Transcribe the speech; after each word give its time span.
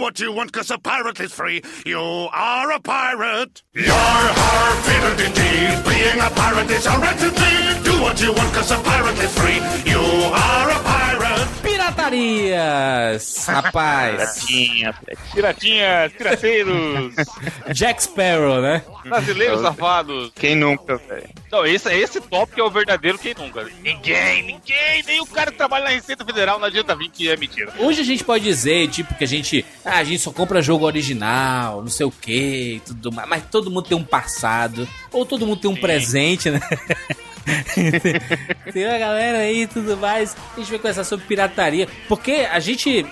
what 0.00 0.18
you 0.18 0.32
want, 0.32 0.52
cause 0.52 0.70
a 0.70 0.78
pirate 0.78 1.20
is 1.20 1.32
free. 1.32 1.62
You 1.84 2.00
are 2.00 2.72
a 2.72 2.80
pirate. 2.80 3.62
You're 3.74 3.92
har, 3.92 4.74
fiddled 4.82 5.20
indeed. 5.20 5.84
Being 5.84 6.18
a 6.18 6.30
pirate 6.30 6.70
is 6.70 6.86
a 6.86 6.98
wretched 6.98 7.34
deed. 7.36 7.84
Do 7.84 7.89
what 8.00 8.20
you 8.20 8.32
want, 8.32 8.52
cause 8.54 8.70
a 8.72 8.78
pirate 8.78 9.18
is 9.22 9.32
free. 9.38 9.60
You 9.90 10.00
are 10.00 10.70
a 10.70 10.78
pirate. 10.82 11.48
Piratarias, 11.62 13.46
rapaz. 13.46 14.44
Piratinha, 14.44 14.94
piratinhas, 15.34 16.12
pirateiros, 16.12 17.14
Jack 17.74 18.02
Sparrow, 18.02 18.60
né? 18.62 18.82
brasileiros 19.04 19.60
safados. 19.60 20.32
Quem 20.34 20.54
nunca, 20.54 20.96
velho? 20.96 21.28
Não, 21.50 21.66
esse, 21.66 21.92
esse 21.92 22.20
tópico 22.20 22.60
é 22.60 22.64
o 22.64 22.70
verdadeiro 22.70 23.18
quem 23.18 23.34
nunca. 23.34 23.64
Ninguém, 23.82 24.42
ninguém, 24.42 25.02
nem 25.06 25.20
o 25.20 25.26
cara 25.26 25.50
que 25.50 25.58
trabalha 25.58 25.84
na 25.84 25.90
Receita 25.90 26.24
Federal 26.24 26.58
não 26.58 26.66
adianta 26.66 26.94
vir 26.94 27.10
que 27.10 27.28
é 27.28 27.36
mentira. 27.36 27.72
Hoje 27.78 28.00
a 28.00 28.04
gente 28.04 28.24
pode 28.24 28.44
dizer, 28.44 28.88
tipo, 28.88 29.14
que 29.14 29.24
a 29.24 29.28
gente. 29.28 29.64
Ah, 29.84 29.98
a 29.98 30.04
gente 30.04 30.20
só 30.20 30.32
compra 30.32 30.62
jogo 30.62 30.86
original, 30.86 31.82
não 31.82 31.90
sei 31.90 32.06
o 32.06 32.10
que 32.10 32.76
e 32.76 32.80
tudo 32.80 33.12
mais. 33.12 33.28
Mas 33.28 33.44
todo 33.50 33.70
mundo 33.70 33.88
tem 33.88 33.96
um 33.96 34.04
passado. 34.04 34.88
Ou 35.12 35.26
todo 35.26 35.46
mundo 35.46 35.60
tem 35.60 35.70
um 35.70 35.76
presente, 35.76 36.50
né? 36.50 36.60
tem 38.72 38.86
uma 38.86 38.98
galera 38.98 39.38
aí 39.38 39.62
e 39.62 39.66
tudo 39.66 39.96
mais. 39.96 40.36
A 40.54 40.60
gente 40.60 40.70
vai 40.70 40.78
conversar 40.78 41.04
sobre 41.04 41.26
pirataria. 41.26 41.88
Porque 42.08 42.46
a 42.50 42.60
gente. 42.60 43.06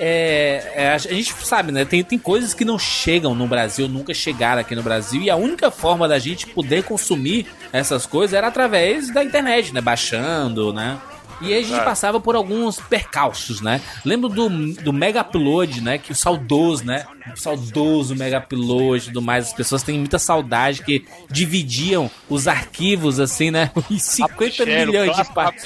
É, 0.00 0.72
é, 0.74 0.88
a 0.88 0.98
gente 0.98 1.32
sabe, 1.44 1.70
né? 1.70 1.84
Tem, 1.84 2.02
tem 2.02 2.18
coisas 2.18 2.54
que 2.54 2.64
não 2.64 2.78
chegam 2.78 3.34
no 3.34 3.46
Brasil, 3.46 3.88
nunca 3.88 4.12
chegaram 4.12 4.60
aqui 4.60 4.74
no 4.74 4.82
Brasil. 4.82 5.22
E 5.22 5.30
a 5.30 5.36
única 5.36 5.70
forma 5.70 6.08
da 6.08 6.18
gente 6.18 6.46
poder 6.46 6.82
consumir 6.84 7.46
essas 7.72 8.06
coisas 8.06 8.34
era 8.34 8.48
através 8.48 9.12
da 9.12 9.22
internet, 9.22 9.72
né? 9.72 9.80
Baixando, 9.80 10.72
né? 10.72 10.98
E 11.42 11.52
aí 11.52 11.64
a 11.64 11.66
gente 11.66 11.84
passava 11.84 12.20
por 12.20 12.34
alguns 12.34 12.80
percalços, 12.80 13.60
né? 13.60 13.80
Lembro 14.04 14.28
do, 14.28 14.48
do 14.74 14.92
Mega 14.92 15.20
Upload, 15.20 15.80
né? 15.80 15.98
Que 15.98 16.12
o 16.12 16.14
saudoso, 16.14 16.84
né? 16.84 17.04
O 17.32 17.36
saudoso 17.36 18.14
Mega 18.14 18.38
Upload 18.38 19.04
e 19.04 19.06
tudo 19.08 19.22
mais. 19.22 19.48
As 19.48 19.52
pessoas 19.52 19.82
têm 19.82 19.98
muita 19.98 20.18
saudade 20.18 20.82
que 20.82 21.04
dividiam 21.30 22.10
os 22.28 22.46
arquivos, 22.46 23.18
assim, 23.18 23.50
né? 23.50 23.70
Em 23.90 23.98
50 23.98 24.50
Share, 24.52 24.70
o 24.70 24.86
milhões 24.86 25.16
de 25.16 25.24
partes. 25.34 25.64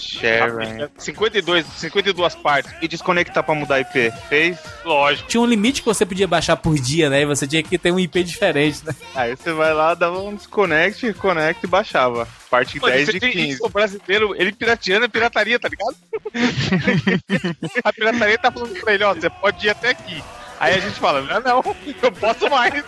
Share, 0.00 0.90
52, 0.96 1.66
52 1.76 2.34
partes. 2.36 2.72
E 2.80 2.88
desconectar 2.88 3.44
pra 3.44 3.54
mudar 3.54 3.80
IP? 3.80 4.12
Fez? 4.28 4.58
Lógico. 4.84 5.28
Tinha 5.28 5.40
um 5.40 5.46
limite 5.46 5.82
que 5.82 5.86
você 5.86 6.06
podia 6.06 6.26
baixar 6.26 6.56
por 6.56 6.78
dia, 6.78 7.10
né? 7.10 7.22
E 7.22 7.26
você 7.26 7.46
tinha 7.46 7.62
que 7.62 7.76
ter 7.78 7.92
um 7.92 7.98
IP 7.98 8.24
diferente, 8.24 8.80
né? 8.84 8.94
Aí 9.14 9.36
você 9.36 9.52
vai 9.52 9.72
lá, 9.74 9.94
dava 9.94 10.20
um 10.20 10.34
desconect, 10.34 11.12
conecta 11.14 11.66
e 11.66 11.68
baixava. 11.68 12.26
Parte 12.50 12.80
Mano, 12.80 12.94
10 12.94 13.06
você 13.06 13.12
de 13.12 13.20
tem 13.20 13.32
15. 13.32 13.48
isso, 13.48 13.66
o 13.66 13.68
brasileiro, 13.68 14.34
ele 14.34 14.52
pirateando 14.52 15.04
é 15.04 15.08
pirataria, 15.08 15.58
tá 15.58 15.68
ligado? 15.68 15.96
a 17.84 17.92
pirataria 17.92 18.38
tá 18.38 18.50
falando 18.50 18.80
pra 18.80 18.94
ele, 18.94 19.04
ó, 19.04 19.14
você 19.14 19.28
pode 19.28 19.66
ir 19.66 19.70
até 19.70 19.90
aqui. 19.90 20.22
Aí 20.60 20.74
a 20.74 20.78
gente 20.80 20.98
fala, 20.98 21.20
não, 21.20 21.40
não, 21.40 21.76
eu 22.02 22.12
posso 22.12 22.50
mais. 22.50 22.84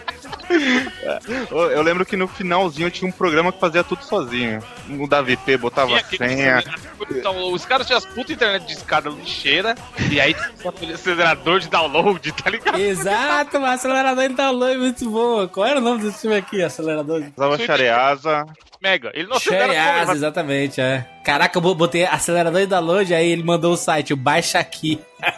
Eu, 1.51 1.71
eu 1.71 1.83
lembro 1.83 2.05
que 2.05 2.17
no 2.17 2.27
finalzinho 2.27 2.91
tinha 2.91 3.09
um 3.09 3.13
programa 3.13 3.53
que 3.53 3.61
fazia 3.61 3.85
tudo 3.85 4.03
sozinho. 4.03 4.61
Mudava 4.87 5.31
IP, 5.31 5.57
botava 5.57 6.03
Tinha 6.03 6.29
senha. 6.29 6.65
Então, 7.09 7.53
os 7.53 7.65
caras 7.65 7.87
tinham 7.87 7.99
as 7.99 8.07
putas 8.07 8.31
internet 8.31 8.67
de 8.67 8.73
escada 8.73 9.09
lixeira, 9.09 9.77
e 10.11 10.21
aí 10.21 10.35
tinha 10.35 10.71
aquele 10.71 10.95
acelerador 10.95 11.61
de 11.61 11.69
download, 11.69 12.33
tá 12.33 12.51
ligado? 12.51 12.81
Exato, 12.81 13.59
o 13.59 13.65
acelerador 13.65 14.29
de 14.29 14.35
download 14.35 14.79
muito 14.79 15.09
bom. 15.09 15.47
Qual 15.47 15.67
era 15.67 15.79
o 15.79 15.83
nome 15.83 16.03
desse 16.03 16.23
filme 16.23 16.37
aqui? 16.37 16.63
Acelerador 16.63 17.23
de 17.23 17.33
Usava. 17.37 18.47
Mega. 18.83 19.11
Ele 19.15 19.29
não 19.29 19.37
acelera 19.37 20.01
como, 20.01 20.13
exatamente, 20.13 20.81
é. 20.81 21.07
Caraca, 21.25 21.59
eu 21.59 21.75
botei 21.75 22.05
acelerador 22.05 22.61
de 22.61 22.67
download, 22.67 23.15
aí 23.15 23.31
ele 23.31 23.43
mandou 23.43 23.73
o 23.75 23.77
site, 23.77 24.13
o 24.13 24.17
baixa 24.17 24.59
aqui. 24.59 24.99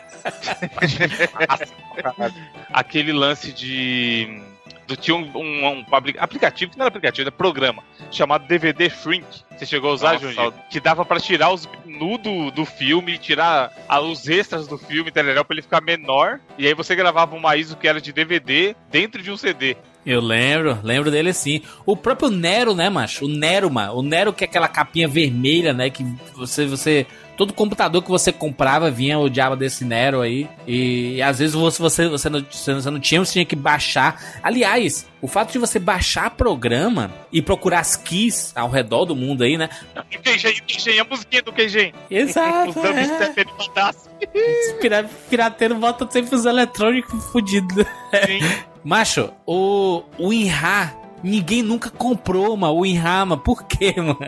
aquele 2.72 3.12
lance 3.12 3.52
de. 3.52 4.40
Do, 4.86 4.96
tinha 4.96 5.16
um, 5.16 5.30
um, 5.36 5.66
um 5.90 5.94
apli- 5.94 6.16
aplicativo, 6.18 6.72
que 6.72 6.78
não 6.78 6.84
era 6.84 6.88
aplicativo, 6.88 7.22
era 7.28 7.32
programa, 7.32 7.84
chamado 8.10 8.46
DVD 8.48 8.90
Shrink. 8.90 9.24
Você 9.56 9.64
chegou 9.64 9.90
a 9.90 9.94
usar, 9.94 10.18
Junji? 10.18 10.36
Que 10.70 10.80
dava 10.80 11.04
pra 11.04 11.20
tirar 11.20 11.52
os 11.52 11.68
menus 11.84 12.18
do, 12.18 12.50
do 12.50 12.64
filme, 12.64 13.16
tirar 13.16 13.70
a- 13.88 14.00
os 14.00 14.28
extras 14.28 14.66
do 14.66 14.76
filme, 14.76 15.10
entendeu? 15.10 15.44
Pra 15.44 15.54
ele 15.54 15.62
ficar 15.62 15.80
menor. 15.80 16.40
E 16.58 16.66
aí 16.66 16.74
você 16.74 16.96
gravava 16.96 17.36
uma 17.36 17.56
ISO 17.56 17.76
que 17.76 17.86
era 17.86 18.00
de 18.00 18.12
DVD 18.12 18.74
dentro 18.90 19.22
de 19.22 19.30
um 19.30 19.36
CD. 19.36 19.76
Eu 20.04 20.20
lembro, 20.20 20.78
lembro 20.82 21.10
dele 21.10 21.32
sim. 21.32 21.62
O 21.86 21.96
próprio 21.96 22.28
Nero, 22.28 22.74
né, 22.74 22.90
macho? 22.90 23.24
O 23.24 23.28
Nero, 23.28 23.70
mano. 23.70 23.94
O 23.94 24.02
Nero 24.02 24.32
que 24.32 24.44
é 24.44 24.46
aquela 24.46 24.68
capinha 24.68 25.06
vermelha, 25.06 25.72
né? 25.72 25.90
Que 25.90 26.04
você, 26.34 26.66
você. 26.66 27.06
Todo 27.42 27.54
computador 27.54 28.00
que 28.04 28.08
você 28.08 28.30
comprava 28.30 28.88
vinha 28.88 29.18
o 29.18 29.28
diabo 29.28 29.56
desse 29.56 29.84
Nero 29.84 30.20
aí. 30.20 30.48
E, 30.64 31.20
às 31.20 31.40
vezes 31.40 31.56
você, 31.56 31.82
você, 31.82 32.08
você, 32.08 32.30
não, 32.30 32.40
você 32.48 32.88
não 32.88 33.00
tinha, 33.00 33.24
você 33.24 33.32
tinha 33.32 33.44
que 33.44 33.56
baixar. 33.56 34.38
Aliás, 34.40 35.08
o 35.20 35.26
fato 35.26 35.50
de 35.50 35.58
você 35.58 35.80
baixar 35.80 36.30
programa 36.30 37.12
e 37.32 37.42
procurar 37.42 37.80
as 37.80 37.96
keys 37.96 38.52
ao 38.54 38.70
redor 38.70 39.06
do 39.06 39.16
mundo 39.16 39.42
aí, 39.42 39.58
né? 39.58 39.68
E 40.08 40.18
QG, 40.18 40.48
o 40.50 40.62
QG, 40.62 41.00
a 41.00 41.04
musiquinha 41.04 41.42
do 41.42 41.52
QG. 41.52 41.92
Exato. 42.08 42.78
Os 43.58 43.68
dubstep 43.74 44.78
pira- 44.80 45.10
Pirateiro 45.28 45.74
bota 45.74 46.08
sempre 46.12 46.36
os 46.36 46.44
eletrônicos 46.44 47.24
fudidos. 47.32 47.84
Sim. 48.24 48.38
Macho, 48.84 49.32
o, 49.44 50.04
o 50.16 50.32
Inha, 50.32 50.94
ninguém 51.22 51.62
nunca 51.62 51.90
comprou, 51.90 52.56
mano. 52.56 52.74
O 52.74 52.86
Inha, 52.86 53.24
mano. 53.24 53.38
Por 53.38 53.64
quê, 53.64 53.94
mano? 54.00 54.18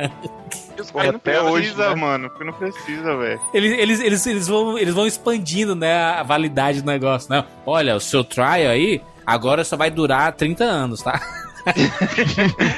Os 0.78 0.90
Pô, 0.90 0.98
caras 0.98 1.12
não 1.12 1.18
até 1.18 1.40
hoje, 1.40 1.68
precisam, 1.68 1.90
né, 1.90 2.00
mano? 2.00 2.30
Porque 2.30 2.44
não 2.44 2.52
precisa, 2.52 3.16
velho. 3.16 3.40
Eles, 3.52 3.78
eles, 3.78 4.00
eles, 4.00 4.26
eles, 4.26 4.48
vão, 4.48 4.78
eles 4.78 4.94
vão 4.94 5.06
expandindo, 5.06 5.74
né, 5.74 5.94
a 5.94 6.22
validade 6.22 6.82
do 6.82 6.86
negócio, 6.86 7.30
né? 7.30 7.44
Olha, 7.64 7.96
o 7.96 8.00
seu 8.00 8.24
trial 8.24 8.70
aí, 8.70 9.00
agora 9.24 9.64
só 9.64 9.76
vai 9.76 9.90
durar 9.90 10.32
30 10.32 10.64
anos, 10.64 11.02
tá? 11.02 11.20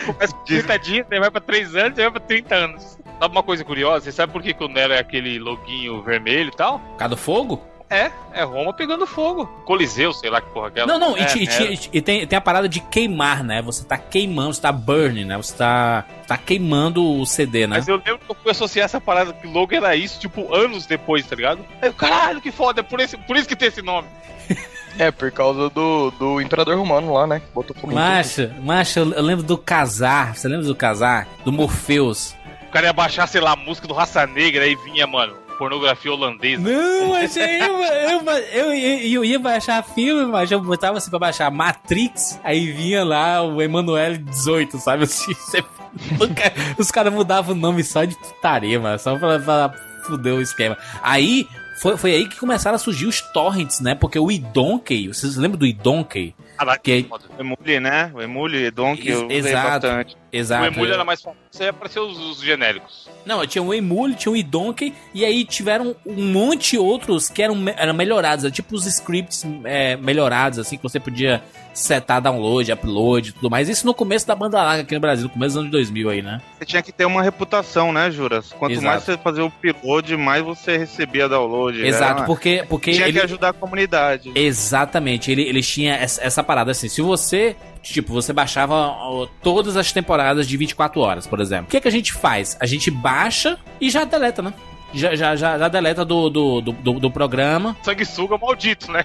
Começa 0.07 0.35
com 0.35 0.45
30 0.45 0.79
dias, 0.79 1.07
você 1.09 1.19
vai 1.19 1.31
pra 1.31 1.41
3 1.41 1.75
anos, 1.75 1.97
vai 1.97 2.11
pra 2.11 2.21
30 2.21 2.55
anos. 2.55 2.99
Sabe 3.19 3.35
uma 3.35 3.43
coisa 3.43 3.65
curiosa? 3.65 4.05
Você 4.05 4.13
sabe 4.13 4.33
por 4.33 4.43
que, 4.43 4.53
que 4.53 4.63
o 4.63 4.69
Nero 4.69 4.93
é 4.93 4.99
aquele 4.99 5.39
loguinho 5.39 6.03
vermelho 6.03 6.51
e 6.53 6.57
tal? 6.57 6.79
Por 6.79 6.97
causa 6.99 7.15
do 7.15 7.17
fogo? 7.17 7.63
É, 7.89 8.11
é 8.33 8.43
Roma 8.43 8.73
pegando 8.73 9.07
fogo. 9.07 9.47
Coliseu, 9.65 10.13
sei 10.13 10.29
lá 10.29 10.41
que 10.41 10.51
porra 10.51 10.69
aquela. 10.69 10.87
Não, 10.87 10.99
não, 10.99 11.17
e, 11.17 11.21
é, 11.21 11.25
ti- 11.27 11.39
e 11.45 11.47
é. 11.47 11.77
ti- 11.77 11.91
e 11.93 12.01
tem, 12.03 12.27
tem 12.27 12.37
a 12.37 12.41
parada 12.41 12.69
de 12.69 12.81
queimar, 12.81 13.45
né? 13.45 13.63
Você 13.63 13.85
tá 13.85 13.97
queimando, 13.97 14.55
você 14.55 14.61
tá 14.61 14.73
burning, 14.73 15.25
né? 15.25 15.37
Você 15.37 15.55
tá, 15.57 16.05
tá 16.27 16.37
queimando 16.37 17.05
o 17.21 17.25
CD, 17.25 17.67
né? 17.67 17.77
Mas 17.77 17.87
eu 17.87 17.97
lembro 18.05 18.19
que 18.19 18.31
eu 18.31 18.35
fui 18.43 18.51
associar 18.51 18.87
essa 18.87 19.01
parada 19.01 19.33
que 19.33 19.47
logo 19.47 19.73
era 19.73 19.95
isso, 19.95 20.19
tipo, 20.19 20.53
anos 20.53 20.85
depois, 20.85 21.25
tá 21.27 21.37
ligado? 21.37 21.65
Aí 21.81 21.89
eu, 21.89 21.95
caralho, 21.95 22.41
que 22.41 22.51
foda, 22.51 22.81
é 22.81 22.83
por, 22.83 22.99
esse, 22.99 23.17
por 23.19 23.37
isso 23.37 23.49
que 23.49 23.55
tem 23.57 23.69
esse 23.69 23.83
nome. 23.83 24.09
É, 24.99 25.11
por 25.11 25.31
causa 25.31 25.69
do, 25.69 26.11
do 26.13 26.41
Imperador 26.41 26.75
Romano 26.79 27.13
lá, 27.13 27.27
né? 27.27 27.41
que 27.41 27.47
Botou 27.55 27.77
fogo. 27.77 27.93
Macho, 27.93 28.51
macho, 28.63 29.01
eu 29.01 29.13
eu 29.13 29.23
lembro 29.23 29.45
do 29.45 29.59
casar. 29.59 30.35
Você 30.35 30.49
lembra 30.49 30.65
do 30.65 30.75
casar? 30.75 31.29
Do 31.45 31.53
Morpheus. 31.53 32.35
O 32.67 32.71
cara 32.73 32.87
ia 32.87 32.93
baixar, 32.95 33.27
sei 33.27 33.43
lá, 33.43 33.53
a 33.53 33.57
música 33.57 33.87
do 33.87 33.93
Raça 33.93 34.27
Negra, 34.27 34.65
aí 34.65 34.75
vinha, 34.75 35.07
mano, 35.07 35.37
pornografia 35.59 36.13
holandesa. 36.13 36.63
Não, 36.63 37.15
achei. 37.15 37.61
Eu, 37.61 38.23
eu, 38.53 38.75
eu, 38.75 39.25
ia 39.25 39.39
baixar 39.39 39.83
filme, 39.83 40.27
mas 40.27 40.51
eu 40.51 40.61
botava 40.61 40.99
assim 40.99 41.11
pra 41.11 41.19
baixar 41.19 41.51
Matrix, 41.51 42.39
aí 42.45 42.71
vinha 42.73 43.05
lá 43.05 43.43
o 43.43 43.61
Emanuele 43.63 44.19
18, 44.19 44.79
sabe? 44.79 45.05
Assim, 45.05 45.33
cara- 46.35 46.55
os 46.79 46.91
caras 46.91 47.13
mudavam 47.13 47.55
o 47.55 47.59
nome 47.59 47.83
só 47.85 48.05
de 48.05 48.15
putaria, 48.17 48.79
mano, 48.81 48.99
só 48.99 49.17
pra, 49.17 49.39
pra 49.39 49.75
fuder 50.05 50.35
o 50.35 50.41
esquema. 50.43 50.77
Aí. 51.03 51.47
Foi, 51.79 51.95
foi 51.99 52.13
aí 52.15 52.27
que 52.27 52.41
começaram 52.41 52.75
a 52.77 52.79
surgir 52.79 53.05
os 53.05 53.21
torrents, 53.21 53.81
né? 53.81 53.95
Porque 53.95 54.19
o 54.19 54.33
Idonkey, 54.33 55.09
vocês 55.09 55.37
lembram 55.37 55.59
do 55.59 55.67
Idonkey? 55.67 56.35
Caralho, 56.57 56.81
Que- 56.81 57.03
foda. 57.07 57.25
O 57.37 57.39
Emule, 57.39 57.81
né? 57.81 58.11
O 58.15 58.23
Emule, 58.23 58.71
Donkey, 58.71 59.11
eu 59.11 59.27
usei 59.27 59.37
Exato. 59.41 59.87
bastante. 59.87 60.17
Exato. 60.37 60.65
O 60.65 60.67
Emule 60.67 60.93
era 60.93 61.05
mais 61.05 61.21
famoso, 61.23 61.41
aí 61.59 61.67
é 61.67 61.73
pra 61.73 61.89
ser 61.89 62.01
os, 62.01 62.19
os 62.19 62.41
genéricos. 62.41 63.09
Não, 63.25 63.47
tinha 63.47 63.63
o 63.63 63.73
Emule, 63.73 64.15
tinha 64.15 64.33
o 64.33 64.37
Idonkey, 64.37 64.95
e 65.15 65.25
aí 65.25 65.45
tiveram 65.45 65.97
um 66.05 66.33
monte 66.33 66.73
de 66.73 66.79
outros 66.79 67.29
que 67.29 67.43
eram, 67.43 67.57
eram 67.77 67.95
melhorados, 67.95 68.45
era 68.45 68.53
tipo 68.53 68.75
os 68.75 68.87
scripts 68.87 69.45
é, 69.65 69.97
melhorados, 69.97 70.59
assim, 70.59 70.77
que 70.77 70.83
você 70.83 71.01
podia 71.01 71.43
setar 71.77 72.21
download, 72.23 72.73
upload 72.73 73.29
e 73.29 73.33
tudo 73.33 73.51
mais. 73.51 73.69
Isso 73.69 73.87
no 73.87 73.93
começo 73.93 74.27
da 74.27 74.35
banda 74.35 74.63
larga 74.63 74.83
aqui 74.83 74.95
no 74.95 75.01
Brasil, 75.01 75.25
no 75.25 75.31
começo 75.31 75.55
dos 75.55 75.61
anos 75.61 75.71
2000 75.71 76.11
aí, 76.11 76.23
né? 76.23 76.41
Você 76.59 76.65
tinha 76.65 76.83
que 76.83 76.91
ter 76.91 77.05
uma 77.05 77.23
reputação, 77.23 77.93
né, 77.93 78.11
Juras? 78.11 78.53
Quanto 78.53 78.73
Exato. 78.73 78.87
mais 78.87 79.03
você 79.03 79.19
fazia 79.19 79.45
o 79.45 79.49
upload, 79.49 80.17
mais 80.17 80.43
você 80.43 80.79
recebia 80.79 81.29
download. 81.29 81.85
Exato, 81.85 82.19
Era- 82.21 82.27
porque, 82.27 82.65
porque 82.69 82.93
Tinha 82.93 83.09
ele... 83.09 83.19
que 83.19 83.25
ajudar 83.25 83.51
a 83.51 83.53
comunidade. 83.53 84.33
Exatamente, 84.35 85.31
ele, 85.31 85.43
ele 85.43 85.63
tinha 85.63 85.95
essa, 85.95 86.23
essa 86.23 86.43
parada 86.43 86.71
assim, 86.71 86.89
se 86.89 87.03
você... 87.03 87.55
Tipo, 87.93 88.13
você 88.13 88.33
baixava 88.33 88.95
todas 89.43 89.77
as 89.77 89.93
temporadas 89.93 90.47
de 90.49 90.57
24 90.57 91.01
horas, 91.01 91.27
por 91.27 91.41
exemplo. 91.41 91.67
O 91.67 91.71
que, 91.71 91.81
que 91.81 91.89
a 91.89 91.93
gente 91.93 92.13
faz? 92.13 92.57
A 92.61 92.67
gente 92.67 92.91
baixa 92.91 93.59
e 93.81 93.89
já 93.89 94.05
deleta, 94.05 94.43
né? 94.43 94.53
Já, 94.93 95.15
já, 95.15 95.37
já, 95.37 95.59
já 95.59 95.69
deleta 95.69 96.05
do, 96.05 96.29
do, 96.29 96.61
do, 96.61 96.73
do- 97.01 97.11
programa. 97.11 97.77
Sanguessuga 97.83 98.37
maldito, 98.39 98.91
né? 98.91 99.05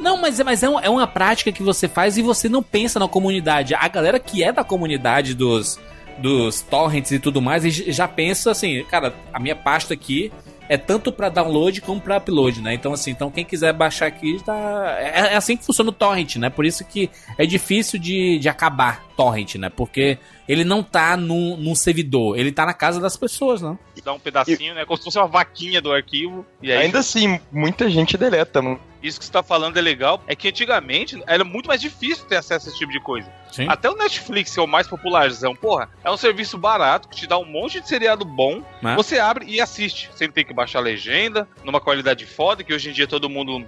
Não, 0.00 0.20
mas, 0.20 0.38
é- 0.38 0.44
mas 0.44 0.62
é, 0.62 0.68
um- 0.68 0.78
é 0.80 0.88
uma 0.88 1.06
prática 1.06 1.50
que 1.50 1.62
você 1.62 1.88
faz 1.88 2.16
e 2.16 2.22
você 2.22 2.48
não 2.48 2.62
pensa 2.62 2.98
na 2.98 3.08
comunidade. 3.08 3.74
A 3.74 3.88
galera 3.88 4.18
que 4.20 4.42
é 4.44 4.52
da 4.52 4.62
comunidade 4.64 5.34
dos, 5.34 5.80
dos 6.18 6.60
torrents 6.60 7.10
e 7.10 7.18
tudo 7.18 7.40
mais, 7.42 7.64
já 7.74 8.06
pensa 8.06 8.50
assim, 8.50 8.84
cara, 8.84 9.14
a 9.32 9.40
minha 9.40 9.56
pasta 9.56 9.92
aqui 9.94 10.32
é 10.68 10.76
tanto 10.76 11.12
para 11.12 11.28
download 11.28 11.80
como 11.80 12.00
para 12.00 12.16
upload, 12.16 12.60
né? 12.60 12.74
Então 12.74 12.92
assim, 12.92 13.10
então 13.10 13.30
quem 13.30 13.44
quiser 13.44 13.72
baixar 13.72 14.06
aqui 14.06 14.42
tá 14.44 14.96
é, 14.98 15.32
é, 15.32 15.36
assim 15.36 15.56
que 15.56 15.64
funciona 15.64 15.90
o 15.90 15.92
torrent, 15.92 16.36
né? 16.36 16.50
Por 16.50 16.64
isso 16.64 16.84
que 16.84 17.10
é 17.38 17.46
difícil 17.46 17.98
de, 17.98 18.38
de 18.38 18.48
acabar 18.48 19.04
torrent, 19.16 19.56
né? 19.56 19.68
Porque 19.68 20.18
ele 20.48 20.64
não 20.64 20.82
tá 20.82 21.16
num, 21.16 21.56
num 21.56 21.74
servidor, 21.74 22.38
ele 22.38 22.52
tá 22.52 22.66
na 22.66 22.74
casa 22.74 23.00
das 23.00 23.16
pessoas, 23.16 23.62
não. 23.62 23.78
Dá 24.04 24.12
um 24.12 24.18
pedacinho, 24.18 24.74
né? 24.74 24.84
Como 24.84 24.98
se 24.98 25.04
fosse 25.04 25.18
uma 25.18 25.26
vaquinha 25.26 25.80
do 25.80 25.90
arquivo. 25.90 26.44
E 26.62 26.70
aí 26.70 26.84
Ainda 26.84 26.98
assim, 26.98 27.40
muita 27.50 27.88
gente 27.88 28.18
deleta. 28.18 28.60
Não... 28.60 28.78
Isso 29.02 29.18
que 29.18 29.24
você 29.24 29.32
tá 29.32 29.42
falando 29.42 29.78
é 29.78 29.80
legal. 29.80 30.22
É 30.26 30.36
que 30.36 30.48
antigamente 30.48 31.22
era 31.26 31.44
muito 31.44 31.66
mais 31.66 31.80
difícil 31.80 32.26
ter 32.26 32.36
acesso 32.36 32.66
a 32.66 32.70
esse 32.70 32.78
tipo 32.78 32.92
de 32.92 33.00
coisa. 33.00 33.30
Sim. 33.54 33.66
Até 33.68 33.88
o 33.88 33.94
Netflix, 33.96 34.52
que 34.54 34.58
é 34.60 34.62
o 34.62 34.66
mais 34.66 34.86
popularzão, 34.88 35.54
porra, 35.54 35.88
é 36.02 36.10
um 36.10 36.16
serviço 36.16 36.58
barato 36.58 37.08
que 37.08 37.16
te 37.16 37.26
dá 37.26 37.38
um 37.38 37.44
monte 37.44 37.80
de 37.80 37.88
seriado 37.88 38.24
bom. 38.24 38.62
Né? 38.82 38.94
Você 38.96 39.18
abre 39.18 39.46
e 39.48 39.60
assiste, 39.60 40.10
sem 40.14 40.30
ter 40.30 40.42
que 40.44 40.52
baixar 40.52 40.80
a 40.80 40.82
legenda, 40.82 41.48
numa 41.62 41.80
qualidade 41.80 42.26
foda, 42.26 42.64
que 42.64 42.74
hoje 42.74 42.90
em 42.90 42.92
dia 42.92 43.06
todo 43.06 43.28
mundo. 43.30 43.64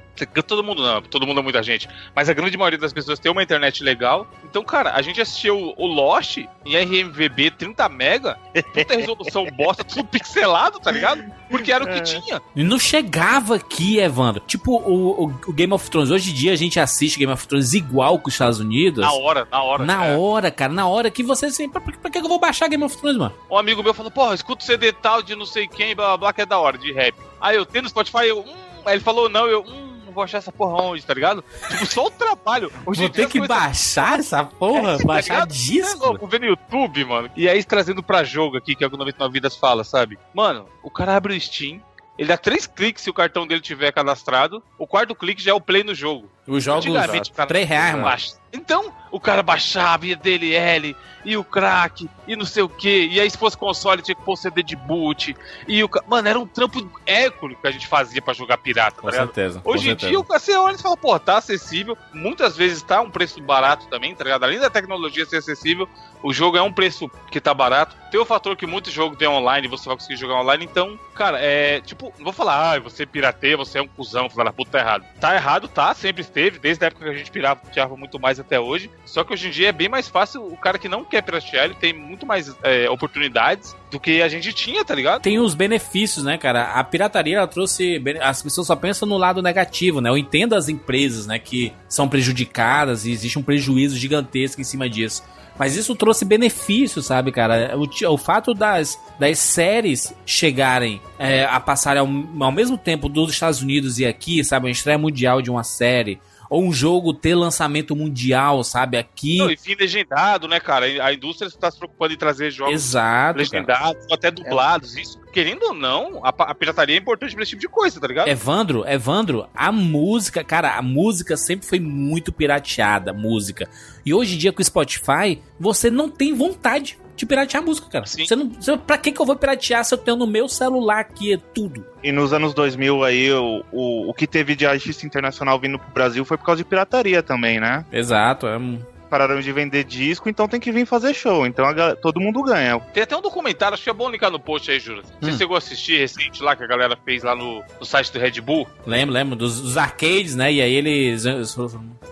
Todo 0.46 0.64
mundo 0.64 0.82
não, 0.82 1.02
todo 1.02 1.26
mundo 1.26 1.40
é 1.40 1.42
muita 1.42 1.62
gente. 1.62 1.88
Mas 2.14 2.28
a 2.28 2.32
grande 2.34 2.56
maioria 2.56 2.78
das 2.78 2.92
pessoas 2.92 3.18
tem 3.18 3.30
uma 3.30 3.42
internet 3.42 3.82
legal. 3.84 4.26
Então, 4.44 4.64
cara, 4.64 4.92
a 4.92 5.02
gente 5.02 5.20
assistiu 5.20 5.72
o 5.76 5.86
Lost 5.86 6.38
em 6.64 6.76
RMVB 6.76 7.50
30 7.52 7.88
mega, 7.88 8.38
puta 8.74 8.96
resolução 8.96 9.46
bosta, 9.56 9.84
tudo 9.84 10.04
pixelado, 10.04 10.80
tá 10.80 10.90
ligado? 10.90 11.22
Porque 11.48 11.70
era 11.70 11.84
o 11.84 11.86
que 11.86 12.00
tinha. 12.00 12.42
E 12.56 12.64
não 12.64 12.78
chegava 12.78 13.56
aqui, 13.56 13.98
Evandro. 13.98 14.42
Tipo, 14.46 14.76
o, 14.76 15.24
o- 15.26 15.40
o 15.46 15.52
Game 15.52 15.72
of 15.72 15.88
Thrones. 15.90 16.10
Hoje 16.10 16.30
em 16.30 16.34
dia 16.34 16.52
a 16.52 16.56
gente 16.56 16.80
assiste 16.80 17.18
Game 17.18 17.32
of 17.32 17.46
Thrones 17.46 17.72
igual 17.74 18.18
com 18.18 18.28
os 18.28 18.34
Estados 18.34 18.58
Unidos. 18.58 19.04
Na 19.04 19.12
hora, 19.12 19.46
na 19.50 19.62
hora. 19.62 19.75
Na 19.84 20.06
É. 20.06 20.16
hora, 20.16 20.50
cara, 20.50 20.72
na 20.72 20.86
hora 20.88 21.10
que 21.10 21.22
você 21.22 21.46
assim, 21.46 21.68
pra, 21.68 21.80
pra 21.80 22.10
que 22.10 22.18
eu 22.18 22.28
vou 22.28 22.38
baixar 22.38 22.68
Game 22.68 22.84
of 22.84 22.96
Thrones, 22.96 23.18
mano? 23.18 23.34
Um 23.50 23.58
amigo 23.58 23.82
meu 23.82 23.92
falou, 23.94 24.10
porra, 24.10 24.34
escuta 24.34 24.62
o 24.62 24.66
CD 24.66 24.92
tal 24.92 25.22
de 25.22 25.34
não 25.34 25.46
sei 25.46 25.66
quem, 25.68 25.94
blá 25.94 26.06
blá 26.08 26.16
blá, 26.16 26.32
que 26.32 26.42
é 26.42 26.46
da 26.46 26.58
hora, 26.58 26.78
de 26.78 26.92
rap. 26.92 27.14
Aí 27.40 27.56
eu 27.56 27.66
tenho 27.66 27.82
no 27.84 27.88
Spotify, 27.88 28.28
eu, 28.28 28.40
hum, 28.40 28.54
aí 28.84 28.94
ele 28.94 29.02
falou, 29.04 29.28
não, 29.28 29.46
eu, 29.46 29.62
hum, 29.62 29.94
vou 30.14 30.24
achar 30.24 30.38
essa 30.38 30.50
porra 30.50 30.82
onde, 30.82 31.04
tá 31.04 31.12
ligado? 31.12 31.44
Tipo, 31.68 31.84
só 31.86 32.06
o 32.06 32.10
trabalho. 32.10 32.72
Hoje 32.86 33.00
Vou 33.02 33.10
ter 33.10 33.28
que 33.28 33.38
coisas- 33.38 33.48
baixar 33.56 34.18
essa 34.18 34.44
porra, 34.44 34.96
Tá 34.98 35.04
baixar 35.04 35.34
ligado? 35.34 35.52
disco. 35.52 36.04
É 36.04 36.08
louco, 36.08 36.26
vendo 36.26 36.42
no 36.42 36.48
YouTube, 36.48 37.04
mano. 37.04 37.30
E 37.36 37.48
aí 37.48 37.62
trazendo 37.62 38.02
pra 38.02 38.24
jogo 38.24 38.56
aqui, 38.56 38.74
que 38.74 38.82
é 38.82 38.86
o 38.86 38.90
99 38.90 39.32
Vidas 39.32 39.56
fala, 39.56 39.84
sabe? 39.84 40.18
Mano, 40.32 40.66
o 40.82 40.90
cara 40.90 41.14
abre 41.16 41.36
o 41.36 41.40
Steam, 41.40 41.82
ele 42.18 42.28
dá 42.28 42.38
três 42.38 42.66
cliques 42.66 43.02
se 43.04 43.10
o 43.10 43.14
cartão 43.14 43.46
dele 43.46 43.60
tiver 43.60 43.92
cadastrado, 43.92 44.62
o 44.78 44.86
quarto 44.86 45.14
clique 45.14 45.42
já 45.42 45.50
é 45.50 45.54
o 45.54 45.60
play 45.60 45.84
no 45.84 45.94
jogo. 45.94 46.30
Os 46.46 46.62
jogos, 46.62 46.86
cara- 47.34 47.46
3 47.46 47.68
reais, 47.68 47.92
mano. 47.92 48.04
Baixa. 48.04 48.34
Então, 48.52 48.92
o 49.10 49.20
cara 49.20 49.42
baixava, 49.42 50.06
ia 50.06 50.16
DLL, 50.16 50.96
e 51.24 51.36
o 51.36 51.42
crack, 51.44 52.08
e 52.26 52.36
não 52.36 52.46
sei 52.46 52.62
o 52.62 52.68
que. 52.68 53.08
E 53.08 53.20
aí, 53.20 53.28
se 53.28 53.36
fosse 53.36 53.56
console, 53.56 54.00
tinha 54.00 54.14
que 54.14 54.22
pôr 54.22 54.36
CD 54.36 54.62
de 54.62 54.76
boot. 54.76 55.36
E 55.66 55.82
o 55.82 55.90
Mano, 56.06 56.28
era 56.28 56.38
um 56.38 56.46
trampo 56.46 56.88
hércules 57.04 57.58
que 57.60 57.66
a 57.66 57.70
gente 57.70 57.86
fazia 57.86 58.22
pra 58.22 58.32
jogar 58.32 58.56
pirata, 58.58 59.00
Com 59.00 59.08
tá 59.08 59.16
certeza. 59.16 59.60
com 59.60 59.70
Hoje 59.70 59.90
em 59.90 59.96
dia, 59.96 60.18
você 60.20 60.56
olha 60.56 60.76
e 60.76 60.78
fala, 60.78 60.96
pô, 60.96 61.18
tá 61.18 61.36
acessível. 61.38 61.98
Muitas 62.14 62.56
vezes 62.56 62.80
tá 62.82 63.00
um 63.00 63.10
preço 63.10 63.40
barato 63.42 63.86
também, 63.88 64.14
tá 64.14 64.22
ligado? 64.24 64.44
Além 64.44 64.58
da 64.60 64.70
tecnologia 64.70 65.26
ser 65.26 65.38
acessível, 65.38 65.88
o 66.22 66.32
jogo 66.32 66.56
é 66.56 66.62
um 66.62 66.72
preço 66.72 67.10
que 67.30 67.40
tá 67.40 67.52
barato. 67.52 67.96
Tem 68.10 68.20
o 68.20 68.24
fator 68.24 68.56
que 68.56 68.66
muitos 68.66 68.92
jogos 68.92 69.18
tem 69.18 69.28
online, 69.28 69.68
você 69.68 69.86
vai 69.86 69.96
conseguir 69.96 70.16
jogar 70.16 70.40
online. 70.40 70.64
Então, 70.64 70.98
cara, 71.14 71.38
é 71.40 71.80
tipo, 71.80 72.12
não 72.18 72.24
vou 72.24 72.32
falar, 72.32 72.74
ah, 72.76 72.78
você 72.80 73.04
pirateia, 73.04 73.56
você 73.56 73.78
é 73.78 73.82
um 73.82 73.88
cuzão, 73.88 74.30
falar, 74.30 74.52
puta, 74.52 74.70
tá 74.72 74.78
errado. 74.78 75.04
Tá 75.20 75.34
errado, 75.34 75.68
tá, 75.68 75.92
sempre 75.92 76.22
esteve, 76.36 76.58
desde 76.58 76.84
a 76.84 76.88
época 76.88 77.04
que 77.04 77.10
a 77.10 77.14
gente 77.16 77.30
pirava, 77.30 77.60
pirateava 77.60 77.96
muito 77.96 78.20
mais 78.20 78.38
até 78.38 78.60
hoje. 78.60 78.90
Só 79.06 79.24
que 79.24 79.32
hoje 79.32 79.48
em 79.48 79.50
dia 79.50 79.68
é 79.70 79.72
bem 79.72 79.88
mais 79.88 80.08
fácil, 80.08 80.46
o 80.46 80.56
cara 80.56 80.78
que 80.78 80.88
não 80.88 81.04
quer 81.04 81.22
piratear, 81.22 81.64
ele 81.64 81.74
tem 81.74 81.92
muito 81.92 82.26
mais 82.26 82.54
é, 82.62 82.88
oportunidades 82.90 83.74
do 83.90 83.98
que 83.98 84.20
a 84.20 84.28
gente 84.28 84.52
tinha, 84.52 84.84
tá 84.84 84.94
ligado? 84.94 85.22
Tem 85.22 85.38
os 85.38 85.54
benefícios, 85.54 86.24
né, 86.24 86.36
cara? 86.36 86.72
A 86.72 86.84
pirataria 86.84 87.38
ela 87.38 87.46
trouxe. 87.46 88.02
As 88.20 88.42
pessoas 88.42 88.66
só 88.66 88.76
pensam 88.76 89.08
no 89.08 89.16
lado 89.16 89.40
negativo, 89.40 90.00
né? 90.00 90.10
Eu 90.10 90.18
entendo 90.18 90.54
as 90.54 90.68
empresas, 90.68 91.26
né, 91.26 91.38
que 91.38 91.72
são 91.88 92.08
prejudicadas 92.08 93.06
e 93.06 93.12
existe 93.12 93.38
um 93.38 93.42
prejuízo 93.42 93.96
gigantesco 93.96 94.60
em 94.60 94.64
cima 94.64 94.88
disso. 94.88 95.22
Mas 95.58 95.74
isso 95.74 95.94
trouxe 95.94 96.24
benefícios, 96.24 97.06
sabe, 97.06 97.32
cara? 97.32 97.74
O, 97.76 98.12
o 98.12 98.18
fato 98.18 98.52
das, 98.52 98.98
das 99.18 99.38
séries 99.38 100.14
chegarem 100.24 101.00
é, 101.18 101.44
a 101.44 101.58
passarem 101.58 102.00
ao, 102.00 102.44
ao 102.44 102.52
mesmo 102.52 102.76
tempo 102.76 103.08
dos 103.08 103.30
Estados 103.30 103.62
Unidos 103.62 103.98
e 103.98 104.04
aqui, 104.04 104.44
sabe? 104.44 104.66
Uma 104.66 104.72
estreia 104.72 104.98
mundial 104.98 105.40
de 105.40 105.50
uma 105.50 105.64
série. 105.64 106.20
Ou 106.48 106.62
um 106.62 106.72
jogo 106.72 107.12
ter 107.12 107.34
lançamento 107.34 107.94
mundial, 107.94 108.62
sabe? 108.62 108.96
Aqui. 108.96 109.38
Não, 109.38 109.50
e 109.50 109.56
fim 109.56 109.74
legendado, 109.74 110.46
né, 110.48 110.60
cara? 110.60 110.86
A 111.04 111.12
indústria 111.12 111.48
está 111.48 111.70
se 111.70 111.78
preocupando 111.78 112.14
em 112.14 112.16
trazer 112.16 112.50
jogos 112.50 112.74
Exato. 112.74 113.06
cara. 113.06 113.38
legendados, 113.38 114.06
até 114.12 114.30
dublados. 114.30 114.96
Isso, 114.96 115.18
querendo 115.32 115.64
ou 115.64 115.74
não, 115.74 116.24
a, 116.24 116.28
a 116.28 116.54
pirataria 116.54 116.96
é 116.96 116.98
importante 116.98 117.34
pra 117.34 117.42
esse 117.42 117.50
tipo 117.50 117.62
de 117.62 117.68
coisa, 117.68 118.00
tá 118.00 118.06
ligado? 118.06 118.28
Evandro, 118.28 118.88
Evandro, 118.88 119.48
a 119.54 119.70
música, 119.70 120.42
cara, 120.42 120.76
a 120.76 120.82
música 120.82 121.36
sempre 121.36 121.66
foi 121.66 121.80
muito 121.80 122.32
pirateada, 122.32 123.12
música. 123.12 123.68
E 124.04 124.14
hoje 124.14 124.34
em 124.34 124.38
dia 124.38 124.52
com 124.52 124.62
o 124.62 124.64
Spotify, 124.64 125.42
você 125.58 125.90
não 125.90 126.08
tem 126.08 126.34
vontade 126.34 126.98
de 127.16 127.24
piratear 127.26 127.62
a 127.62 127.66
música, 127.66 127.88
cara. 127.88 128.06
Sim. 128.06 128.26
Você 128.26 128.36
não, 128.36 128.48
você, 128.50 128.76
pra 128.76 128.98
que, 128.98 129.10
que 129.10 129.20
eu 129.20 129.26
vou 129.26 129.34
piratear 129.36 129.84
se 129.84 129.94
eu 129.94 129.98
tenho 129.98 130.16
no 130.16 130.26
meu 130.26 130.48
celular 130.48 131.00
aqui 131.00 131.32
é 131.32 131.36
tudo? 131.36 131.84
E 132.02 132.12
nos 132.12 132.32
anos 132.32 132.52
2000 132.54 133.02
aí, 133.02 133.32
o, 133.32 133.64
o, 133.72 134.10
o 134.10 134.14
que 134.14 134.26
teve 134.26 134.54
de 134.54 134.66
artista 134.66 135.06
internacional 135.06 135.58
vindo 135.58 135.78
pro 135.78 135.90
Brasil 135.92 136.24
foi 136.24 136.36
por 136.36 136.44
causa 136.44 136.62
de 136.62 136.68
pirataria 136.68 137.22
também, 137.22 137.58
né? 137.58 137.84
Exato, 137.90 138.46
é 138.46 138.58
um- 138.58 138.78
Pararam 139.10 139.40
de 139.40 139.52
vender 139.52 139.84
disco, 139.84 140.28
então 140.28 140.48
tem 140.48 140.58
que 140.60 140.72
vir 140.72 140.84
fazer 140.86 141.14
show. 141.14 141.46
Então 141.46 141.64
a 141.64 141.72
gal- 141.72 141.96
todo 141.96 142.20
mundo 142.20 142.42
ganha. 142.42 142.78
Tem 142.92 143.02
até 143.02 143.16
um 143.16 143.20
documentário, 143.22 143.74
acho 143.74 143.84
que 143.84 143.90
é 143.90 143.92
bom 143.92 144.10
linkar 144.10 144.30
no 144.30 144.40
post 144.40 144.70
aí, 144.70 144.80
Jura. 144.80 145.02
Você 145.20 145.30
Hum. 145.30 145.36
chegou 145.38 145.54
a 145.54 145.58
assistir 145.58 145.98
recente 145.98 146.42
lá, 146.42 146.56
que 146.56 146.64
a 146.64 146.66
galera 146.66 146.96
fez 147.04 147.22
lá 147.22 147.34
no, 147.34 147.62
no 147.78 147.86
site 147.86 148.12
do 148.12 148.18
Red 148.18 148.40
Bull? 148.40 148.66
lembro, 148.86 149.14
lembro 149.14 149.36
dos, 149.36 149.60
dos 149.60 149.76
arcades, 149.76 150.34
né? 150.34 150.52
E 150.52 150.60
aí 150.60 150.72
eles 150.74 151.24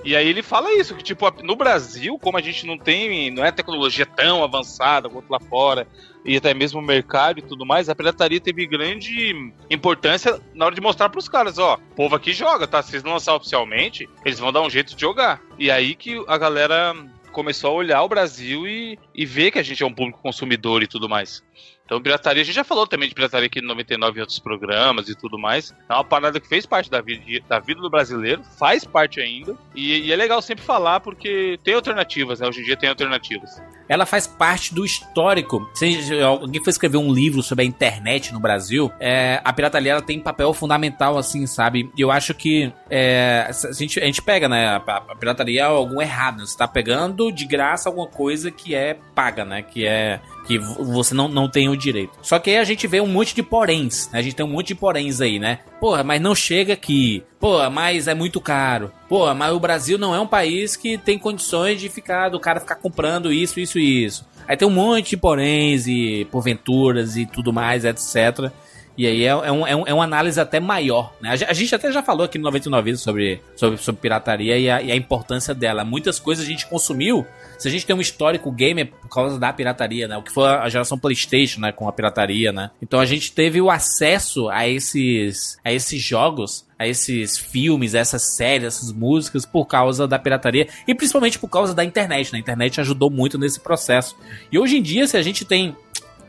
E 0.05 0.15
aí 0.15 0.29
ele 0.29 0.43
fala 0.43 0.73
isso, 0.73 0.95
que 0.95 1.03
tipo, 1.03 1.31
no 1.43 1.57
Brasil, 1.57 2.19
como 2.19 2.37
a 2.39 2.43
gente 2.43 2.67
não 2.67 2.77
tem, 2.79 3.31
não 3.31 3.45
é 3.45 3.51
tecnologia 3.51 4.07
tão 4.07 4.45
avançada 4.45 5.09
quanto 5.09 5.31
lá 5.31 5.41
fora, 5.41 5.87
e 6.25 6.37
até 6.37 6.55
mesmo 6.55 6.81
o 6.81 6.83
mercado 6.83 7.39
e 7.39 7.43
tudo 7.43 7.67
mais, 7.67 7.89
a 7.89 7.95
pirataria 7.95 8.41
teve 8.41 8.67
grande 8.67 9.53
importância 9.71 10.41
na 10.55 10.67
hora 10.67 10.75
de 10.75 10.81
mostrar 10.81 11.09
pros 11.09 11.29
caras, 11.29 11.59
ó, 11.59 11.75
o 11.75 11.95
povo 11.95 12.17
aqui 12.17 12.33
joga, 12.33 12.67
tá? 12.67 12.83
Se 12.83 12.91
vocês 12.91 13.03
não 13.03 13.13
lançar 13.13 13.35
oficialmente, 13.35 14.09
eles 14.25 14.39
vão 14.39 14.53
dar 14.53 14.63
um 14.63 14.71
jeito 14.71 14.95
de 14.95 15.01
jogar. 15.01 15.41
E 15.59 15.71
aí 15.71 15.95
que 15.95 16.23
a 16.27 16.39
galera 16.39 16.95
começou 17.35 17.71
a 17.71 17.75
olhar 17.75 18.03
o 18.03 18.09
Brasil 18.09 18.67
e, 18.67 18.99
e 19.15 19.27
ver 19.27 19.51
que 19.51 19.59
a 19.59 19.63
gente 19.63 19.83
é 19.83 19.87
um 19.87 19.93
público 19.93 20.23
consumidor 20.23 20.83
e 20.83 20.87
tudo 20.87 21.09
mais. 21.09 21.43
Então, 21.85 22.01
pirataria, 22.01 22.41
a 22.41 22.45
gente 22.45 22.55
já 22.55 22.65
falou 22.65 22.87
também 22.87 23.09
de 23.09 23.15
pirataria 23.15 23.47
aqui 23.47 23.61
no 23.61 23.69
99 23.69 24.19
e 24.19 24.21
outros 24.21 24.39
programas 24.39 25.09
e 25.09 25.15
tudo 25.15 25.39
mais. 25.39 25.75
É 25.87 25.93
uma 25.93 26.05
parada 26.05 26.41
que 26.41 26.49
fez 26.49 26.65
parte 26.65 26.91
da 26.91 27.03
vida, 27.03 27.45
da 27.47 27.59
vida 27.59 27.81
do 27.81 27.91
brasileiro, 27.91 28.43
faz 28.59 28.85
parte 28.85 29.21
ainda. 29.21 29.55
E, 29.75 30.07
e 30.07 30.13
é 30.13 30.17
legal 30.17 30.41
sempre 30.41 30.65
falar 30.65 31.01
porque 31.01 31.59
tem 31.63 31.75
alternativas, 31.75 32.41
né? 32.41 32.49
Hoje 32.49 32.63
em 32.63 32.65
dia 32.65 32.77
tem 32.77 32.89
alternativas. 32.89 33.63
Ela 33.89 34.07
faz 34.07 34.27
parte 34.27 34.75
do 34.75 34.85
histórico. 34.85 35.69
Se 35.75 36.21
alguém 36.23 36.63
for 36.63 36.71
escrever 36.71 36.97
um 36.99 37.13
livro 37.13 37.43
sobre 37.43 37.65
a 37.65 37.67
internet 37.67 38.33
no 38.33 38.41
Brasil, 38.41 38.91
é, 39.01 39.41
a 39.45 39.53
pirataria 39.53 39.93
ela 39.93 40.03
tem 40.03 40.19
papel 40.21 40.53
fundamental, 40.55 41.17
assim, 41.19 41.47
sabe? 41.47 41.91
E 41.97 42.01
eu 42.01 42.11
acho 42.11 42.35
que 42.35 42.73
é, 42.91 43.47
a, 43.49 43.73
gente, 43.73 44.01
a 44.01 44.05
gente 44.05 44.23
pega, 44.23 44.49
né? 44.49 44.67
A, 44.69 44.77
a 44.77 45.17
pirataria 45.17 45.61
é 45.61 45.65
algo 45.65 46.01
errado. 46.01 46.39
né? 46.39 46.47
Você 46.47 46.57
tá 46.57 46.67
pegando 46.69 47.31
de 47.33 47.45
graça 47.47 47.89
alguma 47.89 48.07
coisa 48.07 48.51
que 48.51 48.75
é 48.75 48.97
paga, 49.15 49.45
né? 49.45 49.63
Que 49.63 49.87
é. 49.87 50.21
Que 50.47 50.59
vo- 50.59 50.85
você 50.85 51.15
não, 51.15 51.27
não 51.29 51.49
tem 51.49 51.69
o 51.71 51.77
direito. 51.77 52.13
Só 52.21 52.39
que 52.39 52.51
aí 52.51 52.59
a 52.59 52.65
gente 52.65 52.87
vê 52.87 53.01
um 53.01 53.07
monte 53.07 53.35
de 53.35 53.43
poréns. 53.43 54.11
né? 54.13 54.19
A 54.19 54.23
gente 54.23 54.37
tem 54.37 54.45
um 54.45 54.51
monte 54.51 54.69
de 54.69 54.75
poréns 54.75 55.21
aí, 55.21 55.39
né? 55.39 55.61
Porra, 55.85 56.03
mas 56.03 56.19
não 56.19 56.35
chega 56.35 56.73
aqui. 56.73 57.23
Porra, 57.39 57.69
mas 57.69 58.09
é 58.09 58.15
muito 58.15 58.41
caro. 58.41 58.91
Porra, 59.07 59.35
mas 59.35 59.53
o 59.53 59.61
Brasil 59.61 59.99
não 59.99 60.15
é 60.15 60.19
um 60.19 60.27
país 60.27 60.77
que 60.77 60.97
tem 60.97 61.19
condições 61.19 61.79
de 61.79 61.91
ficar, 61.91 62.31
do 62.31 62.41
cara 62.41 62.59
ficar 62.59 62.77
comprando 62.77 63.31
isso, 63.31 63.61
isso 63.61 63.79
e 63.79 64.03
isso. 64.03 64.25
Aí 64.49 64.57
tem 64.57 64.67
um 64.67 64.71
monte 64.71 65.11
de 65.11 65.19
poréns 65.19 65.87
e 65.87 66.27
porventuras 66.31 67.19
e 67.19 67.27
tudo 67.27 67.53
mais, 67.53 67.85
etc. 67.85 68.51
E 68.97 69.07
aí 69.07 69.23
é, 69.25 69.29
é, 69.29 69.53
um, 69.53 69.67
é, 69.67 69.75
um- 69.77 69.87
é 69.89 69.93
uma 69.95 70.05
análise 70.05 70.41
até 70.41 70.61
maior, 70.61 71.13
né? 71.21 71.31
A, 71.31 71.37
ge- 71.37 71.45
a 71.49 71.53
gente 71.53 71.75
até 71.75 71.91
já 71.91 72.03
falou 72.03 72.25
aqui 72.25 72.39
no 72.39 72.45
99 72.45 72.85
Vidas 72.85 73.01
sobre, 73.01 73.41
sobre, 73.57 73.77
sobre 73.79 74.01
pirataria 74.01 74.57
e 74.57 74.71
a, 74.71 74.81
e 74.83 74.93
a 74.93 74.97
importância 74.97 75.53
dela. 75.55 75.85
Muitas 75.85 76.19
coisas 76.21 76.45
a 76.45 76.49
gente 76.49 76.67
consumiu. 76.67 77.27
Se 77.59 77.67
a 77.67 77.71
gente 77.71 77.85
tem 77.87 77.95
um 77.97 78.01
histórico 78.01 78.51
gamer 78.53 78.87
por 79.03 79.09
causa 79.09 79.39
da 79.39 79.53
pirataria, 79.53 80.07
né? 80.07 80.17
O 80.17 80.23
que 80.23 80.31
foi 80.33 80.47
a 80.49 80.69
geração 80.69 80.97
PlayStation, 80.99 81.61
né? 81.61 81.73
Com 81.73 81.89
a 81.89 81.93
pirataria, 81.93 82.53
né? 82.53 82.71
Então 82.81 83.01
a 83.01 83.05
gente 83.07 83.33
teve 83.33 83.61
o 83.61 83.71
acesso 83.71 84.49
a 84.49 84.69
esses, 84.69 85.59
a 85.65 85.73
esses 85.73 86.01
jogos, 86.01 86.65
a 86.79 86.87
esses 86.87 87.37
filmes, 87.39 87.95
a 87.95 87.99
essas 87.99 88.37
séries, 88.37 88.65
essas 88.67 88.93
músicas 88.93 89.45
por 89.45 89.67
causa 89.67 90.07
da 90.07 90.19
pirataria 90.19 90.69
e 90.87 90.95
principalmente 90.95 91.39
por 91.39 91.49
causa 91.49 91.75
da 91.75 91.85
internet, 91.85 92.33
né? 92.33 92.39
A 92.39 92.41
internet 92.41 92.81
ajudou 92.81 93.11
muito 93.11 93.39
nesse 93.39 93.59
processo. 93.61 94.17
E 94.53 94.59
hoje 94.59 94.77
em 94.79 94.83
dia, 94.83 95.07
se 95.07 95.17
a 95.17 95.23
gente 95.23 95.45
tem 95.45 95.77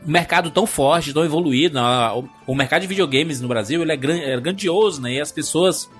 mercado 0.06 0.50
tão 0.50 0.66
forte, 0.66 1.12
tão 1.12 1.24
evoluído. 1.24 1.74
né? 1.74 1.82
O, 2.46 2.54
mercado 2.54 2.82
de 2.82 2.86
videogames 2.86 3.40
no 3.40 3.48
Brasil 3.48 3.82
ele 3.82 3.92
é, 3.92 3.96
gran- 3.96 4.18
é 4.20 4.40
grandioso, 4.40 5.00
né? 5.02 5.14
E 5.14 5.20
as 5.20 5.32
pessoas 5.32 5.90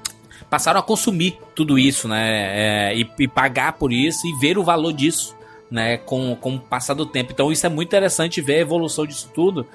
passaram 0.48 0.78
a 0.78 0.82
consumir 0.82 1.38
tudo 1.54 1.78
isso, 1.78 2.06
né? 2.08 2.90
É, 2.90 2.96
e, 2.96 3.08
e 3.18 3.28
pagar 3.28 3.72
por 3.74 3.92
isso 3.92 4.26
e 4.26 4.32
ver 4.38 4.56
o 4.58 4.62
valor 4.64 4.92
disso, 4.92 5.36
né? 5.70 5.96
Com, 5.98 6.36
com 6.36 6.54
o 6.56 6.60
passar 6.60 6.94
do 6.94 7.04
tempo. 7.06 7.32
Então 7.32 7.50
isso 7.50 7.66
é 7.66 7.68
muito 7.68 7.88
interessante 7.88 8.40
ver 8.40 8.54
a 8.56 8.60
evolução 8.60 9.06
disso 9.06 9.30
tudo. 9.34 9.66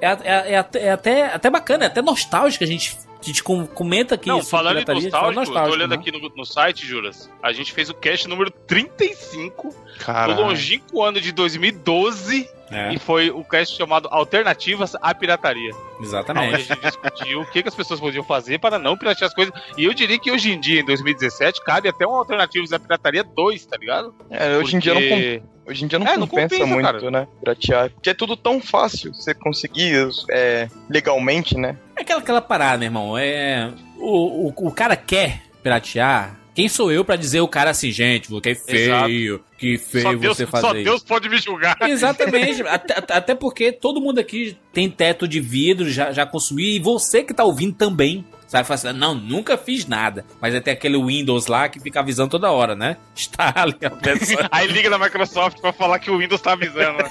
é, 0.00 0.06
é, 0.08 0.52
é 0.52 0.58
até- 0.58 0.82
é 0.82 0.90
até, 0.90 1.26
até 1.34 1.48
bacana, 1.50 1.84
é 1.84 1.86
até 1.86 2.02
nostálgico 2.02 2.64
a 2.64 2.66
gente, 2.66 2.96
a 3.26 3.32
gente 3.32 3.42
com- 3.42 3.66
comenta 3.66 4.14
aqui 4.14 4.28
Não, 4.28 4.42
falando 4.42 4.76
em 4.78 5.00
gente 5.00 5.10
fala 5.10 5.32
nostálgico, 5.32 5.66
tô 5.68 5.72
olhando 5.74 5.90
né? 5.90 5.96
aqui 5.96 6.10
no, 6.12 6.28
no 6.36 6.44
site, 6.44 6.86
Juras. 6.86 7.30
A 7.42 7.52
gente 7.52 7.72
fez 7.72 7.90
o 7.90 7.94
cast 7.94 8.28
número 8.28 8.50
35 8.50 9.68
do 9.70 10.04
Caralho. 10.04 10.36
longínquo 10.40 11.02
ano 11.02 11.20
de 11.20 11.32
2012 11.32 12.48
É, 12.70 12.92
e 12.94 12.98
foi 12.98 13.30
o 13.30 13.44
cast 13.44 13.76
chamado 13.76 14.08
Alternativas 14.10 14.94
à 15.00 15.14
Pirataria. 15.14 15.72
Onde 15.74 15.84
a 15.98 16.02
exatamente. 16.02 16.62
gente 16.64 16.80
discutiu 16.80 17.40
o 17.42 17.46
que, 17.46 17.62
que 17.62 17.68
as 17.68 17.74
pessoas 17.74 18.00
podiam 18.00 18.24
fazer 18.24 18.58
para 18.58 18.78
não 18.78 18.96
piratear 18.96 19.28
as 19.28 19.34
coisas. 19.34 19.54
E 19.76 19.84
eu 19.84 19.94
diria 19.94 20.18
que 20.18 20.30
hoje 20.30 20.50
em 20.52 20.58
dia, 20.60 20.80
em 20.80 20.84
2017, 20.84 21.62
cabe 21.64 21.88
até 21.88 22.06
um 22.06 22.14
Alternativas 22.14 22.72
à 22.72 22.78
Pirataria 22.78 23.22
2, 23.24 23.66
tá 23.66 23.76
ligado? 23.76 24.14
É, 24.30 24.56
hoje 24.58 24.76
em 24.76 24.78
dia 24.80 24.94
não 24.94 25.00
Porque- 25.00 25.42
Hoje 25.66 25.84
em 25.84 25.88
dia 25.88 25.98
não 25.98 26.06
É, 26.06 26.16
não 26.16 26.26
compensa, 26.26 26.54
compensa, 26.54 26.66
muito, 26.66 26.86
cara. 26.86 27.10
né? 27.10 27.28
Piratear. 27.40 27.90
Porque 27.90 28.10
é 28.10 28.14
tudo 28.14 28.36
tão 28.36 28.60
fácil 28.60 29.12
você 29.12 29.34
conseguir 29.34 30.08
é, 30.30 30.68
legalmente, 30.88 31.56
né? 31.56 31.76
É 31.96 32.02
aquela, 32.02 32.20
aquela 32.20 32.40
parada, 32.40 32.78
meu 32.78 32.86
irmão. 32.86 33.18
É, 33.18 33.72
o, 33.98 34.48
o, 34.48 34.54
o 34.56 34.72
cara 34.72 34.96
quer 34.96 35.42
piratear. 35.62 36.38
Quem 36.54 36.68
sou 36.70 36.90
eu 36.90 37.04
pra 37.04 37.16
dizer 37.16 37.40
o 37.42 37.48
cara 37.48 37.68
assim, 37.68 37.90
gente, 37.90 38.28
que 38.40 38.54
feio, 38.54 39.44
que 39.58 39.76
feio 39.76 40.02
Só 40.04 40.14
Deus, 40.14 40.36
você 40.38 40.44
só 40.46 40.50
fazer 40.52 40.78
isso. 40.78 40.84
Deus 40.84 41.02
pode 41.02 41.28
me 41.28 41.36
julgar. 41.36 41.76
Exatamente. 41.82 42.62
até, 42.66 42.94
até 43.12 43.34
porque 43.34 43.72
todo 43.72 44.00
mundo 44.00 44.18
aqui 44.18 44.56
tem 44.72 44.88
teto 44.88 45.28
de 45.28 45.38
vidro, 45.38 45.90
já, 45.90 46.12
já 46.12 46.24
consumiu, 46.24 46.64
e 46.64 46.78
você 46.78 47.22
que 47.22 47.34
tá 47.34 47.44
ouvindo 47.44 47.74
também. 47.74 48.24
Sabe, 48.46 48.66
fala 48.66 48.74
assim, 48.74 48.92
não, 48.92 49.14
nunca 49.14 49.56
fiz 49.58 49.86
nada. 49.86 50.24
Mas 50.40 50.54
é 50.54 50.58
até 50.58 50.70
aquele 50.72 50.96
Windows 51.02 51.46
lá 51.46 51.68
que 51.68 51.80
fica 51.80 52.00
avisando 52.00 52.30
toda 52.30 52.50
hora, 52.50 52.74
né? 52.74 52.96
Está 53.16 53.52
ali 53.56 53.76
a 53.84 53.90
pessoa. 53.90 54.48
Aí 54.52 54.66
liga 54.68 54.88
na 54.88 54.98
Microsoft 54.98 55.60
pra 55.60 55.72
falar 55.72 55.98
que 55.98 56.10
o 56.10 56.18
Windows 56.18 56.40
tá 56.40 56.52
avisando. 56.52 56.98
né? 56.98 57.10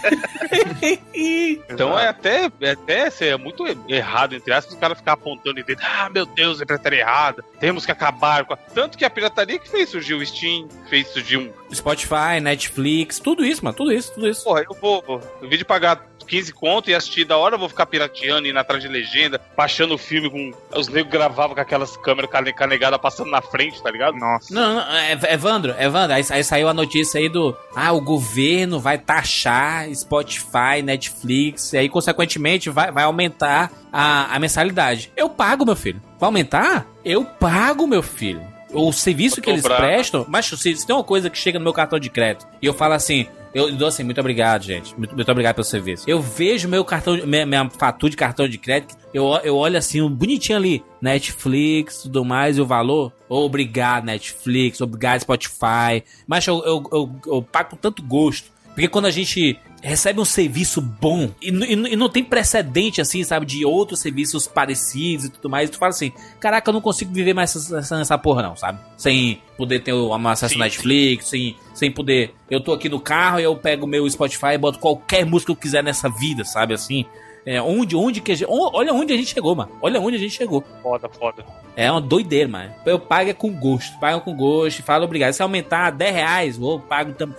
Então 1.69 1.97
é 1.97 2.07
até, 2.07 2.49
é 2.61 2.71
até 2.71 3.07
assim, 3.07 3.25
é 3.25 3.37
muito 3.37 3.65
errado, 3.87 4.35
entre 4.35 4.53
aspas, 4.53 4.75
o 4.75 4.77
cara 4.77 4.95
ficar 4.95 5.13
apontando 5.13 5.59
e 5.59 5.63
dentro, 5.63 5.85
ah, 5.85 6.09
meu 6.09 6.25
Deus, 6.25 6.61
é 6.61 6.65
pirataria 6.65 6.99
errada, 6.99 7.43
temos 7.59 7.85
que 7.85 7.91
acabar 7.91 8.45
com 8.45 8.53
a... 8.53 8.57
Tanto 8.57 8.97
que 8.97 9.05
a 9.05 9.09
pirataria 9.09 9.59
que 9.59 9.69
fez 9.69 9.89
surgir 9.89 10.13
o 10.13 10.25
Steam, 10.25 10.67
fez 10.89 11.07
surgir 11.07 11.37
um... 11.37 11.51
Spotify, 11.73 12.39
Netflix, 12.41 13.19
tudo 13.19 13.43
isso, 13.43 13.63
mano, 13.63 13.75
tudo 13.75 13.91
isso, 13.91 14.13
tudo 14.13 14.27
isso. 14.27 14.43
Porra, 14.43 14.63
eu 14.69 14.77
vou, 14.79 15.21
em 15.41 15.47
vez 15.47 15.59
de 15.59 15.65
pagar 15.65 16.05
15 16.25 16.53
conto 16.53 16.89
e 16.89 16.95
assistir 16.95 17.25
da 17.25 17.37
hora, 17.37 17.55
eu 17.55 17.59
vou 17.59 17.69
ficar 17.69 17.85
pirateando, 17.85 18.47
indo 18.47 18.57
atrás 18.59 18.81
de 18.81 18.89
legenda, 18.89 19.39
baixando 19.55 19.93
o 19.93 19.97
filme 19.97 20.29
com... 20.29 20.53
Os 20.77 20.87
negros 20.87 21.11
gravavam 21.11 21.55
com 21.55 21.61
aquelas 21.61 21.95
câmeras 21.97 22.29
canegadas 22.55 22.99
passando 22.99 23.29
na 23.29 23.41
frente, 23.41 23.81
tá 23.81 23.89
ligado? 23.89 24.15
Nossa. 24.17 24.53
Não, 24.53 24.75
não, 24.75 24.95
é, 24.95 25.13
Evandro, 25.33 25.75
Evandro, 25.79 26.13
aí, 26.13 26.25
aí 26.29 26.43
saiu 26.43 26.67
a 26.67 26.73
notícia 26.73 27.19
aí 27.19 27.29
do. 27.29 27.55
Ah, 27.75 27.91
o 27.91 28.01
governo 28.01 28.79
vai 28.79 28.97
taxar 28.97 29.87
Spotify, 29.93 30.81
Netflix, 30.83 31.73
e 31.73 31.77
aí, 31.77 31.89
consequentemente, 31.89 32.69
vai, 32.69 32.91
vai 32.91 33.03
aumentar 33.03 33.71
a, 33.91 34.35
a 34.35 34.39
mensalidade. 34.39 35.11
Eu 35.15 35.29
pago, 35.29 35.65
meu 35.65 35.75
filho. 35.75 36.01
Vai 36.19 36.27
aumentar? 36.27 36.85
Eu 37.03 37.23
pago, 37.23 37.87
meu 37.87 38.03
filho. 38.03 38.41
O 38.73 38.91
serviço 38.91 39.41
que 39.41 39.49
eles 39.49 39.63
prestam, 39.63 40.25
mas 40.27 40.45
se, 40.47 40.75
se 40.75 40.85
tem 40.85 40.95
uma 40.95 41.03
coisa 41.03 41.29
que 41.29 41.37
chega 41.37 41.57
no 41.57 41.63
meu 41.63 41.73
cartão 41.73 41.97
de 41.97 42.09
crédito 42.09 42.45
e 42.61 42.65
eu 42.65 42.73
falo 42.73 42.93
assim, 42.93 43.27
eu 43.55 43.71
dou 43.71 43.87
assim, 43.87 44.03
muito 44.03 44.19
obrigado, 44.19 44.63
gente. 44.63 44.93
Muito, 44.97 45.15
muito 45.15 45.31
obrigado 45.31 45.55
pelo 45.55 45.63
serviço. 45.63 46.03
Eu 46.05 46.21
vejo 46.21 46.67
meu 46.67 46.83
cartão, 46.83 47.15
minha, 47.25 47.45
minha 47.45 47.69
fatura 47.69 48.09
de 48.09 48.17
cartão 48.17 48.49
de 48.49 48.57
crédito, 48.57 48.97
eu, 49.13 49.23
eu 49.45 49.55
olho 49.55 49.77
assim, 49.77 50.05
bonitinho 50.09 50.57
ali, 50.57 50.83
Netflix, 51.01 52.01
tudo 52.01 52.25
mais, 52.25 52.57
e 52.57 52.61
o 52.61 52.65
valor. 52.65 53.13
Obrigado, 53.29 54.03
Netflix, 54.03 54.81
obrigado, 54.81 55.21
Spotify. 55.21 56.03
Mas 56.27 56.45
eu, 56.45 56.61
eu, 56.65 56.83
eu, 56.91 57.15
eu 57.27 57.41
pago 57.41 57.69
com 57.69 57.75
tanto 57.77 58.03
gosto. 58.03 58.51
Porque 58.75 58.89
quando 58.89 59.05
a 59.05 59.11
gente 59.11 59.57
recebe 59.81 60.19
um 60.19 60.25
serviço 60.25 60.81
bom 60.81 61.31
e, 61.41 61.49
e 61.49 61.93
e 61.93 61.95
não 61.95 62.09
tem 62.09 62.23
precedente, 62.23 62.99
assim, 62.99 63.23
sabe, 63.23 63.45
de 63.45 63.63
outros 63.63 64.01
serviços 64.01 64.45
parecidos 64.47 65.25
e 65.25 65.29
tudo 65.29 65.49
mais, 65.49 65.69
tu 65.69 65.77
fala 65.77 65.91
assim: 65.91 66.11
caraca, 66.41 66.69
eu 66.69 66.73
não 66.73 66.81
consigo 66.81 67.13
viver 67.13 67.33
mais 67.33 67.55
essa, 67.55 67.95
essa, 67.95 68.17
porra, 68.17 68.43
não, 68.43 68.55
sabe? 68.55 68.79
Sem 68.97 69.41
poder 69.57 69.79
ter 69.79 69.93
um 69.93 70.13
acesso 70.27 70.55
ao 70.55 70.59
Netflix, 70.59 71.29
sem, 71.29 71.55
sem 71.73 71.89
poder. 71.89 72.33
Eu 72.51 72.59
tô 72.59 72.73
aqui 72.73 72.89
no 72.89 72.99
carro 72.99 73.39
e 73.39 73.43
eu 73.43 73.55
pego 73.55 73.85
o 73.85 73.87
meu 73.87 74.09
Spotify 74.09 74.53
e 74.55 74.57
boto 74.57 74.77
qualquer 74.77 75.25
música 75.25 75.53
que 75.53 75.57
eu 75.57 75.61
quiser 75.61 75.81
nessa 75.81 76.09
vida, 76.09 76.43
sabe, 76.43 76.73
assim. 76.73 77.05
É, 77.45 77.61
onde, 77.61 77.95
onde 77.95 78.21
que 78.21 78.31
a 78.31 78.35
gente, 78.35 78.47
Olha 78.49 78.91
onde 78.93 79.13
a 79.13 79.17
gente 79.17 79.33
chegou, 79.33 79.55
mano. 79.55 79.71
Olha 79.81 79.99
onde 80.01 80.15
a 80.15 80.19
gente 80.19 80.31
chegou. 80.33 80.63
Foda, 80.81 81.07
foda. 81.09 81.45
É 81.75 81.91
uma 81.91 82.01
doideira, 82.01 82.49
mano. 82.49 82.73
Eu 82.85 82.97
pago 82.99 83.29
é 83.29 83.33
com 83.33 83.51
gosto. 83.53 83.99
Pago 83.99 84.21
com 84.21 84.35
gosto. 84.35 84.81
Falo 84.81 85.03
obrigado. 85.05 85.33
Se 85.33 85.43
aumentar 85.43 85.91
10 85.91 86.13
reais, 86.15 86.57
eu 86.57 86.79
pago 86.79 87.13
também. 87.13 87.35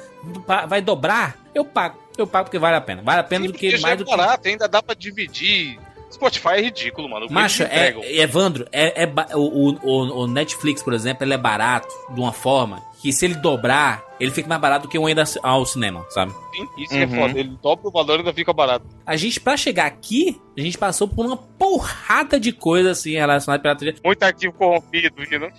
Vai 0.69 0.81
dobrar? 0.81 1.37
Eu 1.55 1.65
pago. 1.65 1.99
Eu 2.17 2.27
pago 2.27 2.45
porque 2.47 2.59
vale 2.59 2.77
a 2.77 2.81
pena. 2.81 3.03
Vale 3.03 3.21
a 3.21 3.25
pena 3.25 3.47
do 3.47 3.53
Porque 3.53 3.71
que 3.71 3.77
já 3.77 3.83
mais 3.83 3.95
é 3.95 3.97
do 3.97 4.05
que. 4.05 4.17
barato, 4.17 4.47
ainda 4.49 4.69
dá 4.69 4.83
pra 4.83 4.95
dividir. 4.95 5.79
Spotify 6.13 6.49
é 6.51 6.61
ridículo, 6.63 7.09
mano. 7.11 7.27
Que 7.27 7.33
Macho, 7.35 7.65
é, 7.65 7.89
é- 7.89 8.21
Evandro, 8.21 8.67
é, 8.73 9.03
é 9.03 9.07
ba- 9.07 9.27
o, 9.35 9.73
o, 9.83 10.23
o 10.23 10.27
Netflix, 10.27 10.83
por 10.83 10.95
exemplo, 10.95 11.25
ele 11.25 11.35
é 11.35 11.39
barato 11.39 11.89
de 12.15 12.21
uma 12.21 12.33
forma 12.33 12.81
que 13.07 13.13
se 13.13 13.25
ele 13.25 13.35
dobrar, 13.35 14.03
ele 14.19 14.33
fica 14.33 14.49
mais 14.49 14.61
barato 14.61 14.87
do 14.87 14.91
que 14.91 14.99
um 14.99 15.07
ainda 15.07 15.23
ao 15.43 15.65
cinema, 15.65 16.05
sabe? 16.11 16.33
Sim, 16.55 16.67
Isso 16.79 16.95
é 16.95 17.05
Uhum. 17.05 17.15
foda. 17.15 17.39
Ele 17.39 17.57
dobra 17.63 17.89
o 17.89 17.91
valor 17.93 18.17
e 18.17 18.19
ainda 18.19 18.33
fica 18.33 18.53
barato. 18.53 18.85
A 19.07 19.17
gente, 19.17 19.39
pra 19.39 19.57
chegar 19.57 19.87
aqui, 19.87 20.41
a 20.57 20.61
gente 20.61 20.77
passou 20.77 21.07
por 21.07 21.25
uma 21.25 21.37
porrada 21.37 22.41
de 22.41 22.51
coisas 22.51 22.99
assim 22.99 23.13
relacionadas 23.13 23.61
à 23.61 23.63
pirataria. 23.63 23.95
Muito 24.05 24.23
arquivo 24.23 24.53
corrompido, 24.55 25.15
viu? 25.29 25.51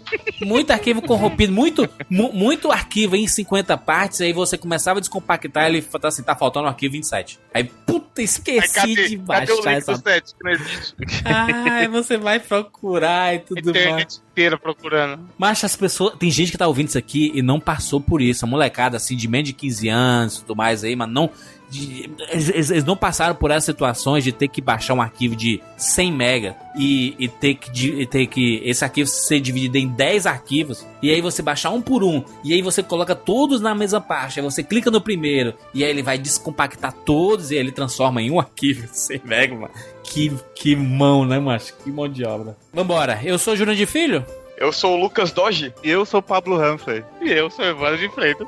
Muito 0.46 0.72
arquivo 0.72 1.02
corrompido, 1.02 1.54
muito, 1.54 1.90
mu- 2.10 2.34
muito 2.34 2.70
arquivo 2.72 3.16
em 3.16 3.28
50 3.28 3.78
partes, 3.78 4.20
aí 4.22 4.34
você 4.34 4.58
começava 4.58 4.98
a 4.98 5.02
descompactar 5.02 5.68
ele 5.68 5.82
tá 5.82 6.08
assim, 6.10 6.24
tá 6.24 6.36
faltando 6.36 6.66
o 6.66 6.70
arquivo 6.70 6.94
27. 6.94 7.40
Aí, 7.54 7.64
puta, 7.64 8.08
Aí, 8.22 8.26
esqueci 8.26 8.74
cadê, 8.74 9.08
de 9.10 9.18
cadê 9.18 9.52
o 9.54 9.58
baixar 9.62 9.70
link 9.72 9.78
essa. 9.78 9.92
do 9.94 10.04
set 10.04 10.26
que 10.36 10.44
não 10.44 10.52
existe? 10.52 10.96
Ai, 11.24 11.88
você 11.88 12.18
vai 12.18 12.40
procurar 12.40 13.36
e 13.36 13.40
tudo 13.40 13.72
mais. 13.74 14.24
Inteira 14.38 14.56
procurando. 14.56 15.28
Mas 15.36 15.64
as 15.64 15.76
pessoas. 15.76 16.14
Tem 16.20 16.30
gente 16.30 16.52
que 16.52 16.60
tá 16.60 16.68
ouvindo 16.68 16.90
isso 16.90 16.98
aqui 16.98 17.32
e 17.34 17.42
não 17.42 17.60
passou 17.60 18.00
por 18.00 18.22
isso. 18.22 18.46
A 18.46 18.48
molecada, 18.48 18.96
assim, 18.96 19.16
de 19.16 19.28
menos 19.28 19.50
de 19.50 19.54
15 19.54 19.90
anos 19.90 20.36
e 20.36 20.42
tudo 20.42 20.56
mais 20.56 20.84
aí, 20.84 20.96
mas 20.96 21.10
não. 21.10 21.32
De- 21.70 22.10
eles, 22.30 22.70
eles- 22.70 22.84
não 22.84 22.96
passaram 22.96 23.36
por 23.36 23.52
essas 23.52 23.66
situações 23.66 24.24
de 24.24 24.32
ter 24.32 24.48
que 24.48 24.62
baixar 24.62 24.94
um 24.94 25.02
arquivo 25.02 25.36
de 25.36 25.62
100 25.78 26.12
mega 26.12 26.56
e, 26.78 27.16
e 27.20 27.28
ter, 27.28 27.56
que, 27.56 28.06
ter 28.06 28.28
que 28.28 28.62
esse 28.64 28.84
arquivo 28.84 29.10
ser 29.10 29.40
dividido 29.40 29.78
em 29.78 29.88
10 29.88 30.26
arquivos 30.26 30.86
e 31.02 31.12
aí 31.12 31.20
você 31.22 31.42
baixar 31.42 31.72
um 31.72 31.82
por 31.82 32.04
um 32.04 32.24
e 32.44 32.54
aí 32.54 32.62
você 32.62 32.82
coloca 32.82 33.14
todos 33.16 33.60
na 33.62 33.76
mesma 33.76 34.00
pasta, 34.00 34.40
aí 34.40 34.44
você 34.44 34.64
clica 34.64 34.90
no 34.90 35.02
primeiro 35.02 35.54
e 35.74 35.84
aí 35.84 35.90
ele 35.90 36.02
vai 36.04 36.18
descompactar 36.18 36.94
todos 36.94 37.52
e 37.52 37.56
ele 37.56 37.72
transforma 37.72 38.22
em 38.22 38.32
um 38.32 38.40
arquivo 38.40 38.88
de 38.88 38.98
100 38.98 39.22
mega, 39.26 39.56
mano. 39.56 39.74
Que, 40.04 40.32
que 40.56 40.74
mão, 40.76 41.26
né, 41.26 41.38
macho? 41.38 41.74
Que 41.84 41.92
mão 41.92 42.08
de 42.08 42.24
obra. 42.26 42.56
Vambora, 42.74 43.20
eu 43.24 43.38
sou 43.38 43.56
Júnior 43.58 43.76
de 43.76 43.86
Filho. 43.86 44.26
Eu 44.58 44.74
sou 44.74 44.98
o 44.98 45.00
Lucas 45.00 45.32
Doge. 45.32 45.72
Eu 45.84 46.04
sou 46.04 46.20
o 46.20 46.24
Pablo 46.24 46.60
Humphrey. 46.60 47.06
E 47.22 47.32
eu 47.32 47.48
sou 47.50 47.64
Evandro 47.64 48.00
de 48.00 48.10
Freitas. 48.10 48.48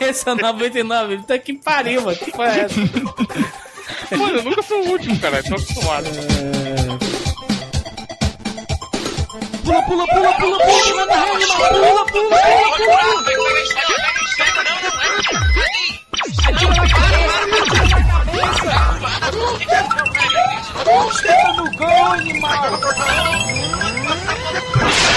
Esse 0.00 0.26
é 0.26 0.32
o 0.32 0.36
99. 0.36 1.18
Puta 1.18 1.38
que 1.38 1.52
pariu, 1.52 2.00
mano. 2.02 2.16
Que 2.16 2.30
foi 2.30 2.46
essa? 2.46 2.80
Mano, 4.16 4.38
eu 4.38 4.42
nunca 4.44 4.62
sou 4.62 4.82
o 4.82 4.88
último, 4.92 5.18
cara. 5.20 5.42
Tô 5.42 5.54
acostumado. 5.54 6.06
Pula, 9.62 9.82
pula, 9.82 10.06
pula, 10.06 10.32
pula, 10.34 10.58
pula, 10.58 11.06
na 11.06 11.24
rede, 11.24 11.46
pula, 11.46 11.68
pula, 11.68 12.06
pula, 12.06 12.42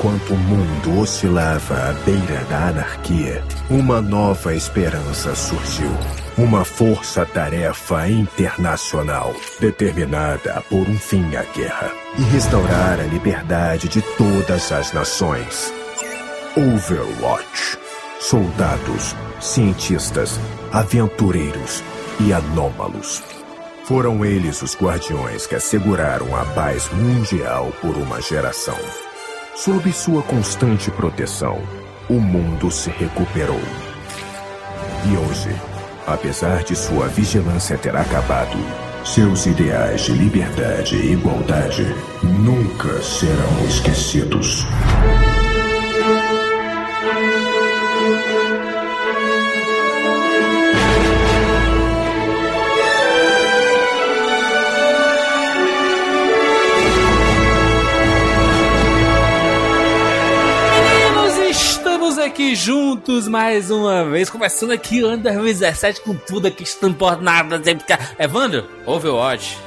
Enquanto 0.00 0.32
o 0.32 0.38
mundo 0.38 0.98
oscilava 0.98 1.90
à 1.90 1.92
beira 2.06 2.42
da 2.48 2.68
anarquia, 2.68 3.44
uma 3.68 4.00
nova 4.00 4.54
esperança 4.54 5.34
surgiu. 5.34 5.90
Uma 6.38 6.64
força-tarefa 6.64 8.08
internacional 8.08 9.34
determinada 9.60 10.64
por 10.70 10.88
um 10.88 10.98
fim 10.98 11.36
à 11.36 11.42
guerra 11.42 11.92
e 12.18 12.22
restaurar 12.22 12.98
a 12.98 13.02
liberdade 13.02 13.88
de 13.88 14.00
todas 14.16 14.72
as 14.72 14.90
nações. 14.94 15.70
Overwatch. 16.56 17.76
Soldados, 18.20 19.14
cientistas, 19.38 20.40
aventureiros 20.72 21.84
e 22.20 22.32
anômalos. 22.32 23.22
Foram 23.84 24.24
eles 24.24 24.62
os 24.62 24.74
guardiões 24.74 25.46
que 25.46 25.56
asseguraram 25.56 26.34
a 26.34 26.46
paz 26.46 26.88
mundial 26.90 27.70
por 27.82 27.94
uma 27.98 28.18
geração. 28.22 28.78
Sob 29.54 29.92
sua 29.92 30.22
constante 30.22 30.90
proteção, 30.90 31.60
o 32.08 32.14
mundo 32.14 32.70
se 32.70 32.88
recuperou. 32.90 33.60
E 35.04 35.16
hoje, 35.16 35.54
apesar 36.06 36.62
de 36.62 36.74
sua 36.74 37.08
vigilância 37.08 37.76
ter 37.76 37.94
acabado, 37.94 38.56
seus 39.04 39.46
ideais 39.46 40.02
de 40.02 40.12
liberdade 40.12 40.96
e 40.96 41.12
igualdade 41.12 41.84
nunca 42.22 43.02
serão 43.02 43.66
esquecidos. 43.66 44.64
Aqui 62.40 62.54
juntos 62.54 63.28
mais 63.28 63.70
uma 63.70 64.02
vez, 64.02 64.30
começando 64.30 64.70
aqui 64.70 65.02
o 65.02 65.08
ano 65.08 65.22
2017 65.24 66.00
com 66.00 66.14
tudo 66.14 66.48
aqui, 66.48 66.62
estampornado, 66.62 67.62
sempre 67.62 67.84
que... 67.84 67.92
Evandro, 68.18 68.66
Overwatch. 68.86 69.58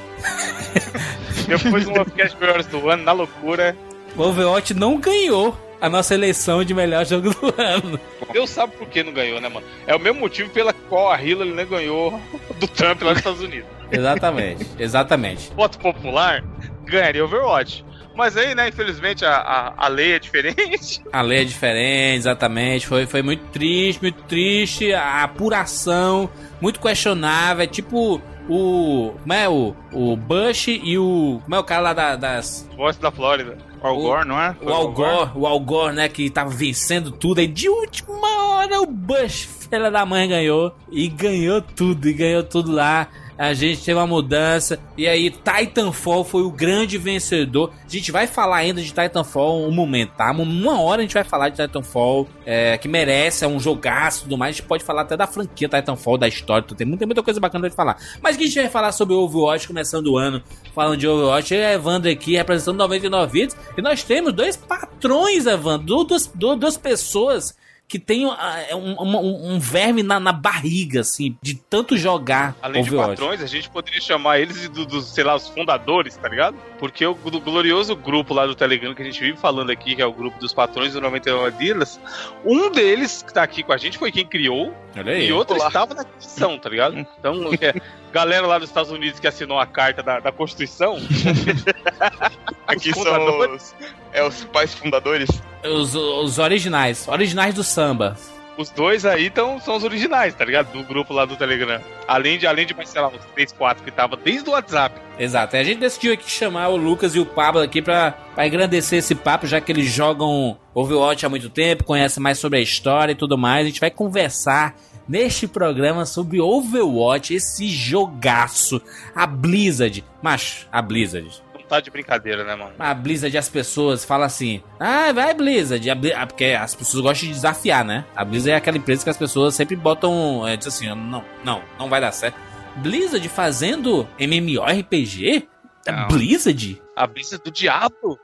Depois 1.48 1.86
de 1.86 1.92
uma 1.92 2.04
das 2.04 2.34
melhores 2.34 2.66
do 2.66 2.90
ano, 2.90 3.04
na 3.04 3.12
loucura. 3.12 3.78
Overwatch 4.18 4.74
não 4.74 4.98
ganhou 4.98 5.56
a 5.80 5.88
nossa 5.88 6.16
eleição 6.16 6.64
de 6.64 6.74
melhor 6.74 7.06
jogo 7.06 7.30
do 7.30 7.54
ano. 7.62 8.00
Deus 8.32 8.50
sabe 8.50 8.76
por 8.76 8.88
que 8.88 9.04
não 9.04 9.14
ganhou, 9.14 9.40
né, 9.40 9.50
mano? 9.50 9.66
É 9.86 9.96
o 9.96 10.00
mesmo 10.00 10.22
motivo 10.22 10.50
pela 10.50 10.74
qual 10.74 11.12
a 11.12 11.22
Hillary 11.22 11.54
não 11.54 11.66
ganhou 11.68 12.20
do 12.60 12.68
Trump 12.68 13.04
lá 13.04 13.10
nos 13.10 13.20
Estados 13.20 13.42
Unidos. 13.42 13.70
Exatamente, 13.92 14.66
exatamente. 14.80 15.52
Voto 15.56 15.78
popular 15.78 16.44
ganharia 16.86 17.24
Overwatch. 17.24 17.86
Mas 18.16 18.38
aí, 18.38 18.54
né, 18.54 18.70
infelizmente 18.70 19.26
a, 19.26 19.36
a, 19.36 19.86
a 19.86 19.88
lei 19.88 20.14
é 20.14 20.20
diferente. 20.20 21.02
A 21.12 21.22
lei 21.22 21.42
é 21.42 21.44
diferente, 21.44 22.18
exatamente. 22.18 22.86
Foi, 22.88 23.06
foi 23.06 23.22
muito 23.24 23.44
triste, 23.48 24.02
muito 24.02 24.22
triste. 24.24 24.94
A 24.94 25.24
apuração, 25.24 26.30
muito 26.62 26.80
questionável. 26.80 27.64
É 27.64 27.68
tipo 27.68 28.22
o. 28.48 29.14
Como 29.22 29.34
é? 29.34 29.50
O, 29.50 29.76
o 29.92 30.16
Bush 30.16 30.68
e 30.68 30.98
o. 30.98 31.40
Como 31.44 31.56
é 31.56 31.60
o 31.60 31.64
cara 31.64 31.82
lá 31.82 31.94
da- 31.94 32.16
das. 32.16 32.70
Voz 32.78 32.98
da 32.98 33.12
Flórida. 33.12 33.58
Al 33.82 33.98
Gore, 33.98 34.26
não 34.28 34.40
é? 34.40 34.56
O 34.62 34.70
Al 34.72 34.92
Gore, 34.94 35.32
o 35.36 35.46
Al 35.46 35.60
Gore, 35.60 35.94
né, 35.96 36.08
que 36.08 36.30
tava 36.30 36.50
vencendo 36.50 37.12
tudo, 37.12 37.40
aí 37.40 37.48
de 37.48 37.68
última 37.68 38.46
hora 38.54 38.80
o 38.80 38.86
Bush, 38.86 39.46
filha 39.70 39.92
da 39.92 40.06
mãe, 40.06 40.26
ganhou. 40.30 40.74
E 40.90 41.10
ganhou 41.10 41.62
tudo, 41.62 42.08
e 42.08 42.14
ganhou 42.14 42.44
tudo 42.44 42.72
lá. 42.72 43.10
A 43.38 43.54
gente 43.54 43.84
teve 43.84 43.98
uma 43.98 44.08
mudança. 44.08 44.80
E 44.98 45.08
aí, 45.08 45.30
Titanfall 45.30 46.24
foi 46.24 46.44
o 46.44 46.52
grande 46.52 46.98
vencedor. 46.98 47.72
A 47.86 47.90
gente 47.90 48.12
vai 48.12 48.28
falar 48.28 48.58
ainda 48.58 48.82
de 48.82 48.92
Titanfall 48.92 49.68
um 49.68 49.72
momento, 49.72 50.12
tá? 50.12 50.32
Uma 50.32 50.80
hora 50.80 51.02
a 51.02 51.04
gente 51.04 51.14
vai 51.14 51.24
falar 51.24 51.50
de 51.50 51.62
Titanfall, 51.62 52.28
é, 52.46 52.78
que 52.78 52.88
merece, 52.88 53.44
é 53.46 53.48
um 53.48 53.60
jogaço 53.60 54.20
e 54.20 54.24
tudo 54.24 54.38
mais. 54.38 54.56
A 54.56 54.58
gente 54.58 54.68
pode 54.68 54.84
falar 54.84 55.02
até 55.02 55.18
da 55.18 55.28
franquia 55.28 55.68
Titanfall, 55.68 56.18
da 56.18 56.28
história, 56.28 56.68
tem 56.76 56.88
muita, 56.88 57.06
muita 57.06 57.24
coisa 57.24 57.40
bacana 57.40 57.70
de 57.70 57.76
falar. 57.76 57.98
Mas 58.22 58.38
que 58.38 58.44
a 58.44 58.46
gente 58.46 58.60
vai 58.60 58.70
falar 58.70 58.92
sobre 58.92 59.16
Overwatch, 59.16 59.68
começando 59.68 60.08
o 60.08 60.18
ano, 60.18 60.42
falando 60.74 60.98
de 60.98 61.08
Overwatch. 61.08 61.54
Eu 61.54 61.60
e 61.60 61.66
a 61.66 61.74
Evandro 61.74 62.10
aqui, 62.10 62.36
representando 62.36 62.78
99 62.78 63.32
Vidas. 63.32 63.58
E 63.78 63.82
nós 63.82 64.04
temos 64.04 64.34
dois 64.34 64.56
patrões, 64.56 65.46
Evandro, 65.46 66.04
duas, 66.04 66.28
duas 66.36 66.78
pessoas 66.78 67.56
que 67.88 68.00
tem 68.00 68.26
ah, 68.28 68.66
é 68.68 68.76
um, 68.76 68.96
um- 69.00 69.54
um 69.54 69.60
verme 69.60 70.02
na, 70.02 70.20
na 70.20 70.32
barriga, 70.32 71.02
assim, 71.02 71.38
de 71.42 71.54
tanto 71.56 71.96
jogar 71.96 72.56
Além 72.62 72.82
de 72.82 72.90
Overwatch. 72.90 73.22
patrões, 73.22 73.42
a 73.42 73.46
gente 73.46 73.70
poderia 73.70 74.02
chamar 74.02 74.40
eles 74.40 74.60
de 74.62 74.68
do- 74.68 74.86
dos, 74.86 75.14
sei 75.14 75.24
lá, 75.24 75.36
os 75.36 75.48
fundadores, 75.50 76.16
tá 76.18 76.28
ligado? 76.28 76.56
Porque 76.80 77.06
o 77.06 77.14
do 77.14 77.40
glorioso 77.40 77.96
grupo 77.96 78.34
lá 78.34 78.48
do 78.48 78.56
Telegram 78.56 78.96
que 78.96 79.02
a 79.02 79.06
gente 79.06 79.20
vive 79.20 79.38
falando 79.38 79.70
aqui, 79.70 79.96
que 79.96 80.02
é 80.02 80.06
o 80.06 80.12
grupo 80.14 80.40
dos 80.40 80.52
patrões 80.54 80.94
do 80.94 81.02
99 81.02 81.52
Dilas, 81.58 82.00
um 82.44 82.72
deles 82.72 83.22
que 83.22 83.32
tá 83.34 83.44
aqui 83.44 83.62
com 83.62 83.74
a 83.74 83.78
gente 83.78 83.98
foi 84.00 84.12
quem 84.12 84.26
criou, 84.26 84.74
Olha 84.98 85.12
aí. 85.14 85.28
e 85.28 85.34
outro 85.34 85.56
Olá. 85.56 85.68
estava 85.68 85.94
na 85.94 86.04
Constituição, 86.04 86.58
tá 86.58 86.70
ligado? 86.70 86.98
Então, 87.20 87.36
é, 87.62 87.76
galera 88.12 88.48
lá 88.48 88.58
dos 88.58 88.70
Estados 88.70 88.90
Unidos 88.92 89.20
que 89.20 89.28
assinou 89.28 89.60
a 89.60 89.68
carta 89.68 90.02
da, 90.02 90.20
da 90.20 90.32
Constituição, 90.32 90.98
Aqui 92.66 92.92
Os 92.92 92.98
são 93.04 93.40
os, 93.56 93.76
é, 94.14 94.24
os 94.26 94.44
pais 94.46 94.74
fundadores. 94.74 95.30
Os, 95.64 95.96
os 95.96 96.40
originais, 96.40 97.08
originais 97.08 97.54
do 97.54 97.64
samba. 97.64 98.18
os 98.58 98.70
dois 98.70 99.06
aí 99.06 99.30
tão, 99.30 99.60
são 99.60 99.76
os 99.78 99.84
originais, 99.84 100.36
tá 100.36 100.46
ligado? 100.46 100.72
Do 100.72 100.84
grupo 100.84 101.14
lá 101.14 101.26
do 101.26 101.36
Telegram. 101.36 101.82
Além 102.08 102.38
de, 102.38 102.46
além 102.46 102.66
de 102.66 102.74
mais, 102.74 102.90
sei 102.90 103.02
lá, 103.02 103.08
uns 103.08 103.26
3, 103.34 103.52
4 103.54 103.84
que 103.84 103.92
tava 103.92 104.16
desde 104.18 104.50
o 104.50 104.54
WhatsApp. 104.54 105.00
Exato. 105.18 105.56
A 105.56 105.64
gente 105.64 105.80
decidiu 105.80 106.14
aqui 106.14 106.30
chamar 106.30 106.70
o 106.70 106.76
Lucas 106.76 107.16
e 107.16 107.20
o 107.20 107.26
Pablo 107.26 107.62
aqui 107.62 107.82
pra, 107.82 108.12
pra 108.36 108.46
engrandecer 108.48 109.00
esse 109.00 109.16
papo, 109.16 109.48
já 109.48 109.62
que 109.62 109.72
eles 109.72 109.86
jogam 109.92 110.58
Overwatch 110.74 111.26
há 111.26 111.30
muito 111.30 111.50
tempo, 111.50 111.84
conhecem 111.84 112.22
mais 112.22 112.40
sobre 112.40 112.60
a 112.60 112.62
história 112.62 113.14
e 113.14 113.16
tudo 113.16 113.38
mais. 113.38 113.66
A 113.66 113.70
gente 113.70 113.80
vai 113.80 113.92
conversar 113.92 114.76
neste 115.08 115.48
programa 115.48 116.06
sobre 116.06 116.40
Overwatch, 116.42 117.34
esse 117.34 117.68
jogaço. 117.68 118.82
A 119.16 119.26
Blizzard. 119.28 120.04
Macho, 120.22 120.68
a 120.72 120.82
Blizzard. 120.82 121.43
Tá 121.74 121.80
de 121.80 121.90
brincadeira, 121.90 122.44
né, 122.44 122.56
mano? 122.56 122.76
A 122.78 122.94
Blizzard, 122.94 123.36
as 123.36 123.50
pessoas 123.50 124.06
falam 124.06 124.28
assim: 124.28 124.62
Ah, 124.80 125.12
vai 125.12 125.34
Blizzard. 125.34 125.90
A 125.90 125.98
ah, 126.18 126.28
Porque 126.28 126.46
as 126.46 126.76
pessoas 126.76 127.02
gostam 127.02 127.28
de 127.28 127.34
desafiar, 127.34 127.84
né? 127.84 128.06
A 128.16 128.24
Blizzard 128.24 128.52
é 128.52 128.58
aquela 128.58 128.78
empresa 128.78 129.04
que 129.04 129.10
as 129.10 129.18
pessoas 129.18 129.56
sempre 129.56 129.76
botam. 129.76 130.48
É, 130.48 130.56
diz 130.56 130.68
assim: 130.68 130.88
Não, 130.90 131.26
não, 131.44 131.64
não 131.80 131.90
vai 131.90 132.00
dar 132.00 132.12
certo. 132.12 132.38
Blizzard 132.76 133.28
fazendo 133.28 134.08
MMORPG? 134.20 135.48
É 135.88 135.92
Não. 135.92 136.10
Blizzard? 136.10 136.80
A 136.96 137.08
brisa 137.08 137.40
do 137.40 137.50
diabo. 137.50 138.20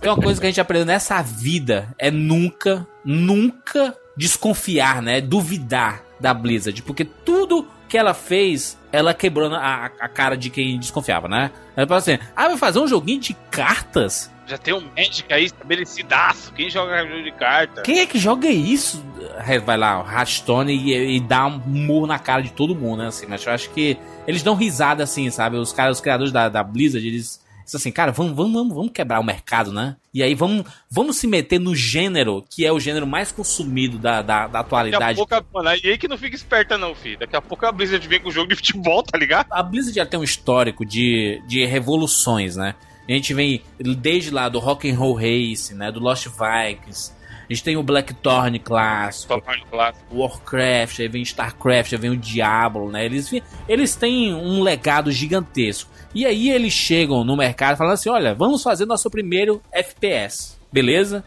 Tem 0.00 0.10
uma 0.10 0.16
coisa 0.16 0.40
que 0.40 0.46
a 0.46 0.48
gente 0.48 0.60
aprendeu 0.62 0.86
nessa 0.86 1.20
vida: 1.20 1.94
é 1.98 2.10
nunca, 2.10 2.86
nunca 3.04 3.94
desconfiar, 4.16 5.02
né? 5.02 5.20
Duvidar 5.20 6.02
da 6.18 6.32
Blizzard. 6.32 6.80
Porque 6.80 7.04
tudo 7.04 7.68
que 7.90 7.98
ela 7.98 8.14
fez, 8.14 8.78
ela 8.94 9.12
quebrou 9.12 9.52
a, 9.52 9.86
a 9.98 10.08
cara 10.08 10.36
de 10.36 10.48
quem 10.50 10.78
desconfiava, 10.78 11.28
né? 11.28 11.50
Ela 11.76 11.86
falou 11.86 11.98
assim: 11.98 12.18
Ah, 12.36 12.48
vai 12.48 12.56
fazer 12.56 12.78
um 12.78 12.86
joguinho 12.86 13.20
de 13.20 13.34
cartas? 13.50 14.32
Já 14.46 14.58
tem 14.58 14.74
um 14.74 14.82
Magic 14.96 15.24
aí 15.32 15.44
estabelecidaço. 15.44 16.52
Quem 16.52 16.70
joga 16.70 17.04
jogo 17.06 17.22
de 17.22 17.32
carta? 17.32 17.82
Quem 17.82 18.00
é 18.00 18.06
que 18.06 18.18
joga 18.18 18.48
isso? 18.48 19.04
Vai 19.64 19.76
lá, 19.76 20.02
o 20.02 20.10
Hearthstone 20.10 20.72
e, 20.72 21.16
e 21.16 21.20
dá 21.20 21.46
um 21.46 21.58
murro 21.58 22.06
na 22.06 22.18
cara 22.18 22.42
de 22.42 22.52
todo 22.52 22.74
mundo, 22.74 22.98
né? 23.02 23.08
Assim, 23.08 23.26
mas 23.26 23.44
eu 23.44 23.52
acho 23.52 23.70
que 23.70 23.96
eles 24.26 24.42
dão 24.42 24.54
risada 24.54 25.02
assim, 25.02 25.30
sabe? 25.30 25.56
Os 25.56 25.72
caras, 25.72 25.96
os 25.96 26.00
criadores 26.00 26.32
da, 26.32 26.48
da 26.48 26.62
Blizzard, 26.62 27.06
eles 27.06 27.43
assim, 27.72 27.90
cara, 27.90 28.12
vamos, 28.12 28.34
vamos, 28.34 28.52
vamos, 28.52 28.74
vamos 28.74 28.92
quebrar 28.92 29.20
o 29.20 29.24
mercado, 29.24 29.72
né? 29.72 29.96
E 30.12 30.22
aí 30.22 30.34
vamos, 30.34 30.64
vamos 30.90 31.16
se 31.16 31.26
meter 31.26 31.58
no 31.58 31.74
gênero 31.74 32.44
que 32.48 32.64
é 32.64 32.72
o 32.72 32.78
gênero 32.78 33.06
mais 33.06 33.32
consumido 33.32 33.98
da, 33.98 34.22
da, 34.22 34.46
da 34.46 34.46
Daqui 34.46 34.56
a 34.56 34.60
atualidade. 34.60 35.16
pouco, 35.16 35.46
mano, 35.52 35.68
aí 35.68 35.98
que 35.98 36.06
não 36.08 36.18
fica 36.18 36.36
esperta 36.36 36.76
não, 36.76 36.94
filho. 36.94 37.18
Daqui 37.18 37.36
a 37.36 37.40
pouco 37.40 37.64
a 37.66 37.72
Blizzard 37.72 38.06
vem 38.06 38.20
com 38.20 38.28
o 38.28 38.32
jogo 38.32 38.48
de 38.48 38.56
futebol, 38.56 39.02
tá 39.02 39.18
ligado? 39.18 39.46
A 39.50 39.62
Blizzard 39.62 39.96
já 39.96 40.06
tem 40.06 40.18
um 40.20 40.24
histórico 40.24 40.84
de, 40.84 41.42
de 41.46 41.64
revoluções, 41.64 42.56
né? 42.56 42.74
A 43.08 43.12
gente 43.12 43.34
vem 43.34 43.62
desde 43.78 44.30
lá 44.30 44.48
do 44.48 44.58
Rock 44.58 44.90
and 44.90 44.96
Roll 44.96 45.14
Race, 45.14 45.74
né? 45.74 45.92
Do 45.92 46.00
Lost 46.00 46.26
Vikings. 46.26 47.12
A 47.48 47.52
gente 47.52 47.62
tem 47.62 47.76
o 47.76 47.82
Blackthorn 47.82 48.58
clássico. 48.58 49.40
Clássico. 49.70 50.16
Warcraft, 50.16 51.00
aí 51.00 51.08
vem 51.08 51.22
StarCraft, 51.22 51.92
aí 51.92 51.98
vem 51.98 52.10
o 52.10 52.16
Diablo, 52.16 52.90
né? 52.90 53.04
Eles, 53.04 53.30
eles 53.68 53.94
têm 53.94 54.32
um 54.34 54.62
legado 54.62 55.12
gigantesco. 55.12 55.90
E 56.14 56.24
aí 56.24 56.50
eles 56.50 56.72
chegam 56.72 57.24
no 57.24 57.36
mercado 57.36 57.76
falando 57.76 57.94
assim: 57.94 58.08
olha, 58.08 58.34
vamos 58.34 58.62
fazer 58.62 58.86
nosso 58.86 59.10
primeiro 59.10 59.60
FPS, 59.72 60.56
beleza? 60.72 61.24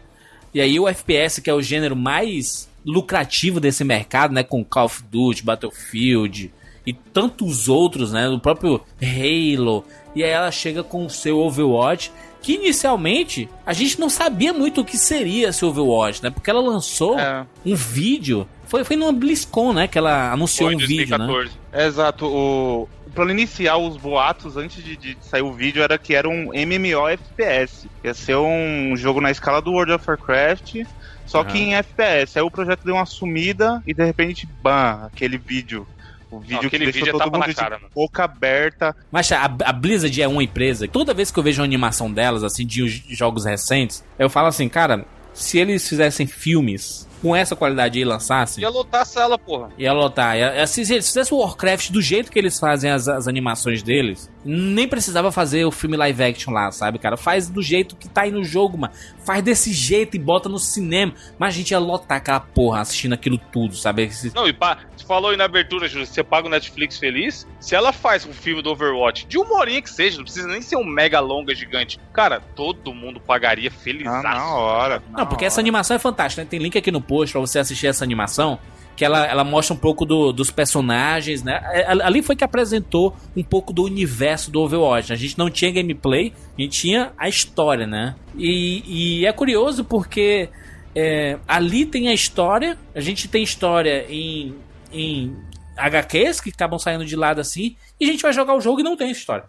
E 0.54 0.60
aí 0.60 0.80
o 0.80 0.88
FPS, 0.88 1.40
que 1.42 1.50
é 1.50 1.54
o 1.54 1.60
gênero 1.62 1.94
mais 1.94 2.68
lucrativo 2.84 3.60
desse 3.60 3.84
mercado, 3.84 4.32
né? 4.32 4.42
Com 4.42 4.64
Call 4.64 4.86
of 4.86 5.02
Duty, 5.10 5.44
Battlefield 5.44 6.50
e 6.86 6.92
tantos 6.92 7.68
outros, 7.68 8.12
né? 8.12 8.28
O 8.28 8.40
próprio 8.40 8.80
Halo. 9.02 9.84
E 10.16 10.24
aí 10.24 10.30
ela 10.30 10.50
chega 10.50 10.82
com 10.82 11.04
o 11.04 11.10
seu 11.10 11.38
Overwatch. 11.38 12.10
Que 12.40 12.54
inicialmente 12.54 13.48
a 13.66 13.72
gente 13.72 13.98
não 13.98 14.08
sabia 14.08 14.52
muito 14.54 14.80
o 14.80 14.84
que 14.84 14.96
seria 14.96 15.48
esse 15.48 15.64
Overwatch, 15.64 16.22
né? 16.22 16.30
Porque 16.30 16.48
ela 16.48 16.60
lançou 16.60 17.18
É. 17.18 17.44
um 17.66 17.74
vídeo. 17.74 18.48
Foi, 18.64 18.84
foi 18.84 18.94
numa 18.96 19.12
BlizzCon, 19.12 19.72
né? 19.72 19.88
Que 19.88 19.98
ela 19.98 20.32
anunciou 20.32 20.68
Foi 20.70 20.76
um 20.76 20.80
em 20.80 20.86
vídeo, 20.86 21.18
né? 21.18 21.26
2014. 21.26 21.58
Exato, 21.88 22.26
o 22.26 22.88
plano 23.18 23.32
inicial, 23.32 23.84
os 23.84 23.96
boatos 23.96 24.56
antes 24.56 24.82
de, 24.82 24.96
de 24.96 25.18
sair 25.20 25.42
o 25.42 25.52
vídeo 25.52 25.82
era 25.82 25.98
que 25.98 26.14
era 26.14 26.28
um 26.28 26.52
MMO 26.52 27.08
FPS. 27.08 27.88
Ia 28.04 28.14
ser 28.14 28.36
um 28.36 28.96
jogo 28.96 29.20
na 29.20 29.28
escala 29.28 29.60
do 29.60 29.72
World 29.72 29.92
of 29.92 30.08
Warcraft, 30.08 30.84
só 31.26 31.42
que 31.42 31.58
Aham. 31.58 31.66
em 31.66 31.74
FPS. 31.74 32.38
Aí 32.38 32.44
o 32.44 32.50
projeto 32.50 32.84
deu 32.84 32.94
uma 32.94 33.04
sumida 33.04 33.82
e 33.84 33.92
de 33.92 34.04
repente, 34.04 34.48
bam, 34.62 35.06
aquele 35.06 35.36
vídeo. 35.36 35.84
O 36.30 36.38
vídeo 36.38 36.68
aquele 36.68 36.86
que 36.86 36.92
vídeo 36.92 36.92
deixou 36.92 37.08
é 37.08 37.12
todo 37.12 37.18
tapa 37.24 37.38
na 37.38 37.46
mundo 37.46 37.56
cara, 37.56 37.76
de 37.76 37.82
mano. 37.82 37.92
boca 37.92 38.22
aberta. 38.22 38.94
Mas 39.10 39.32
a, 39.32 39.44
a 39.64 39.72
Blizzard 39.72 40.22
é 40.22 40.28
uma 40.28 40.44
empresa. 40.44 40.86
Toda 40.86 41.12
vez 41.12 41.32
que 41.32 41.40
eu 41.40 41.42
vejo 41.42 41.60
uma 41.60 41.66
animação 41.66 42.12
delas, 42.12 42.44
assim, 42.44 42.64
de 42.64 42.84
os 42.84 42.92
jogos 42.92 43.44
recentes, 43.44 44.04
eu 44.16 44.30
falo 44.30 44.46
assim, 44.46 44.68
cara, 44.68 45.04
se 45.32 45.58
eles 45.58 45.88
fizessem 45.88 46.24
filmes 46.24 47.07
com 47.22 47.34
essa 47.34 47.56
qualidade 47.56 47.98
e 47.98 48.04
lançassem, 48.04 48.62
Ia 48.62 48.68
lotar 48.70 49.02
a 49.02 49.04
sala, 49.04 49.38
porra. 49.38 49.70
ia 49.78 49.92
lotar. 49.92 50.36
Ia- 50.36 50.66
se, 50.66 50.84
se 50.84 50.94
eles 50.94 51.06
fizessem 51.08 51.36
o 51.36 51.40
Warcraft 51.40 51.90
do 51.90 52.00
jeito 52.00 52.30
que 52.30 52.38
eles 52.38 52.58
fazem 52.58 52.90
as, 52.90 53.08
as 53.08 53.26
animações 53.28 53.82
deles, 53.82 54.30
Nem 54.50 54.88
precisava 54.88 55.30
fazer 55.30 55.66
o 55.66 55.70
filme 55.70 55.94
live 55.94 56.22
action 56.22 56.52
lá, 56.54 56.70
sabe, 56.72 56.98
cara? 56.98 57.18
Faz 57.18 57.48
do 57.50 57.60
jeito 57.62 57.94
que 57.96 58.08
tá 58.08 58.22
aí 58.22 58.30
no 58.30 58.42
jogo, 58.42 58.78
mano. 58.78 58.92
Faz 59.24 59.42
desse 59.42 59.72
jeito 59.74 60.16
e 60.16 60.18
bota 60.18 60.48
no 60.48 60.58
cinema. 60.58 61.12
Mas 61.38 61.54
a 61.54 61.58
gente 61.58 61.72
ia 61.72 61.78
lotar 61.78 62.16
aquela 62.16 62.40
porra 62.40 62.80
assistindo 62.80 63.12
aquilo 63.12 63.36
tudo, 63.36 63.76
sabe? 63.76 64.04
Esse- 64.04 64.32
Não, 64.34 64.48
e 64.48 64.52
pá, 64.54 64.78
você 64.96 65.04
falou 65.04 65.30
aí 65.32 65.36
na 65.36 65.44
abertura, 65.44 65.86
Júlio, 65.86 66.06
você 66.06 66.24
paga 66.24 66.46
o 66.46 66.50
Netflix 66.50 66.96
feliz. 66.98 67.46
Se 67.60 67.74
ela 67.74 67.92
faz 67.92 68.24
um 68.24 68.32
filme 68.32 68.62
do 68.62 68.70
Overwatch, 68.70 69.26
de 69.26 69.36
uma 69.36 69.54
horinha 69.58 69.82
que 69.82 69.90
seja, 69.90 70.16
não 70.16 70.24
precisa 70.24 70.48
nem 70.48 70.62
ser 70.62 70.76
um 70.76 70.84
mega 70.84 71.20
longa 71.20 71.54
gigante. 71.54 72.00
Cara, 72.14 72.40
todo 72.40 72.94
mundo 72.94 73.20
pagaria 73.20 73.70
feliz. 73.70 74.06
Ah, 74.06 74.22
na 74.22 74.46
hora. 74.54 75.02
Não, 75.10 75.26
porque 75.26 75.44
essa 75.44 75.60
animação 75.60 75.94
é 75.94 75.98
fantástica, 75.98 76.42
né? 76.42 76.48
Tem 76.50 76.58
link 76.58 76.78
aqui 76.78 76.90
no 76.90 77.02
post 77.02 77.32
pra 77.32 77.40
você 77.42 77.58
assistir 77.58 77.86
essa 77.88 78.02
animação. 78.02 78.58
Que 78.98 79.04
ela, 79.04 79.24
ela 79.24 79.44
mostra 79.44 79.74
um 79.74 79.78
pouco 79.78 80.04
do- 80.04 80.32
dos 80.32 80.50
personagens, 80.50 81.44
né? 81.44 81.60
É, 81.72 81.86
Ali 82.02 82.20
foi 82.20 82.34
que 82.34 82.42
apresentou 82.42 83.14
um 83.36 83.44
pouco 83.44 83.72
do 83.72 83.84
universo 83.84 84.50
do 84.50 84.60
Overwatch. 84.60 85.12
A 85.12 85.16
gente 85.16 85.38
não 85.38 85.48
tinha 85.48 85.70
gameplay, 85.70 86.32
a 86.58 86.60
gente 86.60 86.80
tinha 86.80 87.12
a 87.16 87.28
história, 87.28 87.86
né? 87.86 88.16
E, 88.36 89.20
e 89.20 89.24
é 89.26 89.32
curioso 89.32 89.84
porque 89.84 90.48
é, 90.96 91.38
ali 91.46 91.86
tem 91.86 92.08
a 92.08 92.12
história, 92.12 92.76
a 92.92 93.00
gente 93.00 93.28
tem 93.28 93.44
história 93.44 94.04
em, 94.10 94.56
em 94.92 95.32
HQs 95.76 96.40
que 96.40 96.50
acabam 96.50 96.76
saindo 96.76 97.04
de 97.04 97.14
lado 97.14 97.40
assim, 97.40 97.76
e 98.00 98.04
a 98.08 98.10
gente 98.10 98.22
vai 98.22 98.32
jogar 98.32 98.54
o 98.56 98.60
jogo 98.60 98.80
e 98.80 98.82
não 98.82 98.96
tem 98.96 99.12
história. 99.12 99.44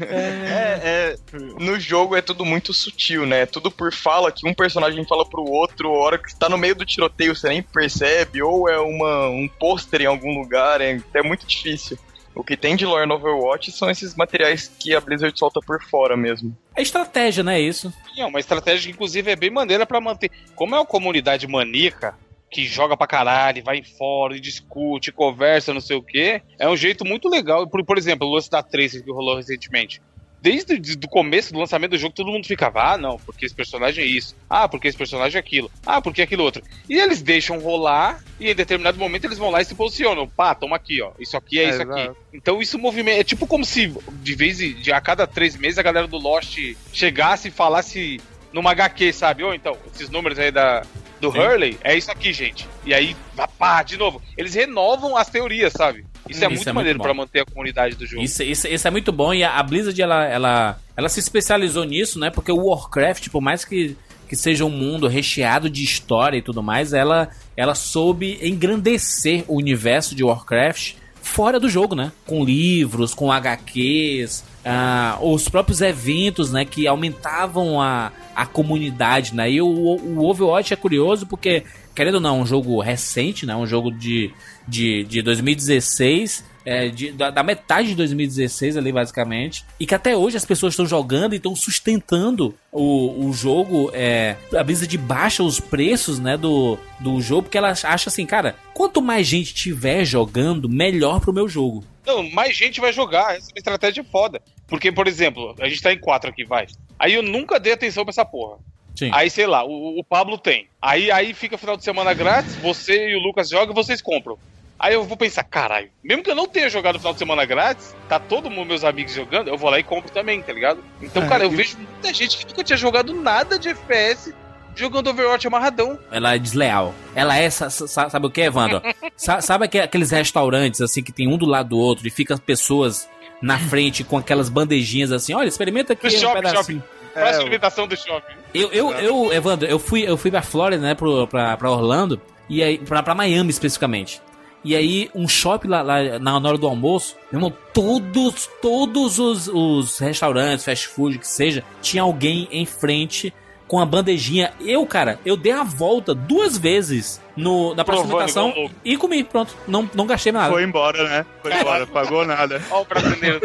É, 0.00 0.80
é, 0.82 1.16
no 1.58 1.78
jogo 1.78 2.16
é 2.16 2.22
tudo 2.22 2.44
muito 2.44 2.72
sutil, 2.72 3.26
né? 3.26 3.46
Tudo 3.46 3.70
por 3.70 3.92
fala 3.92 4.30
que 4.30 4.48
um 4.48 4.54
personagem 4.54 5.04
fala 5.04 5.28
pro 5.28 5.42
outro, 5.42 5.88
a 5.88 5.98
hora 5.98 6.18
que 6.18 6.34
tá 6.36 6.48
no 6.48 6.58
meio 6.58 6.74
do 6.74 6.86
tiroteio 6.86 7.34
você 7.34 7.48
nem 7.48 7.62
percebe, 7.62 8.42
ou 8.42 8.68
é 8.68 8.78
uma, 8.78 9.28
um 9.28 9.48
pôster 9.48 10.02
em 10.02 10.06
algum 10.06 10.38
lugar, 10.38 10.80
é, 10.80 11.00
é 11.14 11.22
muito 11.22 11.46
difícil. 11.46 11.98
O 12.34 12.44
que 12.44 12.56
tem 12.56 12.76
de 12.76 12.86
lore 12.86 13.04
no 13.04 13.14
Overwatch 13.14 13.72
são 13.72 13.90
esses 13.90 14.14
materiais 14.14 14.70
que 14.78 14.94
a 14.94 15.00
Blizzard 15.00 15.36
solta 15.36 15.60
por 15.60 15.82
fora 15.82 16.16
mesmo. 16.16 16.56
É 16.76 16.80
estratégia, 16.80 17.42
né? 17.42 17.60
Isso. 17.60 17.92
É 18.16 18.24
uma 18.24 18.38
estratégia 18.38 18.86
que, 18.86 18.92
inclusive, 18.92 19.32
é 19.32 19.34
bem 19.34 19.50
maneira 19.50 19.84
pra 19.84 20.00
manter. 20.00 20.30
Como 20.54 20.72
é 20.74 20.78
uma 20.78 20.86
comunidade 20.86 21.48
maníaca, 21.48 22.14
que 22.50 22.64
joga 22.66 22.96
pra 22.96 23.06
caralho, 23.06 23.62
vai 23.62 23.82
fórum, 23.82 24.34
e 24.34 24.40
discute, 24.40 25.12
conversa, 25.12 25.74
não 25.74 25.80
sei 25.80 25.96
o 25.96 26.02
quê, 26.02 26.42
é 26.58 26.68
um 26.68 26.76
jeito 26.76 27.04
muito 27.04 27.28
legal. 27.28 27.66
Por, 27.66 27.84
por 27.84 27.98
exemplo, 27.98 28.26
o 28.26 28.34
lance 28.34 28.50
da 28.50 28.62
Tracer 28.62 29.02
que 29.02 29.10
rolou 29.10 29.36
recentemente. 29.36 30.00
Desde 30.40 30.74
o 31.04 31.08
começo 31.08 31.52
do 31.52 31.58
lançamento 31.58 31.90
do 31.90 31.98
jogo, 31.98 32.14
todo 32.14 32.30
mundo 32.30 32.46
ficava, 32.46 32.92
ah, 32.92 32.96
não, 32.96 33.18
porque 33.18 33.44
esse 33.44 33.54
personagem 33.54 34.04
é 34.04 34.06
isso, 34.06 34.36
ah, 34.48 34.68
porque 34.68 34.86
esse 34.86 34.96
personagem 34.96 35.36
é 35.36 35.40
aquilo, 35.40 35.68
ah, 35.84 36.00
porque 36.00 36.22
aquilo 36.22 36.44
outro. 36.44 36.62
E 36.88 36.94
eles 36.94 37.20
deixam 37.20 37.58
rolar, 37.58 38.22
e 38.38 38.48
em 38.48 38.54
determinado 38.54 38.96
momento 38.96 39.24
eles 39.24 39.36
vão 39.36 39.50
lá 39.50 39.60
e 39.60 39.64
se 39.64 39.74
posicionam. 39.74 40.28
Pá, 40.28 40.54
toma 40.54 40.76
aqui, 40.76 41.02
ó. 41.02 41.10
Isso 41.18 41.36
aqui 41.36 41.58
é, 41.58 41.64
É, 41.64 41.70
isso 41.70 41.82
aqui. 41.82 42.00
exato. 42.00 42.16
Então 42.32 42.62
isso 42.62 42.78
movimenta. 42.78 43.20
É 43.20 43.24
tipo 43.24 43.48
como 43.48 43.64
se, 43.64 43.92
de 44.22 44.34
vez 44.36 44.60
em 44.60 44.74
de 44.74 44.92
a 44.92 45.00
cada 45.00 45.26
três 45.26 45.56
meses, 45.56 45.76
a 45.76 45.82
galera 45.82 46.06
do 46.06 46.16
Lost 46.18 46.56
chegasse 46.92 47.48
e 47.48 47.50
falasse 47.50 48.20
numa 48.52 48.70
HQ, 48.70 49.12
sabe? 49.12 49.42
Ou 49.42 49.52
então, 49.52 49.76
esses 49.92 50.08
números 50.08 50.38
aí 50.38 50.52
da, 50.52 50.82
do 51.20 51.28
Hurley, 51.28 51.78
é 51.82 51.96
isso 51.96 52.10
aqui, 52.10 52.32
gente. 52.32 52.68
E 52.84 52.94
aí, 52.94 53.16
pá, 53.58 53.82
de 53.82 53.96
novo. 53.96 54.22
Eles 54.36 54.54
renovam 54.54 55.16
as 55.16 55.28
teorias, 55.28 55.72
sabe? 55.72 56.04
Isso 56.28 56.44
é 56.44 56.46
Isso 56.46 56.48
muito 56.48 56.50
é 56.50 56.54
muito 56.54 56.74
maneiro 56.74 56.98
pra 57.00 57.14
manter 57.14 57.40
a 57.40 57.44
comunidade 57.44 57.94
do 57.96 58.06
jogo. 58.06 58.22
Isso, 58.22 58.42
isso, 58.42 58.68
isso 58.68 58.86
é 58.86 58.90
muito 58.90 59.10
bom 59.10 59.32
e 59.32 59.42
a, 59.42 59.56
a 59.56 59.62
Blizzard 59.62 60.00
ela, 60.00 60.24
ela, 60.26 60.78
ela 60.96 61.08
se 61.08 61.20
especializou 61.20 61.84
nisso, 61.84 62.18
né? 62.18 62.30
Porque 62.30 62.52
o 62.52 62.66
Warcraft, 62.66 63.28
por 63.30 63.40
mais 63.40 63.64
que, 63.64 63.96
que 64.28 64.36
seja 64.36 64.64
um 64.64 64.70
mundo 64.70 65.08
recheado 65.08 65.70
de 65.70 65.82
história 65.82 66.36
e 66.36 66.42
tudo 66.42 66.62
mais, 66.62 66.92
ela, 66.92 67.30
ela 67.56 67.74
soube 67.74 68.38
engrandecer 68.42 69.44
o 69.48 69.56
universo 69.56 70.14
de 70.14 70.22
Warcraft 70.22 70.94
fora 71.22 71.58
do 71.58 71.68
jogo, 71.68 71.94
né? 71.94 72.12
Com 72.26 72.44
livros, 72.44 73.14
com 73.14 73.32
HQs, 73.32 74.44
ah, 74.70 75.18
os 75.22 75.48
próprios 75.48 75.80
eventos, 75.80 76.52
né? 76.52 76.64
Que 76.64 76.86
aumentavam 76.86 77.80
a, 77.80 78.12
a 78.36 78.44
comunidade, 78.44 79.34
né? 79.34 79.50
E 79.50 79.62
o, 79.62 79.66
o 79.66 80.28
Overwatch 80.28 80.74
é 80.74 80.76
curioso 80.76 81.26
porque, 81.26 81.64
querendo 81.94 82.16
ou 82.16 82.20
não, 82.20 82.36
é 82.38 82.42
um 82.42 82.46
jogo 82.46 82.78
recente, 82.82 83.46
né? 83.46 83.56
Um 83.56 83.66
jogo 83.66 83.90
de, 83.90 84.30
de, 84.66 85.04
de 85.04 85.22
2016 85.22 86.44
é, 86.66 86.88
de- 86.88 87.12
da, 87.12 87.30
da 87.30 87.42
metade 87.42 87.88
de 87.88 87.94
2016 87.94 88.76
ali, 88.76 88.92
basicamente. 88.92 89.64
E 89.80 89.86
que 89.86 89.94
até 89.94 90.14
hoje 90.14 90.36
as 90.36 90.44
pessoas 90.44 90.74
estão 90.74 90.84
jogando 90.84 91.32
e 91.32 91.36
estão 91.36 91.56
sustentando 91.56 92.54
o, 92.70 93.24
o 93.26 93.32
jogo. 93.32 93.90
É, 93.94 94.36
a 94.54 94.62
Blizzard 94.62 94.98
baixa 94.98 95.42
os 95.42 95.58
preços, 95.58 96.18
né, 96.18 96.36
do, 96.36 96.76
do 97.00 97.22
jogo, 97.22 97.44
porque 97.44 97.56
ela 97.56 97.70
acha 97.70 98.10
assim, 98.10 98.26
cara, 98.26 98.54
quanto 98.74 99.00
mais 99.00 99.26
gente 99.26 99.54
tiver 99.54 100.04
jogando, 100.04 100.68
melhor 100.68 101.20
pro 101.20 101.32
meu 101.32 101.48
jogo. 101.48 101.82
Não, 102.06 102.22
mais 102.30 102.54
gente 102.54 102.80
vai 102.82 102.92
jogar. 102.92 103.34
Essa 103.36 103.48
é 103.48 103.52
uma 103.54 103.58
estratégia 103.58 104.04
foda. 104.04 104.42
Porque, 104.68 104.92
por 104.92 105.08
exemplo, 105.08 105.56
a 105.60 105.68
gente 105.68 105.82
tá 105.82 105.92
em 105.92 105.98
quatro 105.98 106.30
aqui, 106.30 106.44
vai. 106.44 106.66
Aí 106.98 107.14
eu 107.14 107.22
nunca 107.22 107.58
dei 107.58 107.72
atenção 107.72 108.04
pra 108.04 108.10
essa 108.10 108.24
porra. 108.24 108.58
Sim. 108.94 109.10
Aí, 109.12 109.28
sei 109.30 109.46
lá, 109.46 109.64
o, 109.64 109.98
o 109.98 110.04
Pablo 110.04 110.36
tem. 110.38 110.68
Aí, 110.80 111.10
aí 111.10 111.32
fica 111.34 111.56
final 111.58 111.76
de 111.76 111.84
semana 111.84 112.12
grátis, 112.14 112.54
você 112.56 113.10
e 113.10 113.16
o 113.16 113.20
Lucas 113.20 113.48
jogam 113.48 113.72
e 113.72 113.74
vocês 113.74 114.00
compram. 114.02 114.36
Aí 114.78 114.94
eu 114.94 115.02
vou 115.04 115.16
pensar, 115.16 115.42
caralho, 115.42 115.88
mesmo 116.04 116.22
que 116.22 116.30
eu 116.30 116.36
não 116.36 116.46
tenha 116.46 116.68
jogado 116.70 116.94
no 116.94 116.98
final 117.00 117.12
de 117.12 117.18
semana 117.18 117.44
grátis, 117.44 117.96
tá 118.08 118.20
todo 118.20 118.48
mundo, 118.50 118.68
meus 118.68 118.84
amigos 118.84 119.12
jogando, 119.12 119.48
eu 119.48 119.56
vou 119.58 119.70
lá 119.70 119.78
e 119.80 119.82
compro 119.82 120.08
também, 120.10 120.40
tá 120.40 120.52
ligado? 120.52 120.84
Então, 121.02 121.24
É, 121.24 121.28
cara, 121.28 121.42
eu 121.44 121.50
vejo 121.50 121.76
muita 121.78 122.14
gente 122.14 122.38
que 122.38 122.46
nunca 122.46 122.62
tinha 122.62 122.76
jogado 122.76 123.12
nada 123.12 123.58
de 123.58 123.70
FPS 123.70 124.32
jogando 124.76 125.10
Overwatch 125.10 125.46
amarradão. 125.48 125.98
Ela 126.12 126.36
é 126.36 126.38
desleal. 126.38 126.94
Ela 127.12 127.36
é, 127.36 127.50
sa- 127.50 127.70
sa- 127.70 128.08
sabe 128.08 128.26
o 128.26 128.30
que, 128.30 128.40
Evandro? 128.42 128.80
Sa- 129.16 129.40
sabe 129.40 129.64
aque- 129.64 129.80
aqueles 129.80 130.12
restaurantes, 130.12 130.80
assim, 130.80 131.02
que 131.02 131.10
tem 131.10 131.26
um 131.26 131.36
do 131.36 131.46
lado 131.46 131.70
do 131.70 131.78
outro 131.78 132.06
e 132.06 132.10
fica 132.10 132.34
as 132.34 132.40
pessoas 132.40 133.08
na 133.40 133.58
frente 133.58 134.04
com 134.04 134.16
aquelas 134.18 134.48
bandejinhas 134.48 135.12
assim, 135.12 135.34
olha, 135.34 135.48
experimenta 135.48 135.92
aqui 135.92 136.08
Do 136.08 136.16
um 136.16 136.18
shopping, 136.18 136.42
pedacinho. 136.42 136.82
Faz 137.14 137.36
É, 137.36 137.40
a 137.40 137.44
imitação 137.44 137.86
do 137.86 137.96
shopping. 137.96 138.34
Eu, 138.54 138.70
eu, 138.72 138.92
eu, 138.92 139.32
Evandro, 139.32 139.66
eu 139.66 139.78
fui, 139.78 140.02
eu 140.02 140.16
fui 140.16 140.30
pra 140.30 140.42
Flórida, 140.42 140.82
né, 140.82 140.94
pro, 140.94 141.26
pra, 141.26 141.56
pra 141.56 141.70
Orlando, 141.70 142.20
e 142.48 142.62
aí, 142.62 142.78
pra, 142.78 143.02
pra 143.02 143.14
Miami 143.14 143.50
especificamente. 143.50 144.20
E 144.64 144.74
aí, 144.74 145.08
um 145.14 145.28
shopping 145.28 145.68
lá, 145.68 145.82
lá 145.82 146.18
na 146.18 146.40
na 146.40 146.48
hora 146.48 146.58
do 146.58 146.66
almoço, 146.66 147.16
meu 147.30 147.38
irmão, 147.38 147.54
todos, 147.72 148.48
todos 148.60 149.18
os, 149.18 149.48
os 149.48 149.98
restaurantes, 149.98 150.64
fast 150.64 150.88
food, 150.88 151.18
que 151.18 151.26
seja, 151.28 151.62
tinha 151.80 152.02
alguém 152.02 152.48
em 152.50 152.66
frente 152.66 153.32
com 153.68 153.78
a 153.78 153.86
bandejinha. 153.86 154.52
Eu, 154.60 154.84
cara, 154.84 155.20
eu 155.24 155.36
dei 155.36 155.52
a 155.52 155.62
volta 155.62 156.12
duas 156.14 156.58
vezes 156.58 157.20
no, 157.38 157.74
na 157.74 157.82
igual 157.82 158.48
louco. 158.54 158.74
e 158.84 158.96
comi, 158.96 159.24
pronto. 159.24 159.56
Não, 159.66 159.88
não 159.94 160.06
gastei 160.06 160.32
nada. 160.32 160.52
Foi 160.52 160.64
embora, 160.64 161.08
né? 161.08 161.26
Foi 161.40 161.54
embora, 161.54 161.86
pagou 161.86 162.26
nada. 162.26 162.62
Olha 162.70 162.82
o 162.82 162.84
brasileiro. 162.84 163.40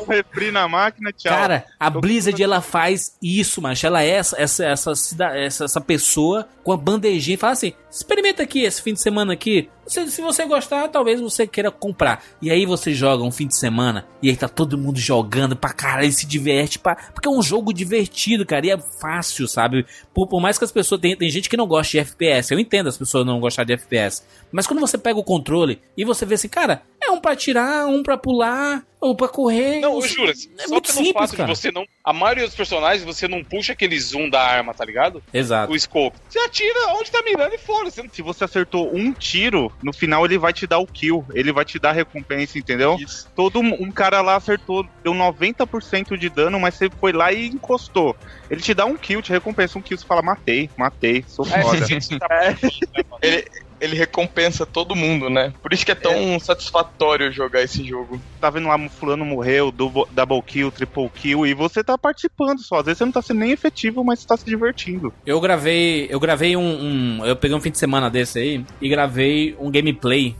Um 0.00 0.06
refri 0.06 0.50
na 0.50 0.66
máquina, 0.66 1.12
tchau. 1.12 1.32
Cara, 1.32 1.64
a 1.78 1.90
Tô- 1.90 2.00
Blizzard 2.00 2.42
ela 2.42 2.60
faz 2.60 3.16
isso, 3.22 3.60
macho. 3.60 3.86
Ela 3.86 4.02
é 4.02 4.10
essa, 4.10 4.40
essa, 4.40 4.64
essa, 4.64 4.92
essa, 5.34 5.64
essa 5.64 5.80
pessoa 5.80 6.48
com 6.64 6.72
a 6.72 6.76
bandejinha 6.76 7.34
e 7.34 7.38
fala 7.38 7.52
assim: 7.52 7.72
experimenta 7.90 8.42
aqui 8.42 8.62
esse 8.62 8.80
fim 8.82 8.94
de 8.94 9.00
semana 9.00 9.32
aqui. 9.32 9.68
Se, 9.86 10.08
se 10.10 10.22
você 10.22 10.46
gostar, 10.46 10.88
talvez 10.88 11.20
você 11.20 11.46
queira 11.46 11.70
comprar. 11.70 12.22
E 12.40 12.50
aí 12.50 12.64
você 12.64 12.94
joga 12.94 13.24
um 13.24 13.32
fim 13.32 13.48
de 13.48 13.56
semana 13.56 14.06
e 14.22 14.30
aí 14.30 14.36
tá 14.36 14.48
todo 14.48 14.78
mundo 14.78 14.98
jogando 14.98 15.56
pra 15.56 15.72
caralho 15.72 16.06
e 16.08 16.12
se 16.12 16.24
diverte. 16.24 16.78
Pra... 16.78 16.94
Porque 17.12 17.28
é 17.28 17.30
um 17.30 17.42
jogo 17.42 17.72
divertido, 17.72 18.46
cara, 18.46 18.66
e 18.66 18.70
é 18.70 18.78
fácil, 18.78 19.48
sabe? 19.48 19.84
Por, 20.14 20.28
por 20.28 20.40
mais 20.40 20.56
que 20.56 20.64
as 20.64 20.72
pessoas. 20.72 21.00
Tem, 21.00 21.16
tem 21.16 21.28
gente 21.28 21.50
que 21.50 21.56
não 21.56 21.66
gosta 21.66 21.81
de 21.90 21.98
FPS. 21.98 22.52
Eu 22.52 22.58
entendo 22.58 22.88
as 22.88 22.96
pessoas 22.96 23.26
não 23.26 23.40
gostar 23.40 23.64
de 23.64 23.72
FPS. 23.72 24.22
Mas 24.50 24.66
quando 24.66 24.80
você 24.80 24.96
pega 24.96 25.18
o 25.18 25.24
controle 25.24 25.80
e 25.96 26.04
você 26.04 26.24
vê 26.24 26.34
assim, 26.34 26.48
cara, 26.48 26.82
é 27.02 27.10
um 27.10 27.20
pra 27.20 27.32
atirar, 27.32 27.86
um 27.86 28.02
pra 28.02 28.16
pular, 28.16 28.84
ou 29.00 29.16
pra 29.16 29.26
correr. 29.28 29.80
Não, 29.80 29.94
eu 29.96 30.02
juro, 30.06 30.30
é 30.30 30.34
só 30.34 30.68
muito 30.68 30.92
pelo 30.92 31.04
simples, 31.04 31.12
fato 31.12 31.36
cara. 31.36 31.52
de 31.52 31.58
você 31.58 31.72
não. 31.72 31.84
A 32.04 32.12
maioria 32.12 32.46
dos 32.46 32.54
personagens, 32.54 33.04
você 33.04 33.26
não 33.26 33.42
puxa 33.42 33.72
aquele 33.72 33.98
zoom 33.98 34.30
da 34.30 34.40
arma, 34.40 34.72
tá 34.72 34.84
ligado? 34.84 35.20
Exato. 35.34 35.72
O 35.72 35.78
scope. 35.78 36.16
Você 36.28 36.38
atira 36.38 36.94
onde 36.94 37.10
tá 37.10 37.20
mirando 37.22 37.52
e 37.54 37.58
fora. 37.58 37.90
Se 37.90 38.22
você 38.22 38.44
acertou 38.44 38.94
um 38.94 39.12
tiro, 39.12 39.72
no 39.82 39.92
final 39.92 40.24
ele 40.24 40.38
vai 40.38 40.52
te 40.52 40.66
dar 40.66 40.78
o 40.78 40.86
kill. 40.86 41.24
Ele 41.34 41.52
vai 41.52 41.64
te 41.64 41.78
dar 41.80 41.90
a 41.90 41.92
recompensa, 41.92 42.58
entendeu? 42.58 42.96
Isso. 43.00 43.28
Todo 43.34 43.58
um 43.60 43.72
um 43.82 43.90
cara 43.90 44.20
lá 44.20 44.36
acertou, 44.36 44.86
deu 45.02 45.12
90% 45.12 46.16
de 46.16 46.28
dano, 46.28 46.60
mas 46.60 46.74
você 46.74 46.88
foi 47.00 47.12
lá 47.12 47.32
e 47.32 47.46
encostou. 47.48 48.16
Ele 48.48 48.60
te 48.60 48.72
dá 48.74 48.84
um 48.84 48.96
kill, 48.96 49.20
te 49.22 49.32
recompensa 49.32 49.78
um 49.78 49.82
kill. 49.82 49.98
Você 49.98 50.06
fala, 50.06 50.22
matei, 50.22 50.70
matei, 50.76 51.24
sou 51.26 51.44
É, 51.46 51.62
foda. 51.62 51.78
mano? 51.80 52.58
Ele, 53.22 53.44
ele 53.82 53.96
recompensa 53.96 54.64
todo 54.64 54.94
mundo, 54.96 55.28
né? 55.28 55.52
Por 55.60 55.72
isso 55.72 55.84
que 55.84 55.90
é 55.92 55.94
tão 55.94 56.38
satisfatório 56.40 57.32
jogar 57.32 57.62
esse 57.62 57.84
jogo. 57.84 58.20
tá 58.40 58.48
vendo 58.48 58.68
lá, 58.68 58.78
fulano 58.88 59.24
morreu, 59.24 59.70
double, 59.72 60.04
double 60.12 60.40
kill, 60.42 60.70
triple 60.70 61.10
kill, 61.14 61.44
e 61.46 61.52
você 61.52 61.82
tá 61.82 61.98
participando 61.98 62.60
só. 62.60 62.76
Às 62.78 62.86
vezes 62.86 62.98
você 62.98 63.04
não 63.04 63.12
tá 63.12 63.20
sendo 63.20 63.40
nem 63.40 63.50
efetivo, 63.50 64.04
mas 64.04 64.20
você 64.20 64.26
tá 64.28 64.36
se 64.36 64.44
divertindo. 64.44 65.12
Eu 65.26 65.40
gravei. 65.40 66.06
Eu 66.08 66.20
gravei 66.20 66.56
um, 66.56 66.60
um- 67.20 67.26
Eu 67.26 67.34
peguei 67.36 67.56
um 67.56 67.60
fim 67.60 67.70
de 67.70 67.78
semana 67.78 68.08
desse 68.08 68.38
aí 68.38 68.64
e 68.80 68.88
gravei 68.88 69.56
um 69.58 69.70
gameplay 69.70 70.34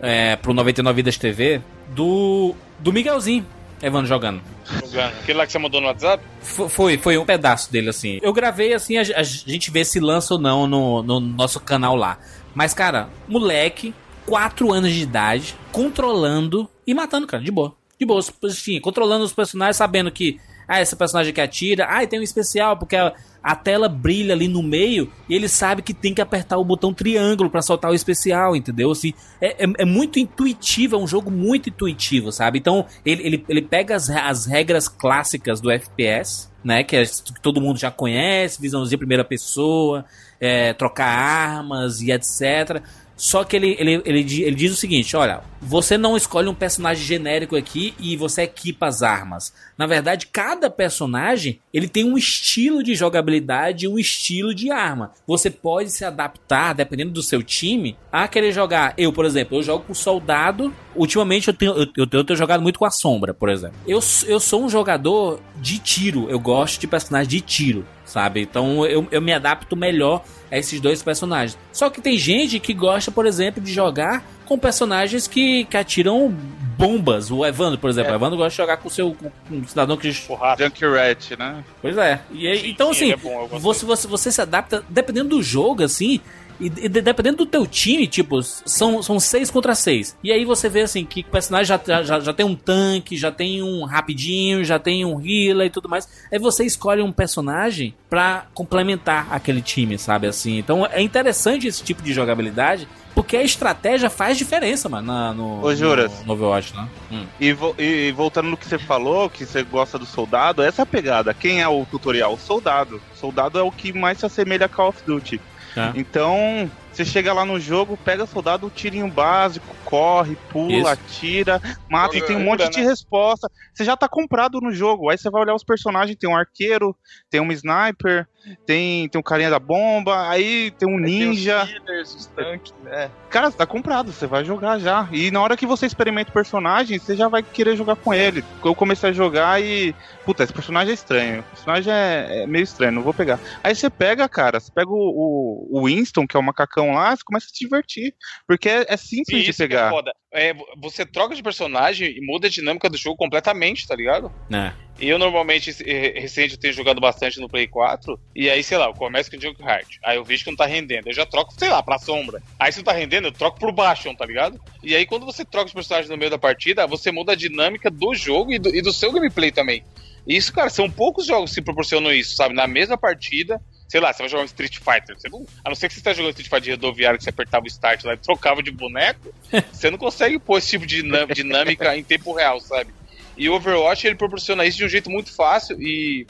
é, 0.00 0.36
pro 0.36 0.52
99 0.52 0.96
Vidas 0.96 1.16
TV 1.16 1.60
do. 1.94 2.54
do 2.80 2.92
Miguelzinho. 2.92 3.46
Evandro 3.80 4.08
jogando. 4.08 4.40
Jogando. 4.84 5.12
Aquele 5.20 5.38
lá 5.38 5.46
que 5.46 5.52
você 5.52 5.58
mandou 5.60 5.80
no 5.80 5.86
WhatsApp? 5.86 6.20
F- 6.42 6.68
Foi, 6.68 6.98
foi 6.98 7.16
um 7.16 7.24
pedaço 7.24 7.70
dele, 7.70 7.88
assim. 7.90 8.18
Eu 8.20 8.32
gravei 8.32 8.72
assim, 8.74 8.96
a, 8.96 9.02
a 9.02 9.22
gente 9.22 9.70
vê 9.70 9.84
se 9.84 10.00
lança 10.00 10.34
ou 10.34 10.40
não 10.40 10.66
no, 10.66 11.00
no 11.04 11.20
nosso 11.20 11.60
canal 11.60 11.94
lá. 11.94 12.18
Mas, 12.58 12.74
cara, 12.74 13.08
moleque 13.28 13.94
4 14.26 14.72
anos 14.72 14.92
de 14.92 15.00
idade, 15.00 15.54
controlando 15.70 16.68
e 16.84 16.92
matando, 16.92 17.24
cara, 17.24 17.40
de 17.40 17.52
boa. 17.52 17.76
De 17.96 18.04
boa, 18.04 18.18
assim, 18.18 18.80
controlando 18.80 19.24
os 19.24 19.32
personagens, 19.32 19.76
sabendo 19.76 20.10
que 20.10 20.40
ah, 20.66 20.82
esse 20.82 20.96
personagem 20.96 21.32
que 21.32 21.40
atira, 21.40 21.84
ah, 21.84 22.04
tem 22.04 22.18
um 22.18 22.22
especial, 22.22 22.76
porque 22.76 22.96
a, 22.96 23.14
a 23.40 23.54
tela 23.54 23.88
brilha 23.88 24.34
ali 24.34 24.48
no 24.48 24.60
meio 24.60 25.08
e 25.28 25.36
ele 25.36 25.48
sabe 25.48 25.82
que 25.82 25.94
tem 25.94 26.12
que 26.12 26.20
apertar 26.20 26.58
o 26.58 26.64
botão 26.64 26.92
triângulo 26.92 27.48
para 27.48 27.62
soltar 27.62 27.92
o 27.92 27.94
especial, 27.94 28.56
entendeu? 28.56 28.90
Assim, 28.90 29.14
é, 29.40 29.64
é, 29.64 29.72
é, 29.78 29.84
muito 29.84 30.18
intuitivo, 30.18 30.96
é 30.96 30.98
um 30.98 31.06
jogo 31.06 31.30
muito 31.30 31.68
intuitivo, 31.68 32.32
sabe? 32.32 32.58
Então, 32.58 32.86
ele, 33.06 33.22
ele, 33.24 33.44
ele 33.48 33.62
pega 33.62 33.94
as, 33.94 34.10
as 34.10 34.46
regras 34.46 34.88
clássicas 34.88 35.60
do 35.60 35.70
FPS, 35.70 36.50
né? 36.64 36.82
Que, 36.82 36.96
é, 36.96 37.04
que 37.04 37.40
todo 37.40 37.60
mundo 37.60 37.78
já 37.78 37.90
conhece, 37.90 38.60
visãozinha 38.60 38.98
primeira 38.98 39.24
pessoa, 39.24 40.04
é, 40.40 40.72
trocar 40.72 41.06
armas 41.08 42.00
e 42.00 42.10
etc. 42.12 42.82
Só 43.16 43.42
que 43.42 43.56
ele, 43.56 43.76
ele, 43.78 44.02
ele, 44.04 44.42
ele 44.44 44.54
diz 44.54 44.72
o 44.72 44.76
seguinte: 44.76 45.16
olha, 45.16 45.42
você 45.60 45.98
não 45.98 46.16
escolhe 46.16 46.48
um 46.48 46.54
personagem 46.54 47.04
genérico 47.04 47.56
aqui 47.56 47.94
e 47.98 48.16
você 48.16 48.42
equipa 48.42 48.86
as 48.86 49.02
armas. 49.02 49.52
Na 49.76 49.86
verdade, 49.86 50.26
cada 50.26 50.70
personagem 50.70 51.60
ele 51.72 51.88
tem 51.88 52.04
um 52.04 52.16
estilo 52.16 52.82
de 52.82 52.94
jogabilidade, 52.94 53.88
um 53.88 53.98
estilo 53.98 54.54
de 54.54 54.70
arma. 54.70 55.12
Você 55.26 55.50
pode 55.50 55.90
se 55.90 56.04
adaptar, 56.04 56.74
dependendo 56.74 57.12
do 57.12 57.22
seu 57.22 57.42
time, 57.42 57.96
a 58.10 58.26
querer 58.28 58.52
jogar. 58.52 58.94
Eu, 58.96 59.12
por 59.12 59.24
exemplo, 59.24 59.58
eu 59.58 59.62
jogo 59.62 59.84
com 59.86 59.94
soldado. 59.94 60.72
Ultimamente 60.94 61.48
eu 61.48 61.54
tenho, 61.54 61.72
eu, 61.72 61.86
eu, 61.96 62.08
eu 62.10 62.24
tenho 62.24 62.36
jogado 62.36 62.62
muito 62.62 62.78
com 62.78 62.84
a 62.84 62.90
sombra, 62.90 63.34
por 63.34 63.48
exemplo. 63.48 63.76
Eu, 63.86 64.00
eu 64.26 64.40
sou 64.40 64.64
um 64.64 64.68
jogador 64.68 65.40
de 65.56 65.78
tiro. 65.78 66.28
Eu 66.30 66.38
gosto 66.38 66.80
de 66.80 66.86
personagens 66.86 67.28
de 67.28 67.40
tiro 67.40 67.86
sabe? 68.08 68.40
Então 68.40 68.84
eu, 68.86 69.06
eu 69.10 69.20
me 69.20 69.32
adapto 69.32 69.76
melhor 69.76 70.24
a 70.50 70.56
esses 70.56 70.80
dois 70.80 71.02
personagens. 71.02 71.58
Só 71.72 71.90
que 71.90 72.00
tem 72.00 72.16
gente 72.16 72.58
que 72.58 72.72
gosta, 72.72 73.10
por 73.10 73.26
exemplo, 73.26 73.62
de 73.62 73.72
jogar 73.72 74.24
com 74.48 74.58
personagens 74.58 75.28
que, 75.28 75.66
que 75.66 75.76
atiram 75.76 76.34
bombas. 76.78 77.30
O 77.30 77.44
Evandro, 77.44 77.78
por 77.78 77.90
exemplo. 77.90 78.10
É. 78.10 78.14
O 78.14 78.16
Evandro 78.16 78.38
gosta 78.38 78.50
de 78.50 78.56
jogar 78.56 78.78
com 78.78 78.88
o 78.88 78.90
seu 78.90 79.14
com 79.14 79.30
um 79.50 79.68
cidadão 79.68 79.96
que. 79.96 80.10
Junkrat, 80.10 81.36
né? 81.38 81.62
Pois 81.82 81.98
é. 81.98 82.20
E, 82.32 82.56
Sim, 82.56 82.68
então, 82.70 82.90
assim, 82.90 83.12
é 83.12 83.16
bom, 83.16 83.46
você, 83.58 83.84
você, 83.84 84.08
você 84.08 84.32
se 84.32 84.40
adapta, 84.40 84.82
dependendo 84.88 85.28
do 85.28 85.42
jogo, 85.42 85.82
assim. 85.82 86.20
E, 86.60 86.66
e, 86.66 86.88
dependendo 86.88 87.38
do 87.38 87.46
teu 87.46 87.66
time, 87.66 88.06
tipo, 88.06 88.42
são, 88.42 89.02
são 89.02 89.20
seis 89.20 89.50
contra 89.50 89.74
seis. 89.74 90.16
E 90.22 90.32
aí 90.32 90.44
você 90.44 90.68
vê 90.68 90.82
assim 90.82 91.04
que 91.04 91.20
o 91.20 91.24
personagem 91.24 91.66
já, 91.66 92.02
já, 92.02 92.20
já 92.20 92.32
tem 92.32 92.44
um 92.44 92.54
tanque, 92.54 93.16
já 93.16 93.30
tem 93.30 93.62
um 93.62 93.84
rapidinho, 93.84 94.64
já 94.64 94.78
tem 94.78 95.04
um 95.04 95.20
healer 95.20 95.66
e 95.66 95.70
tudo 95.70 95.88
mais. 95.88 96.08
Aí 96.32 96.38
você 96.38 96.64
escolhe 96.64 97.02
um 97.02 97.12
personagem 97.12 97.94
pra 98.10 98.46
complementar 98.54 99.28
aquele 99.30 99.62
time, 99.62 99.98
sabe? 99.98 100.26
Assim. 100.26 100.58
Então 100.58 100.86
é 100.86 101.00
interessante 101.00 101.66
esse 101.66 101.82
tipo 101.82 102.02
de 102.02 102.12
jogabilidade. 102.12 102.88
Porque 103.14 103.36
a 103.36 103.42
estratégia 103.42 104.08
faz 104.08 104.38
diferença, 104.38 104.88
mano, 104.88 105.08
na, 105.08 105.34
no, 105.34 105.64
Ô, 105.64 105.74
Juras. 105.74 106.20
no, 106.20 106.26
no 106.26 106.32
Overwatch, 106.34 106.72
né? 106.76 106.88
Hum. 107.10 107.26
E, 107.40 107.52
vo 107.52 107.74
e, 107.76 108.12
voltando 108.12 108.48
no 108.48 108.56
que 108.56 108.64
você 108.64 108.78
falou, 108.78 109.28
que 109.28 109.44
você 109.44 109.64
gosta 109.64 109.98
do 109.98 110.06
soldado, 110.06 110.62
essa 110.62 110.82
é 110.82 110.84
a 110.84 110.86
pegada. 110.86 111.34
Quem 111.34 111.60
é 111.60 111.66
o 111.66 111.84
tutorial? 111.84 112.34
O 112.34 112.38
soldado. 112.38 113.02
O 113.12 113.18
soldado 113.18 113.58
é 113.58 113.62
o 113.62 113.72
que 113.72 113.92
mais 113.92 114.18
se 114.18 114.26
assemelha 114.26 114.66
a 114.66 114.68
Call 114.68 114.90
of 114.90 115.02
Duty. 115.04 115.40
É. 115.76 115.92
Então, 115.94 116.70
você 116.98 117.04
chega 117.04 117.32
lá 117.32 117.44
no 117.44 117.60
jogo, 117.60 117.96
pega 117.96 118.26
soldado, 118.26 118.66
um 118.66 118.70
tirinho 118.70 119.06
básico, 119.06 119.72
corre, 119.84 120.36
pula, 120.50 120.72
Isso. 120.72 120.88
atira, 120.88 121.62
mata 121.88 122.14
Joga 122.14 122.24
e 122.24 122.26
tem 122.26 122.36
um 122.36 122.44
monte 122.44 122.68
de 122.68 122.80
né? 122.80 122.86
resposta. 122.86 123.48
Você 123.72 123.84
já 123.84 123.96
tá 123.96 124.08
comprado 124.08 124.60
no 124.60 124.72
jogo. 124.72 125.08
Aí 125.08 125.16
você 125.16 125.30
vai 125.30 125.42
olhar 125.42 125.54
os 125.54 125.62
personagens, 125.62 126.18
tem 126.18 126.28
um 126.28 126.36
arqueiro, 126.36 126.96
tem 127.30 127.40
um 127.40 127.52
sniper, 127.52 128.26
tem, 128.66 129.08
tem 129.08 129.18
um 129.18 129.22
carinha 129.22 129.50
da 129.50 129.58
bomba, 129.58 130.28
aí 130.28 130.70
tem 130.72 130.88
um 130.88 130.98
ninja. 130.98 131.66
Tem 131.66 131.74
os 131.74 131.80
killers, 131.80 132.14
os 132.14 132.26
tanques, 132.26 132.74
né? 132.82 133.10
Cara, 133.30 133.50
tá 133.50 133.66
comprado, 133.66 134.12
você 134.12 134.26
vai 134.26 134.44
jogar 134.44 134.78
já. 134.78 135.08
E 135.12 135.30
na 135.30 135.40
hora 135.40 135.56
que 135.56 135.66
você 135.66 135.86
experimenta 135.86 136.30
o 136.30 136.34
personagem, 136.34 136.98
você 136.98 137.14
já 137.14 137.28
vai 137.28 137.42
querer 137.42 137.76
jogar 137.76 137.96
com 137.96 138.12
ele. 138.12 138.44
Eu 138.64 138.74
comecei 138.74 139.10
a 139.10 139.12
jogar 139.12 139.62
e. 139.62 139.94
Puta, 140.24 140.44
esse 140.44 140.52
personagem 140.52 140.90
é 140.90 140.94
estranho. 140.94 141.40
O 141.40 141.44
personagem 141.44 141.92
é, 141.92 142.42
é 142.42 142.46
meio 142.46 142.64
estranho, 142.64 142.92
não 142.92 143.02
vou 143.02 143.14
pegar. 143.14 143.38
Aí 143.62 143.74
você 143.74 143.88
pega, 143.88 144.28
cara, 144.28 144.60
você 144.60 144.70
pega 144.72 144.90
o, 144.90 145.68
o, 145.70 145.78
o 145.78 145.86
Winston, 145.86 146.26
que 146.26 146.36
é 146.36 146.40
o 146.40 146.42
macacão 146.42 146.87
lá, 146.94 147.14
você 147.14 147.22
começa 147.24 147.46
a 147.46 147.48
se 147.48 147.64
divertir. 147.64 148.14
Porque 148.46 148.68
é, 148.68 148.86
é 148.88 148.96
simples 148.96 149.44
de 149.44 149.50
é 149.50 149.54
pegar. 149.54 149.92
É, 150.32 150.54
você 150.76 151.06
troca 151.06 151.34
de 151.34 151.42
personagem 151.42 152.10
e 152.16 152.20
muda 152.20 152.46
a 152.46 152.50
dinâmica 152.50 152.88
do 152.88 152.96
jogo 152.96 153.16
completamente, 153.16 153.86
tá 153.86 153.96
ligado? 153.96 154.30
É. 154.52 154.72
E 155.00 155.08
eu 155.08 155.18
normalmente, 155.18 155.70
recente, 156.16 156.54
eu 156.54 156.60
tenho 156.60 156.74
jogado 156.74 157.00
bastante 157.00 157.40
no 157.40 157.48
Play 157.48 157.68
4. 157.68 158.18
E 158.34 158.50
aí, 158.50 158.62
sei 158.62 158.76
lá, 158.76 158.86
eu 158.86 158.94
começo 158.94 159.30
com 159.30 159.36
o 159.36 159.40
Junk 159.40 159.62
Hard. 159.62 159.86
Aí 160.04 160.16
eu 160.16 160.24
vejo 160.24 160.44
que 160.44 160.50
não 160.50 160.56
tá 160.56 160.66
rendendo. 160.66 161.08
Eu 161.08 161.14
já 161.14 161.24
troco, 161.24 161.54
sei 161.56 161.70
lá, 161.70 161.82
pra 161.82 161.98
sombra. 161.98 162.42
Aí 162.58 162.72
se 162.72 162.78
não 162.78 162.84
tá 162.84 162.92
rendendo, 162.92 163.28
eu 163.28 163.32
troco 163.32 163.58
pro 163.60 163.72
baixo, 163.72 164.12
tá 164.16 164.26
ligado? 164.26 164.60
E 164.82 164.96
aí, 164.96 165.06
quando 165.06 165.24
você 165.24 165.44
troca 165.44 165.66
os 165.66 165.72
personagens 165.72 166.10
no 166.10 166.16
meio 166.16 166.30
da 166.30 166.38
partida, 166.38 166.86
você 166.86 167.12
muda 167.12 167.32
a 167.32 167.36
dinâmica 167.36 167.90
do 167.90 168.14
jogo 168.14 168.52
e 168.52 168.58
do, 168.58 168.74
e 168.74 168.82
do 168.82 168.92
seu 168.92 169.12
gameplay 169.12 169.52
também. 169.52 169.84
Isso, 170.26 170.52
cara, 170.52 170.68
são 170.68 170.90
poucos 170.90 171.26
jogos 171.26 171.54
que 171.54 171.62
proporcionam 171.62 172.12
isso, 172.12 172.36
sabe? 172.36 172.54
Na 172.54 172.66
mesma 172.66 172.98
partida, 172.98 173.60
sei 173.88 174.00
lá, 174.00 174.12
você 174.12 174.22
vai 174.22 174.28
jogar 174.28 174.42
um 174.42 174.46
Street 174.46 174.78
Fighter. 174.78 175.18
Você 175.18 175.28
não, 175.28 175.46
a 175.64 175.70
não 175.70 175.74
ser 175.74 175.88
que 175.88 175.94
você 175.94 176.00
esteja 176.00 176.18
jogando 176.18 176.32
Street 176.32 176.48
Fighter 176.48 176.62
de 176.62 176.70
rodoviário, 176.72 177.18
que 177.18 177.24
você 177.24 177.30
apertava 177.30 177.64
o 177.64 177.68
start 177.68 178.04
lá 178.04 178.14
e 178.14 178.18
trocava 178.18 178.62
de 178.62 178.70
boneco, 178.70 179.34
você 179.72 179.90
não 179.90 179.98
consegue 179.98 180.38
pôr 180.38 180.58
esse 180.58 180.68
tipo 180.68 180.86
de 180.86 181.02
dinâmica 181.34 181.96
em 181.96 182.04
tempo 182.04 182.34
real, 182.34 182.60
sabe? 182.60 182.92
E 183.36 183.48
o 183.48 183.54
Overwatch 183.54 184.06
ele 184.06 184.16
proporciona 184.16 184.66
isso 184.66 184.76
de 184.76 184.84
um 184.84 184.88
jeito 184.88 185.08
muito 185.08 185.32
fácil 185.32 185.80
e 185.80 186.26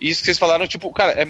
isso 0.00 0.20
que 0.20 0.26
vocês 0.26 0.38
falaram, 0.38 0.66
tipo, 0.66 0.92
cara, 0.92 1.12
é, 1.12 1.24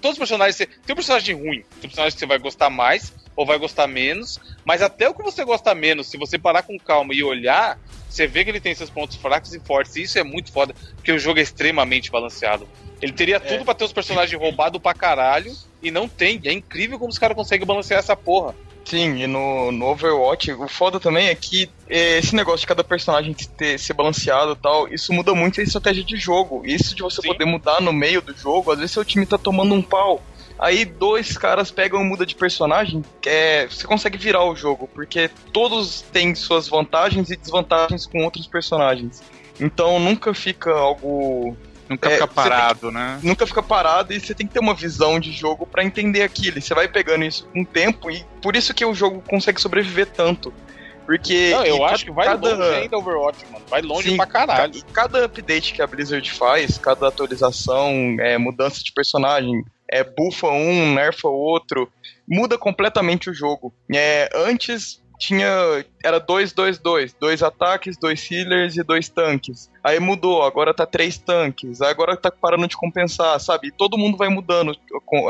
todos 0.00 0.12
os 0.12 0.18
personagens. 0.18 0.56
Tem 0.56 0.92
um 0.92 0.94
personagem 0.94 1.34
ruim, 1.34 1.62
tem 1.62 1.78
um 1.78 1.88
personagem 1.88 2.14
que 2.14 2.20
você 2.20 2.26
vai 2.26 2.38
gostar 2.38 2.70
mais 2.70 3.12
ou 3.36 3.44
vai 3.44 3.58
gostar 3.58 3.86
menos, 3.86 4.40
mas 4.64 4.80
até 4.80 5.08
o 5.08 5.14
que 5.14 5.22
você 5.22 5.44
gosta 5.44 5.74
menos, 5.74 6.06
se 6.06 6.16
você 6.16 6.38
parar 6.38 6.62
com 6.62 6.78
calma 6.78 7.12
e 7.12 7.22
olhar, 7.22 7.78
você 8.08 8.26
vê 8.26 8.44
que 8.44 8.50
ele 8.50 8.60
tem 8.60 8.74
seus 8.74 8.90
pontos 8.90 9.16
fracos 9.16 9.52
e 9.54 9.60
fortes. 9.60 9.96
E 9.96 10.02
isso 10.02 10.18
é 10.18 10.22
muito 10.22 10.52
foda, 10.52 10.74
porque 10.94 11.10
o 11.10 11.18
jogo 11.18 11.40
é 11.40 11.42
extremamente 11.42 12.10
balanceado. 12.10 12.68
Ele 13.02 13.12
teria 13.12 13.36
é. 13.36 13.40
tudo 13.40 13.64
para 13.64 13.74
ter 13.74 13.84
os 13.84 13.92
personagens 13.92 14.40
roubados 14.40 14.80
pra 14.80 14.94
caralho 14.94 15.52
e 15.82 15.90
não 15.90 16.08
tem. 16.08 16.40
É 16.44 16.52
incrível 16.52 16.98
como 16.98 17.10
os 17.10 17.18
caras 17.18 17.36
conseguem 17.36 17.66
balancear 17.66 17.98
essa 17.98 18.16
porra. 18.16 18.54
Sim, 18.84 19.22
e 19.22 19.26
no, 19.26 19.72
no 19.72 19.86
Overwatch, 19.86 20.52
o 20.52 20.68
foda 20.68 21.00
também 21.00 21.28
é 21.28 21.34
que 21.34 21.70
é, 21.88 22.18
esse 22.18 22.36
negócio 22.36 22.60
de 22.60 22.66
cada 22.66 22.84
personagem 22.84 23.34
ter, 23.34 23.78
ser 23.78 23.94
balanceado 23.94 24.52
e 24.52 24.56
tal, 24.56 24.88
isso 24.88 25.12
muda 25.12 25.34
muito 25.34 25.60
a 25.60 25.64
estratégia 25.64 26.04
de 26.04 26.16
jogo. 26.16 26.62
Isso 26.66 26.94
de 26.94 27.02
você 27.02 27.22
Sim. 27.22 27.28
poder 27.28 27.46
mudar 27.46 27.80
no 27.80 27.92
meio 27.92 28.20
do 28.20 28.36
jogo, 28.36 28.70
às 28.70 28.78
vezes 28.78 28.92
seu 28.92 29.04
time 29.04 29.24
tá 29.24 29.38
tomando 29.38 29.74
um 29.74 29.82
pau. 29.82 30.22
Aí 30.58 30.84
dois 30.84 31.36
caras 31.36 31.70
pegam 31.70 32.00
e 32.00 32.04
muda 32.04 32.24
de 32.24 32.34
personagem, 32.34 33.02
é, 33.26 33.66
você 33.66 33.86
consegue 33.86 34.16
virar 34.16 34.44
o 34.44 34.54
jogo, 34.54 34.88
porque 34.94 35.30
todos 35.52 36.02
têm 36.02 36.34
suas 36.34 36.68
vantagens 36.68 37.30
e 37.30 37.36
desvantagens 37.36 38.06
com 38.06 38.22
outros 38.22 38.46
personagens. 38.46 39.22
Então 39.58 39.98
nunca 39.98 40.32
fica 40.32 40.70
algo 40.72 41.56
Nunca 41.94 42.08
é, 42.08 42.12
fica 42.14 42.26
parado, 42.26 42.88
que, 42.88 42.94
né? 42.94 43.20
Nunca 43.22 43.46
fica 43.46 43.62
parado 43.62 44.12
e 44.12 44.20
você 44.20 44.34
tem 44.34 44.46
que 44.46 44.52
ter 44.52 44.60
uma 44.60 44.74
visão 44.74 45.18
de 45.20 45.32
jogo 45.32 45.66
para 45.66 45.84
entender 45.84 46.22
aquilo. 46.22 46.60
Você 46.60 46.74
vai 46.74 46.88
pegando 46.88 47.24
isso 47.24 47.46
com 47.52 47.62
o 47.62 47.66
tempo 47.66 48.10
e 48.10 48.24
por 48.42 48.56
isso 48.56 48.74
que 48.74 48.84
o 48.84 48.94
jogo 48.94 49.22
consegue 49.26 49.60
sobreviver 49.60 50.06
tanto. 50.06 50.52
Porque. 51.06 51.50
Não, 51.50 51.64
eu 51.64 51.84
acho 51.84 52.04
que 52.04 52.10
vai 52.10 52.26
cada... 52.26 52.54
longe 52.54 52.74
ainda 52.76 52.98
Overwatch, 52.98 53.44
mano. 53.50 53.64
Vai 53.68 53.82
longe 53.82 54.10
Sim, 54.10 54.16
pra 54.16 54.26
caralho. 54.26 54.76
E 54.76 54.82
cada 54.92 55.24
update 55.24 55.74
que 55.74 55.82
a 55.82 55.86
Blizzard 55.86 56.30
faz, 56.32 56.78
cada 56.78 57.08
atualização, 57.08 58.16
é, 58.20 58.38
mudança 58.38 58.82
de 58.82 58.92
personagem, 58.92 59.64
é, 59.88 60.02
bufa 60.02 60.48
um, 60.48 60.94
nerfa 60.94 61.28
outro, 61.28 61.90
muda 62.26 62.56
completamente 62.56 63.28
o 63.28 63.34
jogo. 63.34 63.72
É, 63.92 64.30
antes 64.34 65.02
tinha. 65.26 65.84
Era 66.02 66.20
2-2-2. 66.20 67.14
Dois 67.18 67.42
ataques, 67.42 67.96
dois 67.98 68.30
healers 68.30 68.76
e 68.76 68.82
dois 68.82 69.08
tanques. 69.08 69.70
Aí 69.82 69.98
mudou, 69.98 70.42
agora 70.42 70.74
tá 70.74 70.86
três 70.86 71.16
tanques. 71.16 71.80
Agora 71.80 72.16
tá 72.16 72.30
parando 72.30 72.68
de 72.68 72.76
compensar, 72.76 73.38
sabe? 73.40 73.68
E 73.68 73.72
todo 73.72 73.98
mundo 73.98 74.16
vai 74.16 74.28
mudando 74.28 74.76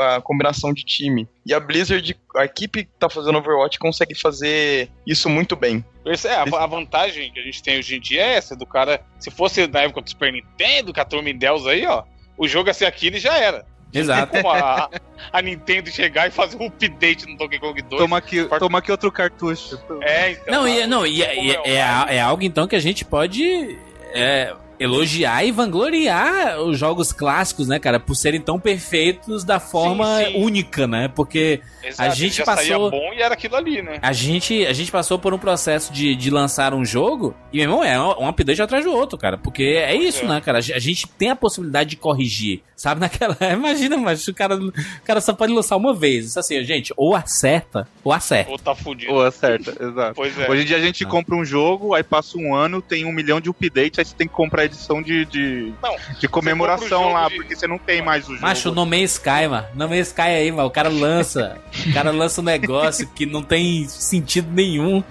a 0.01 0.21
combinação 0.21 0.73
de 0.73 0.83
time. 0.83 1.27
E 1.45 1.53
a 1.53 1.59
Blizzard, 1.59 2.17
a 2.35 2.45
equipe 2.45 2.83
que 2.83 2.91
tá 2.99 3.09
fazendo 3.09 3.37
Overwatch, 3.37 3.79
consegue 3.79 4.15
fazer 4.15 4.89
isso 5.07 5.29
muito 5.29 5.55
bem. 5.55 5.83
Essa 6.05 6.29
é, 6.29 6.35
a, 6.35 6.65
vantagem 6.67 7.31
que 7.31 7.39
a 7.39 7.43
gente 7.43 7.63
tem 7.63 7.79
hoje 7.79 7.95
em 7.95 7.99
dia 7.99 8.21
é 8.21 8.35
essa, 8.35 8.55
do 8.55 8.65
cara. 8.65 9.01
Se 9.19 9.31
fosse 9.31 9.65
na 9.67 9.81
época 9.81 10.01
do 10.01 10.09
Super 10.09 10.31
Nintendo, 10.31 10.93
com 10.93 11.01
a 11.01 11.05
turma 11.05 11.33
Deus 11.33 11.65
aí, 11.65 11.85
ó. 11.85 12.03
O 12.37 12.47
jogo 12.47 12.69
ia 12.69 12.73
ser 12.73 12.85
aquilo 12.85 13.15
e 13.15 13.19
já 13.19 13.37
era. 13.37 13.65
Exato. 13.99 14.31
Como 14.33 14.49
a, 14.51 14.89
a, 15.31 15.41
Nintendo 15.41 15.89
chegar 15.89 16.27
e 16.27 16.31
fazer 16.31 16.57
um 16.57 16.67
update 16.67 17.25
no 17.25 17.37
Donkey 17.37 17.59
Kong 17.59 17.81
2. 17.81 18.01
Toma 18.01 18.17
aqui, 18.17 18.43
part... 18.45 18.59
toma 18.59 18.79
aqui 18.79 18.91
outro 18.91 19.11
cartucho. 19.11 19.79
É, 20.01 20.31
então. 20.31 20.53
Não, 20.53 20.67
e, 20.67 20.79
é, 20.79 20.87
não, 20.87 21.05
e, 21.05 21.23
é, 21.23 21.51
é, 21.51 21.71
é, 21.71 22.15
é, 22.17 22.21
algo 22.21 22.43
então 22.43 22.67
que 22.67 22.75
a 22.75 22.79
gente 22.79 23.05
pode. 23.05 23.77
É, 24.13 24.53
elogiar 24.79 25.43
e 25.45 25.51
vangloriar 25.51 26.59
os 26.61 26.77
jogos 26.77 27.11
clássicos, 27.11 27.67
né, 27.67 27.79
cara, 27.79 27.99
por 27.99 28.15
serem 28.15 28.39
tão 28.41 28.59
perfeitos 28.59 29.43
da 29.43 29.59
forma 29.59 30.17
Sim, 30.19 30.25
sim. 30.33 30.43
única, 30.43 30.87
né? 30.87 31.07
Porque 31.07 31.61
Exato, 31.83 32.09
a 32.09 32.13
gente 32.13 32.37
já 32.37 32.45
saía 32.45 32.73
passou 32.73 32.91
bom 32.91 33.13
e 33.13 33.21
era 33.21 33.33
aquilo 33.33 33.55
ali, 33.55 33.81
né? 33.81 33.99
a 34.01 34.13
gente, 34.13 34.65
a 34.65 34.73
gente 34.73 34.91
passou 34.91 35.17
por 35.19 35.33
um 35.33 35.37
processo 35.37 35.91
de, 35.93 36.15
de 36.15 36.29
lançar 36.29 36.73
um 36.73 36.83
jogo 36.85 37.35
e, 37.51 37.57
meu 37.59 37.83
irmão, 37.83 37.83
é 37.83 37.99
um 38.19 38.27
update 38.27 38.61
atrás 38.61 38.83
do 38.83 38.91
outro, 38.91 39.17
cara. 39.17 39.37
Porque 39.37 39.63
é 39.63 39.95
isso, 39.95 40.25
é. 40.25 40.27
né, 40.27 40.41
cara? 40.41 40.57
A 40.57 40.61
ge- 40.61 40.73
a 40.73 40.79
gente 40.79 41.07
tem 41.07 41.29
a 41.29 41.35
possibilidade 41.35 41.91
de 41.91 41.95
corrigir. 41.95 42.61
Sabe, 42.75 42.99
naquela. 43.01 43.37
Imagina, 43.53 43.95
mas 43.97 44.27
o 44.27 44.33
cara, 44.33 44.55
o 44.57 44.73
cara 45.05 45.21
só 45.21 45.33
pode 45.33 45.53
lançar 45.53 45.77
uma 45.77 45.93
vez. 45.93 46.25
Isso 46.27 46.39
assim, 46.39 46.61
gente, 46.65 46.93
ou 46.97 47.15
acerta, 47.15 47.87
ou 48.03 48.11
acerta. 48.11 48.51
Ou 48.51 48.57
tá 48.59 48.75
fudido. 48.75 49.13
Pô, 49.13 49.21
acerta, 49.21 49.71
exato. 49.81 50.13
Pois 50.15 50.37
é. 50.37 50.49
Hoje 50.49 50.63
em 50.63 50.65
dia 50.65 50.77
a 50.77 50.81
gente 50.81 51.05
Ah. 51.05 51.07
compra 51.07 51.35
um 51.35 51.45
jogo, 51.45 51.93
aí 51.93 52.03
passa 52.03 52.37
um 52.37 52.53
ano, 52.53 52.81
tem 52.81 53.05
um 53.05 53.13
milhão 53.13 53.39
de 53.39 53.49
updates, 53.49 53.99
aí 53.99 54.05
você 54.05 54.13
tem 54.15 54.27
que 54.27 54.33
comprar 54.33 54.64
a 54.65 54.67
edição 54.67 55.01
de, 55.01 55.25
de, 55.25 55.73
Não, 55.81 55.95
de 56.19 56.27
comemoração 56.27 57.11
lá, 57.13 57.23
jogo 57.23 57.29
de- 57.29 57.35
porque 57.37 57.55
você 57.55 57.67
não 57.67 57.77
tem 57.77 58.01
mais 58.01 58.25
o 58.27 58.33
jogo. 58.33 58.41
Macho, 58.41 58.71
No 58.73 58.85
Man's 58.85 59.13
Sky, 59.13 59.47
mano. 59.49 59.67
No 59.73 59.87
Man's 59.87 60.07
Sky 60.07 60.21
aí, 60.21 60.51
mano. 60.51 60.67
O 60.67 60.71
cara 60.71 60.89
lança. 60.89 61.57
O 61.87 61.93
cara 61.93 62.11
lança 62.11 62.41
um 62.41 62.43
negócio 62.43 63.07
que 63.07 63.25
não 63.25 63.41
tem 63.41 63.87
sentido 63.87 64.49
nenhum. 64.51 65.03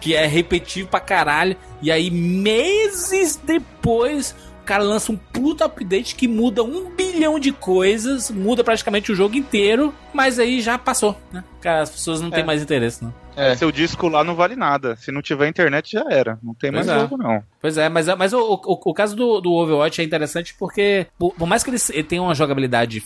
Que 0.00 0.14
é 0.14 0.26
repetitivo 0.26 0.88
pra 0.88 1.00
caralho. 1.00 1.56
E 1.82 1.90
aí, 1.90 2.08
meses 2.10 3.34
depois, 3.42 4.34
o 4.62 4.64
cara 4.64 4.82
lança 4.84 5.10
um 5.10 5.16
puta 5.16 5.64
update 5.64 6.14
que 6.14 6.28
muda 6.28 6.62
um 6.62 6.88
bilhão 6.94 7.38
de 7.38 7.50
coisas. 7.50 8.30
Muda 8.30 8.62
praticamente 8.62 9.10
o 9.10 9.14
jogo 9.14 9.36
inteiro. 9.36 9.92
Mas 10.12 10.38
aí 10.38 10.60
já 10.60 10.78
passou, 10.78 11.20
né? 11.32 11.42
Cara, 11.60 11.82
as 11.82 11.90
pessoas 11.90 12.20
não 12.20 12.30
têm 12.30 12.40
É. 12.42 12.44
mais 12.46 12.62
interesse, 12.62 13.02
não. 13.02 13.12
É. 13.38 13.54
Seu 13.56 13.70
disco 13.70 14.08
lá 14.08 14.24
não 14.24 14.34
vale 14.34 14.56
nada. 14.56 14.96
Se 14.96 15.12
não 15.12 15.22
tiver 15.22 15.48
internet, 15.48 15.92
já 15.92 16.04
era. 16.10 16.38
Não 16.42 16.54
tem 16.54 16.70
mais 16.72 16.86
Pois 16.86 16.96
é. 16.98 17.00
jogo, 17.00 17.16
não. 17.16 17.42
Pois 17.60 17.78
é, 17.78 17.88
mas, 17.88 18.06
mas 18.16 18.32
o, 18.32 18.38
o, 18.40 18.80
o 18.90 18.94
caso 18.94 19.14
do, 19.14 19.40
do 19.40 19.52
Overwatch 19.52 20.00
é 20.00 20.04
interessante 20.04 20.54
porque, 20.58 21.06
por, 21.18 21.32
por 21.34 21.46
mais 21.46 21.62
que 21.62 21.70
ele, 21.70 21.78
ele 21.90 22.04
tenha 22.04 22.22
uma 22.22 22.34
jogabilidade 22.34 23.02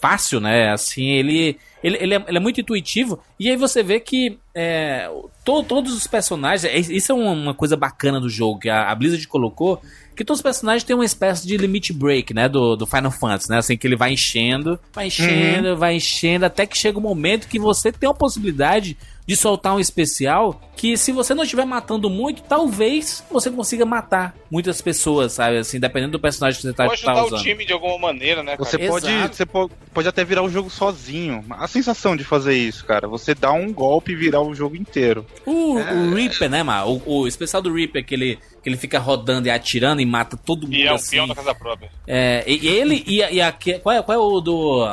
fácil, 0.00 0.38
né? 0.38 0.70
Assim, 0.70 1.06
ele, 1.12 1.58
ele, 1.82 1.96
ele, 1.98 2.14
é, 2.14 2.24
ele 2.28 2.36
é 2.36 2.40
muito 2.40 2.60
intuitivo. 2.60 3.18
E 3.40 3.48
aí 3.48 3.56
você 3.56 3.82
vê 3.82 3.98
que 3.98 4.38
é, 4.54 5.10
to- 5.44 5.62
todos 5.62 5.94
os 5.94 6.06
personagens. 6.06 6.64
é- 6.64 6.76
Isso 6.94 7.10
é 7.10 7.14
uma, 7.14 7.54
coisa 7.54 7.74
bacana 7.76 8.20
do 8.20 8.28
jogo 8.28 8.58
que 8.60 8.68
a, 8.68 8.90
a 8.90 8.94
Blizzard 8.94 9.26
colocou. 9.28 9.80
Que 10.14 10.24
todos 10.24 10.38
os 10.40 10.42
personagens 10.42 10.84
têm 10.84 10.94
uma 10.94 11.04
espécie 11.06 11.46
de 11.46 11.56
limit 11.56 11.92
break, 11.92 12.32
né? 12.34 12.48
Do, 12.48 12.76
do 12.76 12.86
Final 12.86 13.10
Fantasy, 13.10 13.50
né? 13.50 13.58
Assim, 13.58 13.76
que 13.78 13.86
ele 13.86 13.96
vai 13.96 14.12
enchendo, 14.12 14.78
vai 14.92 15.06
enchendo, 15.06 15.76
vai 15.76 15.94
enchendo, 15.96 16.44
até 16.44 16.66
que 16.66 16.76
chega 16.78 16.98
um 16.98 17.02
momento 17.02 17.48
que 17.48 17.58
você 17.58 17.90
tem 17.90 18.08
a 18.08 18.14
possibilidade 18.14 18.96
de 19.26 19.36
soltar 19.36 19.74
um 19.74 19.80
especial 19.80 20.60
que 20.76 20.96
se 20.98 21.10
você 21.12 21.32
não 21.34 21.44
estiver 21.44 21.64
matando 21.64 22.10
muito, 22.10 22.42
talvez 22.42 23.24
você 23.30 23.50
consiga 23.50 23.86
matar 23.86 24.34
muitas 24.50 24.82
pessoas, 24.82 25.32
sabe? 25.32 25.56
Assim, 25.58 25.80
dependendo 25.80 26.12
do 26.12 26.20
personagem 26.20 26.60
que 26.60 26.66
você 26.66 26.72
tá, 26.74 26.86
Pode 26.86 27.02
tá 27.02 27.12
ajudar 27.12 27.36
o 27.36 27.42
time 27.42 27.64
de 27.64 27.72
alguma 27.72 27.96
maneira, 27.98 28.42
né, 28.42 28.56
cara? 28.56 28.68
Você 28.68 28.78
pode, 28.78 29.06
Exato. 29.08 29.36
você 29.36 29.46
po- 29.46 29.70
pode 29.94 30.08
até 30.08 30.24
virar 30.24 30.42
o 30.42 30.48
jogo 30.50 30.68
sozinho. 30.68 31.42
A 31.50 31.66
sensação 31.66 32.14
de 32.16 32.22
fazer 32.24 32.54
isso, 32.56 32.84
cara, 32.84 33.08
você 33.08 33.34
dá 33.34 33.50
um 33.52 33.72
golpe 33.72 34.12
e 34.12 34.16
virar 34.16 34.42
o 34.42 34.54
jogo 34.54 34.76
inteiro. 34.76 35.24
O, 35.46 35.78
É. 35.78 35.92
o 35.92 36.14
Reaper, 36.14 36.50
né, 36.50 36.62
mano? 36.62 37.00
O, 37.06 37.20
o 37.20 37.26
especial 37.28 37.62
do 37.62 37.72
Reaper, 37.72 38.04
que 38.04 38.14
ele, 38.14 38.38
que 38.62 38.68
ele 38.68 38.76
fica 38.76 38.98
rodando 38.98 39.48
e 39.48 39.50
atirando 39.50 40.02
e 40.02 40.06
mata 40.06 40.36
todo 40.36 40.64
mundo 40.64 40.74
E 40.76 40.86
é 40.86 40.92
um 40.92 40.96
assim. 40.96 41.12
peão 41.12 41.28
da 41.28 41.34
casa 41.34 41.54
própria. 41.54 41.90
É, 42.06 42.44
e, 42.46 42.58
e 42.66 42.68
ele 42.68 43.02
e, 43.06 43.22
a- 43.22 43.30
e 43.30 43.40
a, 43.40 43.50
que- 43.52 43.78
qual, 43.78 43.96
é, 43.96 44.02
qual 44.02 44.14
é 44.14 44.20
o 44.20 44.40
do. 44.40 44.86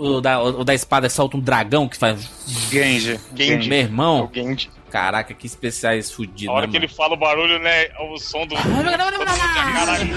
O 0.00 0.20
da, 0.20 0.42
o 0.42 0.64
da 0.64 0.72
espada 0.74 1.08
que 1.08 1.12
solta 1.14 1.36
um 1.36 1.40
dragão 1.40 1.86
que 1.86 1.96
faz. 1.98 2.26
Genji. 2.70 3.20
Genji. 3.36 3.68
Meu 3.68 3.78
É 3.78 3.82
o 3.82 3.84
irmão, 3.84 4.30
Genji. 4.32 4.70
caraca, 4.90 5.34
que 5.34 5.46
especiais 5.46 6.10
fudidos. 6.10 6.48
A 6.48 6.52
hora 6.56 6.66
né, 6.66 6.70
que 6.70 6.78
ele 6.78 6.86
mano? 6.86 6.96
fala 6.96 7.14
o 7.14 7.16
barulho, 7.18 7.58
né? 7.58 7.88
O 8.10 8.18
som 8.18 8.46
do. 8.46 8.54
caralho. 8.56 10.08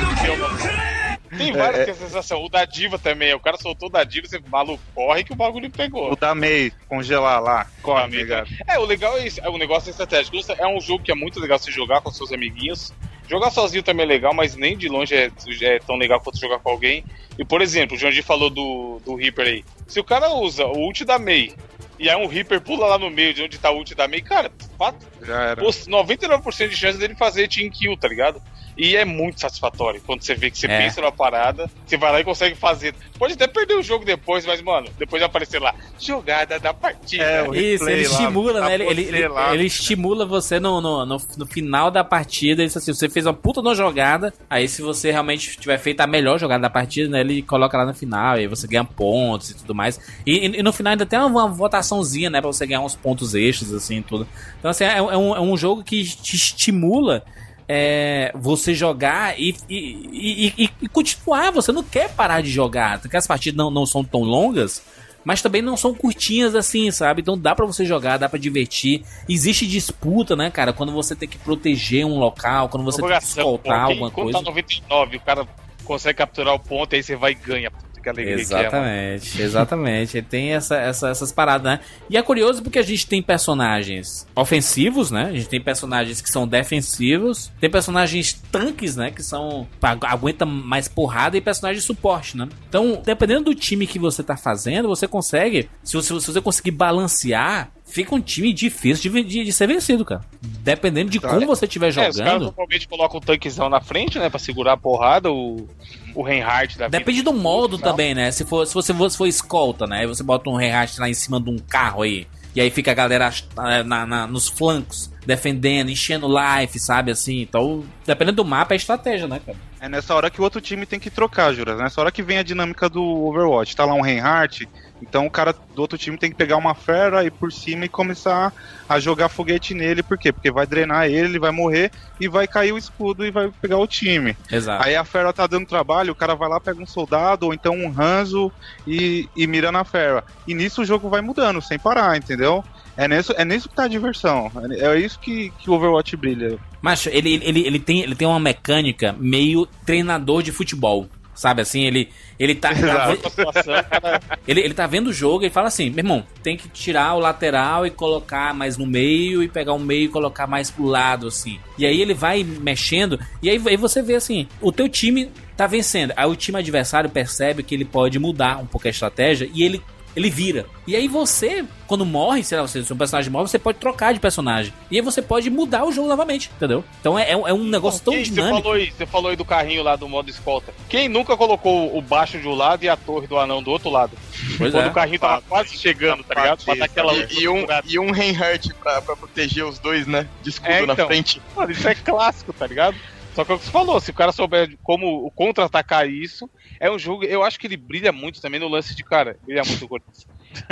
Tem 1.37 1.51
várias 1.51 1.81
É, 1.81 1.85
que 1.85 1.91
é 1.91 1.93
sensação. 1.95 2.43
O 2.43 2.49
da 2.49 2.63
diva 2.63 2.97
também. 2.97 3.33
O 3.33 3.39
cara 3.39 3.57
soltou 3.57 3.89
o 3.89 3.91
da 3.91 4.03
diva, 4.03 4.27
você 4.27 4.39
maluco, 4.49 4.81
corre 4.93 5.23
que 5.23 5.33
o 5.33 5.35
bagulho 5.35 5.69
pegou. 5.69 6.11
O 6.11 6.15
da 6.15 6.33
Mei, 6.35 6.71
congelar 6.87 7.41
lá. 7.41 7.67
Corre, 7.81 8.07
ligado? 8.07 8.47
É, 8.67 8.79
o 8.79 8.85
legal 8.85 9.17
é 9.17 9.27
isso. 9.27 9.41
é, 9.41 9.49
O 9.49 9.57
negócio 9.57 9.89
é 9.89 9.91
estratégico. 9.91 10.37
É 10.57 10.67
um 10.67 10.79
jogo 10.79 11.03
que 11.03 11.11
é 11.11 11.15
muito 11.15 11.39
legal 11.39 11.57
você 11.57 11.71
jogar 11.71 12.01
com 12.01 12.11
seus 12.11 12.31
amiguinhos. 12.31 12.93
Jogar 13.27 13.51
sozinho 13.51 13.83
também 13.83 14.05
é 14.05 14.09
legal, 14.09 14.33
mas 14.33 14.55
nem 14.55 14.77
de 14.77 14.87
longe 14.89 15.15
é, 15.15 15.31
é 15.61 15.79
tão 15.79 15.95
legal 15.95 16.19
quanto 16.19 16.39
jogar 16.39 16.59
com 16.59 16.69
alguém. 16.69 17.03
E, 17.37 17.45
por 17.45 17.61
exemplo, 17.61 17.95
o 17.95 17.99
Jandir 17.99 18.23
falou 18.23 18.49
do, 18.49 19.01
do 19.05 19.15
Reaper 19.15 19.47
aí. 19.47 19.65
Se 19.87 19.99
o 19.99 20.03
cara 20.03 20.29
usa 20.29 20.65
o 20.65 20.77
ult 20.77 21.03
da 21.05 21.17
Mei 21.17 21.53
e 21.99 22.09
aí 22.09 22.15
um 22.15 22.27
Reaper 22.27 22.59
pula 22.61 22.87
lá 22.87 22.97
no 22.97 23.09
meio 23.09 23.33
de 23.33 23.43
onde 23.43 23.57
tá 23.57 23.71
o 23.71 23.77
ult 23.77 23.95
da 23.95 24.07
Mei, 24.07 24.21
cara, 24.21 24.51
fato, 24.77 25.05
Já 25.21 25.41
era. 25.41 25.61
pô, 25.61 25.69
99% 25.69 26.67
de 26.67 26.75
chance 26.75 26.97
dele 26.97 27.15
fazer 27.15 27.47
team 27.47 27.69
kill, 27.69 27.95
tá 27.95 28.07
ligado? 28.07 28.41
E 28.77 28.95
é 28.95 29.05
muito 29.05 29.39
satisfatório 29.39 30.01
quando 30.05 30.21
você 30.23 30.33
vê 30.35 30.49
que 30.49 30.57
você 30.57 30.67
É. 30.67 30.77
pensa 30.79 30.99
numa 31.01 31.11
parada, 31.11 31.69
você 31.85 31.95
vai 31.97 32.11
lá 32.11 32.19
e 32.19 32.23
consegue 32.23 32.55
fazer. 32.55 32.95
Pode 33.19 33.33
até 33.33 33.47
perder 33.47 33.75
o 33.75 33.83
jogo 33.83 34.03
depois, 34.03 34.45
mas, 34.45 34.61
mano, 34.61 34.87
depois 34.97 35.19
vai 35.21 35.27
aparecer 35.27 35.61
lá, 35.61 35.75
jogada 35.99 36.59
da 36.59 36.73
partida. 36.73 37.23
É, 37.23 37.47
Isso, 37.57 37.87
ele 37.87 38.07
lá, 38.07 38.11
estimula, 38.11 38.61
né? 38.61 38.73
Ele, 38.75 38.83
ele, 38.85 39.01
ele, 39.03 39.27
lá. 39.27 39.53
ele 39.53 39.65
estimula 39.65 40.25
você 40.25 40.59
no, 40.59 40.81
no, 40.81 41.05
no, 41.05 41.17
no 41.37 41.45
final 41.45 41.91
da 41.91 42.03
partida. 42.03 42.63
Isso 42.63 42.77
assim, 42.77 42.93
você 42.93 43.07
fez 43.09 43.25
uma 43.25 43.33
puta 43.33 43.61
no 43.61 43.75
jogada. 43.75 44.33
Aí, 44.49 44.67
se 44.67 44.81
você 44.81 45.11
realmente 45.11 45.57
tiver 45.59 45.77
feito 45.77 46.01
a 46.01 46.07
melhor 46.07 46.39
jogada 46.39 46.61
da 46.63 46.69
partida, 46.69 47.09
né? 47.09 47.21
Ele 47.21 47.41
coloca 47.41 47.77
lá 47.77 47.85
no 47.85 47.93
final. 47.93 48.37
E 48.37 48.41
aí 48.41 48.47
você 48.47 48.65
ganha 48.67 48.83
pontos 48.83 49.51
e 49.51 49.55
tudo 49.55 49.75
mais. 49.75 49.99
E, 50.25 50.47
e- 50.47 50.59
e 50.59 50.63
no 50.63 50.73
final 50.73 50.91
ainda 50.91 51.05
tem 51.05 51.19
uma, 51.19 51.27
uma 51.27 51.47
votaçãozinha, 51.47 52.29
né? 52.29 52.41
Pra 52.41 52.51
você 52.51 52.65
ganhar 52.65 52.81
uns 52.81 52.95
pontos 52.95 53.35
extras, 53.35 53.71
assim, 53.73 54.01
tudo. 54.01 54.27
Então, 54.59 54.71
assim, 54.71 54.83
é, 54.83 54.97
é 54.97 55.01
um, 55.01 55.35
é 55.35 55.39
um 55.41 55.55
jogo 55.55 55.83
que 55.83 56.03
te 56.03 56.35
estimula. 56.35 57.23
É, 57.67 58.31
você 58.35 58.73
jogar 58.73 59.39
e, 59.39 59.55
e, 59.69 60.53
e- 60.57 60.69
e- 60.81 60.87
continuar, 60.89 61.51
você 61.51 61.71
não 61.71 61.83
quer 61.83 62.09
parar 62.13 62.41
de 62.41 62.49
jogar, 62.49 62.99
porque 62.99 63.17
as 63.17 63.27
partidas 63.27 63.57
não, 63.57 63.71
não 63.71 63.85
são 63.85 64.03
tão 64.03 64.21
longas, 64.21 64.83
mas 65.25 65.41
também 65.41 65.61
não 65.61 65.77
são 65.77 65.93
curtinhas 65.93 66.53
assim, 66.55 66.91
sabe? 66.91 67.21
Então 67.21 67.37
dá 67.37 67.55
pra 67.55 67.65
você 67.65 67.85
jogar, 67.85 68.17
dá 68.17 68.27
pra 68.27 68.37
divertir. 68.39 69.03
Existe 69.29 69.65
disputa, 69.65 70.35
né, 70.35 70.51
cara? 70.51 70.73
Quando 70.73 70.91
você 70.91 71.15
tem 71.15 71.29
que 71.29 71.37
proteger 71.37 72.05
um 72.05 72.19
local, 72.19 72.67
quando 72.69 72.83
você 72.83 73.01
tem 73.01 73.17
que 73.17 73.23
escoltar 73.23 73.85
pô, 73.85 73.91
alguma 73.91 74.11
quando 74.11 74.25
coisa. 74.25 74.39
tá 74.39 74.45
99, 74.45 75.17
o 75.17 75.21
cara 75.21 75.47
consegue 75.85 76.17
capturar 76.17 76.53
o 76.53 76.59
ponto, 76.59 76.95
aí 76.95 77.01
você 77.03 77.15
vai 77.15 77.31
e 77.31 77.35
ganha. 77.35 77.71
Que 78.03 78.09
alegria 78.09 78.35
que 78.35 78.41
é. 78.41 78.59
Exatamente, 78.59 79.41
exatamente. 79.41 80.17
Ele 80.17 80.27
tem 80.29 80.53
essa, 80.53 80.75
essa- 80.75 81.09
essas 81.09 81.31
paradas, 81.31 81.63
né? 81.63 81.79
E 82.09 82.17
é 82.17 82.21
curioso 82.21 82.61
porque 82.61 82.77
a 82.79 82.83
gente 82.83 83.07
tem 83.07 83.21
personagens 83.21 84.27
ofensivos, 84.35 85.09
né? 85.09 85.23
A 85.25 85.31
gente 85.31 85.47
tem 85.49 85.61
personagens 85.61 86.21
que 86.21 86.29
são 86.29 86.47
defensivos, 86.47 87.51
tem 87.59 87.69
personagens 87.69 88.33
tanques, 88.51 88.95
né? 88.95 89.09
Que 89.11 89.23
são. 89.23 89.67
aguenta 90.01 90.45
mais 90.45 90.87
porrada 90.87 91.37
e 91.37 91.41
personagens 91.41 91.81
de 91.83 91.87
suporte, 91.87 92.35
né? 92.37 92.47
Então, 92.67 93.01
dependendo 93.03 93.45
do 93.45 93.55
time 93.55 93.87
que 93.87 93.97
você 93.99 94.21
tá 94.21 94.35
fazendo, 94.35 94.87
você 94.87 95.07
consegue. 95.07 95.69
Se 95.83 95.95
você, 95.95 96.19
se 96.19 96.27
você 96.31 96.41
conseguir 96.41 96.71
balancear. 96.71 97.71
Fica 97.93 98.15
um 98.15 98.19
time 98.19 98.51
difícil 98.51 99.11
de, 99.11 99.23
de- 99.23 99.43
de 99.45 99.53
ser 99.53 99.67
vencido, 99.67 100.03
cara. 100.03 100.21
Dependendo 100.41 101.11
de 101.11 101.19
como 101.19 101.45
você 101.45 101.65
estiver 101.65 101.85
É, 101.87 101.89
os 101.89 101.95
caras 101.97 102.15
jogando. 102.17 102.43
normalmente 102.45 102.87
colocam 102.87 103.17
um 103.17 103.21
tanquezão 103.21 103.69
na 103.69 103.79
frente, 103.79 104.17
né? 104.17 104.29
Pra 104.31 104.39
segurar 104.39 104.73
a 104.73 104.77
porrada, 104.77 105.31
o, 105.31 105.67
o 106.15 106.23
Reinhardt 106.23 106.77
da 106.77 106.87
vida. 106.87 106.97
Depende 106.97 107.21
do 107.21 107.31
modo 107.31 107.77
também, 107.77 108.15
né? 108.15 108.31
Se, 108.31 108.43
for, 108.45 108.65
se 108.65 108.73
você 108.73 108.91
for, 108.95 109.11
se 109.11 109.17
for 109.17 109.27
escolta, 109.27 109.85
né? 109.85 109.99
Aí 109.99 110.07
você 110.07 110.23
bota 110.23 110.49
um 110.49 110.55
rehaste 110.55 110.99
lá 110.99 111.07
em 111.07 111.13
cima 111.13 111.39
de 111.39 111.51
um 111.51 111.57
carro 111.59 112.01
aí. 112.01 112.25
E 112.55 112.61
aí 112.61 112.71
fica 112.71 112.89
a 112.91 112.95
galera 112.95 113.31
eh, 113.69 113.83
na, 113.83 114.05
na- 114.07 114.25
nos 114.27 114.47
flancos, 114.47 115.11
defendendo, 115.25 115.89
enchendo 115.89 116.27
life, 116.27 116.79
sabe? 116.79 117.11
Assim. 117.11 117.41
Então, 117.41 117.83
dependendo 118.05 118.37
do 118.37 118.45
mapa, 118.45 118.73
é 118.73 118.77
estratégia, 118.77 119.27
né, 119.27 119.41
cara? 119.45 119.57
É 119.79 119.89
nessa 119.89 120.15
hora 120.15 120.29
que 120.29 120.39
o 120.39 120.43
outro 120.43 120.61
time 120.61 120.85
tem 120.85 120.99
que 120.99 121.09
trocar, 121.09 121.53
Juras. 121.53 121.77
Nessa 121.77 121.99
hora 121.99 122.11
que 122.11 122.23
vem 122.23 122.37
a 122.37 122.43
dinâmica 122.43 122.87
do 122.87 123.03
Overwatch. 123.03 123.75
Tá 123.75 123.85
lá 123.85 123.93
um 123.93 124.01
Reinhardt, 124.01 124.67
então 125.01 125.25
o 125.25 125.29
cara 125.29 125.53
do 125.53 125.81
outro 125.81 125.97
time 125.97 126.17
tem 126.17 126.31
que 126.31 126.37
pegar 126.37 126.55
uma 126.55 126.73
fera 126.73 127.25
e 127.25 127.29
por 127.29 127.51
cima 127.51 127.83
e 127.83 127.89
começar 127.89 128.53
a 128.87 128.99
jogar 128.99 129.27
foguete 129.27 129.73
nele. 129.73 130.01
Por 130.01 130.17
quê? 130.17 130.31
Porque 130.31 130.49
vai 130.49 130.65
drenar 130.65 131.07
ele, 131.07 131.27
ele 131.27 131.39
vai 131.39 131.51
morrer 131.51 131.91
e 132.19 132.29
vai 132.29 132.47
cair 132.47 132.71
o 132.71 132.77
escudo 132.77 133.25
e 133.25 133.31
vai 133.31 133.51
pegar 133.61 133.77
o 133.77 133.85
time. 133.85 134.37
Exato. 134.49 134.85
Aí 134.85 134.95
a 134.95 135.03
fera 135.03 135.33
tá 135.33 135.45
dando 135.45 135.67
trabalho, 135.67 136.13
o 136.13 136.15
cara 136.15 136.35
vai 136.35 136.47
lá, 136.47 136.59
pega 136.61 136.81
um 136.81 136.87
soldado 136.87 137.47
ou 137.47 137.53
então 137.53 137.75
um 137.75 137.93
Hanzo 137.99 138.49
e, 138.87 139.27
e 139.35 139.45
mira 139.45 139.69
na 139.69 139.83
fera. 139.83 140.23
E 140.47 140.53
nisso 140.53 140.81
o 140.81 140.85
jogo 140.85 141.09
vai 141.09 141.19
mudando, 141.19 141.61
sem 141.61 141.77
parar, 141.77 142.15
entendeu? 142.15 142.63
É 142.95 143.07
nisso, 143.07 143.33
é 143.35 143.43
nisso 143.43 143.69
que 143.69 143.75
tá 143.75 143.83
a 143.83 143.87
diversão. 143.87 144.51
É, 144.71 144.85
é 144.87 144.99
isso 144.99 145.19
que, 145.19 145.51
que 145.59 145.69
o 145.69 145.73
Overwatch 145.73 146.15
brilha. 146.15 146.57
Mas 146.81 147.07
ele, 147.07 147.39
ele, 147.43 147.65
ele, 147.65 147.79
tem, 147.79 148.01
ele 148.01 148.15
tem 148.15 148.27
uma 148.27 148.39
mecânica 148.39 149.15
meio 149.17 149.67
treinador 149.85 150.43
de 150.43 150.51
futebol. 150.51 151.07
Sabe 151.35 151.63
assim, 151.63 151.83
ele, 151.83 152.09
ele 152.37 152.53
tá. 152.53 152.69
tá 152.69 154.19
Ele, 154.47 154.59
ele 154.61 154.73
tá 154.73 154.85
vendo 154.85 155.07
o 155.07 155.13
jogo 155.13 155.43
e 155.43 155.49
fala 155.49 155.67
assim: 155.67 155.89
meu 155.89 155.99
irmão, 155.99 156.23
tem 156.43 156.55
que 156.55 156.69
tirar 156.69 157.15
o 157.15 157.19
lateral 157.19 157.87
e 157.87 157.89
colocar 157.89 158.53
mais 158.53 158.77
no 158.77 158.85
meio 158.85 159.41
e 159.41 159.47
pegar 159.47 159.73
o 159.73 159.79
meio 159.79 160.05
e 160.05 160.09
colocar 160.09 160.45
mais 160.45 160.69
pro 160.69 160.85
lado, 160.85 161.27
assim. 161.27 161.59
E 161.77 161.85
aí 161.85 161.99
ele 161.99 162.13
vai 162.13 162.43
mexendo, 162.43 163.19
e 163.41 163.49
aí, 163.49 163.59
aí 163.65 163.77
você 163.77 164.03
vê 164.03 164.15
assim: 164.15 164.47
o 164.61 164.71
teu 164.71 164.87
time 164.87 165.31
tá 165.57 165.65
vencendo. 165.65 166.13
Aí 166.15 166.27
o 166.27 166.35
time 166.35 166.59
adversário 166.59 167.09
percebe 167.09 167.63
que 167.63 167.73
ele 167.73 167.85
pode 167.85 168.19
mudar 168.19 168.57
um 168.57 168.67
pouco 168.67 168.87
a 168.87 168.91
estratégia 168.91 169.49
e 169.53 169.63
ele 169.63 169.81
ele 170.15 170.29
vira. 170.29 170.65
E 170.85 170.95
aí 170.95 171.07
você, 171.07 171.65
quando 171.87 172.05
morre, 172.05 172.43
sei 172.43 172.59
lá, 172.59 172.67
se 172.67 172.79
o 172.79 172.85
seu 172.85 172.95
personagem 172.95 173.31
morre, 173.31 173.47
você 173.47 173.57
pode 173.59 173.77
trocar 173.79 174.13
de 174.13 174.19
personagem. 174.19 174.73
E 174.91 174.95
aí 174.97 175.01
você 175.01 175.21
pode 175.21 175.49
mudar 175.49 175.85
o 175.85 175.91
jogo 175.91 176.07
novamente, 176.07 176.51
entendeu? 176.55 176.83
Então 176.99 177.17
é, 177.17 177.31
é 177.31 177.53
um 177.53 177.63
negócio 177.63 178.01
tão 178.03 178.13
Quem- 178.13 178.23
dinâmico. 178.23 178.55
Você 178.57 178.61
falou, 178.63 178.73
aí, 178.77 178.91
você 178.91 179.05
falou 179.05 179.29
aí 179.31 179.35
do 179.35 179.45
carrinho 179.45 179.83
lá 179.83 179.95
do 179.95 180.07
modo 180.09 180.29
escolta. 180.29 180.73
Quem 180.89 181.07
nunca 181.09 181.35
colocou 181.37 181.97
o 181.97 182.01
baixo 182.01 182.37
de 182.39 182.47
um 182.47 182.53
lado 182.55 182.83
e 182.83 182.89
a 182.89 182.95
torre 182.97 183.27
do 183.27 183.37
anão 183.39 183.63
do 183.63 183.71
outro 183.71 183.89
lado? 183.89 184.11
Pois 184.57 184.71
Quando 184.73 184.85
é. 184.85 184.89
o 184.89 184.93
carrinho 184.93 185.19
tava 185.19 185.41
quase 185.47 185.77
chegando, 185.77 186.23
tá 186.23 186.35
ligado? 186.35 186.63
Pra 186.65 186.75
dar 186.75 186.85
aquela 186.85 187.13
E, 187.13 187.39
e 187.41 187.47
um, 187.47 187.65
e 187.85 187.99
um 187.99 188.11
Reinhardt 188.11 188.73
pra, 188.75 189.01
pra 189.01 189.15
proteger 189.15 189.65
os 189.65 189.79
dois, 189.79 190.05
né? 190.05 190.27
De 190.43 190.49
escudo 190.49 190.71
É, 190.71 190.85
na 190.85 190.93
então. 190.93 191.07
frente. 191.07 191.41
Mano, 191.55 191.71
isso 191.71 191.87
é 191.87 191.95
clássico, 191.95 192.51
tá 192.53 192.67
ligado? 192.67 192.95
Só 193.35 193.43
que 193.43 193.51
é 193.51 193.55
o 193.55 193.57
que 193.57 193.65
você 193.65 193.71
falou, 193.71 193.99
se 193.99 194.11
o 194.11 194.13
cara 194.13 194.31
souber 194.31 194.77
como 194.83 195.31
contra-atacar 195.31 196.07
isso, 196.07 196.47
é 196.83 196.91
um 196.91 196.99
jogo. 196.99 197.23
Eu 197.23 197.43
acho 197.43 197.57
que 197.57 197.65
ele 197.65 197.77
brilha 197.77 198.11
muito 198.11 198.41
também 198.41 198.59
no 198.59 198.67
lance 198.67 198.93
de 198.93 199.05
cara. 199.05 199.37
Brilha 199.45 199.63
muito 199.63 199.85
o 199.85 199.87
Cortez. 199.87 200.27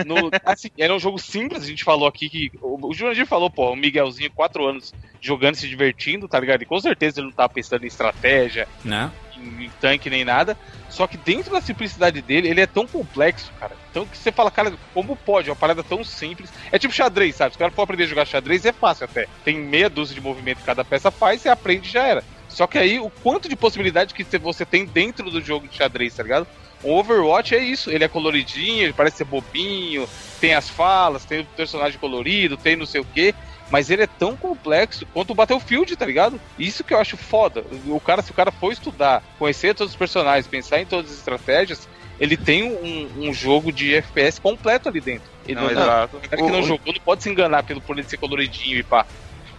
No, 0.06 0.30
assim, 0.46 0.70
era 0.78 0.94
um 0.94 1.00
jogo 1.00 1.18
simples, 1.18 1.64
a 1.64 1.66
gente 1.66 1.86
falou 1.86 2.06
aqui 2.06 2.30
que. 2.30 2.52
O, 2.62 2.90
o 2.90 2.94
Jurandir 2.94 3.26
falou, 3.26 3.50
pô, 3.50 3.72
o 3.72 3.76
Miguelzinho, 3.78 4.30
quatro 4.30 4.68
anos 4.68 4.94
jogando, 5.22 5.56
se 5.56 5.70
divertindo, 5.70 6.28
tá 6.28 6.38
ligado? 6.38 6.64
E 6.64 6.66
com 6.66 6.80
certeza 6.82 7.22
ele 7.22 7.28
não 7.28 7.34
tava 7.34 7.48
pensando 7.54 7.86
em 7.86 7.88
estratégia, 7.88 8.68
Né? 8.84 9.10
em, 9.38 9.66
em 9.66 9.70
tanque 9.80 10.10
nem 10.10 10.26
nada. 10.26 10.58
Só 10.90 11.08
que 11.08 11.16
dentro 11.16 11.54
da 11.54 11.62
simplicidade 11.62 12.22
dele, 12.22 12.50
ele 12.50 12.60
é 12.60 12.68
tão 12.68 12.86
complexo, 12.86 13.52
cara. 13.58 13.76
Então 13.90 14.06
que 14.06 14.18
você 14.18 14.34
fala, 14.34 14.52
cara, 14.52 14.74
como 14.94 15.16
pode? 15.16 15.50
Uma 15.50 15.56
parada 15.56 15.82
tão 15.82 16.04
simples. 16.04 16.52
É 16.72 16.78
tipo 16.78 16.94
xadrez, 16.94 17.36
sabe? 17.36 17.52
Se 17.52 17.56
o 17.56 17.60
cara 17.60 17.72
for 17.72 17.84
aprender 17.84 18.04
a 18.04 18.08
jogar 18.08 18.26
xadrez, 18.26 18.66
é 18.66 18.74
fácil 18.74 19.06
até. 19.06 19.28
Tem 19.46 19.58
meia 19.58 19.90
dúzia 19.90 20.14
de 20.14 20.22
movimento 20.22 20.58
que 20.58 20.66
cada 20.66 20.84
peça 20.84 21.10
faz, 21.10 21.42
você 21.42 21.48
aprende 21.48 21.88
e 21.88 21.92
já 21.92 22.06
era. 22.06 22.24
Só 22.52 22.68
que 22.68 22.78
aí, 22.78 23.00
o 23.00 23.10
quanto 23.10 23.48
de 23.50 23.56
possibilidade 23.56 24.14
que 24.14 24.24
você 24.38 24.66
tem 24.66 24.86
dentro 24.86 25.32
do 25.32 25.42
jogo 25.42 25.68
de 25.68 25.76
xadrez, 25.76 26.14
tá 26.16 26.24
ligado? 26.24 26.46
O 26.84 26.94
Overwatch 26.98 27.56
é 27.56 27.60
isso, 27.64 27.90
ele 27.92 28.04
é 28.04 28.08
coloridinho, 28.08 28.84
ele 28.84 28.94
parece 28.94 29.18
ser 29.18 29.24
bobinho, 29.26 30.08
tem 30.40 30.54
as 30.54 30.70
falas, 30.70 31.24
tem 31.26 31.42
o 31.42 31.46
personagem 31.46 32.00
colorido, 32.00 32.58
tem 32.58 32.76
não 32.76 32.86
sei 32.88 33.00
o 33.02 33.06
quê, 33.06 33.34
mas 33.70 33.90
ele 33.90 34.02
é 34.04 34.08
tão 34.08 34.36
complexo 34.36 35.06
quanto 35.14 35.32
o 35.32 35.36
Battlefield, 35.36 35.96
tá 35.96 36.06
ligado? 36.06 36.42
Isso 36.58 36.84
que 36.84 36.94
eu 36.94 37.00
acho 37.00 37.16
foda. 37.16 37.64
O 37.86 38.00
cara, 38.00 38.22
se 38.22 38.32
o 38.32 38.34
cara 38.34 38.52
for 38.52 38.72
estudar, 38.74 39.24
conhecer 39.40 39.76
todos 39.76 39.94
os 39.94 39.98
personagens, 39.98 40.48
pensar 40.48 40.82
em 40.82 40.86
todas 40.86 41.12
as 41.12 41.18
estratégias, 41.20 41.88
ele 42.20 42.36
tem 42.36 42.64
um, 42.64 43.28
um 43.30 43.34
jogo 43.34 43.72
de 43.72 43.96
FPS 43.96 44.40
completo 44.40 44.90
ali 44.90 45.00
dentro. 45.00 45.30
Ele 45.46 45.56
Não, 45.56 45.64
não, 45.64 45.72
exato. 45.72 46.18
o 46.18 46.20
cara 46.22 46.42
que 46.44 46.52
não 46.52 46.60
O- 46.60 46.64
jogou 46.64 46.94
não 46.94 47.02
pode 47.04 47.24
se 47.24 47.30
enganar 47.30 47.64
pelo 47.64 47.80
por 47.82 47.98
ele 47.98 48.08
ser 48.08 48.18
coloridinho 48.18 48.78
e 48.78 48.84
pá. 48.84 49.06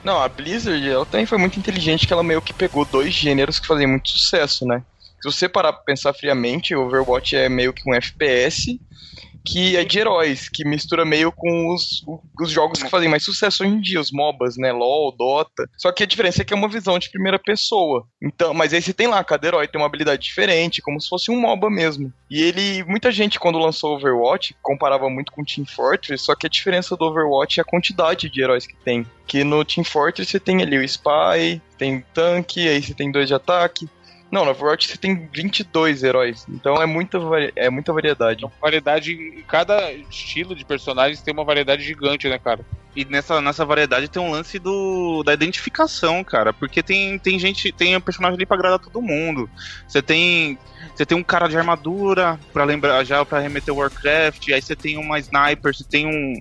Não, 0.04 0.20
a 0.20 0.28
Blizzard, 0.28 0.88
ela 0.88 1.06
também 1.06 1.26
foi 1.26 1.38
muito 1.38 1.58
inteligente 1.58 2.06
que 2.06 2.12
ela 2.12 2.24
meio 2.24 2.42
que 2.42 2.52
pegou 2.52 2.84
dois 2.84 3.14
gêneros 3.14 3.60
que 3.60 3.66
faziam 3.66 3.90
muito 3.90 4.08
sucesso, 4.10 4.66
né? 4.66 4.84
Se 5.22 5.30
você 5.30 5.48
parar 5.48 5.72
pra 5.72 5.82
pensar 5.84 6.12
friamente, 6.12 6.74
Overwatch 6.74 7.36
é 7.36 7.48
meio 7.48 7.72
que 7.72 7.88
um 7.88 7.94
FPS 7.94 8.80
que 9.44 9.76
é 9.76 9.84
de 9.84 9.98
heróis, 9.98 10.48
que 10.48 10.64
mistura 10.64 11.04
meio 11.04 11.32
com 11.32 11.72
os, 11.74 12.04
os 12.40 12.50
jogos 12.50 12.82
que 12.82 12.90
fazem 12.90 13.08
mais 13.08 13.24
sucesso 13.24 13.62
hoje 13.62 13.72
em 13.72 13.80
dia, 13.80 14.00
os 14.00 14.12
MOBAs, 14.12 14.56
né? 14.56 14.72
LoL, 14.72 15.14
Dota. 15.16 15.68
Só 15.76 15.92
que 15.92 16.02
a 16.02 16.06
diferença 16.06 16.42
é 16.42 16.44
que 16.44 16.54
é 16.54 16.56
uma 16.56 16.68
visão 16.68 16.98
de 16.98 17.10
primeira 17.10 17.38
pessoa. 17.38 18.06
Então, 18.22 18.54
mas 18.54 18.72
aí 18.72 18.80
você 18.80 18.92
tem 18.92 19.06
lá, 19.06 19.22
cada 19.24 19.46
herói 19.46 19.66
tem 19.66 19.80
uma 19.80 19.86
habilidade 19.86 20.22
diferente, 20.22 20.82
como 20.82 21.00
se 21.00 21.08
fosse 21.08 21.30
um 21.30 21.40
MOBA 21.40 21.70
mesmo. 21.70 22.12
E 22.30 22.40
ele, 22.40 22.84
muita 22.84 23.10
gente 23.10 23.38
quando 23.38 23.58
lançou 23.58 23.92
o 23.92 23.96
Overwatch 23.96 24.54
comparava 24.62 25.10
muito 25.10 25.32
com 25.32 25.44
Team 25.44 25.66
Fortress, 25.66 26.24
só 26.24 26.34
que 26.34 26.46
a 26.46 26.50
diferença 26.50 26.96
do 26.96 27.04
Overwatch 27.04 27.60
é 27.60 27.62
a 27.62 27.66
quantidade 27.66 28.28
de 28.28 28.42
heróis 28.42 28.66
que 28.66 28.76
tem. 28.76 29.06
Que 29.26 29.44
no 29.44 29.64
Team 29.64 29.84
Fortress 29.84 30.30
você 30.30 30.40
tem 30.40 30.62
ali 30.62 30.78
o 30.78 30.84
Spy, 30.84 31.60
tem 31.76 31.96
o 31.96 32.04
tanque, 32.14 32.68
aí 32.68 32.82
você 32.82 32.94
tem 32.94 33.10
dois 33.10 33.28
de 33.28 33.34
ataque. 33.34 33.88
Não, 34.32 34.46
no 34.46 34.50
Overwatch 34.52 34.88
você 34.88 34.96
tem 34.96 35.28
22 35.30 36.02
heróis. 36.02 36.46
Então 36.48 36.80
é 36.80 36.86
muita, 36.86 37.18
é 37.54 37.68
muita 37.68 37.92
variedade. 37.92 38.46
Variedade 38.58 39.12
em 39.12 39.42
cada 39.42 39.92
estilo 39.92 40.54
de 40.54 40.64
personagens 40.64 41.20
tem 41.20 41.34
uma 41.34 41.44
variedade 41.44 41.84
gigante, 41.84 42.26
né, 42.30 42.38
cara? 42.38 42.64
E 42.96 43.04
nessa, 43.04 43.42
nessa 43.42 43.62
variedade 43.62 44.08
tem 44.08 44.22
um 44.22 44.30
lance 44.30 44.58
do, 44.58 45.22
da 45.22 45.34
identificação, 45.34 46.24
cara. 46.24 46.50
Porque 46.50 46.82
tem, 46.82 47.18
tem 47.18 47.38
gente, 47.38 47.70
tem 47.72 47.94
um 47.94 48.00
personagem 48.00 48.36
ali 48.36 48.46
pra 48.46 48.56
agradar 48.56 48.78
todo 48.78 49.02
mundo. 49.02 49.50
Você 49.86 50.00
tem. 50.00 50.58
Você 50.94 51.04
tem 51.04 51.16
um 51.16 51.22
cara 51.22 51.46
de 51.46 51.56
armadura 51.56 52.40
pra 52.54 52.64
lembrar 52.64 53.04
já 53.04 53.24
pra 53.24 53.38
remeter 53.38 53.72
o 53.72 53.78
Warcraft, 53.78 54.48
aí 54.48 54.60
você 54.60 54.74
tem 54.74 54.96
uma 54.96 55.18
sniper, 55.18 55.74
você 55.74 55.84
tem 55.84 56.06
um, 56.06 56.34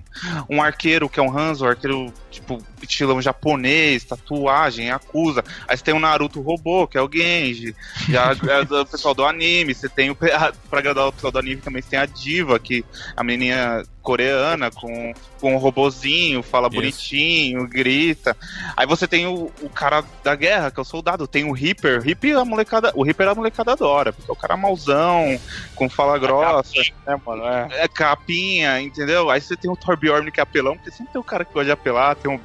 um 0.50 0.62
arqueiro 0.62 1.08
que 1.08 1.20
é 1.20 1.22
um 1.22 1.38
Hanzo, 1.38 1.66
arqueiro 1.66 2.12
tipo 2.30 2.58
estilão 2.82 3.20
japonês, 3.20 4.04
tatuagem, 4.04 4.90
acusa. 4.90 5.44
Aí 5.66 5.76
você 5.76 5.84
tem 5.84 5.94
um 5.94 6.00
Naruto 6.00 6.40
robô, 6.40 6.86
que 6.86 6.98
é 6.98 7.02
o 7.02 7.10
Genji. 7.10 7.74
Já 8.08 8.32
é 8.32 8.64
do 8.64 8.84
pessoal 8.86 9.14
do 9.14 9.24
anime, 9.24 9.74
você 9.74 9.88
tem 9.88 10.10
o 10.10 10.16
pra 10.16 10.52
agradar 10.72 11.08
o 11.08 11.12
pessoal 11.12 11.32
do 11.32 11.38
anime 11.38 11.60
também 11.60 11.82
você 11.82 11.90
tem 11.90 11.98
a 11.98 12.06
Diva, 12.06 12.58
que 12.58 12.84
a 13.16 13.22
menininha 13.22 13.82
coreana 14.02 14.70
com, 14.70 15.14
com 15.40 15.54
um 15.54 15.58
robozinho, 15.58 16.42
fala 16.42 16.66
Isso. 16.66 16.76
bonitinho, 16.76 17.66
grita. 17.68 18.36
Aí 18.76 18.86
você 18.86 19.06
tem 19.06 19.26
o, 19.26 19.50
o 19.62 19.70
cara 19.70 20.04
da 20.22 20.34
guerra, 20.34 20.70
que 20.70 20.80
é 20.80 20.82
o 20.82 20.84
soldado, 20.84 21.26
tem 21.26 21.44
o 21.44 21.52
Reaper. 21.52 22.02
Reaper 22.02 22.36
a 22.36 22.44
molecada, 22.44 22.92
o 22.94 23.02
Reaper 23.02 23.28
a 23.28 23.34
molecada 23.34 23.72
adora, 23.72 24.12
porque 24.12 24.30
é 24.30 24.34
o 24.34 24.36
cara 24.36 24.56
mauzão, 24.56 25.40
com 25.74 25.88
fala 25.88 26.18
grossa, 26.18 26.72
É, 27.06 27.16
mano, 27.24 27.46
é. 27.46 27.84
é 27.84 27.88
capinha, 27.88 28.80
entendeu? 28.80 29.30
Aí 29.30 29.40
você 29.40 29.56
tem 29.56 29.70
o 29.70 29.76
Torbjorn 29.76 30.30
que 30.30 30.40
é 30.40 30.42
apelão, 30.42 30.76
porque 30.76 30.90
sempre 30.90 31.12
tem 31.12 31.20
o 31.20 31.24
cara 31.24 31.44
que 31.44 31.52
gosta 31.52 31.66
de 31.66 31.72
apelar, 31.72 32.16
tem 32.16 32.32
o 32.32 32.38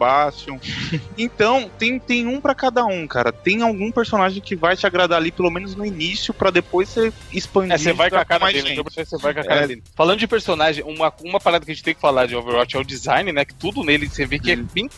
Então, 1.17 1.69
tem, 1.78 1.99
tem 1.99 2.28
um 2.28 2.39
pra 2.39 2.53
cada 2.55 2.86
um, 2.86 3.07
cara. 3.07 3.32
Tem 3.32 3.61
algum 3.61 3.91
personagem 3.91 4.41
que 4.41 4.55
vai 4.55 4.75
te 4.75 4.86
agradar 4.86 5.17
ali, 5.19 5.32
pelo 5.32 5.49
menos 5.49 5.75
no 5.75 5.86
início, 5.86 6.34
pra 6.34 6.49
depois 6.49 6.89
você 6.89 7.11
expandir. 7.32 7.73
É, 7.73 7.78
você 7.78 7.93
vai 7.93 8.09
com 8.09 8.17
a 8.17 8.25
cara 8.25 8.45
dele, 8.47 8.59
gente. 8.61 8.71
então 8.80 8.84
você 9.05 9.17
vai 9.17 9.34
com 9.34 9.39
a 9.39 9.43
cara 9.43 9.61
É. 9.63 9.67
dele. 9.67 9.84
Falando 9.95 10.19
de 10.19 10.28
personagem, 10.28 10.84
uma, 10.84 11.13
uma 11.23 11.39
parada 11.39 11.65
que 11.65 11.71
a 11.71 11.73
gente 11.73 11.84
tem 11.84 11.93
que 11.95 12.01
falar 12.01 12.25
de 12.28 12.36
Overwatch 12.36 12.75
é 12.75 12.80
o 12.80 12.84
design, 12.84 13.32
né? 13.32 13.45
Que 13.45 13.53
tudo 13.53 13.84
nele 13.84 14.07
você 14.07 14.25
vê 14.25 14.39
que 14.39 14.51
é 14.51 14.55
bem. 14.55 14.89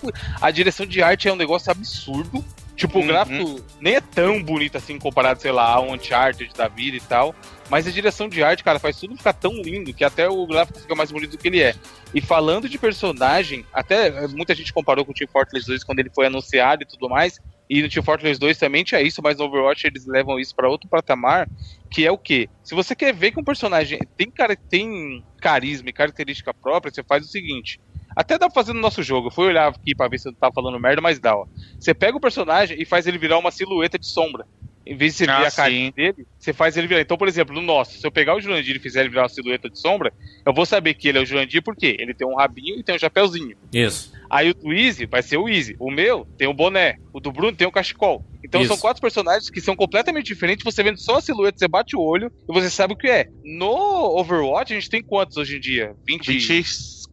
A 0.42 0.52
direção 0.52 0.86
de 0.86 1.02
arte 1.02 1.28
é 1.28 1.34
um 1.34 1.36
negócio 1.36 1.72
absurdo. 1.72 2.44
Tipo, 2.80 3.00
o 3.00 3.02
Uhum. 3.02 3.08
gráfico 3.08 3.62
nem 3.82 3.96
é 3.96 4.02
tão 4.02 4.42
bonito 4.42 4.78
assim 4.78 4.98
comparado, 4.98 5.42
sei 5.42 5.52
lá, 5.52 5.66
ao 5.74 5.92
Uncharted 5.92 6.50
da 6.56 6.70
vida 6.70 6.96
e 6.96 7.02
tal. 7.02 7.36
Mas 7.70 7.86
a 7.86 7.92
direção 7.92 8.30
de 8.30 8.42
arte, 8.42 8.64
cara, 8.64 8.80
faz 8.80 8.98
tudo 8.98 9.18
ficar 9.18 9.34
tão 9.34 9.52
lindo 9.52 9.94
que 9.94 10.04
até 10.06 10.30
o 10.30 10.48
gráfico 10.48 10.80
fica 10.80 10.96
mais 10.96 11.12
bonito 11.12 11.32
do 11.32 11.38
que 11.38 11.50
ele 11.50 11.62
é. 11.62 11.76
E 12.16 12.22
falando 12.22 12.70
de 12.70 12.78
personagem, 12.80 13.66
até 13.74 14.08
eh, 14.08 14.28
muita 14.30 14.56
gente 14.56 14.72
comparou 14.72 15.04
com 15.04 15.12
o 15.12 15.14
Team 15.14 15.28
Fortress 15.30 15.68
2 15.68 15.84
quando 15.84 16.00
ele 16.00 16.10
foi 16.16 16.26
anunciado 16.28 16.82
e 16.84 16.86
tudo 16.88 17.10
mais. 17.10 17.38
E 17.70 17.84
no 17.84 17.90
Team 17.90 18.02
Fortress 18.02 18.40
2 18.40 18.58
também 18.58 18.84
tinha 18.86 19.02
isso, 19.02 19.22
mas 19.22 19.38
no 19.38 19.44
Overwatch 19.44 19.86
eles 19.86 20.08
levam 20.08 20.40
isso 20.40 20.56
pra 20.56 20.70
outro 20.70 20.90
patamar, 20.90 21.48
que 21.92 22.04
é 22.06 22.12
o 22.12 22.18
quê? 22.18 22.50
Se 22.64 22.74
você 22.74 22.96
quer 22.96 23.14
ver 23.14 23.32
que 23.32 23.40
um 23.40 23.44
personagem 23.44 24.00
tem, 24.18 24.32
cara, 24.32 24.56
tem 24.70 25.24
carisma 25.40 25.90
e 25.90 25.94
característica 25.94 26.52
própria, 26.54 26.92
você 26.92 27.04
faz 27.04 27.26
o 27.26 27.30
seguinte. 27.30 27.80
Até 28.20 28.38
dá 28.38 28.48
pra 28.50 28.54
fazer 28.54 28.74
no 28.74 28.82
nosso 28.82 29.02
jogo. 29.02 29.28
Eu 29.28 29.32
fui 29.32 29.46
olhar 29.48 29.70
aqui 29.70 29.96
pra 29.96 30.10
ver 30.10 30.20
se 30.20 30.28
eu 30.28 30.34
tava 30.36 30.52
falando 30.54 30.78
merda, 30.78 31.02
mas 31.02 31.20
dá, 31.20 31.38
ó. 31.38 31.46
Você 31.80 31.94
pega 31.94 32.18
o 32.18 32.20
personagem 32.20 32.76
e 32.78 32.84
faz 32.84 33.08
ele 33.08 33.18
virar 33.18 33.38
uma 33.38 33.50
silhueta 33.50 33.98
de 33.98 34.06
sombra. 34.08 34.44
Em 34.86 34.94
vez 34.94 35.14
de 35.14 35.20
você 35.20 35.32
Ah, 35.32 35.40
ver 35.40 35.46
a 35.46 35.52
sim. 35.52 35.94
dele, 35.96 36.26
você 36.38 36.52
faz 36.52 36.76
ele 36.76 36.86
virar. 36.86 37.00
Então, 37.00 37.16
por 37.16 37.30
exemplo, 37.30 37.56
no 37.56 37.62
nosso, 37.62 37.98
se 37.98 38.06
eu 38.06 38.12
pegar 38.12 38.36
o 38.36 38.42
Jurandir 38.42 38.76
e 38.76 38.80
fizer 38.80 39.02
ele 39.02 39.10
virar 39.10 39.22
uma 39.24 39.30
silhueta 39.30 39.70
de 39.70 39.80
sombra, 39.80 40.12
eu 40.46 40.54
vou 40.54 40.66
saber 40.66 40.96
que 40.96 41.08
ele 41.08 41.18
é 41.18 41.22
o 41.22 41.26
Jurandir 41.26 41.64
porque 41.64 41.96
ele 41.98 42.14
tem 42.14 42.28
um 42.28 42.36
rabinho 42.36 42.78
e 42.78 42.84
tem 42.84 42.94
um 42.94 43.00
chapéuzinho. 43.00 43.56
Isso. 43.74 44.12
Aí 44.30 44.50
o 44.50 44.54
do 44.54 44.74
Easy 44.74 45.06
vai 45.06 45.24
ser 45.24 45.38
o 45.38 45.48
Easy. 45.48 45.78
O 45.80 45.90
meu 45.90 46.28
tem 46.38 46.48
o 46.48 46.54
boné. 46.54 46.96
O 47.14 47.22
do 47.22 47.32
Bruno 47.32 47.56
tem 47.56 47.68
o 47.68 47.72
cachecol. 47.72 48.22
Então 48.44 48.60
Isso. 48.62 48.70
são 48.70 48.78
quatro 48.78 49.02
personagens 49.02 49.50
que 49.50 49.62
são 49.62 49.76
completamente 49.76 50.26
diferentes. 50.28 50.64
Você 50.66 50.84
vendo 50.84 51.00
só 51.00 51.18
a 51.18 51.22
silhueta, 51.22 51.58
você 51.58 51.68
bate 51.68 51.96
o 51.96 52.02
olho 52.02 52.30
e 52.50 52.54
você 52.54 52.70
sabe 52.70 52.94
o 52.94 52.98
que 52.98 53.08
é. 53.08 53.28
No 53.44 54.18
Overwatch, 54.18 54.74
a 54.74 54.76
gente 54.76 54.90
tem 54.90 55.04
quantos 55.04 55.38
hoje 55.38 55.58
em 55.58 55.60
dia? 55.60 55.94
20. 56.08 56.32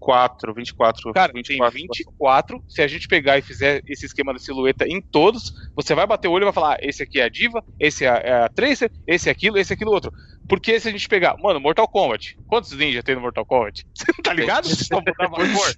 24, 0.07 0.55
24. 0.55 1.13
Cara, 1.13 1.33
24. 1.33 1.73
tem 1.73 1.87
24. 1.89 2.63
Se 2.69 2.81
a 2.81 2.87
gente 2.87 3.09
pegar 3.09 3.39
e 3.39 3.43
fizer 3.43 3.83
esse 3.87 4.07
esquema 4.07 4.33
da 4.33 4.39
silhueta 4.39 4.87
em 4.87 5.01
todos, 5.01 5.53
você 5.75 5.95
vai 5.95 6.07
bater 6.07 6.29
o 6.29 6.33
olho 6.33 6.45
e 6.45 6.47
vai 6.47 6.53
falar: 6.53 6.75
ah, 6.75 6.79
esse 6.81 7.03
aqui 7.03 7.21
é 7.21 7.25
a 7.25 7.29
Diva, 7.29 7.65
esse 7.79 8.05
é 8.05 8.09
a, 8.09 8.15
é 8.17 8.33
a 8.45 8.49
Tracer, 8.49 8.91
esse 9.07 9.29
é 9.29 9.33
aquilo, 9.33 9.59
esse 9.59 9.73
é 9.73 9.75
aquilo 9.75 9.91
outro. 9.91 10.13
Porque 10.49 10.79
se 10.79 10.89
a 10.89 10.93
gente 10.93 11.09
pegar, 11.09 11.37
mano, 11.39 11.61
Mortal 11.61 11.89
Kombat, 11.89 12.37
quantos 12.47 12.73
ninjas 12.73 13.03
tem 13.03 13.15
no 13.15 13.21
Mortal 13.21 13.45
Kombat? 13.45 13.85
Você 13.97 14.23
tá 14.23 14.33
ligado? 14.33 14.69
Você 14.69 14.85
só 14.85 15.01
valor. 15.19 15.75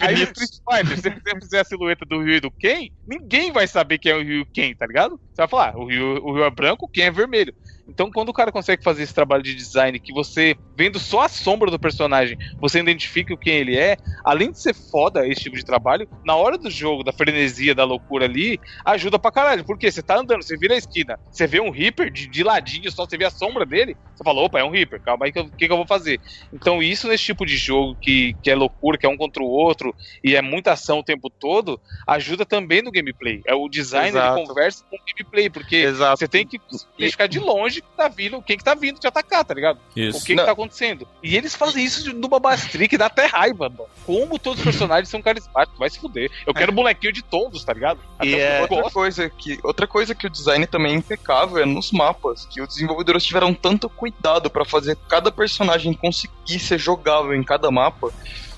Aí 0.00 0.14
no 0.14 0.22
Street 0.22 0.50
Fighter, 0.68 0.96
se 0.96 1.02
você 1.02 1.40
fizer 1.40 1.60
a 1.60 1.64
silhueta 1.64 2.04
do 2.04 2.20
Ryu 2.20 2.36
e 2.36 2.40
do 2.40 2.50
Ken, 2.50 2.88
ninguém 3.06 3.52
vai 3.52 3.66
saber 3.66 3.98
quem 3.98 4.12
é 4.12 4.16
o 4.16 4.22
Ryu 4.22 4.42
e 4.42 4.46
Ken, 4.52 4.74
tá 4.74 4.86
ligado? 4.86 5.18
Você 5.32 5.42
vai 5.42 5.48
falar, 5.48 5.74
ah, 5.74 5.78
o 5.78 5.86
Ryu, 5.86 6.24
o 6.24 6.32
Ryu 6.34 6.44
é 6.44 6.50
branco, 6.50 6.88
Ken 6.92 7.04
é 7.04 7.10
vermelho. 7.10 7.54
Então, 7.90 8.08
quando 8.10 8.28
o 8.28 8.32
cara 8.32 8.52
consegue 8.52 8.84
fazer 8.84 9.02
esse 9.02 9.12
trabalho 9.12 9.42
de 9.42 9.52
design, 9.52 9.98
que 9.98 10.12
você, 10.12 10.54
vendo 10.76 10.98
só 11.00 11.22
a 11.22 11.28
sombra 11.28 11.70
do 11.70 11.78
personagem, 11.78 12.38
você 12.60 12.78
identifica 12.78 13.34
o 13.34 13.38
quem 13.38 13.54
ele 13.54 13.76
é, 13.76 13.96
além 14.24 14.52
de 14.52 14.60
ser 14.60 14.74
foda 14.74 15.26
esse 15.26 15.42
tipo 15.42 15.56
de 15.56 15.64
trabalho, 15.64 16.08
na 16.24 16.36
hora 16.36 16.56
do 16.56 16.70
jogo, 16.70 17.02
da 17.02 17.12
frenesia, 17.12 17.74
da 17.74 17.84
loucura 17.84 18.26
ali, 18.26 18.60
ajuda 18.84 19.18
pra 19.18 19.32
caralho. 19.32 19.64
Porque 19.64 19.90
você 19.90 20.02
tá 20.02 20.18
andando, 20.18 20.42
você 20.42 20.56
vira 20.56 20.74
a 20.74 20.78
esquina, 20.78 21.18
você 21.30 21.48
vê 21.48 21.60
um 21.60 21.70
Reaper 21.70 22.12
de, 22.12 22.28
de 22.28 22.44
ladinho, 22.44 22.90
só 22.92 23.04
você 23.04 23.18
vê 23.18 23.24
a 23.24 23.30
sombra 23.30 23.66
dele, 23.66 23.96
Você 24.20 24.24
falou, 24.24 24.44
opa, 24.44 24.60
é 24.60 24.64
um 24.64 24.70
Reaper, 24.70 25.00
calma 25.00 25.24
aí, 25.24 25.30
o 25.34 25.50
que, 25.50 25.66
que 25.66 25.72
eu 25.72 25.78
vou 25.78 25.86
fazer? 25.86 26.20
Então, 26.52 26.82
isso 26.82 27.08
nesse 27.08 27.24
tipo 27.24 27.46
de 27.46 27.56
jogo 27.56 27.96
que, 27.98 28.36
que 28.42 28.50
é 28.50 28.54
loucura, 28.54 28.98
que 28.98 29.06
é 29.06 29.08
um 29.08 29.16
contra 29.16 29.42
o 29.42 29.46
outro 29.46 29.94
e 30.22 30.36
é 30.36 30.42
muita 30.42 30.72
ação 30.72 30.98
o 30.98 31.02
tempo 31.02 31.30
todo, 31.30 31.80
ajuda 32.06 32.44
também 32.44 32.82
no 32.82 32.90
gameplay. 32.90 33.40
É 33.46 33.54
o 33.54 33.66
design 33.66 34.16
ele 34.16 34.46
conversa 34.46 34.84
com 34.90 34.96
o 34.96 34.98
gameplay, 35.06 35.48
porque 35.48 35.76
Exato. 35.76 36.18
você 36.18 36.28
tem 36.28 36.46
que 36.46 36.60
ficar 36.98 37.28
de 37.28 37.38
longe 37.38 37.80
que 37.80 37.88
tá 37.96 38.08
vindo, 38.08 38.42
quem 38.42 38.58
que 38.58 38.64
tá 38.64 38.74
vindo 38.74 39.00
te 39.00 39.06
atacar, 39.06 39.42
tá 39.42 39.54
ligado? 39.54 39.80
Isso. 39.96 40.18
O 40.18 40.20
que, 40.22 40.36
que 40.36 40.44
tá 40.44 40.52
acontecendo? 40.52 41.08
E 41.22 41.34
eles 41.34 41.54
fazem 41.54 41.82
isso 41.82 42.12
no 42.12 42.28
Babastri 42.28 42.88
que 42.88 42.98
dá 42.98 43.06
até 43.06 43.24
raiva, 43.24 43.70
mano. 43.70 43.88
Como 44.04 44.38
todos 44.38 44.58
os 44.58 44.64
personagens 44.64 45.08
são 45.08 45.22
carismáticos, 45.22 45.78
vai 45.78 45.88
se 45.88 45.98
fuder. 45.98 46.30
Eu 46.46 46.52
quero 46.52 46.72
bonequinho 46.72 47.12
de 47.12 47.22
todos, 47.22 47.64
tá 47.64 47.72
ligado? 47.72 48.00
E 48.22 48.34
Até 48.34 48.56
é 48.56 48.58
o 48.58 48.62
outra 48.62 48.82
gosto. 48.82 48.94
coisa, 48.94 49.30
que, 49.30 49.58
outra 49.62 49.86
coisa 49.86 50.14
que 50.14 50.26
o 50.26 50.30
design 50.30 50.66
também 50.66 50.92
é 50.92 50.96
impecável 50.96 51.56
é 51.56 51.64
nos 51.64 51.90
mapas, 51.90 52.44
que 52.44 52.60
os 52.60 52.68
desenvolvedores 52.68 53.24
tiveram 53.24 53.54
tanto 53.54 53.88
cuidado 53.88 54.09
pra 54.50 54.64
fazer 54.64 54.96
cada 55.08 55.30
personagem 55.30 55.92
conseguir 55.94 56.58
ser 56.58 56.78
jogável 56.78 57.34
em 57.34 57.42
cada 57.42 57.70
mapa, 57.70 58.12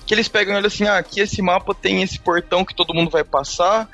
que 0.05 0.13
eles 0.13 0.27
pegam 0.27 0.53
e 0.53 0.57
olham 0.57 0.67
assim, 0.67 0.85
ah, 0.85 0.97
aqui 0.97 1.19
esse 1.19 1.41
mapa 1.41 1.73
tem 1.73 2.01
esse 2.01 2.19
portão 2.19 2.65
que 2.65 2.75
todo 2.75 2.93
mundo 2.93 3.09
vai 3.09 3.23
passar, 3.23 3.87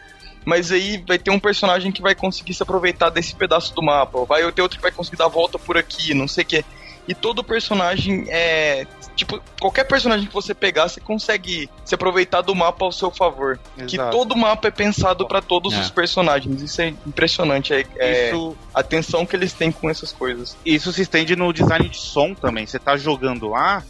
mas 0.46 0.72
aí 0.72 1.04
vai 1.08 1.20
ter 1.20 1.32
um 1.32 1.40
personagem 1.40 1.92
que 1.92 2.02
vai 2.02 2.16
conseguir 2.16 2.54
se 2.54 2.64
aproveitar 2.64 3.10
desse 3.10 3.36
pedaço 3.36 3.74
do 3.76 3.84
mapa, 3.84 4.26
vai 4.26 4.52
ter 4.52 4.62
outro 4.62 4.78
que 4.78 4.84
vai 4.84 4.92
conseguir 4.92 5.18
dar 5.18 5.26
a 5.26 5.30
volta 5.30 5.60
por 5.60 5.78
aqui, 5.78 6.14
não 6.14 6.28
sei 6.28 6.44
o 6.44 6.48
que. 6.48 6.66
E 7.10 7.16
todo 7.16 7.44
personagem 7.44 8.26
é. 8.30 8.86
Tipo, 9.16 9.42
qualquer 9.60 9.84
personagem 9.86 10.28
que 10.28 10.34
você 10.34 10.54
pegar, 10.54 10.88
você 10.88 11.02
consegue 11.02 11.68
se 11.84 11.96
aproveitar 11.96 12.42
do 12.42 12.54
mapa 12.54 12.86
ao 12.86 12.92
seu 12.92 13.10
favor. 13.12 13.60
Que 13.76 13.96
Exato. 13.96 14.16
todo 14.16 14.36
mapa 14.38 14.68
é 14.68 14.72
pensado 14.72 15.28
pra 15.28 15.42
todos 15.42 15.74
É. 15.74 15.80
os 15.82 15.90
personagens. 15.90 16.62
Isso 16.62 16.80
é 16.82 16.90
impressionante. 17.06 17.74
É, 17.74 17.86
é 17.98 18.28
Isso, 18.30 18.56
a 18.74 18.80
atenção 18.82 19.26
que 19.26 19.36
eles 19.36 19.52
têm 19.52 19.72
com 19.72 19.90
essas 19.90 20.14
coisas. 20.14 20.56
isso 20.64 20.94
se 20.94 21.02
estende 21.02 21.36
no 21.36 21.52
design 21.52 21.90
de 21.90 21.98
som 21.98 22.34
também. 22.36 22.66
Você 22.68 22.78
tá 22.78 22.96
jogando 22.96 23.50
lá 23.50 23.84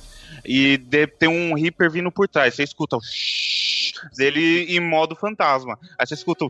e 0.45 0.77
de- 0.77 1.05
tem 1.05 1.27
um 1.29 1.53
Reaper 1.53 1.91
vindo 1.91 2.09
por 2.11 2.27
trás. 2.27 2.55
Você 2.55 2.63
escuta 2.63 2.95
o 2.95 3.01
dele 4.15 4.65
em 4.69 4.79
modo 4.79 5.15
fantasma. 5.15 5.77
Aí 5.97 6.07
você 6.07 6.13
escuta 6.13 6.45
o 6.45 6.49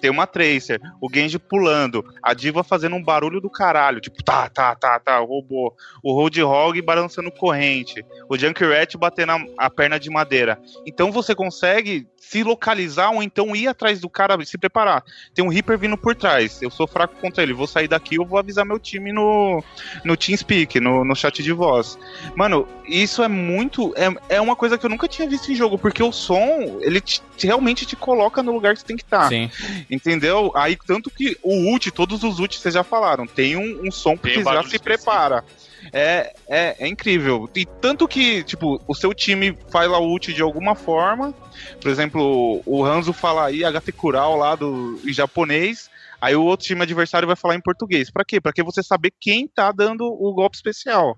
tem 0.00 0.10
uma 0.10 0.26
Tracer, 0.26 0.80
o 1.00 1.08
Genji 1.12 1.38
pulando, 1.38 2.04
a 2.22 2.34
Diva 2.34 2.62
fazendo 2.62 2.96
um 2.96 3.02
barulho 3.02 3.40
do 3.40 3.50
caralho, 3.50 4.00
tipo, 4.00 4.22
tá, 4.22 4.48
tá, 4.48 4.74
tá, 4.74 4.98
tá, 4.98 5.20
o 5.20 5.26
robô, 5.26 5.74
o 6.02 6.12
Roadhog 6.12 6.80
balançando 6.82 7.30
corrente, 7.30 8.04
o 8.28 8.36
Junkrat 8.36 8.96
batendo 8.96 9.32
a, 9.32 9.66
a 9.66 9.70
perna 9.70 9.98
de 9.98 10.10
madeira. 10.10 10.58
Então 10.86 11.10
você 11.10 11.34
consegue 11.34 12.06
se 12.16 12.42
localizar 12.42 13.10
ou 13.10 13.22
então 13.22 13.56
ir 13.56 13.68
atrás 13.68 14.00
do 14.00 14.08
cara, 14.10 14.44
se 14.44 14.58
preparar. 14.58 15.02
Tem 15.34 15.44
um 15.44 15.48
Reaper 15.48 15.78
vindo 15.78 15.96
por 15.96 16.14
trás, 16.14 16.60
eu 16.60 16.70
sou 16.70 16.86
fraco 16.86 17.14
contra 17.20 17.42
ele, 17.42 17.52
vou 17.54 17.66
sair 17.66 17.88
daqui, 17.88 18.16
eu 18.16 18.24
vou 18.26 18.38
avisar 18.38 18.66
meu 18.66 18.78
time 18.78 19.12
no, 19.12 19.62
no 20.04 20.16
TeamSpeak, 20.16 20.78
no, 20.80 21.04
no 21.04 21.16
chat 21.16 21.42
de 21.42 21.52
voz. 21.52 21.98
Mano, 22.36 22.68
isso 22.86 23.22
é 23.22 23.28
muito. 23.28 23.94
É, 23.96 24.36
é 24.36 24.40
uma 24.40 24.54
coisa 24.56 24.76
que 24.76 24.84
eu 24.84 24.90
nunca 24.90 25.08
tinha 25.08 25.28
visto 25.28 25.50
em 25.50 25.54
jogo, 25.54 25.78
porque 25.78 26.02
o 26.02 26.12
som, 26.12 26.78
ele 26.80 27.00
te- 27.00 27.22
realmente 27.42 27.86
te 27.86 27.96
coloca 27.96 28.42
no 28.42 28.52
lugar 28.52 28.74
que 28.74 28.80
você 28.80 28.86
tem 28.86 28.96
que 28.96 29.04
estar. 29.04 29.28
Sim. 29.28 29.50
Entendeu? 29.90 30.52
Aí, 30.54 30.76
tanto 30.86 31.10
que 31.10 31.36
o 31.42 31.70
ult, 31.70 31.90
todos 31.90 32.22
os 32.22 32.38
ults 32.38 32.60
vocês 32.60 32.74
já 32.74 32.84
falaram, 32.84 33.26
tem 33.26 33.56
um, 33.56 33.86
um 33.86 33.90
som 33.90 34.16
que 34.16 34.38
um 34.38 34.44
já 34.44 34.62
se 34.64 34.78
prepara. 34.78 35.44
É, 35.92 36.34
é, 36.48 36.76
é 36.78 36.88
incrível. 36.88 37.48
E 37.54 37.64
tanto 37.64 38.06
que, 38.06 38.42
tipo, 38.42 38.80
o 38.86 38.94
seu 38.94 39.14
time 39.14 39.56
faz 39.70 39.90
lá 39.90 39.98
o 39.98 40.10
ult 40.10 40.32
de 40.32 40.42
alguma 40.42 40.74
forma. 40.74 41.32
Por 41.80 41.90
exemplo, 41.90 42.60
o 42.66 42.84
Hanzo 42.84 43.12
fala 43.12 43.46
aí 43.46 43.62
HT 43.64 43.92
Kural 43.92 44.36
lá 44.36 44.54
do, 44.54 45.00
em 45.06 45.12
japonês. 45.12 45.90
Aí 46.20 46.34
o 46.34 46.44
outro 46.44 46.66
time 46.66 46.82
adversário 46.82 47.26
vai 47.26 47.36
falar 47.36 47.54
em 47.54 47.60
português. 47.60 48.10
Pra 48.10 48.24
quê? 48.24 48.40
Pra 48.40 48.52
que 48.52 48.62
você 48.62 48.82
saber 48.82 49.12
quem 49.20 49.46
tá 49.46 49.70
dando 49.70 50.04
o 50.04 50.32
golpe 50.34 50.56
especial. 50.56 51.16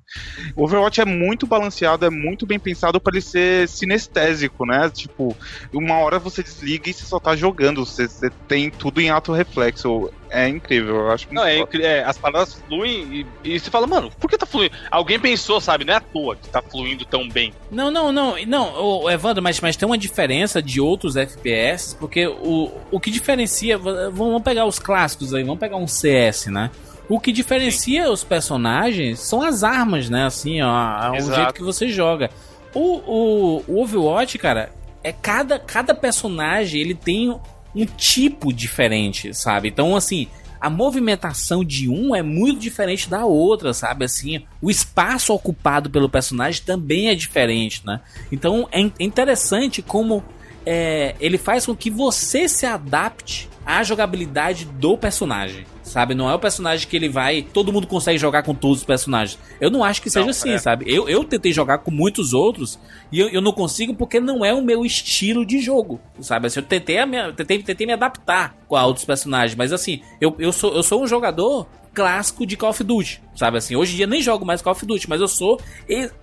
O 0.55 0.65
Overwatch 0.65 1.01
é 1.01 1.05
muito 1.05 1.47
balanceado, 1.47 2.05
é 2.05 2.11
muito 2.11 2.47
bem 2.47 2.59
pensado 2.59 3.01
pra 3.01 3.13
ele 3.15 3.23
ser 3.23 3.69
sinestésico, 3.69 4.67
né? 4.67 4.91
Tipo, 4.91 5.35
uma 5.73 5.99
hora 5.99 6.19
você 6.19 6.43
desliga 6.43 6.91
e 6.91 6.95
você 6.95 7.07
só 7.07 7.19
tá 7.19 7.35
jogando. 7.35 7.85
Você, 7.85 8.07
você 8.07 8.29
tem 8.47 8.71
tudo 8.71 9.01
em 9.01 9.11
ato 9.11 9.33
reflexo. 9.33 10.11
É 10.31 10.49
incrível, 10.49 10.97
eu 10.97 11.11
acho 11.11 11.27
Não, 11.31 11.45
muito 11.45 11.77
é, 11.77 11.99
é, 11.99 12.05
as 12.05 12.17
palavras 12.17 12.55
fluem 12.55 13.27
e, 13.45 13.53
e 13.53 13.59
você 13.59 13.71
fala, 13.71 13.87
mano, 13.87 14.11
por 14.19 14.31
que 14.31 14.39
tá 14.39 14.47
fluindo? 14.47 14.75
Alguém 14.91 15.19
pensou, 15.19 15.61
sabe? 15.61 15.85
Não 15.85 15.93
é 15.93 15.97
à 15.97 16.01
toa 16.01 16.37
que 16.37 16.49
tá 16.49 16.63
fluindo 16.63 17.05
tão 17.05 17.29
bem. 17.29 17.53
Não, 17.71 17.91
não, 17.91 18.13
não, 18.13 18.37
não, 18.47 18.75
ô, 18.81 19.11
Evandro, 19.11 19.43
mas, 19.43 19.61
mas 19.61 19.77
tem 19.77 19.87
uma 19.87 19.99
diferença 19.99 20.63
de 20.63 20.81
outros 20.81 21.17
FPS, 21.17 21.97
porque 21.99 22.27
o, 22.27 22.71
o 22.91 23.01
que 23.01 23.11
diferencia. 23.11 23.77
Vamos 23.77 24.43
pegar 24.43 24.67
os 24.67 24.79
clássicos 24.79 25.35
aí, 25.35 25.43
vamos 25.43 25.59
pegar 25.59 25.77
um 25.77 25.89
CS, 25.89 26.47
né? 26.47 26.71
O 27.09 27.19
que 27.19 27.33
diferencia 27.33 28.09
os 28.09 28.23
personagens 28.23 29.19
são 29.19 29.43
as 29.43 29.65
armas, 29.65 30.09
né? 30.09 30.27
Assim, 30.27 30.63
ó, 30.63 31.11
o 31.11 31.35
jeito 31.35 31.55
que 31.55 31.63
você 31.63 31.89
joga. 31.89 32.31
O, 32.73 32.99
o, 32.99 33.65
o 33.67 33.83
Overwatch, 33.83 34.39
cara, 34.39 34.73
é 35.03 35.13
cada, 35.13 35.59
cada 35.59 35.93
personagem 35.93 36.81
ele 36.81 36.95
tem 36.95 37.37
um 37.75 37.85
tipo 37.87 38.53
diferente, 38.53 39.33
sabe? 39.35 39.69
Então, 39.69 39.95
assim, 39.97 40.27
a 40.61 40.69
movimentação 40.69 41.65
de 41.65 41.89
um 41.89 42.15
é 42.15 42.23
muito 42.23 42.59
diferente 42.61 43.09
da 43.09 43.25
outra, 43.25 43.73
sabe? 43.73 44.05
Assim, 44.05 44.43
o 44.61 44.71
espaço 44.71 45.33
ocupado 45.33 45.89
pelo 45.89 46.09
personagem 46.09 46.63
também 46.65 47.09
é 47.09 47.15
diferente, 47.15 47.83
né? 47.87 48.01
Então 48.31 48.69
é 48.71 48.81
in- 48.81 48.93
interessante 49.01 49.81
como 49.81 50.23
é, 50.67 51.15
ele 51.21 51.39
faz 51.39 51.65
com 51.65 51.75
que 51.75 51.91
você 51.91 52.47
se 52.49 52.67
adapte 52.67 53.49
à 53.65 53.83
jogabilidade 53.83 54.67
do 54.67 54.99
personagem. 54.99 55.65
Sabe, 55.91 56.15
não 56.15 56.31
é 56.31 56.35
o 56.35 56.39
personagem 56.39 56.87
que 56.87 56.95
ele 56.95 57.09
vai. 57.09 57.43
Todo 57.43 57.73
mundo 57.73 57.85
consegue 57.85 58.17
jogar 58.17 58.45
com 58.45 58.55
todos 58.55 58.79
os 58.79 58.85
personagens. 58.85 59.37
Eu 59.61 59.71
não 59.73 59.83
acho 59.83 60.01
que 60.01 60.09
seja 60.09 60.25
Não, 60.25 60.31
assim, 60.31 60.53
é. 60.53 60.59
sabe? 60.59 60.85
Eu, 60.87 61.09
eu 61.09 61.25
tentei 61.25 61.53
jogar 61.53 61.79
com 61.79 61.91
muitos 61.91 62.33
outros 62.33 62.79
e 63.11 63.19
eu, 63.19 63.29
eu 63.31 63.41
não 63.41 63.51
consigo 63.53 63.93
porque 63.93 64.21
não 64.21 64.45
é 64.45 64.55
o 64.55 64.63
meu 64.63 64.87
estilo 64.87 65.45
de 65.45 65.59
jogo, 65.59 66.01
sabe? 66.21 66.47
Assim, 66.47 66.61
eu 66.61 66.65
tentei, 66.65 67.05
minha- 67.07 67.33
tentei, 67.33 67.61
tentei 67.61 67.89
me 67.89 67.93
adaptar 67.93 68.55
com 68.69 68.77
a 68.77 68.87
outros 68.87 69.05
personagens, 69.05 69.57
mas 69.57 69.73
assim, 69.73 70.01
eu, 70.21 70.33
eu, 70.39 70.53
sou, 70.53 70.73
eu 70.77 70.83
sou 70.85 71.03
um 71.03 71.09
jogador 71.09 71.67
clássico 71.93 72.47
de 72.47 72.57
Call 72.57 72.71
of 72.71 72.85
Duty, 72.85 73.21
sabe 73.35 73.59
assim? 73.59 73.75
Hoje 73.75 73.95
em 73.95 73.97
dia 73.97 74.07
nem 74.07 74.23
jogo 74.23 74.47
mais 74.47 74.63
Call 74.63 74.75
of 74.75 74.87
Duty, 74.87 75.09
mas 75.09 75.21
eu 75.21 75.27
sou 75.27 75.61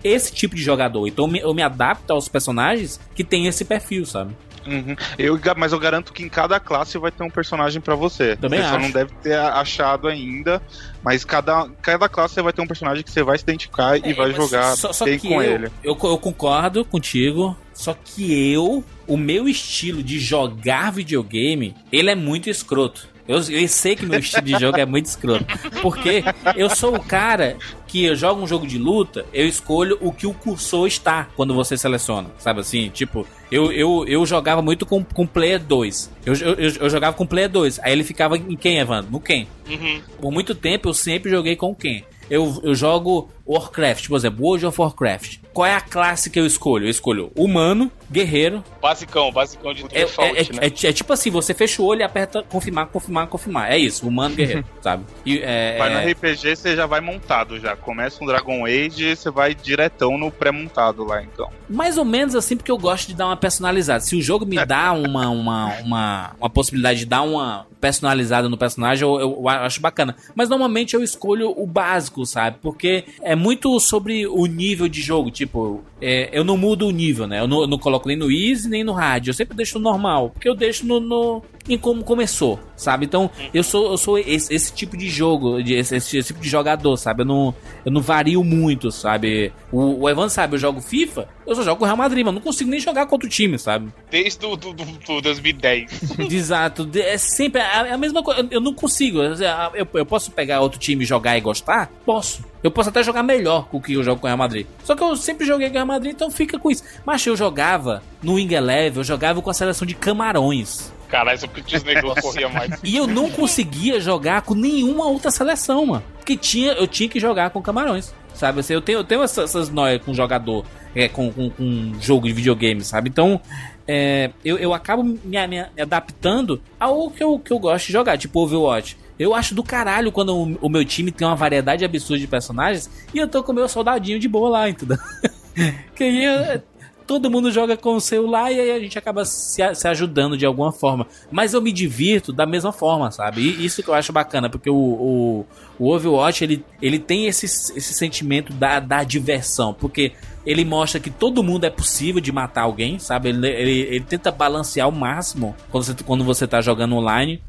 esse 0.02 0.32
tipo 0.32 0.56
de 0.56 0.62
jogador. 0.62 1.06
Então 1.06 1.26
eu 1.26 1.30
me, 1.30 1.38
eu 1.40 1.52
me 1.52 1.60
adapto 1.62 2.10
aos 2.10 2.26
personagens 2.26 2.98
que 3.14 3.22
tem 3.22 3.46
esse 3.46 3.66
perfil, 3.66 4.06
sabe? 4.06 4.34
Uhum. 4.66 4.96
Eu, 5.18 5.38
mas 5.56 5.72
eu 5.72 5.78
garanto 5.78 6.12
que 6.12 6.22
em 6.22 6.28
cada 6.28 6.58
classe 6.60 6.98
vai 6.98 7.10
ter 7.10 7.22
um 7.22 7.30
personagem 7.30 7.80
pra 7.80 7.94
você. 7.94 8.36
Também 8.36 8.60
você 8.60 8.68
só 8.68 8.76
acho. 8.76 8.84
não 8.84 8.90
deve 8.90 9.12
ter 9.22 9.34
achado 9.34 10.08
ainda, 10.08 10.62
mas 11.02 11.24
cada, 11.24 11.68
cada 11.82 12.08
classe 12.08 12.34
você 12.34 12.42
vai 12.42 12.52
ter 12.52 12.62
um 12.62 12.66
personagem 12.66 13.02
que 13.02 13.10
você 13.10 13.22
vai 13.22 13.38
se 13.38 13.44
identificar 13.44 13.96
e 13.96 14.10
É, 14.10 14.14
vai 14.14 14.28
mas 14.28 14.36
jogar 14.36 14.76
só, 14.76 14.92
só 14.92 15.04
bem 15.04 15.18
com 15.18 15.42
eu, 15.42 15.54
ele. 15.54 15.66
Eu, 15.82 15.98
eu 16.02 16.18
concordo 16.18 16.84
contigo, 16.84 17.56
só 17.72 17.94
que 17.94 18.52
eu, 18.52 18.84
o 19.06 19.16
meu 19.16 19.48
estilo 19.48 20.02
de 20.02 20.18
jogar 20.18 20.92
videogame, 20.92 21.74
ele 21.92 22.10
é 22.10 22.14
muito 22.14 22.50
escroto. 22.50 23.08
Eu, 23.28 23.36
eu 23.50 23.68
sei 23.68 23.94
que 23.94 24.06
meu 24.06 24.18
estilo 24.18 24.42
de 24.46 24.58
jogo 24.58 24.78
é 24.80 24.86
muito 24.86 25.04
escroto. 25.06 25.44
Porque 25.82 26.24
eu 26.56 26.70
sou 26.70 26.96
o 26.96 27.00
cara 27.00 27.56
que 27.86 28.04
eu 28.04 28.16
jogo 28.16 28.42
um 28.42 28.46
jogo 28.46 28.66
de 28.66 28.78
luta, 28.78 29.26
eu 29.32 29.46
escolho 29.46 29.98
o 30.00 30.10
que 30.12 30.26
o 30.26 30.32
cursor 30.32 30.86
está 30.86 31.28
quando 31.36 31.54
você 31.54 31.76
seleciona. 31.76 32.30
Sabe 32.38 32.60
assim? 32.60 32.88
Tipo, 32.88 33.26
eu, 33.52 33.70
eu, 33.70 34.04
eu 34.08 34.24
jogava 34.26 34.62
muito 34.62 34.86
com, 34.86 35.04
com 35.04 35.26
Player 35.26 35.62
2. 35.62 36.10
Eu, 36.24 36.34
eu, 36.34 36.54
eu- 36.80 36.90
jogava 36.90 37.14
com 37.16 37.26
Player 37.26 37.50
2. 37.50 37.78
Aí 37.80 37.92
ele 37.92 38.02
ficava 38.04 38.36
em 38.36 38.56
quem, 38.56 38.78
Evandro? 38.78 39.10
No 39.12 39.20
quem? 39.20 39.46
Uhum. 39.68 40.00
Por 40.20 40.32
muito 40.32 40.54
tempo 40.54 40.88
eu 40.88 40.94
sempre 40.94 41.30
joguei 41.30 41.54
com 41.54 41.74
quem? 41.74 42.04
Eu, 42.30 42.60
eu 42.62 42.74
jogo 42.74 43.30
Warcraft, 43.46 44.06
por 44.08 44.16
exemplo, 44.16 44.44
World 44.44 44.66
of 44.66 44.78
Warcraft. 44.80 45.38
Qual 45.52 45.64
é 45.66 45.74
a 45.74 45.80
classe 45.80 46.28
que 46.28 46.38
eu 46.38 46.44
escolho? 46.44 46.84
Eu 46.86 46.90
escolho 46.90 47.32
humano, 47.34 47.90
guerreiro. 48.10 48.62
Basicão, 48.80 49.30
basicão 49.32 49.74
de. 49.74 49.84
É, 49.92 50.04
Default, 50.04 50.36
é- 50.36 50.40
é- 50.40 50.52
né? 50.52 50.58
é- 50.62 50.86
é 50.88 50.92
tipo 50.92 51.12
assim, 51.12 51.30
você 51.30 51.54
fecha 51.54 51.82
o 51.82 51.84
olho 51.84 52.00
e 52.00 52.02
aperta 52.04 52.42
confirmar, 52.42 52.86
confirmar, 52.86 53.26
confirmar. 53.26 53.72
É 53.72 53.78
isso, 53.78 54.06
humano, 54.06 54.34
guerreiro, 54.34 54.64
sabe? 54.80 55.04
E, 55.24 55.38
é, 55.42 55.76
Vai 55.78 55.92
é- 55.92 55.94
no 56.04 56.10
RPG, 56.10 56.56
você 56.56 56.76
já 56.76 56.86
vai 56.86 57.00
montado 57.00 57.58
já. 57.58 57.76
Começa 57.76 58.22
um 58.22 58.26
Dragon 58.26 58.64
Age 58.66 59.04
e 59.04 59.16
você 59.16 59.30
vai 59.30 59.54
diretão 59.54 60.16
no 60.16 60.30
pré-montado 60.30 61.04
lá, 61.04 61.22
então. 61.22 61.48
Mais 61.68 61.98
ou 61.98 62.04
menos 62.04 62.34
assim, 62.34 62.56
porque 62.56 62.70
eu 62.70 62.78
gosto 62.78 63.08
de 63.08 63.14
dar 63.14 63.26
uma 63.26 63.36
personalizada. 63.36 64.00
Se 64.00 64.16
o 64.16 64.22
jogo 64.22 64.46
me 64.46 64.64
dá 64.64 64.92
uma, 64.92 65.28
uma, 65.28 65.66
uma, 65.80 66.30
uma 66.40 66.50
possibilidade 66.50 67.00
de 67.00 67.06
dar 67.06 67.22
uma 67.22 67.66
personalizada 67.80 68.48
no 68.48 68.56
personagem, 68.56 69.06
eu, 69.06 69.20
eu 69.20 69.48
acho 69.48 69.80
bacana. 69.80 70.16
Mas 70.34 70.48
normalmente 70.48 70.94
eu 70.94 71.02
escolho 71.02 71.52
o 71.56 71.66
básico, 71.66 72.24
sabe? 72.26 72.58
Porque 72.62 73.04
é 73.22 73.34
muito 73.34 73.78
sobre 73.80 74.26
o 74.26 74.46
nível 74.46 74.88
de 74.88 75.00
jogo. 75.00 75.30
Tipo, 75.30 75.82
é, 76.00 76.28
eu 76.32 76.44
não 76.44 76.56
mudo 76.56 76.86
o 76.86 76.90
nível, 76.90 77.26
né? 77.26 77.40
Eu 77.40 77.46
não, 77.46 77.60
eu 77.62 77.66
não 77.66 77.78
coloco 77.78 77.97
nem 78.06 78.16
no 78.16 78.30
easy 78.30 78.68
nem 78.68 78.84
no 78.84 78.92
hard. 78.92 79.26
Eu 79.26 79.34
sempre 79.34 79.56
deixo 79.56 79.78
no 79.78 79.84
normal. 79.84 80.30
Porque 80.30 80.48
eu 80.48 80.54
deixo 80.54 80.86
no, 80.86 81.00
no, 81.00 81.42
em 81.68 81.78
como 81.78 82.04
começou, 82.04 82.58
sabe? 82.76 83.06
Então, 83.06 83.30
eu 83.52 83.62
sou, 83.62 83.90
eu 83.90 83.98
sou 83.98 84.18
esse, 84.18 84.52
esse 84.54 84.72
tipo 84.72 84.96
de 84.96 85.08
jogo, 85.08 85.62
de, 85.62 85.74
esse, 85.74 85.96
esse, 85.96 86.22
tipo 86.22 86.40
de 86.40 86.48
jogador, 86.48 86.96
sabe? 86.96 87.22
Eu 87.22 87.26
não, 87.26 87.54
eu 87.84 87.92
não 87.92 88.00
vario 88.00 88.42
muito, 88.44 88.90
sabe? 88.90 89.52
O, 89.70 90.02
o 90.02 90.08
Evan 90.08 90.28
sabe, 90.28 90.56
eu 90.56 90.58
jogo 90.58 90.80
FIFA, 90.80 91.28
eu 91.46 91.54
só 91.54 91.62
jogo 91.62 91.78
com 91.78 91.84
o 91.84 91.86
Real 91.86 91.96
Madrid, 91.96 92.24
mas 92.24 92.34
não 92.34 92.40
consigo 92.42 92.70
nem 92.70 92.78
jogar 92.78 93.06
contra 93.06 93.26
o 93.26 93.30
time, 93.30 93.58
sabe? 93.58 93.92
Desde 94.10 94.44
o 94.44 94.54
do, 94.54 94.72
do, 94.72 94.84
do 94.84 95.20
2010. 95.22 96.18
Exato, 96.30 96.88
é 96.94 97.16
sempre 97.16 97.60
a, 97.60 97.94
a 97.94 97.98
mesma 97.98 98.22
coisa. 98.22 98.46
Eu 98.50 98.60
não 98.60 98.74
consigo. 98.74 99.20
Eu, 99.20 99.88
eu 99.94 100.06
posso 100.06 100.30
pegar 100.30 100.60
outro 100.60 100.78
time, 100.78 101.04
jogar 101.04 101.38
e 101.38 101.40
gostar? 101.40 101.90
Posso. 102.04 102.44
Eu 102.62 102.70
posso 102.70 102.88
até 102.90 103.02
jogar 103.02 103.22
melhor 103.22 103.68
com 103.68 103.78
o 103.78 103.80
que 103.80 103.94
eu 103.94 104.02
jogo 104.02 104.20
com 104.20 104.26
o 104.26 104.28
Real 104.28 104.38
Madrid. 104.38 104.66
Só 104.84 104.94
que 104.94 105.02
eu 105.02 105.16
sempre 105.16 105.46
joguei 105.46 105.68
com 105.68 105.74
o 105.74 105.76
Real 105.76 105.86
Madrid, 105.86 106.12
então 106.12 106.30
fica 106.30 106.58
com 106.58 106.70
isso. 106.70 106.82
Mas 107.06 107.24
eu 107.26 107.36
jogava 107.36 108.02
no 108.22 108.34
Wing 108.34 108.54
Eleven, 108.54 108.98
eu 108.98 109.04
jogava 109.04 109.40
com 109.40 109.48
a 109.48 109.54
seleção 109.54 109.86
de 109.86 109.94
Camarões. 109.94 110.92
Caralho, 111.08 111.38
o 111.42 111.48
Pitts 111.48 111.82
Negro 111.82 112.14
corria 112.20 112.48
mais. 112.48 112.78
E 112.84 112.96
eu 112.96 113.06
não 113.06 113.30
conseguia 113.30 114.00
jogar 114.00 114.42
com 114.42 114.54
nenhuma 114.54 115.06
outra 115.06 115.30
seleção, 115.30 115.86
mano. 115.86 116.04
Porque 116.18 116.36
tinha, 116.36 116.72
eu 116.72 116.86
tinha 116.86 117.08
que 117.08 117.18
jogar 117.18 117.50
com 117.50 117.62
Camarões. 117.62 118.14
Sabe, 118.34 118.60
assim, 118.60 118.72
eu 118.72 118.80
tenho, 118.80 119.00
eu 119.00 119.04
tenho 119.04 119.22
essas, 119.22 119.50
essas 119.50 119.68
noias 119.68 120.00
com 120.00 120.14
jogador, 120.14 120.64
é, 120.94 121.08
com, 121.08 121.32
com, 121.32 121.50
com 121.50 121.92
jogo 122.00 122.28
de 122.28 122.32
videogame, 122.32 122.84
sabe? 122.84 123.08
Então, 123.08 123.40
é, 123.86 124.30
eu, 124.44 124.56
eu 124.58 124.72
acabo 124.74 125.02
me, 125.02 125.18
me, 125.24 125.58
adaptando 125.80 126.62
ao 126.78 127.10
que 127.10 127.24
eu, 127.24 127.38
que 127.38 127.50
eu 127.50 127.58
gosto 127.58 127.86
de 127.86 127.92
jogar, 127.92 128.16
tipo 128.16 128.38
Overwatch. 128.38 128.96
Eu 129.18 129.34
acho 129.34 129.54
do 129.54 129.64
caralho 129.64 130.12
quando 130.12 130.36
o, 130.36 130.58
o, 130.60 130.68
meu 130.68 130.84
time 130.84 131.10
tem 131.10 131.26
uma 131.26 131.34
variedade 131.34 131.84
absurda 131.84 132.20
de 132.20 132.28
personagens 132.28 132.88
e 133.12 133.18
eu 133.18 133.26
tô 133.26 133.42
com 133.42 133.50
o 133.50 133.54
meu 133.54 133.68
soldadinho 133.68 134.20
de 134.20 134.28
boa 134.28 134.50
lá, 134.50 134.68
entendeu? 134.68 134.98
que 135.96 136.04
aí 136.04 136.60
todo 137.08 137.30
mundo 137.30 137.50
joga 137.50 137.74
com 137.74 137.96
o 137.96 138.00
celular 138.00 138.52
e 138.52 138.60
aí 138.60 138.70
a 138.70 138.78
gente 138.78 138.98
acaba 138.98 139.24
se, 139.24 139.62
se, 139.74 139.88
ajudando 139.88 140.36
de 140.36 140.44
alguma 140.44 140.70
forma. 140.70 141.06
Mas 141.32 141.54
eu 141.54 141.62
me 141.62 141.72
divirto 141.72 142.34
da 142.34 142.44
mesma 142.44 142.70
forma, 142.70 143.10
sabe? 143.10 143.40
E 143.40 143.64
isso 143.64 143.82
que 143.82 143.88
eu 143.88 143.94
acho 143.94 144.12
bacana, 144.12 144.50
porque 144.50 144.68
o, 144.68 144.76
o, 144.76 145.46
o 145.78 145.90
Overwatch 145.90 146.44
ele, 146.44 146.62
ele 146.82 146.98
tem 146.98 147.26
esse, 147.26 147.46
esse 147.46 147.94
sentimento 147.94 148.52
da, 148.52 148.78
da 148.78 149.02
diversão, 149.02 149.72
porque 149.72 150.12
ele 150.44 150.66
mostra 150.66 151.00
que 151.00 151.08
todo 151.08 151.42
mundo 151.42 151.64
é 151.64 151.70
possível 151.70 152.20
de 152.20 152.30
matar 152.30 152.62
alguém, 152.62 152.98
sabe? 152.98 153.30
Ele, 153.30 153.48
ele, 153.48 153.80
ele 153.80 154.04
tenta 154.04 154.30
balancear 154.30 154.86
o 154.86 154.92
máximo 154.92 155.56
quando 155.70 155.84
você, 155.84 155.94
quando 156.04 156.24
você 156.24 156.46
tá 156.46 156.60
jogando 156.60 156.94
online. 156.94 157.40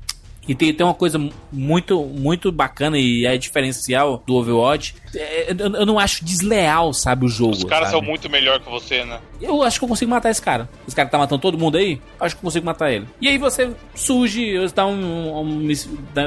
E 0.48 0.56
tem, 0.56 0.74
tem 0.74 0.84
uma 0.84 0.96
coisa 0.96 1.20
muito, 1.52 2.04
muito 2.06 2.52
bacana 2.52 2.98
e 2.98 3.26
é 3.26 3.38
diferencial 3.38 4.24
do 4.26 4.34
Overwatch. 4.36 4.96
É, 5.16 5.52
eu, 5.52 5.76
eu, 5.76 5.86
não 5.86 5.98
acho 5.98 6.24
desleal, 6.24 6.94
sabe, 6.94 7.26
o 7.26 7.30
jogo. 7.30 7.54
Os 7.54 7.64
caras 7.64 7.90
sabe? 7.90 8.00
são 8.00 8.02
muito 8.02 8.30
melhor 8.30 8.60
que 8.60 8.70
você, 8.70 9.04
né? 9.04 9.20
Eu 9.42 9.64
acho 9.64 9.80
que 9.80 9.86
eu 9.86 9.90
consigo 9.90 10.12
matar 10.12 10.30
esse 10.30 10.42
cara. 10.42 10.70
Esse 10.88 10.96
cara 10.96 11.10
tá 11.10 11.18
matando 11.18 11.42
todo 11.42 11.58
mundo 11.58 11.78
aí, 11.78 12.02
acho 12.20 12.36
que 12.36 12.40
eu 12.40 12.46
consigo 12.46 12.66
matar 12.66 12.92
ele. 12.92 13.08
E 13.22 13.28
aí 13.28 13.38
você 13.38 13.72
surge, 13.96 14.56
dá 14.74 14.86
um, 14.86 15.40
um, 15.40 15.68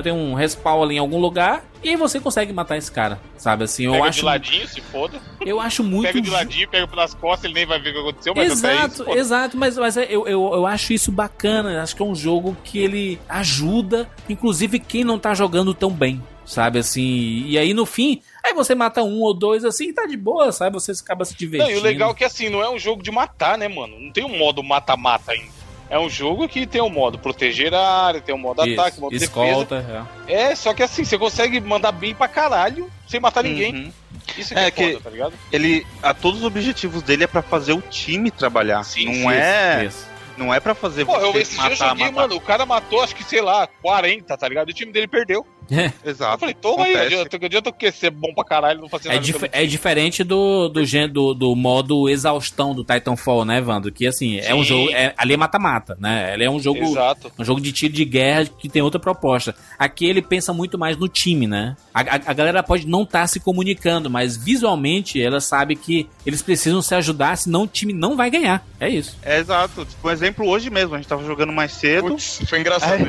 tem 0.02 0.12
um 0.12 0.34
respawn 0.34 0.82
ali 0.82 0.96
em 0.96 0.98
algum 0.98 1.18
lugar 1.18 1.64
e 1.82 1.88
aí 1.88 1.96
você 1.96 2.20
consegue 2.20 2.52
matar 2.52 2.76
esse 2.76 2.90
cara, 2.90 3.20
sabe? 3.36 3.64
Assim, 3.64 3.86
eu 3.86 3.92
pega 3.92 4.04
acho. 4.04 4.20
de 4.20 4.24
ladinho, 4.24 4.68
se 4.68 4.80
foda. 4.80 5.20
Eu 5.40 5.60
acho 5.60 5.82
muito. 5.82 6.06
Pega 6.06 6.20
de 6.20 6.30
ladinho, 6.30 6.68
pega 6.68 6.86
pelas 6.86 7.12
costas, 7.12 7.44
ele 7.44 7.54
nem 7.54 7.66
vai 7.66 7.80
ver 7.80 7.90
o 7.90 7.92
que 7.92 7.98
aconteceu, 7.98 8.34
mas 8.36 8.52
Exato, 8.52 9.02
isso, 9.02 9.10
exato, 9.10 9.56
mas, 9.56 9.76
mas 9.76 9.96
é, 9.96 10.04
eu, 10.04 10.28
eu, 10.28 10.54
eu 10.54 10.66
acho 10.66 10.92
isso 10.92 11.10
bacana. 11.10 11.82
Acho 11.82 11.96
que 11.96 12.02
é 12.02 12.04
um 12.04 12.14
jogo 12.14 12.56
que 12.62 12.78
ele 12.78 13.18
ajuda, 13.28 14.08
inclusive, 14.28 14.78
quem 14.78 15.02
não 15.02 15.18
tá 15.18 15.34
jogando 15.34 15.74
tão 15.74 15.90
bem. 15.90 16.22
Sabe 16.44 16.80
assim, 16.80 17.44
e 17.46 17.56
aí 17.56 17.72
no 17.72 17.86
fim, 17.86 18.20
aí 18.44 18.52
você 18.52 18.74
mata 18.74 19.02
um 19.02 19.20
ou 19.20 19.32
dois 19.32 19.64
assim, 19.64 19.92
tá 19.92 20.06
de 20.06 20.16
boa, 20.16 20.50
sabe? 20.50 20.74
Você 20.74 20.92
acaba 20.92 21.24
se 21.24 21.36
divertindo. 21.36 21.70
Não, 21.70 21.78
e 21.78 21.80
o 21.80 21.82
legal 21.82 22.10
é 22.10 22.14
que 22.14 22.24
assim, 22.24 22.48
não 22.48 22.62
é 22.62 22.68
um 22.68 22.78
jogo 22.78 23.02
de 23.02 23.10
matar, 23.10 23.56
né, 23.56 23.68
mano? 23.68 23.98
Não 23.98 24.10
tem 24.10 24.24
um 24.24 24.36
modo 24.36 24.62
mata-mata 24.62 25.32
ainda. 25.32 25.62
É 25.88 25.98
um 25.98 26.08
jogo 26.08 26.48
que 26.48 26.66
tem 26.66 26.80
o 26.80 26.86
um 26.86 26.90
modo 26.90 27.18
proteger 27.18 27.74
a 27.74 28.06
área, 28.06 28.20
tem 28.20 28.34
o 28.34 28.38
um 28.38 28.40
modo 28.40 28.66
Isso, 28.66 28.80
ataque, 28.80 28.98
modo 28.98 29.14
escolta, 29.14 29.80
defesa. 29.80 30.08
É. 30.26 30.52
é, 30.52 30.54
só 30.56 30.72
que 30.72 30.82
assim, 30.82 31.04
você 31.04 31.18
consegue 31.18 31.60
mandar 31.60 31.92
bem 31.92 32.14
pra 32.14 32.26
caralho 32.26 32.90
sem 33.06 33.20
matar 33.20 33.44
ninguém. 33.44 33.74
Uhum. 33.74 33.92
Isso 34.38 34.54
que 34.54 34.60
é, 34.60 34.68
é 34.68 34.70
foda, 34.70 34.88
que 34.88 35.02
tá 35.02 35.10
ligado? 35.10 35.34
Ele, 35.52 35.86
a 36.02 36.14
todos 36.14 36.40
os 36.40 36.46
objetivos 36.46 37.02
dele 37.02 37.24
é 37.24 37.26
para 37.26 37.42
fazer 37.42 37.74
o 37.74 37.82
time 37.82 38.30
trabalhar. 38.30 38.82
Sim, 38.84 39.04
não 39.04 39.14
sim, 39.14 39.32
é. 39.32 39.84
Isso. 39.86 40.06
Não 40.36 40.52
é 40.52 40.58
para 40.58 40.74
fazer 40.74 41.04
Pô, 41.04 41.12
você 41.12 41.26
eu, 41.26 41.40
esse 41.42 41.56
matar, 41.56 41.74
dia 41.74 41.84
eu 41.84 41.88
joguei, 41.88 42.04
matar. 42.06 42.22
mano, 42.22 42.36
o 42.36 42.40
cara 42.40 42.64
matou 42.64 43.02
acho 43.02 43.14
que, 43.14 43.22
sei 43.22 43.42
lá, 43.42 43.66
40, 43.82 44.36
tá 44.36 44.48
ligado? 44.48 44.70
E 44.70 44.72
o 44.72 44.74
time 44.74 44.92
dele 44.92 45.06
perdeu. 45.06 45.46
É. 45.72 45.90
Exato. 46.04 46.34
Eu 46.34 46.38
falei, 46.38 46.54
toma 46.54 46.84
aí, 46.84 46.94
adianta, 46.96 47.36
adianta 47.46 47.70
o 47.70 47.72
que 47.72 47.90
ser 47.90 48.10
bom 48.10 48.34
pra 48.34 48.44
caralho 48.44 48.82
não 48.82 48.88
fazer 48.90 49.08
é 49.08 49.12
nada. 49.12 49.24
Dif 49.24 49.48
é 49.50 49.64
diferente 49.64 50.22
do, 50.22 50.68
do, 50.68 50.82
do, 51.08 51.34
do, 51.34 51.56
modo 51.56 52.10
exaustão 52.10 52.74
do 52.74 52.84
Titanfall, 52.84 53.46
né, 53.46 53.60
Vando? 53.60 53.90
Que 53.90 54.06
assim, 54.06 54.40
Sim. 54.40 54.46
é 54.46 54.54
um 54.54 54.62
jogo. 54.62 54.90
É, 54.92 55.14
ali 55.16 55.32
é 55.32 55.36
mata-mata, 55.36 55.96
né? 55.98 56.34
Ele 56.34 56.44
é 56.44 56.50
um 56.50 56.60
jogo. 56.60 56.82
Exato. 56.82 57.32
Um 57.38 57.44
jogo 57.44 57.60
de 57.60 57.72
tiro 57.72 57.94
de 57.94 58.04
guerra 58.04 58.44
que 58.44 58.68
tem 58.68 58.82
outra 58.82 59.00
proposta. 59.00 59.54
Aqui 59.78 60.04
ele 60.04 60.20
pensa 60.20 60.52
muito 60.52 60.78
mais 60.78 60.96
no 60.96 61.08
time, 61.08 61.46
né? 61.46 61.74
A, 61.94 62.00
a, 62.00 62.20
a 62.26 62.32
galera 62.34 62.62
pode 62.62 62.86
não 62.86 63.02
estar 63.02 63.22
tá 63.22 63.26
se 63.26 63.40
comunicando, 63.40 64.10
mas 64.10 64.36
visualmente 64.36 65.22
ela 65.22 65.40
sabe 65.40 65.74
que 65.74 66.06
eles 66.26 66.42
precisam 66.42 66.82
se 66.82 66.94
ajudar, 66.94 67.36
senão 67.36 67.62
o 67.62 67.66
time 67.66 67.94
não 67.94 68.14
vai 68.14 68.30
ganhar. 68.30 68.62
É 68.78 68.88
isso. 68.88 69.16
É 69.22 69.38
exato. 69.38 69.84
Tipo, 69.84 70.08
um 70.08 70.10
exemplo 70.10 70.46
hoje 70.46 70.68
mesmo, 70.68 70.94
a 70.94 70.98
gente 70.98 71.08
tava 71.08 71.24
jogando 71.24 71.52
mais 71.52 71.72
cedo. 71.72 72.08
Puts, 72.08 72.42
foi 72.48 72.60
engraçado. 72.60 73.04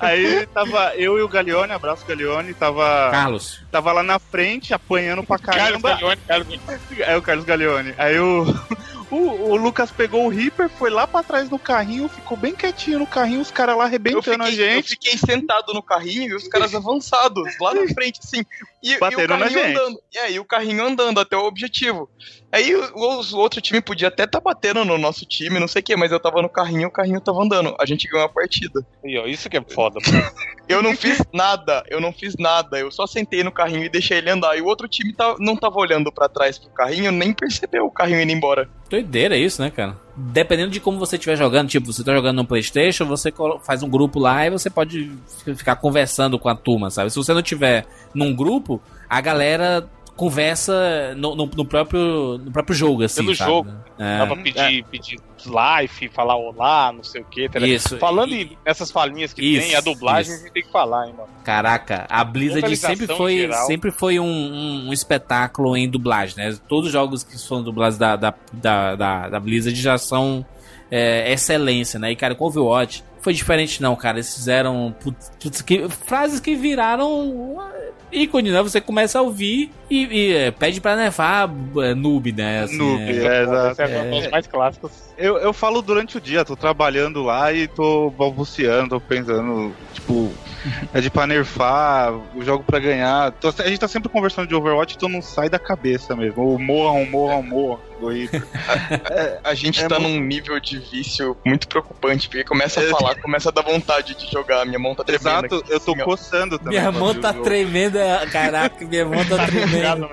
Aí, 0.00 0.38
aí 0.40 0.46
tava 0.46 0.94
eu 0.96 1.18
e 1.18 1.22
o 1.22 1.28
Galeone, 1.28 1.67
abraço 1.72 2.06
Galeone, 2.06 2.54
tava. 2.54 3.10
Carlos. 3.10 3.60
Tava 3.70 3.92
lá 3.92 4.02
na 4.02 4.18
frente, 4.18 4.74
apanhando 4.74 5.22
pra 5.22 5.38
caramba. 5.38 5.90
Carlos 5.90 6.18
Galeone, 6.18 6.20
Carlos... 6.26 6.98
É 6.98 7.16
o 7.16 7.22
Carlos 7.22 7.44
Galeone. 7.44 7.94
Aí 7.96 8.18
o, 8.18 8.44
o, 9.10 9.16
o, 9.50 9.56
Lucas 9.56 9.90
pegou 9.90 10.26
o 10.26 10.28
Reaper, 10.28 10.68
foi 10.68 10.90
lá 10.90 11.06
pra 11.06 11.22
trás 11.22 11.48
do 11.48 11.58
carrinho, 11.58 12.08
ficou 12.08 12.36
bem 12.36 12.54
quietinho 12.54 12.98
no 12.98 13.06
carrinho, 13.06 13.40
os 13.40 13.50
caras 13.50 13.76
lá 13.76 13.84
arrebentando 13.84 14.22
fiquei, 14.22 14.46
a 14.46 14.50
gente. 14.50 14.76
Eu 14.76 14.82
fiquei 14.82 15.18
sentado 15.18 15.72
no 15.72 15.82
carrinho 15.82 16.32
e 16.32 16.34
os 16.34 16.48
caras 16.48 16.74
avançados, 16.74 17.54
lá 17.60 17.74
na 17.74 17.86
frente, 17.94 18.20
assim. 18.22 18.44
E, 18.82 18.92
e 18.92 18.96
o 18.96 18.98
carrinho 18.98 19.66
andando. 19.66 20.02
E 20.12 20.18
aí 20.18 20.40
o 20.40 20.44
carrinho 20.44 20.84
andando 20.84 21.20
até 21.20 21.36
o 21.36 21.44
objetivo. 21.44 22.08
Aí 22.50 22.74
o, 22.74 22.94
o, 22.94 23.36
outro 23.36 23.60
time 23.60 23.80
podia 23.80 24.08
até 24.08 24.24
estar 24.24 24.40
tá 24.40 24.44
batendo 24.44 24.84
no 24.84 24.96
nosso 24.96 25.26
time, 25.26 25.58
não 25.58 25.68
sei 25.68 25.80
o 25.80 25.84
que, 25.84 25.96
mas 25.96 26.12
eu 26.12 26.20
tava 26.20 26.40
no 26.40 26.48
carrinho 26.48 26.82
e 26.82 26.86
o 26.86 26.90
carrinho 26.90 27.20
tava 27.20 27.42
andando. 27.42 27.74
A 27.78 27.84
gente 27.84 28.08
ganhou 28.08 28.24
a 28.24 28.28
partida. 28.28 28.86
E 29.04 29.18
ó, 29.18 29.26
isso 29.26 29.50
que 29.50 29.56
é 29.56 29.62
foda, 29.62 29.98
Eu 30.68 30.82
não 30.82 30.94
fiz 30.94 31.22
nada, 31.32 31.82
eu 31.88 32.00
não 32.00 32.12
fiz 32.12 32.36
nada. 32.38 32.78
Eu 32.78 32.90
só 32.90 33.06
sentei 33.06 33.42
no 33.42 33.50
carrinho 33.50 33.84
e 33.84 33.88
deixei 33.88 34.18
ele 34.18 34.30
andar. 34.30 34.56
E 34.56 34.60
o 34.60 34.66
outro 34.66 34.86
time 34.86 35.12
tá, 35.14 35.34
não 35.38 35.56
tava 35.56 35.78
olhando 35.78 36.12
para 36.12 36.28
trás 36.28 36.58
pro 36.58 36.70
carrinho, 36.70 37.10
nem 37.10 37.32
percebeu 37.32 37.86
o 37.86 37.90
carrinho 37.90 38.20
indo 38.20 38.32
embora. 38.32 38.68
Doideira 38.90 39.36
isso, 39.36 39.62
né, 39.62 39.70
cara? 39.70 40.07
Dependendo 40.20 40.70
de 40.70 40.80
como 40.80 40.98
você 40.98 41.14
estiver 41.14 41.36
jogando, 41.36 41.68
tipo, 41.68 41.92
você 41.92 42.02
tá 42.02 42.12
jogando 42.12 42.38
no 42.38 42.44
Playstation, 42.44 43.06
você 43.06 43.32
faz 43.62 43.84
um 43.84 43.88
grupo 43.88 44.18
lá 44.18 44.44
e 44.44 44.50
você 44.50 44.68
pode 44.68 45.12
ficar 45.54 45.76
conversando 45.76 46.38
com 46.40 46.48
a 46.48 46.56
turma, 46.56 46.90
sabe? 46.90 47.08
Se 47.10 47.16
você 47.16 47.32
não 47.32 47.40
tiver 47.40 47.86
num 48.12 48.34
grupo, 48.34 48.82
a 49.08 49.20
galera 49.20 49.88
conversa 50.18 51.14
no, 51.16 51.36
no, 51.36 51.46
no, 51.46 51.64
próprio, 51.64 52.38
no 52.38 52.50
próprio 52.50 52.76
jogo, 52.76 53.04
assim. 53.04 53.22
Pelo 53.22 53.36
sabe? 53.36 53.50
jogo. 53.50 53.70
É. 53.96 54.18
Dá 54.18 54.26
pra 54.26 54.36
pedir, 54.36 54.80
é. 54.80 54.82
pedir 54.82 55.16
life, 55.46 56.08
falar 56.08 56.36
olá, 56.36 56.92
não 56.92 57.04
sei 57.04 57.22
o 57.22 57.24
que. 57.24 57.48
Tá 57.48 57.60
Isso. 57.60 57.96
Falando 57.98 58.34
e... 58.34 58.58
nessas 58.66 58.90
falinhas 58.90 59.32
que 59.32 59.40
isso, 59.40 59.68
tem, 59.68 59.76
a 59.76 59.80
dublagem 59.80 60.32
isso. 60.32 60.42
a 60.42 60.44
gente 60.44 60.52
tem 60.52 60.62
que 60.64 60.72
falar, 60.72 61.06
hein, 61.06 61.14
mano. 61.16 61.28
Caraca, 61.44 62.04
a 62.10 62.24
Blizzard 62.24 62.76
sempre 62.76 63.06
foi, 63.06 63.48
sempre 63.66 63.90
foi 63.92 64.18
um, 64.18 64.24
um, 64.24 64.88
um, 64.88 64.92
espetáculo 64.92 65.76
em 65.76 65.88
dublagem, 65.88 66.36
né? 66.36 66.58
Todos 66.68 66.86
os 66.86 66.92
jogos 66.92 67.22
que 67.22 67.38
foram 67.38 67.62
dublados 67.62 67.96
da, 67.96 68.16
da, 68.16 68.34
da, 68.52 68.96
da, 68.96 69.28
da 69.28 69.40
Blizzard 69.40 69.80
já 69.80 69.96
são 69.96 70.44
é, 70.90 71.32
excelência, 71.32 72.00
né? 72.00 72.10
E, 72.10 72.16
cara, 72.16 72.34
com 72.34 72.44
Overwatch 72.44 73.04
foi 73.20 73.32
diferente, 73.32 73.82
não, 73.82 73.94
cara. 73.96 74.18
Eles 74.18 74.34
fizeram 74.34 74.94
putz, 75.00 75.62
que, 75.62 75.88
frases 75.88 76.40
que 76.40 76.54
viraram 76.54 77.58
ícone, 78.12 78.50
né? 78.50 78.62
Você 78.62 78.80
começa 78.80 79.18
a 79.18 79.22
ouvir 79.22 79.70
e, 79.90 80.04
e 80.06 80.34
é, 80.34 80.50
pede 80.50 80.80
pra 80.80 80.96
nevar 80.96 81.50
é, 81.78 81.94
noob, 81.94 82.32
né? 82.32 82.62
Assim, 82.62 82.76
noob, 82.76 83.02
é, 83.02 83.10
é, 83.10 83.42
exato. 83.42 83.82
É, 83.82 84.16
é, 84.16 84.20
os 84.20 84.30
mais 84.30 84.46
clássicos. 84.46 84.92
Eu, 85.16 85.36
eu 85.38 85.52
falo 85.52 85.82
durante 85.82 86.16
o 86.16 86.20
dia, 86.20 86.44
tô 86.44 86.56
trabalhando 86.56 87.22
lá 87.22 87.52
e 87.52 87.66
tô 87.68 88.10
balbuciando, 88.10 88.90
tô 88.90 89.00
pensando, 89.00 89.72
tipo, 89.92 90.32
é 90.92 91.00
de 91.00 91.10
pra 91.10 91.26
nerfar, 91.26 92.12
o 92.34 92.44
jogo 92.44 92.64
pra 92.64 92.78
ganhar. 92.78 93.32
Tô, 93.32 93.48
a 93.48 93.68
gente 93.68 93.80
tá 93.80 93.88
sempre 93.88 94.08
conversando 94.08 94.48
de 94.48 94.54
Overwatch, 94.54 94.96
então 94.96 95.08
não 95.08 95.22
sai 95.22 95.48
da 95.48 95.58
cabeça 95.58 96.14
mesmo. 96.16 96.54
O 96.54 96.58
morram, 96.58 97.04
morram, 97.06 97.42
morram. 97.42 97.87
É, 99.10 99.40
a 99.42 99.54
gente 99.54 99.82
é 99.82 99.88
tá 99.88 99.98
muito... 99.98 100.18
num 100.18 100.24
nível 100.24 100.58
de 100.60 100.78
vício 100.78 101.36
muito 101.44 101.66
preocupante, 101.68 102.28
porque 102.28 102.44
começa 102.44 102.80
a 102.80 102.84
é. 102.84 102.88
falar, 102.88 103.14
começa 103.16 103.48
a 103.48 103.52
dar 103.52 103.62
vontade 103.62 104.14
de 104.14 104.30
jogar. 104.30 104.64
Minha 104.64 104.78
mão 104.78 104.94
tá 104.94 105.04
tremendo. 105.04 105.28
Exato, 105.28 105.56
aqui, 105.56 105.72
eu 105.72 105.80
tô 105.80 105.92
assim, 105.92 106.04
coçando 106.04 106.58
também. 106.58 106.78
Minha 106.78 106.92
mão 106.92 107.14
tá 107.14 107.32
tremendo, 107.32 107.98
é, 107.98 108.26
caraca, 108.26 108.84
minha 108.84 109.04
mão 109.04 109.24
tá 109.24 109.46
tremendo. 109.46 110.10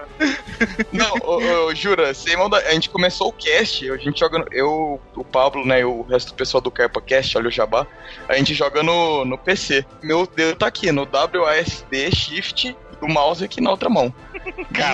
Não, 0.92 1.14
ô, 1.24 1.68
ô, 1.68 1.76
jura, 1.76 2.14
sem 2.14 2.36
mão 2.38 2.50
da... 2.50 2.58
a 2.58 2.74
gente 2.74 2.90
começou 2.90 3.28
o 3.28 3.34
cast, 3.34 3.90
a 3.92 3.98
gente 3.98 4.20
joga. 4.20 4.40
No... 4.40 4.46
Eu, 4.52 5.02
o 5.16 5.24
Pablo, 5.24 5.66
né, 5.66 5.82
e 5.82 5.86
o 5.86 6.04
resto 6.04 6.30
do 6.30 6.36
pessoal 6.36 6.62
do 6.62 6.72
Carpa 6.72 7.02
Cast, 7.02 7.38
olha 7.38 7.48
o 7.48 7.52
Jabá, 7.52 7.86
a 8.28 8.36
gente 8.36 8.54
joga 8.54 8.82
no, 8.82 9.26
no 9.26 9.38
PC. 9.38 9.86
Meu 10.02 10.26
dedo 10.26 10.58
tá 10.58 10.68
aqui, 10.68 10.92
no 10.92 11.08
WASD 11.12 12.16
Shift 12.16 12.76
o 13.06 13.14
mouse 13.14 13.44
aqui 13.44 13.62
na 13.62 13.72
outra 13.72 13.90
mão. 13.90 14.14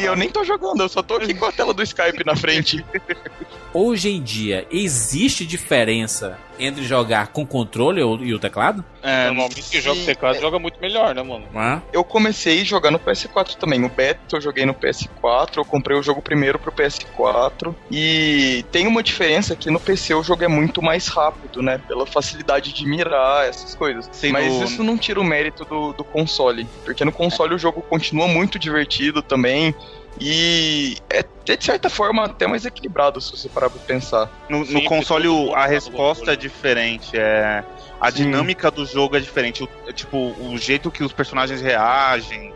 E 0.01 0.05
eu 0.05 0.16
nem 0.16 0.30
tô 0.30 0.43
jogando, 0.43 0.82
eu 0.82 0.89
só 0.89 1.01
tô 1.01 1.16
aqui 1.16 1.34
com 1.34 1.45
a 1.45 1.51
tela 1.51 1.74
do 1.74 1.84
Skype 1.84 2.24
na 2.26 2.36
frente. 2.36 2.86
Hoje 3.74 4.09
em 4.09 4.22
dia, 4.22 4.67
existe 4.69 5.45
diferença 5.45 6.38
entre 6.59 6.84
jogar 6.84 7.28
com 7.28 7.45
controle 7.45 8.01
e 8.01 8.34
o 8.34 8.39
teclado? 8.39 8.84
É, 9.01 9.28
normalmente 9.28 9.69
quem 9.69 9.82
joga 9.82 10.01
teclado 10.01 10.36
é... 10.36 10.41
joga 10.41 10.59
muito 10.59 10.80
melhor, 10.80 11.15
né, 11.15 11.24
mano? 11.24 11.45
Ah. 11.55 11.82
Eu 11.91 12.03
comecei 12.03 12.61
a 12.61 12.63
jogar 12.65 12.91
no 12.91 12.99
PS4 12.99 13.55
também. 13.55 13.84
O 13.84 13.89
beta 13.89 14.36
eu 14.36 14.41
joguei 14.41 14.65
no 14.65 14.74
PS4, 14.74 15.57
eu 15.57 15.65
comprei 15.65 15.97
o 15.97 16.03
jogo 16.03 16.22
primeiro 16.22 16.59
pro 16.59 16.72
PS4. 16.72 17.74
E 17.89 18.65
tem 18.72 18.88
uma 18.88 19.01
diferença 19.01 19.55
que 19.55 19.72
no 19.72 19.80
PC 19.80 20.13
o 20.13 20.24
jogo 20.24 20.43
é 20.43 20.47
muito 20.49 20.82
mais 20.82 21.07
rápido, 21.07 21.61
né? 21.61 21.80
Pela 21.88 22.05
facilidade 22.05 22.74
de 22.74 22.86
mirar, 22.86 23.47
essas 23.47 23.74
coisas. 23.74 24.07
Sim, 24.11 24.34
Mas 24.34 24.53
no... 24.53 24.63
isso 24.65 24.84
não 24.84 24.97
tira 24.97 25.19
o 25.19 25.24
mérito 25.24 25.63
do, 25.63 25.93
do 25.93 26.03
console. 26.03 26.67
Porque 26.84 27.05
no 27.05 27.11
console 27.11 27.53
é. 27.53 27.55
o 27.55 27.59
jogo 27.59 27.82
continua 27.82 28.28
muito 28.28 28.59
divertido 28.59 29.22
também. 29.22 29.74
E 30.20 30.97
é, 31.09 31.24
de 31.55 31.64
certa 31.64 31.89
forma 31.89 32.26
até 32.26 32.45
mais 32.47 32.66
equilibrado, 32.66 33.22
se 33.22 33.32
você 33.32 33.49
parar 33.49 33.70
pra 33.70 33.80
pensar. 33.80 34.30
No, 34.49 34.66
no 34.66 34.84
console 34.84 35.28
a 35.53 35.66
resposta 35.66 36.34
é 36.34 36.36
diferente, 36.36 37.18
é. 37.18 37.64
A 37.99 38.09
Sim. 38.09 38.24
dinâmica 38.24 38.72
do 38.72 38.84
jogo 38.86 39.16
é 39.16 39.20
diferente. 39.20 39.64
O, 39.64 39.93
tipo, 39.93 40.18
o 40.39 40.57
jeito 40.57 40.89
que 40.89 41.03
os 41.03 41.14
personagens 41.14 41.62
reagem, 41.62 42.51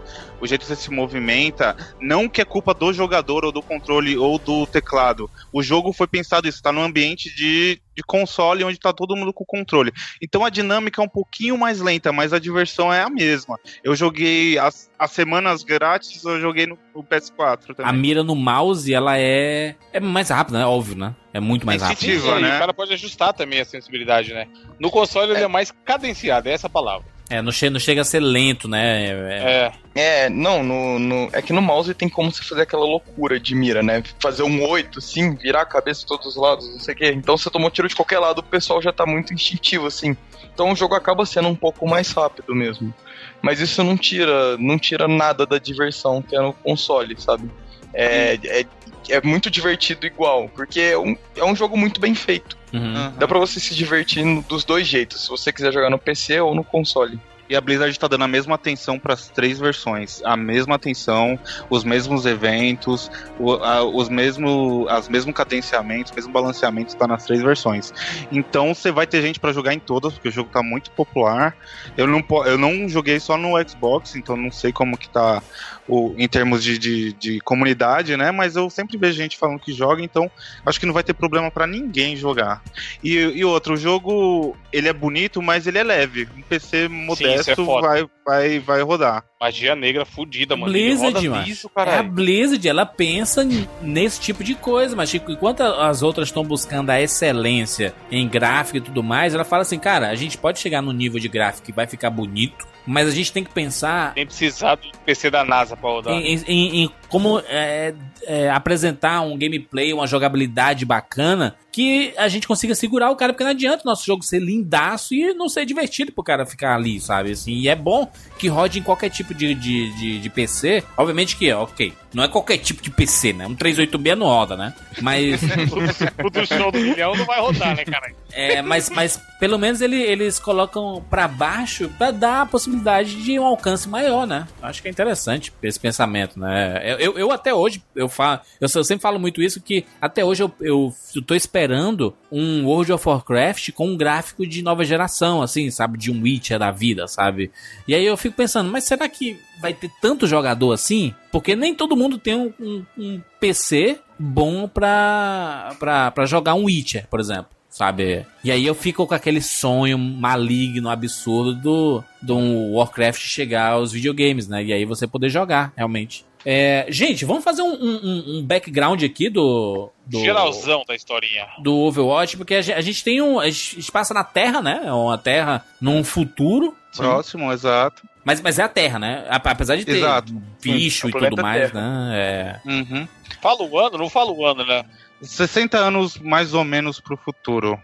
o 0.46 0.48
jeito 0.48 0.62
que 0.62 0.68
você 0.68 0.76
se 0.76 0.92
movimenta, 0.92 1.76
não 2.00 2.30
que 2.30 2.42
é 2.42 2.46
culpa 2.46 2.74
do 2.74 2.94
jogador 2.94 3.44
ou 3.44 3.52
do 3.52 3.62
controle 3.62 4.18
ou 4.18 4.40
do 4.40 4.66
teclado. 4.66 5.30
O 5.52 5.62
jogo 5.62 5.92
foi 5.92 6.08
pensado 6.08 6.48
isso, 6.48 6.62
tá 6.62 6.72
no 6.72 6.82
ambiente 6.82 7.36
de, 7.36 7.82
de 7.96 8.04
console 8.04 8.64
onde 8.64 8.80
tá 8.80 8.94
todo 8.94 9.16
mundo 9.16 9.34
com 9.34 9.44
controle. 9.44 9.92
Então 10.22 10.46
a 10.46 10.50
dinâmica 10.50 11.02
é 11.02 11.06
um 11.06 11.10
pouquinho 11.10 11.58
mais 11.58 11.82
lenta, 11.82 12.12
mas 12.12 12.32
a 12.32 12.40
diversão 12.40 12.94
é 12.94 13.02
a 13.02 13.10
mesma. 13.10 13.60
Eu 13.84 13.96
joguei 13.96 14.58
as, 14.58 14.90
as 14.98 15.12
semanas 15.12 15.64
grátis, 15.64 16.24
eu 16.24 16.40
joguei 16.40 16.66
no, 16.66 16.78
no 16.94 17.04
PS4 17.04 17.76
também. 17.76 17.86
A 17.86 17.94
mira 17.94 18.24
no 18.24 18.36
mouse, 18.36 18.94
ela 18.94 19.18
é 19.18 19.76
é 19.92 20.00
mais 20.00 20.30
rápida, 20.30 20.60
né? 20.60 20.66
Óbvio, 20.66 20.96
né? 20.96 21.16
É 21.34 21.40
muito 21.40 21.66
mais 21.66 21.82
rápido. 21.82 22.40
Né? 22.40 22.56
O 22.56 22.60
cara 22.60 22.74
pode 22.74 22.94
ajustar 22.94 23.34
também 23.34 23.60
a 23.60 23.66
sensibilidade, 23.66 24.34
né? 24.34 24.48
No 24.80 24.92
console 24.92 25.32
é. 25.32 25.36
ele 25.36 25.44
é 25.44 25.48
mais 25.48 25.72
cadenciado, 25.84 26.50
é 26.50 26.54
essa 26.54 26.70
palavra. 26.70 27.15
É, 27.30 27.42
não 27.42 27.52
chega, 27.52 27.72
não 27.72 27.80
chega 27.80 28.02
a 28.02 28.06
ser 28.06 28.20
lento, 28.20 28.68
né? 28.68 29.08
É. 29.42 29.72
É, 29.98 30.30
não, 30.30 30.62
no, 30.62 31.00
no, 31.00 31.30
é 31.32 31.42
que 31.42 31.54
no 31.54 31.62
mouse 31.62 31.94
tem 31.94 32.10
como 32.10 32.30
você 32.30 32.44
fazer 32.44 32.64
aquela 32.64 32.84
loucura 32.84 33.40
de 33.40 33.56
mira, 33.56 33.82
né? 33.82 34.04
Fazer 34.20 34.44
um 34.44 34.68
8, 34.68 35.00
assim, 35.00 35.34
virar 35.36 35.62
a 35.62 35.66
cabeça 35.66 36.02
de 36.02 36.08
todos 36.08 36.26
os 36.28 36.36
lados, 36.36 36.70
não 36.70 36.80
sei 36.80 36.94
o 36.94 36.98
quê. 36.98 37.14
Então 37.16 37.38
você 37.38 37.50
tomou 37.50 37.72
tiro 37.72 37.88
de 37.88 37.96
qualquer 37.96 38.20
lado, 38.20 38.40
o 38.40 38.44
pessoal 38.44 38.82
já 38.82 38.92
tá 38.92 39.06
muito 39.06 39.34
instintivo, 39.34 39.88
assim. 39.88 40.16
Então 40.54 40.72
o 40.72 40.76
jogo 40.76 40.96
acaba 40.96 41.26
sendo 41.26 41.48
um 41.48 41.56
pouco 41.56 41.88
mais 41.88 42.12
rápido 42.12 42.54
mesmo. 42.54 42.94
Mas 43.42 43.62
isso 43.62 43.84
não 43.84 43.98
tira, 43.98 44.58
não 44.58 44.78
tira 44.78 45.08
nada 45.08 45.46
da 45.46 45.58
diversão 45.58 46.22
que 46.22 46.36
é 46.36 46.42
no 46.42 46.54
console, 46.54 47.16
sabe? 47.20 47.50
É, 47.94 48.38
é, 48.44 48.66
é 49.10 49.22
muito 49.22 49.50
divertido 49.50 50.06
igual, 50.06 50.50
porque 50.50 50.80
é 50.80 50.98
um, 50.98 51.18
é 51.36 51.44
um 51.44 51.56
jogo 51.56 51.78
muito 51.78 52.00
bem 52.00 52.16
feito. 52.16 52.58
Uhum. 52.74 53.14
Dá 53.18 53.28
pra 53.28 53.40
você 53.40 53.60
se 53.60 53.74
divertir 53.74 54.26
dos 54.44 54.64
dois 54.64 54.88
jeitos, 54.88 55.24
se 55.24 55.30
você 55.30 55.52
quiser 55.52 55.72
jogar 55.72 55.90
no 55.90 56.00
PC 56.00 56.40
ou 56.42 56.54
no 56.54 56.64
console. 56.64 57.20
E 57.48 57.56
a 57.56 57.62
Blizzard 57.62 57.92
está 57.92 58.08
dando 58.08 58.24
a 58.24 58.28
mesma 58.28 58.56
atenção 58.56 58.98
para 58.98 59.14
as 59.14 59.30
três 59.30 59.60
versões, 59.60 60.20
a 60.24 60.36
mesma 60.36 60.76
atenção, 60.76 61.38
os 61.70 61.84
mesmos 61.84 62.26
eventos, 62.26 63.12
o, 63.40 63.54
a, 63.54 63.84
os 63.84 64.10
mesmos, 64.10 64.88
as 64.90 65.08
mesmos 65.08 65.36
cadenciamentos, 65.36 66.12
o 66.12 66.16
mesmo 66.16 66.34
balanceamento 66.34 66.94
está 66.94 67.08
nas 67.08 67.24
três 67.24 67.44
versões. 67.44 67.94
Então 68.32 68.74
você 68.74 68.92
vai 68.92 69.06
ter 69.06 69.22
gente 69.22 69.40
para 69.40 69.54
jogar 69.54 69.76
em 69.76 69.80
todas, 69.80 70.14
porque 70.14 70.30
o 70.30 70.32
jogo 70.32 70.48
está 70.48 70.64
muito 70.64 70.90
popular. 70.92 71.56
Eu 71.96 72.08
não, 72.08 72.24
eu 72.46 72.58
não 72.58 72.90
joguei 72.90 73.20
só 73.20 73.38
no 73.38 73.52
Xbox, 73.68 74.16
então 74.16 74.36
não 74.36 74.52
sei 74.52 74.72
como 74.72 74.98
que 74.98 75.08
tá 75.08 75.44
o, 75.88 76.14
em 76.18 76.28
termos 76.28 76.64
de, 76.64 76.78
de, 76.78 77.14
de, 77.14 77.40
comunidade, 77.42 78.18
né? 78.18 78.32
Mas 78.32 78.56
eu 78.56 78.70
sempre 78.70 78.98
vejo 78.98 79.14
gente 79.14 79.38
falando 79.38 79.60
que 79.60 79.74
joga, 79.74 80.02
então 80.02 80.30
acho 80.66 80.80
que 80.80 80.86
não 80.86 80.94
vai 80.94 81.04
ter 81.04 81.14
problema 81.14 81.52
para 81.52 81.68
ninguém 81.68 82.16
jogar. 82.16 82.62
E, 83.04 83.14
e 83.14 83.46
outro, 83.46 83.76
o 83.76 83.78
jogo 83.78 84.56
ele 84.72 84.88
é 84.88 84.94
bonito, 84.94 85.42
mas 85.42 85.68
ele 85.68 85.78
é 85.78 85.84
leve. 85.84 86.28
Um 86.36 86.42
PC 86.42 86.88
moderno 86.88 87.38
resto 87.38 87.52
é 87.52 87.82
vai, 87.82 88.10
vai, 88.26 88.60
vai 88.60 88.82
rodar. 88.82 89.24
Magia 89.40 89.76
negra 89.76 90.06
fudida, 90.06 90.56
mano. 90.56 90.72
Blizzard, 90.72 91.30
mano. 91.30 91.46
é 91.86 91.98
a 91.98 92.04
Blizzard, 92.04 92.68
ela 92.68 92.86
pensa 92.86 93.48
nesse 93.82 94.20
tipo 94.20 94.44
de 94.44 94.56
coisa, 94.56 94.96
mas 94.96 95.10
tipo, 95.10 95.32
enquanto 95.32 95.62
as 95.62 96.02
outras 96.02 96.30
estão 96.30 96.44
buscando 96.44 96.90
a 96.90 97.00
excelência 97.00 97.94
em 98.10 98.28
gráfico 98.28 98.78
e 98.78 98.82
tudo 98.82 99.04
mais, 99.04 99.36
ela 99.36 99.44
fala 99.44 99.62
assim, 99.62 99.78
cara, 99.78 100.10
a 100.10 100.16
gente 100.16 100.38
pode 100.38 100.60
chegar 100.60 100.82
no 100.82 100.92
nível 100.92 101.20
de 101.20 101.28
gráfico 101.28 101.68
que 101.68 101.72
vai 101.72 101.86
ficar 101.86 102.10
bonito, 102.10 102.66
mas 102.86 103.08
a 103.08 103.12
gente 103.12 103.32
tem 103.32 103.44
que 103.44 103.52
pensar. 103.52 104.14
Tem 104.14 104.26
precisar 104.26 104.76
do 104.76 104.88
PC 105.06 105.30
da 105.30 105.44
NASA 105.44 105.75
pra 105.76 105.90
rodar. 105.90 106.14
Em, 106.14 106.36
em, 106.48 106.84
em 106.84 106.92
como 107.10 107.42
é, 107.48 107.94
é, 108.24 108.50
apresentar 108.50 109.22
um 109.22 109.38
gameplay, 109.38 109.94
uma 109.94 110.08
jogabilidade 110.08 110.86
bacana 110.86 111.56
que 111.76 112.14
a 112.16 112.30
gente 112.30 112.48
consiga 112.48 112.74
segurar 112.74 113.12
o 113.12 113.18
cara, 113.18 113.34
porque 113.34 113.44
não 113.44 113.52
adianta 113.52 113.84
o 113.84 113.86
nosso 113.86 114.06
jogo 114.06 114.24
ser 114.24 114.40
lindaço 114.40 115.14
e 115.14 115.34
não 115.34 115.50
ser 115.50 115.66
divertido 115.66 116.10
pro 116.10 116.24
cara 116.24 116.46
ficar 116.46 116.74
ali, 116.74 117.02
sabe? 117.02 117.32
Assim, 117.32 117.52
e 117.52 117.68
é 117.68 117.76
bom 117.76 118.10
que 118.38 118.48
rode 118.48 118.80
em 118.80 118.82
qualquer 118.82 119.10
tipo 119.10 119.34
de, 119.34 119.54
de, 119.54 119.92
de, 119.98 120.20
de 120.20 120.30
PC. 120.30 120.86
Obviamente 120.96 121.36
que, 121.36 121.52
ok, 121.52 121.92
não 122.14 122.24
é 122.24 122.30
qualquer 122.30 122.60
tipo 122.60 122.82
de 122.82 122.90
PC, 122.90 123.34
né? 123.34 123.46
Um 123.46 123.54
386 123.54 124.18
não 124.18 124.26
roda, 124.26 124.56
né? 124.56 124.74
Mas. 125.02 125.42
o 126.24 126.30
do 126.30 126.48
show 126.48 126.72
do 126.72 126.80
milhão 126.80 127.14
não 127.14 127.26
vai 127.26 127.42
rodar, 127.42 127.76
né, 127.76 127.84
cara? 127.84 128.10
É, 128.32 128.62
mas, 128.62 128.90
mas 128.90 129.20
pelo 129.38 129.60
menos 129.60 129.82
ele, 129.82 130.02
eles 130.02 130.40
colocam 130.40 131.04
para 131.10 131.28
baixo 131.28 131.90
para 131.98 132.12
dar 132.12 132.42
a 132.44 132.46
possibilidade 132.46 133.22
de 133.22 133.38
um 133.38 133.44
alcance 133.44 133.90
maior, 133.90 134.26
né? 134.26 134.48
Acho 134.62 134.82
que 134.82 134.88
é 134.88 134.92
interessante 134.92 135.52
esse 135.62 135.80
pensamento, 135.80 136.40
né? 136.40 136.95
Eu, 137.00 137.18
eu 137.18 137.32
até 137.32 137.54
hoje, 137.54 137.82
eu 137.96 138.08
falo, 138.08 138.40
eu, 138.60 138.68
sempre 138.68 139.02
falo 139.02 139.20
muito 139.20 139.42
isso, 139.42 139.62
que 139.62 139.86
até 140.02 140.24
hoje 140.24 140.44
eu, 140.44 140.52
eu, 140.62 140.94
eu 141.16 141.22
tô 141.22 141.36
esperando 141.36 142.16
um 142.32 142.66
World 142.66 142.92
of 142.94 143.08
Warcraft 143.08 143.72
com 143.72 143.90
um 143.90 143.98
gráfico 143.98 144.46
de 144.46 144.62
nova 144.62 144.84
geração, 144.84 145.42
assim, 145.42 145.70
sabe? 145.70 145.98
De 145.98 146.12
um 146.12 146.22
Witcher 146.22 146.60
da 146.60 146.72
vida, 146.72 147.08
sabe? 147.08 147.52
E 147.88 147.96
aí 147.96 148.06
eu 148.06 148.18
fico 148.18 148.36
pensando, 148.36 148.72
mas 148.72 148.84
será 148.84 149.08
que 149.08 149.40
vai 149.60 149.74
ter 149.74 149.92
tanto 150.02 150.28
jogador 150.28 150.72
assim? 150.72 151.14
Porque 151.32 151.56
nem 151.56 151.74
todo 151.74 151.96
mundo 151.96 152.18
tem 152.18 152.36
um, 152.36 152.54
um, 152.60 152.86
um 152.98 153.22
PC 153.40 154.00
bom 154.18 154.68
pra, 154.68 155.76
pra, 155.80 156.12
pra 156.12 156.26
jogar 156.26 156.56
um 156.56 156.66
Witcher, 156.66 157.08
por 157.10 157.20
exemplo 157.20 157.56
sabe? 157.76 158.26
E 158.42 158.50
aí 158.50 158.66
eu 158.66 158.74
fico 158.74 159.06
com 159.06 159.14
aquele 159.14 159.42
sonho 159.42 159.98
maligno, 159.98 160.90
absurdo 160.90 161.54
do, 161.56 162.04
do 162.22 162.72
Warcraft 162.72 163.20
chegar 163.20 163.72
aos 163.72 163.92
videogames, 163.92 164.48
né? 164.48 164.64
E 164.64 164.72
aí 164.72 164.86
você 164.86 165.06
poder 165.06 165.28
jogar, 165.28 165.74
realmente. 165.76 166.24
É, 166.46 166.86
gente, 166.90 167.26
vamos 167.26 167.44
fazer 167.44 167.64
um, 167.64 167.74
um, 167.74 168.38
um, 168.38 168.46
background 168.46 169.04
aqui 169.04 169.30
do, 169.30 169.90
do. 170.06 170.20
Geralzão 170.20 170.84
da 170.88 170.94
historinha. 170.94 171.48
Do 171.58 171.76
Overwatch, 171.76 172.38
porque 172.38 172.54
a 172.54 172.62
gente, 172.62 172.76
a 172.78 172.82
gente 172.82 173.04
tem 173.04 173.20
um. 173.20 173.40
A 173.40 173.50
gente 173.50 173.92
passa 173.92 174.14
na 174.14 174.24
Terra, 174.24 174.62
né? 174.62 174.84
É 174.86 174.94
uma 174.94 175.18
Terra 175.18 175.66
num 175.82 176.04
futuro. 176.04 176.76
Próximo, 176.96 177.48
sim. 177.48 177.54
exato. 177.54 178.04
Mas, 178.24 178.42
mas 178.42 178.60
é 178.60 178.64
a 178.64 178.70
Terra, 178.70 179.00
né? 179.00 179.26
Apesar 179.28 179.76
de 179.76 179.86
ter 179.86 179.98
exato. 179.98 180.34
bicho 180.62 181.10
sim, 181.10 181.18
e 181.18 181.20
tudo 181.20 181.42
mais, 181.42 181.72
terra. 181.72 181.82
né? 181.82 182.62
É... 182.66 182.70
Uhum. 182.70 183.08
Fala 183.42 183.64
o 183.64 183.80
ano, 183.80 183.98
não 183.98 184.10
fala 184.10 184.32
o 184.32 184.46
ano, 184.46 184.66
né? 184.66 184.86
60 185.26 185.78
anos 185.78 186.18
mais 186.18 186.54
ou 186.54 186.64
menos 186.64 187.00
pro 187.00 187.18
futuro. 187.18 187.80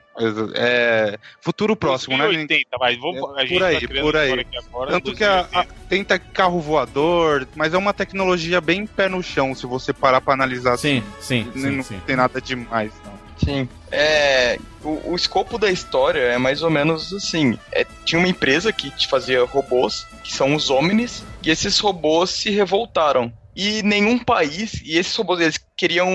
É, 0.54 1.18
futuro 1.40 1.76
próximo, 1.76 2.18
2080, 2.18 2.70
né? 2.72 2.78
Mas 2.80 3.00
vamos, 3.00 3.18
é, 3.38 3.46
por 3.46 3.64
aí, 3.64 3.88
tá 3.88 4.02
por 4.02 4.16
aí. 4.16 4.46
Agora, 4.68 4.92
Tanto 4.92 5.16
que 5.16 5.24
a, 5.24 5.48
a, 5.54 5.66
tem 5.90 6.04
carro 6.04 6.60
voador, 6.60 7.48
mas 7.56 7.74
é 7.74 7.78
uma 7.78 7.94
tecnologia 7.94 8.62
bem 8.62 8.86
pé 8.86 9.10
no 9.10 9.24
chão, 9.24 9.56
se 9.56 9.66
você 9.66 9.94
parar 9.94 10.22
pra 10.22 10.34
analisar. 10.34 10.78
Sim, 10.78 11.04
assim. 11.18 11.52
sim, 11.54 11.62
sim 11.62 11.70
Não 11.78 11.84
sim. 11.84 12.00
tem 12.06 12.16
nada 12.16 12.40
demais, 12.42 12.92
não. 13.06 13.22
Sim. 13.44 13.68
É, 13.92 14.60
o, 14.84 15.12
o, 15.12 15.16
escopo 15.16 15.58
da 15.58 15.72
história 15.72 16.20
é 16.20 16.38
mais 16.38 16.62
ou 16.62 16.70
menos 16.70 17.12
assim. 17.12 17.58
É, 17.72 17.86
tinha 18.06 18.20
uma 18.20 18.28
empresa 18.28 18.72
que 18.72 18.92
fazia 19.08 19.44
robôs, 19.44 20.06
que 20.24 20.32
são 20.32 20.54
os 20.54 20.70
Omnis, 20.70 21.24
e 21.44 21.50
esses 21.50 21.80
robôs 21.80 22.30
se 22.30 22.52
revoltaram. 22.52 23.34
E 23.56 23.82
nenhum 23.84 24.20
país, 24.20 24.82
e 24.86 24.98
esses 24.98 25.16
robôs 25.16 25.40
eles 25.40 25.60
queriam 25.76 26.08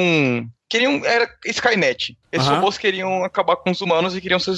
queriam. 0.69 1.05
Era 1.05 1.29
Skynet. 1.47 2.17
Esses 2.31 2.49
uhum. 2.49 2.57
robôs 2.57 2.77
queriam 2.79 3.25
acabar 3.25 3.57
com 3.57 3.71
os 3.71 3.81
humanos 3.81 4.17
e 4.17 4.21
queriam 4.21 4.39
ser 4.39 4.55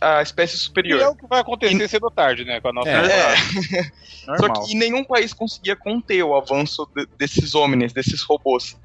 a 0.00 0.22
espécie 0.22 0.56
superior. 0.56 1.00
E 1.00 1.02
é 1.02 1.08
o 1.08 1.14
que 1.14 1.26
vai 1.26 1.40
acontecer 1.40 1.82
e... 1.82 1.88
cedo 1.88 2.04
ou 2.04 2.10
tarde, 2.10 2.44
né? 2.44 2.60
Com 2.60 2.68
a 2.68 2.72
nossa. 2.72 2.90
É. 2.90 3.34
é. 3.78 4.36
Só 4.38 4.48
que 4.48 4.74
nenhum 4.74 5.02
país 5.04 5.32
conseguia 5.32 5.74
conter 5.74 6.22
o 6.22 6.36
avanço 6.36 6.88
de, 6.94 7.06
desses 7.16 7.54
homens, 7.54 7.92
desses 7.92 8.22
robôs. 8.22 8.76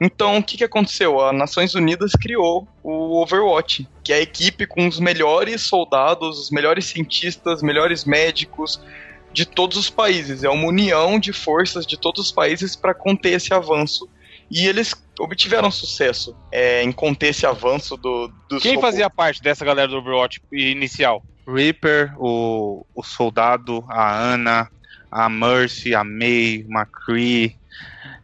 Então, 0.00 0.38
o 0.38 0.42
que, 0.42 0.56
que 0.58 0.64
aconteceu? 0.64 1.20
As 1.20 1.36
Nações 1.36 1.74
Unidas 1.74 2.12
criou 2.12 2.66
o 2.82 3.20
Overwatch, 3.22 3.88
que 4.02 4.12
é 4.12 4.16
a 4.16 4.20
equipe 4.20 4.66
com 4.66 4.86
os 4.86 4.98
melhores 4.98 5.62
soldados, 5.62 6.38
os 6.38 6.50
melhores 6.50 6.86
cientistas, 6.86 7.56
os 7.56 7.62
melhores 7.62 8.04
médicos 8.04 8.80
de 9.32 9.46
todos 9.46 9.76
os 9.76 9.90
países. 9.90 10.44
É 10.44 10.48
uma 10.48 10.66
união 10.66 11.18
de 11.18 11.32
forças 11.32 11.86
de 11.86 11.96
todos 11.96 12.26
os 12.26 12.32
países 12.32 12.74
para 12.74 12.94
conter 12.94 13.32
esse 13.32 13.54
avanço. 13.54 14.08
E 14.50 14.66
eles 14.66 14.94
obtiveram 15.18 15.70
sucesso 15.70 16.36
é, 16.50 16.82
em 16.82 16.90
conter 16.90 17.28
esse 17.28 17.46
avanço 17.46 17.96
do, 17.96 18.32
dos 18.48 18.62
Quem 18.62 18.74
robôs. 18.74 18.90
fazia 18.90 19.08
parte 19.08 19.40
dessa 19.40 19.64
galera 19.64 19.88
do 19.88 19.98
Overwatch 19.98 20.42
inicial? 20.50 21.22
Reaper, 21.46 22.14
o, 22.18 22.84
o 22.94 23.02
Soldado, 23.02 23.84
a 23.88 24.12
Ana, 24.12 24.68
a 25.10 25.28
Mercy, 25.28 25.94
a 25.94 26.02
May, 26.02 26.64
McCree, 26.68 27.56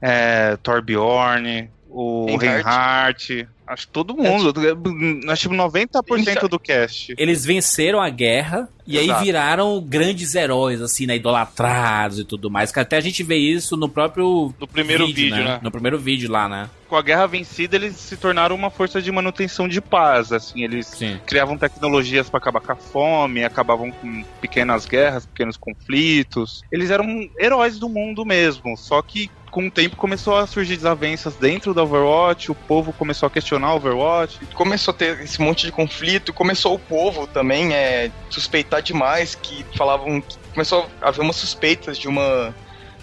é, 0.00 0.56
Torbjorn, 0.62 1.70
o 1.88 2.36
Reinhardt. 2.36 3.48
Acho 3.66 3.86
que 3.86 3.92
todo 3.92 4.14
mundo. 4.14 4.52
É, 4.60 5.32
acho 5.32 5.48
que 5.48 5.54
90% 5.54 6.48
do 6.48 6.58
cast. 6.58 7.14
Eles 7.18 7.44
venceram 7.44 8.00
a 8.00 8.08
guerra 8.08 8.68
e 8.86 8.96
Exato. 8.96 9.18
aí 9.18 9.24
viraram 9.24 9.80
grandes 9.80 10.36
heróis, 10.36 10.80
assim, 10.80 11.06
né? 11.06 11.16
Idolatrados 11.16 12.20
e 12.20 12.24
tudo 12.24 12.48
mais. 12.48 12.70
Que 12.70 12.78
até 12.78 12.96
a 12.96 13.00
gente 13.00 13.24
vê 13.24 13.36
isso 13.36 13.76
no 13.76 13.88
próprio. 13.88 14.54
No 14.60 14.68
primeiro 14.68 15.06
vídeo, 15.06 15.24
vídeo 15.24 15.44
né? 15.44 15.54
né? 15.54 15.60
No 15.60 15.72
primeiro 15.72 15.98
vídeo 15.98 16.30
lá, 16.30 16.48
né? 16.48 16.70
Com 16.88 16.94
a 16.94 17.02
guerra 17.02 17.26
vencida, 17.26 17.74
eles 17.74 17.96
se 17.96 18.16
tornaram 18.16 18.54
uma 18.54 18.70
força 18.70 19.02
de 19.02 19.10
manutenção 19.10 19.66
de 19.66 19.80
paz. 19.80 20.32
Assim, 20.32 20.62
eles 20.62 20.86
Sim. 20.86 21.18
criavam 21.26 21.58
tecnologias 21.58 22.30
para 22.30 22.38
acabar 22.38 22.60
com 22.60 22.70
a 22.70 22.76
fome, 22.76 23.44
acabavam 23.44 23.90
com 23.90 24.24
pequenas 24.40 24.86
guerras, 24.86 25.26
pequenos 25.26 25.56
conflitos. 25.56 26.62
Eles 26.70 26.90
eram 26.90 27.28
heróis 27.40 27.80
do 27.80 27.88
mundo 27.88 28.24
mesmo. 28.24 28.76
Só 28.76 29.02
que 29.02 29.28
com 29.56 29.68
o 29.68 29.70
tempo 29.70 29.96
começou 29.96 30.36
a 30.36 30.46
surgir 30.46 30.76
desavenças 30.76 31.34
dentro 31.36 31.72
do 31.72 31.80
Overwatch, 31.80 32.52
o 32.52 32.54
povo 32.54 32.92
começou 32.92 33.26
a 33.26 33.30
questionar 33.30 33.72
o 33.72 33.76
Overwatch. 33.76 34.38
Começou 34.52 34.92
a 34.92 34.94
ter 34.94 35.18
esse 35.22 35.40
monte 35.40 35.64
de 35.64 35.72
conflito, 35.72 36.30
começou 36.30 36.74
o 36.74 36.78
povo 36.78 37.26
também 37.26 37.72
é, 37.72 38.10
suspeitar 38.28 38.82
demais, 38.82 39.34
que 39.34 39.64
falavam 39.74 40.20
que 40.20 40.36
começou 40.52 40.86
a 41.00 41.08
haver 41.08 41.22
umas 41.22 41.36
suspeitas 41.36 41.96
de 41.96 42.06
uma 42.06 42.54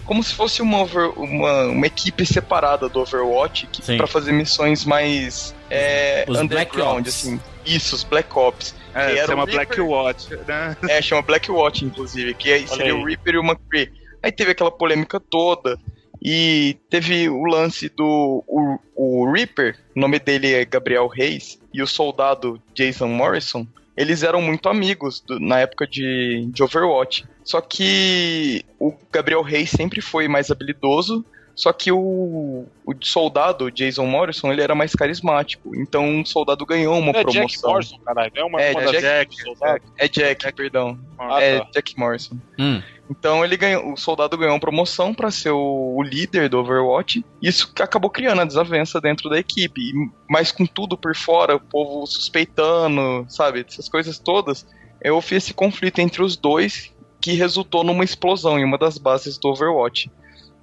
como 0.04 0.22
se 0.22 0.32
fosse 0.32 0.62
uma, 0.62 0.82
over, 0.82 1.18
uma, 1.18 1.64
uma 1.64 1.86
equipe 1.88 2.24
separada 2.24 2.88
do 2.88 3.00
Overwatch 3.00 3.68
para 3.96 4.06
fazer 4.06 4.30
missões 4.30 4.84
mais 4.84 5.52
é, 5.68 6.24
os 6.28 6.38
underground, 6.38 7.08
assim. 7.08 7.40
Isso, 7.66 7.96
os 7.96 8.04
Black 8.04 8.30
Ops. 8.38 8.76
É, 8.94 9.12
que 9.12 9.26
chama 9.26 9.44
Black 9.44 9.80
Watch, 9.80 10.28
né? 10.46 10.76
É, 10.88 11.02
chama 11.02 11.22
Black 11.22 11.50
Watch, 11.50 11.84
inclusive, 11.84 12.32
que 12.34 12.64
seria 12.68 12.94
o 12.94 13.04
Reaper 13.04 13.34
e 13.34 13.38
o 13.38 13.42
McCree. 13.42 13.90
Aí 14.22 14.30
teve 14.30 14.52
aquela 14.52 14.70
polêmica 14.70 15.18
toda. 15.18 15.76
E 16.24 16.78
teve 16.88 17.28
o 17.28 17.44
lance 17.44 17.90
do 17.90 18.42
o, 18.46 18.78
o 18.96 19.30
Reaper, 19.30 19.78
o 19.94 20.00
nome 20.00 20.18
dele 20.18 20.54
é 20.54 20.64
Gabriel 20.64 21.06
Reis, 21.06 21.60
e 21.72 21.82
o 21.82 21.86
soldado 21.86 22.60
Jason 22.74 23.08
Morrison, 23.08 23.66
eles 23.96 24.22
eram 24.22 24.40
muito 24.40 24.68
amigos 24.68 25.20
do, 25.20 25.38
na 25.38 25.60
época 25.60 25.86
de, 25.86 26.48
de 26.50 26.62
Overwatch. 26.62 27.26
Só 27.44 27.60
que 27.60 28.64
o 28.78 28.92
Gabriel 29.12 29.42
Reis 29.42 29.70
sempre 29.70 30.00
foi 30.00 30.26
mais 30.26 30.50
habilidoso, 30.50 31.24
só 31.54 31.72
que 31.72 31.92
o, 31.92 32.66
o 32.84 32.94
soldado, 33.00 33.70
Jason 33.70 34.06
Morrison, 34.06 34.52
ele 34.52 34.62
era 34.62 34.74
mais 34.74 34.92
carismático. 34.92 35.74
Então 35.76 36.20
o 36.20 36.26
soldado 36.26 36.66
ganhou 36.66 36.98
uma 36.98 37.10
é 37.10 37.22
promoção. 37.22 37.46
Jack 37.46 37.62
Morrison, 37.62 37.98
caralho. 38.04 38.32
É 38.34 38.44
uma, 38.44 38.60
é, 38.60 38.72
uma 38.72 38.92
Jack, 38.92 39.36
Jack, 39.36 39.36
é, 39.62 40.04
é 40.04 40.08
Jack, 40.08 40.44
Jack, 40.44 40.56
perdão. 40.56 40.98
Ah, 41.18 41.40
é 41.40 41.60
tá. 41.60 41.68
Jack 41.74 41.98
Morrison. 41.98 42.36
Hum. 42.58 42.82
Então 43.08 43.44
ele 43.44 43.56
ganhou, 43.56 43.92
o 43.92 43.96
soldado 43.96 44.36
ganhou 44.36 44.54
uma 44.54 44.60
promoção 44.60 45.14
para 45.14 45.30
ser 45.30 45.50
o, 45.50 45.94
o, 45.96 46.02
líder 46.02 46.48
do 46.48 46.58
Overwatch. 46.58 47.24
Isso 47.40 47.70
acabou 47.78 48.10
criando 48.10 48.40
a 48.40 48.44
desavença 48.44 49.00
dentro 49.00 49.28
da 49.30 49.38
equipe. 49.38 49.92
Mas 50.28 50.50
com 50.50 50.66
tudo 50.66 50.96
por 50.96 51.14
fora, 51.14 51.56
o 51.56 51.60
povo 51.60 52.06
suspeitando, 52.06 53.26
sabe, 53.28 53.64
essas 53.66 53.88
coisas 53.88 54.18
todas, 54.18 54.66
eu 55.00 55.20
fiz 55.20 55.44
esse 55.44 55.54
conflito 55.54 56.00
entre 56.00 56.22
os 56.22 56.36
dois 56.36 56.92
que 57.20 57.32
resultou 57.32 57.84
numa 57.84 58.04
explosão 58.04 58.58
em 58.58 58.64
uma 58.64 58.76
das 58.76 58.98
bases 58.98 59.38
do 59.38 59.48
Overwatch. 59.48 60.10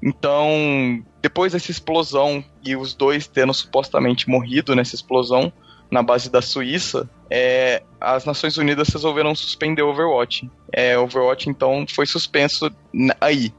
Então, 0.03 1.03
depois 1.21 1.53
dessa 1.53 1.69
explosão 1.69 2.43
e 2.65 2.75
os 2.75 2.93
dois 2.93 3.27
tendo 3.27 3.53
supostamente 3.53 4.29
morrido 4.29 4.75
nessa 4.75 4.95
explosão, 4.95 5.53
na 5.91 6.01
base 6.01 6.29
da 6.29 6.41
Suíça, 6.41 7.09
é, 7.29 7.83
as 7.99 8.25
Nações 8.25 8.57
Unidas 8.57 8.87
resolveram 8.89 9.35
suspender 9.35 9.81
o 9.81 9.89
Overwatch. 9.89 10.49
É, 10.71 10.97
Overwatch, 10.97 11.49
então, 11.49 11.85
foi 11.87 12.05
suspenso 12.05 12.71
aí. 13.19 13.53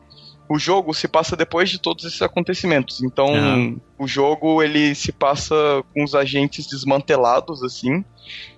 O 0.48 0.58
jogo 0.58 0.92
se 0.92 1.06
passa 1.06 1.36
depois 1.36 1.70
de 1.70 1.78
todos 1.78 2.04
esses 2.04 2.20
acontecimentos. 2.20 3.02
Então, 3.02 3.26
uhum. 3.26 3.80
o 3.98 4.06
jogo 4.06 4.62
ele 4.62 4.94
se 4.94 5.12
passa 5.12 5.54
com 5.94 6.02
os 6.02 6.14
agentes 6.14 6.66
desmantelados, 6.66 7.62
assim. 7.62 8.04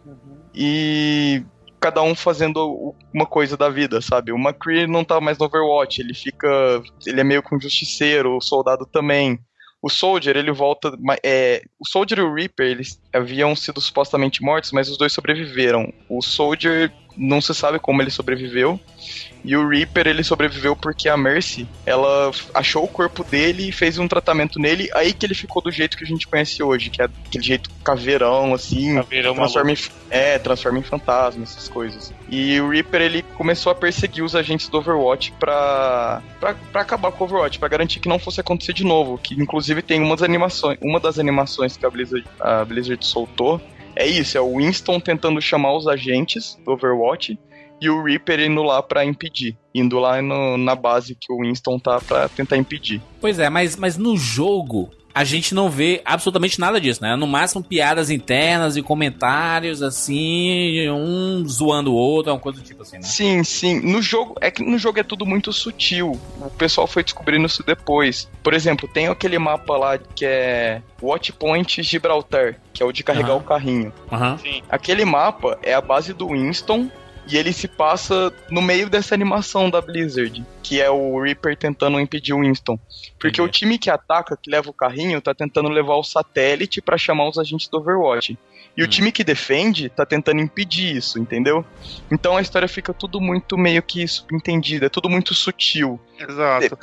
Uhum. 0.07 0.17
E 0.55 1.43
cada 1.85 2.03
um 2.03 2.15
fazendo 2.15 2.95
uma 3.13 3.27
coisa 3.27 3.59
da 3.59 3.69
vida, 3.69 4.01
sabe? 4.01 4.33
O 4.33 4.39
McCree 4.39 4.87
não 4.87 5.05
tá 5.05 5.21
mais 5.21 5.37
no 5.37 5.45
Overwatch, 5.45 6.01
ele 6.01 6.15
fica. 6.15 6.49
Ele 7.07 7.21
é 7.21 7.25
meio 7.25 7.43
que 7.43 7.55
um 7.55 7.61
justiceiro, 7.61 8.39
o 8.39 8.41
soldado 8.41 8.87
também. 8.87 9.39
O 9.83 9.91
Soldier, 9.91 10.35
ele 10.35 10.51
volta. 10.51 10.97
É, 11.23 11.61
o 11.79 11.87
Soldier 11.87 12.21
e 12.21 12.23
o 12.23 12.33
Reaper, 12.33 12.67
eles 12.67 12.99
haviam 13.13 13.55
sido 13.55 13.83
supostamente 13.83 14.43
mortos, 14.43 14.73
mas 14.73 14.89
os 14.89 14.97
dois 14.97 15.13
sobreviveram. 15.13 15.93
O 16.09 16.23
Soldier 16.23 16.91
não 17.17 17.41
se 17.41 17.55
sabe 17.55 17.79
como 17.79 18.03
ele 18.03 18.11
sobreviveu. 18.11 18.79
E 19.45 19.55
o 19.57 19.69
Reaper, 19.69 20.07
ele 20.07 20.25
sobreviveu 20.25 20.75
porque 20.75 21.07
a 21.07 21.17
Mercy, 21.17 21.69
ela 21.85 22.31
achou 22.55 22.83
o 22.83 22.89
corpo 22.89 23.23
dele 23.23 23.69
e 23.69 23.73
fez 23.73 23.99
um 23.99 24.09
tratamento 24.09 24.59
nele, 24.59 24.89
aí 24.95 25.13
que 25.13 25.27
ele 25.27 25.35
ficou 25.35 25.61
do 25.61 25.71
jeito 25.71 25.99
que 25.99 26.05
a 26.05 26.07
gente 26.07 26.27
conhece 26.27 26.63
hoje, 26.63 26.89
que 26.89 27.03
é 27.03 27.05
aquele 27.05 27.45
jeito 27.45 27.69
caveirão, 27.85 28.55
assim. 28.55 28.95
Caveirão 28.95 29.35
transforma 29.35 29.73
em, 29.73 29.77
É, 30.09 30.39
transforma 30.39 30.79
em 30.79 30.83
fantasma, 30.83 31.43
essas 31.43 31.69
coisas. 31.69 32.13
E 32.31 32.59
o 32.59 32.71
Reaper, 32.71 33.03
ele 33.03 33.23
começou 33.37 33.71
a 33.71 33.75
perseguir 33.75 34.25
os 34.25 34.35
agentes 34.35 34.69
do 34.69 34.79
Overwatch 34.79 35.33
pra, 35.39 36.23
pra, 36.41 36.55
pra 36.55 36.81
acabar 36.81 37.13
com 37.13 37.25
o 37.25 37.27
Overwatch, 37.27 37.59
pra 37.59 37.69
garantir 37.69 38.01
que 38.01 38.09
não 38.09 38.19
fosse 38.19 38.41
acontecer 38.41 38.73
de 38.73 38.85
novo. 38.85 39.19
Que 39.19 39.35
inclusive 39.35 39.83
tem 39.83 40.01
umas 40.01 40.23
animações, 40.23 40.79
uma 40.81 40.99
das 40.99 41.19
animações 41.19 41.77
que 41.77 41.85
a 41.85 41.91
Blizzard, 41.91 42.27
a 42.41 42.65
Blizzard 42.65 43.05
soltou, 43.05 43.61
é 43.97 44.07
isso, 44.07 44.37
é 44.37 44.41
o 44.41 44.57
Winston 44.57 45.01
tentando 45.01 45.41
chamar 45.41 45.75
os 45.77 45.87
agentes 45.87 46.59
do 46.65 46.73
Overwatch 46.73 47.39
e 47.81 47.89
o 47.89 48.03
Reaper 48.03 48.41
indo 48.41 48.63
lá 48.63 48.83
para 48.83 49.05
impedir. 49.05 49.57
Indo 49.75 49.99
lá 49.99 50.23
no, 50.23 50.57
na 50.57 50.75
base 50.75 51.17
que 51.21 51.33
o 51.33 51.41
Winston 51.41 51.79
tá 51.79 52.01
pra 52.01 52.29
tentar 52.29 52.57
impedir. 52.57 53.03
Pois 53.21 53.39
é, 53.39 53.49
mas, 53.51 53.77
mas 53.77 53.97
no 53.97 54.17
jogo 54.17 54.91
a 55.15 55.23
gente 55.23 55.55
não 55.55 55.71
vê 55.71 56.03
absolutamente 56.05 56.59
nada 56.59 56.81
disso, 56.81 57.01
né? 57.01 57.15
No 57.15 57.27
máximo 57.27 57.63
piadas 57.63 58.11
internas 58.11 58.77
e 58.77 58.83
comentários, 58.83 59.81
assim, 59.81 60.91
um 60.91 61.47
zoando 61.47 61.93
o 61.93 61.95
outro, 61.95 62.31
é 62.31 62.33
uma 62.33 62.41
coisa 62.41 62.61
do 62.61 62.65
tipo 62.65 62.83
assim, 62.83 62.97
né? 62.97 63.03
Sim, 63.03 63.45
sim. 63.45 63.81
No 63.81 64.03
jogo, 64.03 64.35
é 64.41 64.51
que 64.51 64.65
no 64.65 64.77
jogo 64.77 64.99
é 64.99 65.05
tudo 65.05 65.25
muito 65.25 65.53
sutil. 65.53 66.21
O 66.41 66.51
pessoal 66.51 66.89
foi 66.89 67.05
descobrindo 67.05 67.47
isso 67.47 67.63
depois. 67.63 68.29
Por 68.43 68.53
exemplo, 68.53 68.89
tem 68.89 69.07
aquele 69.07 69.39
mapa 69.39 69.77
lá 69.77 69.99
que 69.99 70.25
é 70.27 70.83
Watchpoint 71.01 71.81
Gibraltar, 71.83 72.57
que 72.73 72.83
é 72.83 72.87
o 72.87 72.91
de 72.91 73.05
carregar 73.05 73.35
uhum. 73.35 73.39
o 73.39 73.45
carrinho. 73.45 73.93
Uhum. 74.11 74.63
Aquele 74.69 75.05
mapa 75.05 75.57
é 75.63 75.75
a 75.75 75.81
base 75.81 76.13
do 76.13 76.29
Winston 76.29 76.91
e 77.29 77.37
ele 77.37 77.53
se 77.53 77.69
passa 77.69 78.33
no 78.51 78.61
meio 78.61 78.91
dessa 78.91 79.15
animação 79.15 79.71
da 79.71 79.81
Blizzard, 79.81 80.45
que 80.65 80.81
é 80.81 80.91
o 80.91 81.21
Reaper 81.21 81.55
tentando 81.57 82.01
impedir 82.01 82.33
o 82.33 82.41
Winston. 82.41 82.79
Porque 83.19 83.41
uhum. 83.41 83.47
o 83.47 83.51
time 83.51 83.79
que 83.79 83.91
ataca, 83.91 84.37
que 84.37 84.51
leva 84.51 84.71
o 84.71 84.73
carrinho, 84.73 85.21
tá 85.21 85.35
tentando 85.35 85.69
levar 85.69 85.97
o 85.97 86.03
satélite 86.03 86.81
para 86.81 86.97
chamar 86.97 87.29
os 87.29 87.39
agentes 87.39 87.69
do 87.69 87.77
Overwatch. 87.77 88.39
E 88.77 88.83
hum. 88.83 88.87
o 88.87 88.89
time 88.89 89.13
que 89.13 89.23
defende 89.23 89.89
tá 89.89 90.05
tentando 90.05 90.41
impedir 90.41 90.97
isso, 90.97 91.19
entendeu? 91.19 91.65
Então 92.11 92.37
a 92.37 92.41
história 92.41 92.67
fica 92.67 92.93
tudo 92.93 93.21
muito 93.21 93.57
meio 93.57 93.83
que 93.83 94.09
subentendida, 94.09 94.87
é 94.87 94.89
tudo 94.89 95.09
muito 95.09 95.35
sutil. 95.35 96.01
Exato. 96.19 96.79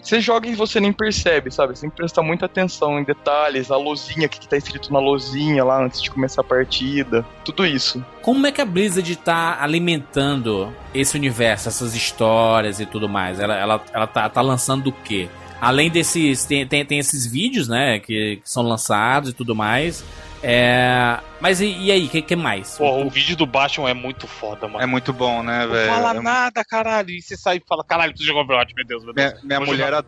Você 0.00 0.20
joga 0.20 0.48
e 0.48 0.54
você 0.54 0.80
nem 0.80 0.92
percebe, 0.92 1.50
sabe? 1.50 1.74
Você 1.74 1.82
tem 1.82 1.90
que 1.90 1.96
prestar 1.96 2.22
muita 2.22 2.46
atenção 2.46 2.98
em 2.98 3.04
detalhes, 3.04 3.70
a 3.70 3.76
lozinha, 3.76 4.26
o 4.26 4.28
que, 4.28 4.40
que 4.40 4.48
tá 4.48 4.56
escrito 4.56 4.92
na 4.92 4.98
lozinha 4.98 5.64
lá 5.64 5.82
antes 5.82 6.02
de 6.02 6.10
começar 6.10 6.40
a 6.42 6.44
partida, 6.44 7.24
tudo 7.44 7.64
isso. 7.64 8.04
Como 8.22 8.46
é 8.46 8.52
que 8.52 8.60
a 8.60 8.64
Blizzard 8.64 9.16
tá 9.16 9.62
alimentando 9.62 10.72
esse 10.92 11.16
universo, 11.16 11.68
essas 11.68 11.94
histórias 11.94 12.80
e 12.80 12.86
tudo 12.90 13.08
mais? 13.08 13.38
Ela, 13.40 13.54
ela, 13.56 13.84
ela 13.92 14.06
tá, 14.06 14.28
tá 14.28 14.40
lançando 14.40 14.88
o 14.88 14.92
quê? 14.92 15.28
Além 15.60 15.90
desses. 15.90 16.44
Tem, 16.44 16.66
tem, 16.66 16.84
tem 16.84 16.98
esses 16.98 17.26
vídeos, 17.26 17.68
né? 17.68 17.98
Que, 17.98 18.36
que 18.36 18.50
são 18.50 18.62
lançados 18.62 19.30
e 19.30 19.32
tudo 19.32 19.54
mais. 19.54 20.04
É. 20.42 21.18
Mas 21.40 21.60
e, 21.60 21.66
e 21.66 21.90
aí, 21.90 22.06
o 22.06 22.08
que, 22.08 22.22
que, 22.22 22.36
mais? 22.36 22.76
Porra, 22.76 23.04
o... 23.04 23.10
vídeo 23.10 23.36
do 23.36 23.46
Batman 23.46 23.90
é 23.90 23.94
muito 23.94 24.26
foda, 24.26 24.68
mano. 24.68 24.82
É 24.82 24.86
muito 24.86 25.12
bom, 25.12 25.42
né, 25.42 25.66
velho? 25.66 25.90
Não 25.90 26.02
fala 26.02 26.18
é... 26.18 26.20
nada, 26.20 26.64
caralho. 26.64 27.10
E 27.10 27.22
você 27.22 27.36
sai 27.36 27.56
e 27.56 27.62
fala, 27.66 27.84
caralho, 27.84 28.14
tu 28.14 28.22
jogou 28.22 28.42
Overwatch, 28.42 28.74
meu 28.74 28.86
Deus, 28.86 29.04
meu 29.04 29.14
Deus. 29.14 29.32
Minha, 29.42 29.58
minha 29.58 29.60
mulher, 29.60 29.94
ad... 29.94 30.06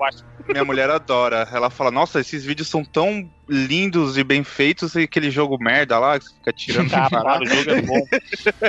minha 0.48 0.64
mulher 0.64 0.90
adora. 0.90 1.48
Ela 1.52 1.70
fala, 1.70 1.90
nossa, 1.90 2.20
esses 2.20 2.44
vídeos 2.44 2.68
são 2.68 2.84
tão 2.84 3.30
lindos 3.48 4.16
e 4.16 4.24
bem 4.24 4.44
feitos 4.44 4.94
e 4.94 5.00
aquele 5.00 5.30
jogo 5.30 5.58
merda 5.58 5.98
lá 5.98 6.18
que 6.18 6.26
você 6.26 6.34
fica 6.34 6.52
tirando. 6.52 6.90
Caralho, 6.90 7.42
o 7.42 7.46
jogo 7.46 7.70
é 7.70 7.82
bom. 7.82 8.06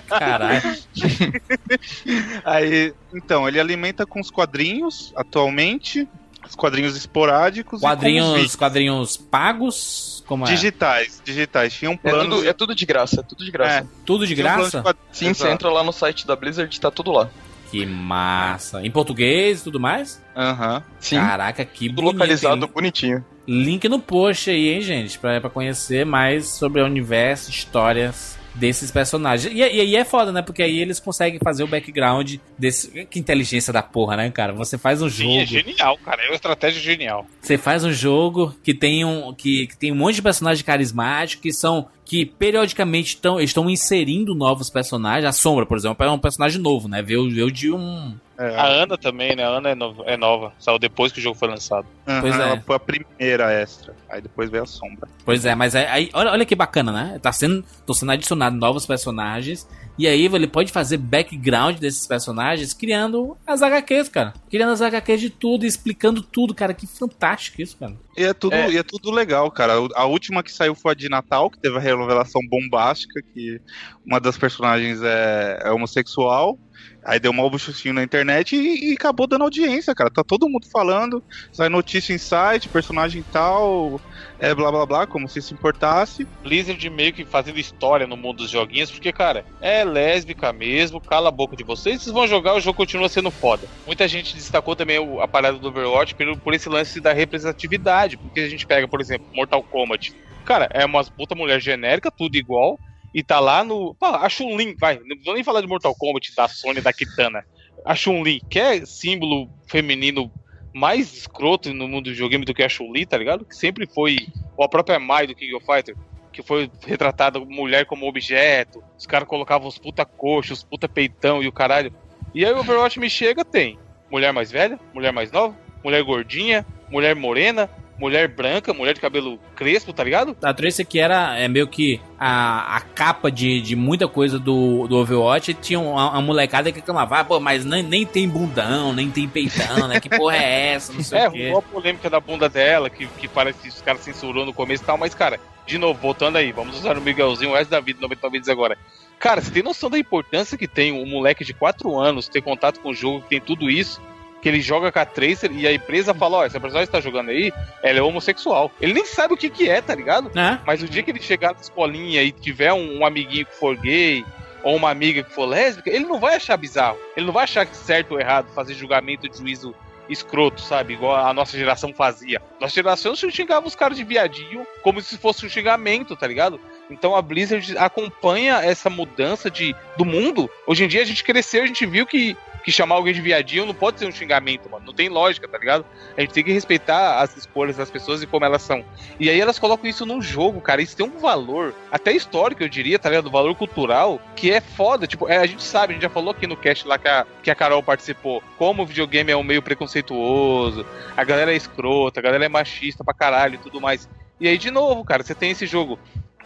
Caralho. 0.07 0.61
aí, 2.43 2.93
então, 3.13 3.47
ele 3.47 3.59
alimenta 3.59 4.05
com 4.05 4.19
os 4.19 4.31
quadrinhos 4.31 5.13
atualmente. 5.15 6.07
Os 6.47 6.55
quadrinhos 6.55 6.95
esporádicos. 6.95 7.81
Quadrinhos, 7.81 8.55
quadrinhos 8.55 9.17
pagos? 9.17 10.23
Como 10.27 10.45
é? 10.45 10.47
digitais, 10.47 11.21
digitais. 11.23 11.73
Tinham 11.73 11.97
planos. 11.97 12.25
É 12.25 12.29
tudo, 12.29 12.49
é 12.49 12.53
tudo 12.53 12.75
de 12.75 12.85
graça, 12.85 13.19
é 13.19 13.23
tudo 13.23 13.43
de 13.43 13.51
graça. 13.51 13.79
É. 13.79 13.85
Tudo 14.05 14.25
de 14.25 14.35
graça? 14.35 14.79
Um 14.79 14.83
de... 14.83 14.95
Sim, 15.11 15.25
Exato. 15.25 15.39
você 15.39 15.49
entra 15.49 15.69
lá 15.69 15.83
no 15.83 15.91
site 15.91 16.25
da 16.25 16.35
Blizzard, 16.35 16.79
tá 16.79 16.91
tudo 16.91 17.11
lá. 17.11 17.29
Que 17.71 17.85
massa. 17.85 18.85
Em 18.85 18.91
português 18.91 19.61
e 19.61 19.63
tudo 19.63 19.79
mais? 19.79 20.21
Aham. 20.35 20.75
Uhum. 20.75 20.81
Sim. 20.99 21.15
Caraca, 21.15 21.65
que 21.65 21.89
tudo 21.89 21.95
bonito. 21.95 22.13
localizado, 22.13 22.67
bonitinho. 22.67 23.25
Link 23.47 23.89
no 23.89 23.99
post 23.99 24.49
aí, 24.49 24.69
hein, 24.69 24.81
gente? 24.81 25.19
Pra, 25.19 25.41
pra 25.41 25.49
conhecer 25.49 26.05
mais 26.05 26.47
sobre 26.47 26.81
o 26.81 26.85
universo, 26.85 27.49
histórias 27.49 28.37
desses 28.53 28.91
personagens. 28.91 29.53
E, 29.53 29.57
e 29.57 29.63
aí 29.63 29.95
é 29.95 30.05
foda, 30.05 30.31
né? 30.31 30.41
Porque 30.41 30.61
aí 30.61 30.79
eles 30.79 30.99
conseguem 30.99 31.39
fazer 31.39 31.63
o 31.63 31.67
background 31.67 32.35
desse. 32.57 33.05
Que 33.05 33.19
inteligência 33.19 33.73
da 33.73 33.81
porra, 33.81 34.15
né, 34.15 34.29
cara? 34.29 34.53
Você 34.53 34.77
faz 34.77 35.01
um 35.01 35.09
jogo. 35.09 35.31
Sim, 35.31 35.39
é 35.39 35.45
genial, 35.45 35.97
cara. 35.97 36.23
É 36.23 36.29
uma 36.29 36.35
estratégia 36.35 36.81
genial. 36.81 37.25
Você 37.41 37.57
faz 37.57 37.83
um 37.83 37.91
jogo 37.91 38.55
que 38.63 38.73
tem 38.73 39.03
um. 39.03 39.33
Que, 39.33 39.67
que 39.67 39.77
tem 39.77 39.91
um 39.91 39.95
monte 39.95 40.15
de 40.15 40.21
personagens 40.21 40.63
carismáticos 40.63 41.41
que 41.41 41.51
são 41.51 41.87
que 42.13 42.27
periodicamente 42.27 43.17
tão, 43.17 43.41
estão 43.41 43.67
inserindo 43.67 44.35
novos 44.35 44.69
personagens. 44.69 45.25
A 45.25 45.31
Sombra, 45.31 45.65
por 45.65 45.75
exemplo, 45.75 46.05
é 46.05 46.11
um 46.11 46.19
personagem 46.19 46.61
novo, 46.61 46.87
né? 46.87 47.01
Veio, 47.01 47.27
veio 47.27 47.51
de 47.51 47.71
um. 47.71 48.15
É. 48.37 48.55
A 48.55 48.67
Ana 48.67 48.95
também, 48.99 49.35
né? 49.35 49.43
A 49.43 49.47
Ana 49.47 49.69
é, 49.69 49.75
no, 49.75 49.95
é 50.05 50.15
nova. 50.15 50.53
Saiu 50.59 50.77
depois 50.77 51.11
que 51.11 51.17
o 51.17 51.21
jogo 51.23 51.35
foi 51.35 51.47
lançado. 51.47 51.87
Uhum, 52.07 52.21
pois 52.21 52.39
é. 52.39 52.43
Ela 52.43 52.61
foi 52.61 52.75
a 52.75 52.79
primeira 52.79 53.51
extra. 53.51 53.95
Aí 54.07 54.21
depois 54.21 54.47
veio 54.51 54.61
a 54.61 54.67
Sombra. 54.67 55.09
Pois 55.25 55.43
é, 55.43 55.55
mas 55.55 55.73
aí, 55.73 56.11
olha, 56.13 56.29
olha 56.29 56.45
que 56.45 56.53
bacana, 56.53 56.91
né? 56.91 57.19
Tá 57.19 57.31
sendo, 57.31 57.65
tô 57.83 57.95
sendo 57.95 58.11
adicionado 58.11 58.55
novos 58.55 58.85
personagens. 58.85 59.67
E 59.97 60.07
aí 60.07 60.23
ele 60.23 60.47
pode 60.47 60.71
fazer 60.71 60.97
background 60.97 61.79
desses 61.79 62.05
personagens 62.05 62.75
criando 62.75 63.35
as 63.45 63.63
HQs, 63.63 64.09
cara. 64.09 64.33
Criando 64.51 64.73
as 64.73 64.83
HQs 64.83 65.19
de 65.19 65.29
tudo, 65.31 65.65
explicando 65.65 66.21
tudo, 66.21 66.53
cara. 66.53 66.75
Que 66.75 66.85
fantástico 66.85 67.59
isso, 67.59 67.75
cara. 67.75 67.95
E 68.15 68.23
é 68.23 68.33
tudo, 68.33 68.53
é. 68.53 68.71
E 68.71 68.77
é 68.77 68.83
tudo 68.83 69.11
legal, 69.11 69.49
cara. 69.49 69.73
A 69.95 70.05
última 70.05 70.43
que 70.43 70.51
saiu 70.51 70.75
foi 70.75 70.91
a 70.91 70.95
de 70.95 71.09
Natal, 71.09 71.49
que 71.49 71.59
teve 71.59 71.77
a 71.77 71.79
revelação 71.79 72.41
bombástica, 72.47 73.21
que 73.33 73.59
uma 74.05 74.19
das 74.19 74.37
personagens 74.37 75.01
é, 75.01 75.59
é 75.63 75.71
homossexual. 75.71 76.59
Aí 77.05 77.19
deu 77.19 77.31
um 77.31 77.49
buchuchinho 77.49 77.93
na 77.93 78.03
internet 78.03 78.55
e, 78.55 78.91
e, 78.91 78.93
acabou 78.93 79.27
dando 79.27 79.43
audiência, 79.43 79.93
cara. 79.93 80.09
Tá 80.09 80.23
todo 80.23 80.47
mundo 80.47 80.67
falando, 80.71 81.21
sai 81.51 81.67
notícia 81.67 82.13
em 82.13 82.17
site, 82.17 82.69
personagem 82.69 83.23
tal, 83.31 83.99
é 84.39 84.55
blá 84.55 84.71
blá 84.71 84.85
blá, 84.85 85.07
como 85.07 85.27
se 85.27 85.41
se 85.41 85.53
importasse. 85.53 86.25
Blizzard 86.41 86.89
meio 86.89 87.11
que 87.11 87.25
fazendo 87.25 87.59
história 87.59 88.07
no 88.07 88.15
mundo 88.15 88.37
dos 88.37 88.49
joguinhos, 88.49 88.89
porque, 88.89 89.11
cara, 89.11 89.45
é 89.61 89.83
lésbica 89.83 90.53
mesmo, 90.53 91.01
cala 91.01 91.27
a 91.27 91.31
boca 91.31 91.55
de 91.55 91.63
vocês, 91.63 92.01
vocês 92.01 92.13
vão 92.13 92.25
jogar, 92.25 92.55
o 92.55 92.61
jogo 92.61 92.77
continua 92.77 93.09
sendo 93.09 93.29
foda. 93.31 93.67
Muita 93.85 94.07
gente 94.07 94.35
destacou 94.35 94.75
também 94.75 94.97
a 95.21 95.27
parada 95.27 95.57
do 95.57 95.67
Overwatch 95.67 96.15
por, 96.15 96.37
por 96.39 96.53
esse 96.53 96.69
lance 96.69 97.01
da 97.01 97.11
representatividade, 97.11 98.17
porque 98.17 98.39
a 98.39 98.49
gente 98.49 98.65
pega, 98.65 98.87
por 98.87 99.01
exemplo, 99.01 99.27
Mortal 99.33 99.61
Kombat. 99.63 100.13
Cara, 100.45 100.69
é 100.71 100.85
uma 100.85 101.03
puta 101.03 101.35
mulher 101.35 101.61
genérica, 101.61 102.11
tudo 102.11 102.35
igual, 102.35 102.77
e 103.13 103.23
tá 103.23 103.39
lá 103.39 103.63
no. 103.63 103.95
Pô, 103.95 104.07
a 104.07 104.27
Chun-Li, 104.27 104.75
vai, 104.79 104.99
não 105.05 105.15
vou 105.23 105.33
nem 105.33 105.43
falar 105.43 105.61
de 105.61 105.67
Mortal 105.67 105.95
Kombat, 105.95 106.33
da 106.35 106.47
Sony, 106.47 106.81
da 106.81 106.91
Kitana. 106.91 107.45
A 107.85 107.95
Chun-Li, 107.95 108.41
que 108.49 108.59
é 108.59 108.85
símbolo 108.85 109.49
feminino 109.67 110.31
mais 110.73 111.13
escroto 111.13 111.73
no 111.73 111.87
mundo 111.87 112.05
do 112.05 112.11
videogame 112.11 112.45
do 112.45 112.53
que 112.53 112.63
a 112.63 112.69
Chun-Li, 112.69 113.05
tá 113.05 113.17
ligado? 113.17 113.45
Que 113.45 113.55
sempre 113.55 113.85
foi. 113.85 114.17
Ou 114.57 114.65
a 114.65 114.69
própria 114.69 114.99
Mai 114.99 115.27
do 115.27 115.35
King 115.35 115.53
of 115.55 115.65
Fighter, 115.65 115.95
que 116.31 116.41
foi 116.41 116.69
retratada 116.85 117.39
mulher 117.39 117.85
como 117.85 118.07
objeto. 118.07 118.83
Os 118.97 119.05
caras 119.05 119.27
colocavam 119.27 119.67
os 119.67 119.77
puta 119.77 120.03
coxos, 120.05 120.59
os 120.59 120.63
puta 120.63 120.89
peitão 120.89 121.43
e 121.43 121.47
o 121.47 121.51
caralho. 121.51 121.93
E 122.33 122.43
aí 122.43 122.51
o 122.51 122.59
Overwatch 122.59 122.99
me 122.99 123.09
chega, 123.09 123.45
tem 123.45 123.77
mulher 124.09 124.31
mais 124.31 124.51
velha, 124.51 124.79
mulher 124.93 125.11
mais 125.11 125.31
nova, 125.31 125.57
mulher 125.83 126.03
gordinha, 126.03 126.65
mulher 126.89 127.15
morena, 127.15 127.69
mulher 127.97 128.27
branca, 128.27 128.73
mulher 128.73 128.93
de 128.93 128.99
cabelo 128.99 129.39
crespo, 129.55 129.93
tá 129.93 130.03
ligado? 130.03 130.35
A 130.41 130.53
Tracer 130.53 130.85
aqui 130.85 130.99
era 130.99 131.37
é 131.37 131.47
meio 131.47 131.67
que 131.67 132.01
a, 132.19 132.77
a 132.77 132.81
capa 132.81 133.31
de, 133.31 133.61
de 133.61 133.75
muita 133.75 134.07
coisa 134.07 134.39
do, 134.39 134.87
do 134.87 134.97
Overwatch. 134.97 135.53
Tinha 135.55 135.79
uma, 135.79 136.11
uma 136.11 136.21
molecada 136.21 136.71
que 136.71 136.79
reclamava, 136.79 137.19
ah, 137.19 137.23
pô, 137.23 137.39
mas 137.39 137.65
nem, 137.65 137.83
nem 137.83 138.05
tem 138.05 138.27
bundão, 138.27 138.93
nem 138.93 139.09
tem 139.09 139.27
peitão, 139.27 139.87
né? 139.87 139.99
Que 139.99 140.09
porra 140.09 140.37
é 140.37 140.73
essa? 140.73 140.93
Não 140.93 141.03
sei 141.03 141.19
é, 141.21 141.27
o 141.27 141.31
quê. 141.31 141.41
É, 141.43 141.57
a 141.57 141.61
polêmica 141.61 142.09
da 142.09 142.19
bunda 142.19 142.49
dela, 142.49 142.89
que, 142.89 143.07
que 143.07 143.27
parece 143.27 143.59
que 143.59 143.69
os 143.69 143.81
caras 143.81 144.01
censurou 144.01 144.45
no 144.45 144.53
começo 144.53 144.83
e 144.83 144.85
tal, 144.85 144.97
mas, 144.97 145.13
cara, 145.13 145.39
de 145.65 145.77
novo, 145.77 145.99
voltando 145.99 146.37
aí, 146.37 146.51
vamos 146.51 146.77
usar 146.77 146.97
o 146.97 147.01
Miguelzinho, 147.01 147.51
o 147.51 147.55
resto 147.55 147.69
da 147.69 147.79
vida, 147.79 147.99
99 148.01 148.31
vídeos 148.37 148.49
agora. 148.49 148.77
Cara, 149.19 149.41
você 149.41 149.51
tem 149.51 149.63
noção 149.63 149.89
da 149.89 149.97
importância 149.97 150.57
que 150.57 150.67
tem 150.67 150.91
um 150.91 151.05
moleque 151.05 151.45
de 151.45 151.53
4 151.53 151.97
anos 151.97 152.27
ter 152.27 152.41
contato 152.41 152.79
com 152.81 152.89
o 152.89 152.93
jogo, 152.93 153.21
que 153.21 153.29
tem 153.29 153.39
tudo 153.39 153.69
isso? 153.69 154.01
Que 154.43 154.49
ele 154.49 154.59
joga 154.59 154.91
com 154.91 154.99
a 154.99 155.05
Tracer 155.05 155.49
e 155.53 155.65
a 155.65 155.71
empresa 155.71 156.13
fala, 156.13 156.39
ó, 156.39 156.45
essa 156.45 156.59
personagem 156.59 156.83
está 156.83 156.99
jogando 156.99 157.29
aí, 157.29 157.53
ela 157.81 157.99
é 157.99 158.01
homossexual. 158.01 158.69
Ele 158.81 158.93
nem 158.93 159.05
sabe 159.05 159.33
o 159.33 159.37
que 159.37 159.49
que 159.49 159.69
é, 159.69 159.81
tá 159.81 159.95
ligado? 159.95 160.37
É. 160.37 160.59
Mas 160.67 160.83
o 160.83 160.87
dia 160.87 161.01
que 161.01 161.11
ele 161.11 161.21
chegar 161.21 161.53
na 161.53 161.61
escolinha 161.61 162.21
e 162.21 162.29
tiver 162.33 162.73
um, 162.73 162.99
um 162.99 163.05
amiguinho 163.05 163.45
que 163.45 163.55
for 163.55 163.77
gay, 163.77 164.25
ou 164.61 164.75
uma 164.75 164.89
amiga 164.89 165.23
que 165.23 165.31
for 165.31 165.45
lésbica, 165.45 165.89
ele 165.89 166.05
não 166.05 166.19
vai 166.19 166.35
achar 166.35 166.57
bizarro. 166.57 166.97
Ele 167.15 167.25
não 167.25 167.33
vai 167.33 167.45
achar 167.45 167.65
que 167.65 167.75
certo 167.75 168.11
ou 168.11 168.19
errado 168.19 168.53
fazer 168.53 168.73
julgamento 168.73 169.29
de 169.29 169.37
juízo 169.37 169.73
escroto, 170.09 170.59
sabe? 170.59 170.93
Igual 170.93 171.15
a 171.15 171.33
nossa 171.33 171.57
geração 171.57 171.93
fazia. 171.93 172.41
Nossa 172.59 172.75
geração 172.75 173.15
xingava 173.15 173.65
os 173.65 173.75
caras 173.75 173.97
de 173.97 174.03
viadinho 174.03 174.67
como 174.81 175.01
se 175.01 175.17
fosse 175.17 175.45
um 175.45 175.49
xingamento, 175.49 176.17
tá 176.17 176.27
ligado? 176.27 176.59
Então 176.89 177.15
a 177.15 177.21
Blizzard 177.21 177.77
acompanha 177.77 178.55
essa 178.61 178.89
mudança 178.89 179.49
de, 179.49 179.73
do 179.97 180.03
mundo. 180.03 180.49
Hoje 180.67 180.83
em 180.83 180.87
dia 180.89 181.01
a 181.01 181.05
gente 181.05 181.23
cresceu, 181.23 181.63
a 181.63 181.67
gente 181.67 181.85
viu 181.85 182.05
que 182.05 182.35
que 182.63 182.71
chamar 182.71 182.95
alguém 182.95 183.13
de 183.13 183.21
viadinho 183.21 183.65
não 183.65 183.73
pode 183.73 183.99
ser 183.99 184.05
um 184.05 184.11
xingamento, 184.11 184.69
mano. 184.69 184.85
Não 184.85 184.93
tem 184.93 185.09
lógica, 185.09 185.47
tá 185.47 185.57
ligado? 185.57 185.85
A 186.17 186.21
gente 186.21 186.33
tem 186.33 186.43
que 186.43 186.51
respeitar 186.51 187.19
as 187.19 187.35
escolhas 187.35 187.77
das 187.77 187.91
pessoas 187.91 188.23
e 188.23 188.27
como 188.27 188.45
elas 188.45 188.61
são. 188.61 188.85
E 189.19 189.29
aí 189.29 189.39
elas 189.39 189.59
colocam 189.59 189.89
isso 189.89 190.05
num 190.05 190.21
jogo, 190.21 190.61
cara. 190.61 190.81
Isso 190.81 190.95
tem 190.95 191.05
um 191.05 191.19
valor, 191.19 191.75
até 191.91 192.11
histórico, 192.11 192.63
eu 192.63 192.69
diria, 192.69 192.97
tá 192.97 193.09
ligado? 193.09 193.29
Valor 193.29 193.55
cultural, 193.55 194.19
que 194.35 194.51
é 194.51 194.61
foda. 194.61 195.05
Tipo, 195.05 195.27
é, 195.27 195.37
a 195.37 195.45
gente 195.45 195.63
sabe, 195.63 195.91
a 195.91 195.93
gente 195.95 196.03
já 196.03 196.09
falou 196.09 196.31
aqui 196.31 196.47
no 196.47 196.55
cast 196.55 196.87
lá 196.87 196.97
que 196.97 197.07
a, 197.07 197.25
que 197.41 197.51
a 197.51 197.55
Carol 197.55 197.83
participou, 197.83 198.41
como 198.57 198.83
o 198.83 198.85
videogame 198.85 199.31
é 199.31 199.37
um 199.37 199.43
meio 199.43 199.61
preconceituoso, 199.61 200.85
a 201.15 201.23
galera 201.23 201.51
é 201.51 201.55
escrota, 201.55 202.19
a 202.19 202.23
galera 202.23 202.45
é 202.45 202.49
machista 202.49 203.03
pra 203.03 203.13
caralho 203.13 203.55
e 203.55 203.57
tudo 203.57 203.81
mais. 203.81 204.07
E 204.39 204.47
aí, 204.47 204.57
de 204.57 204.71
novo, 204.71 205.05
cara, 205.05 205.23
você 205.23 205.35
tem 205.35 205.51
esse 205.51 205.65
jogo 205.65 205.99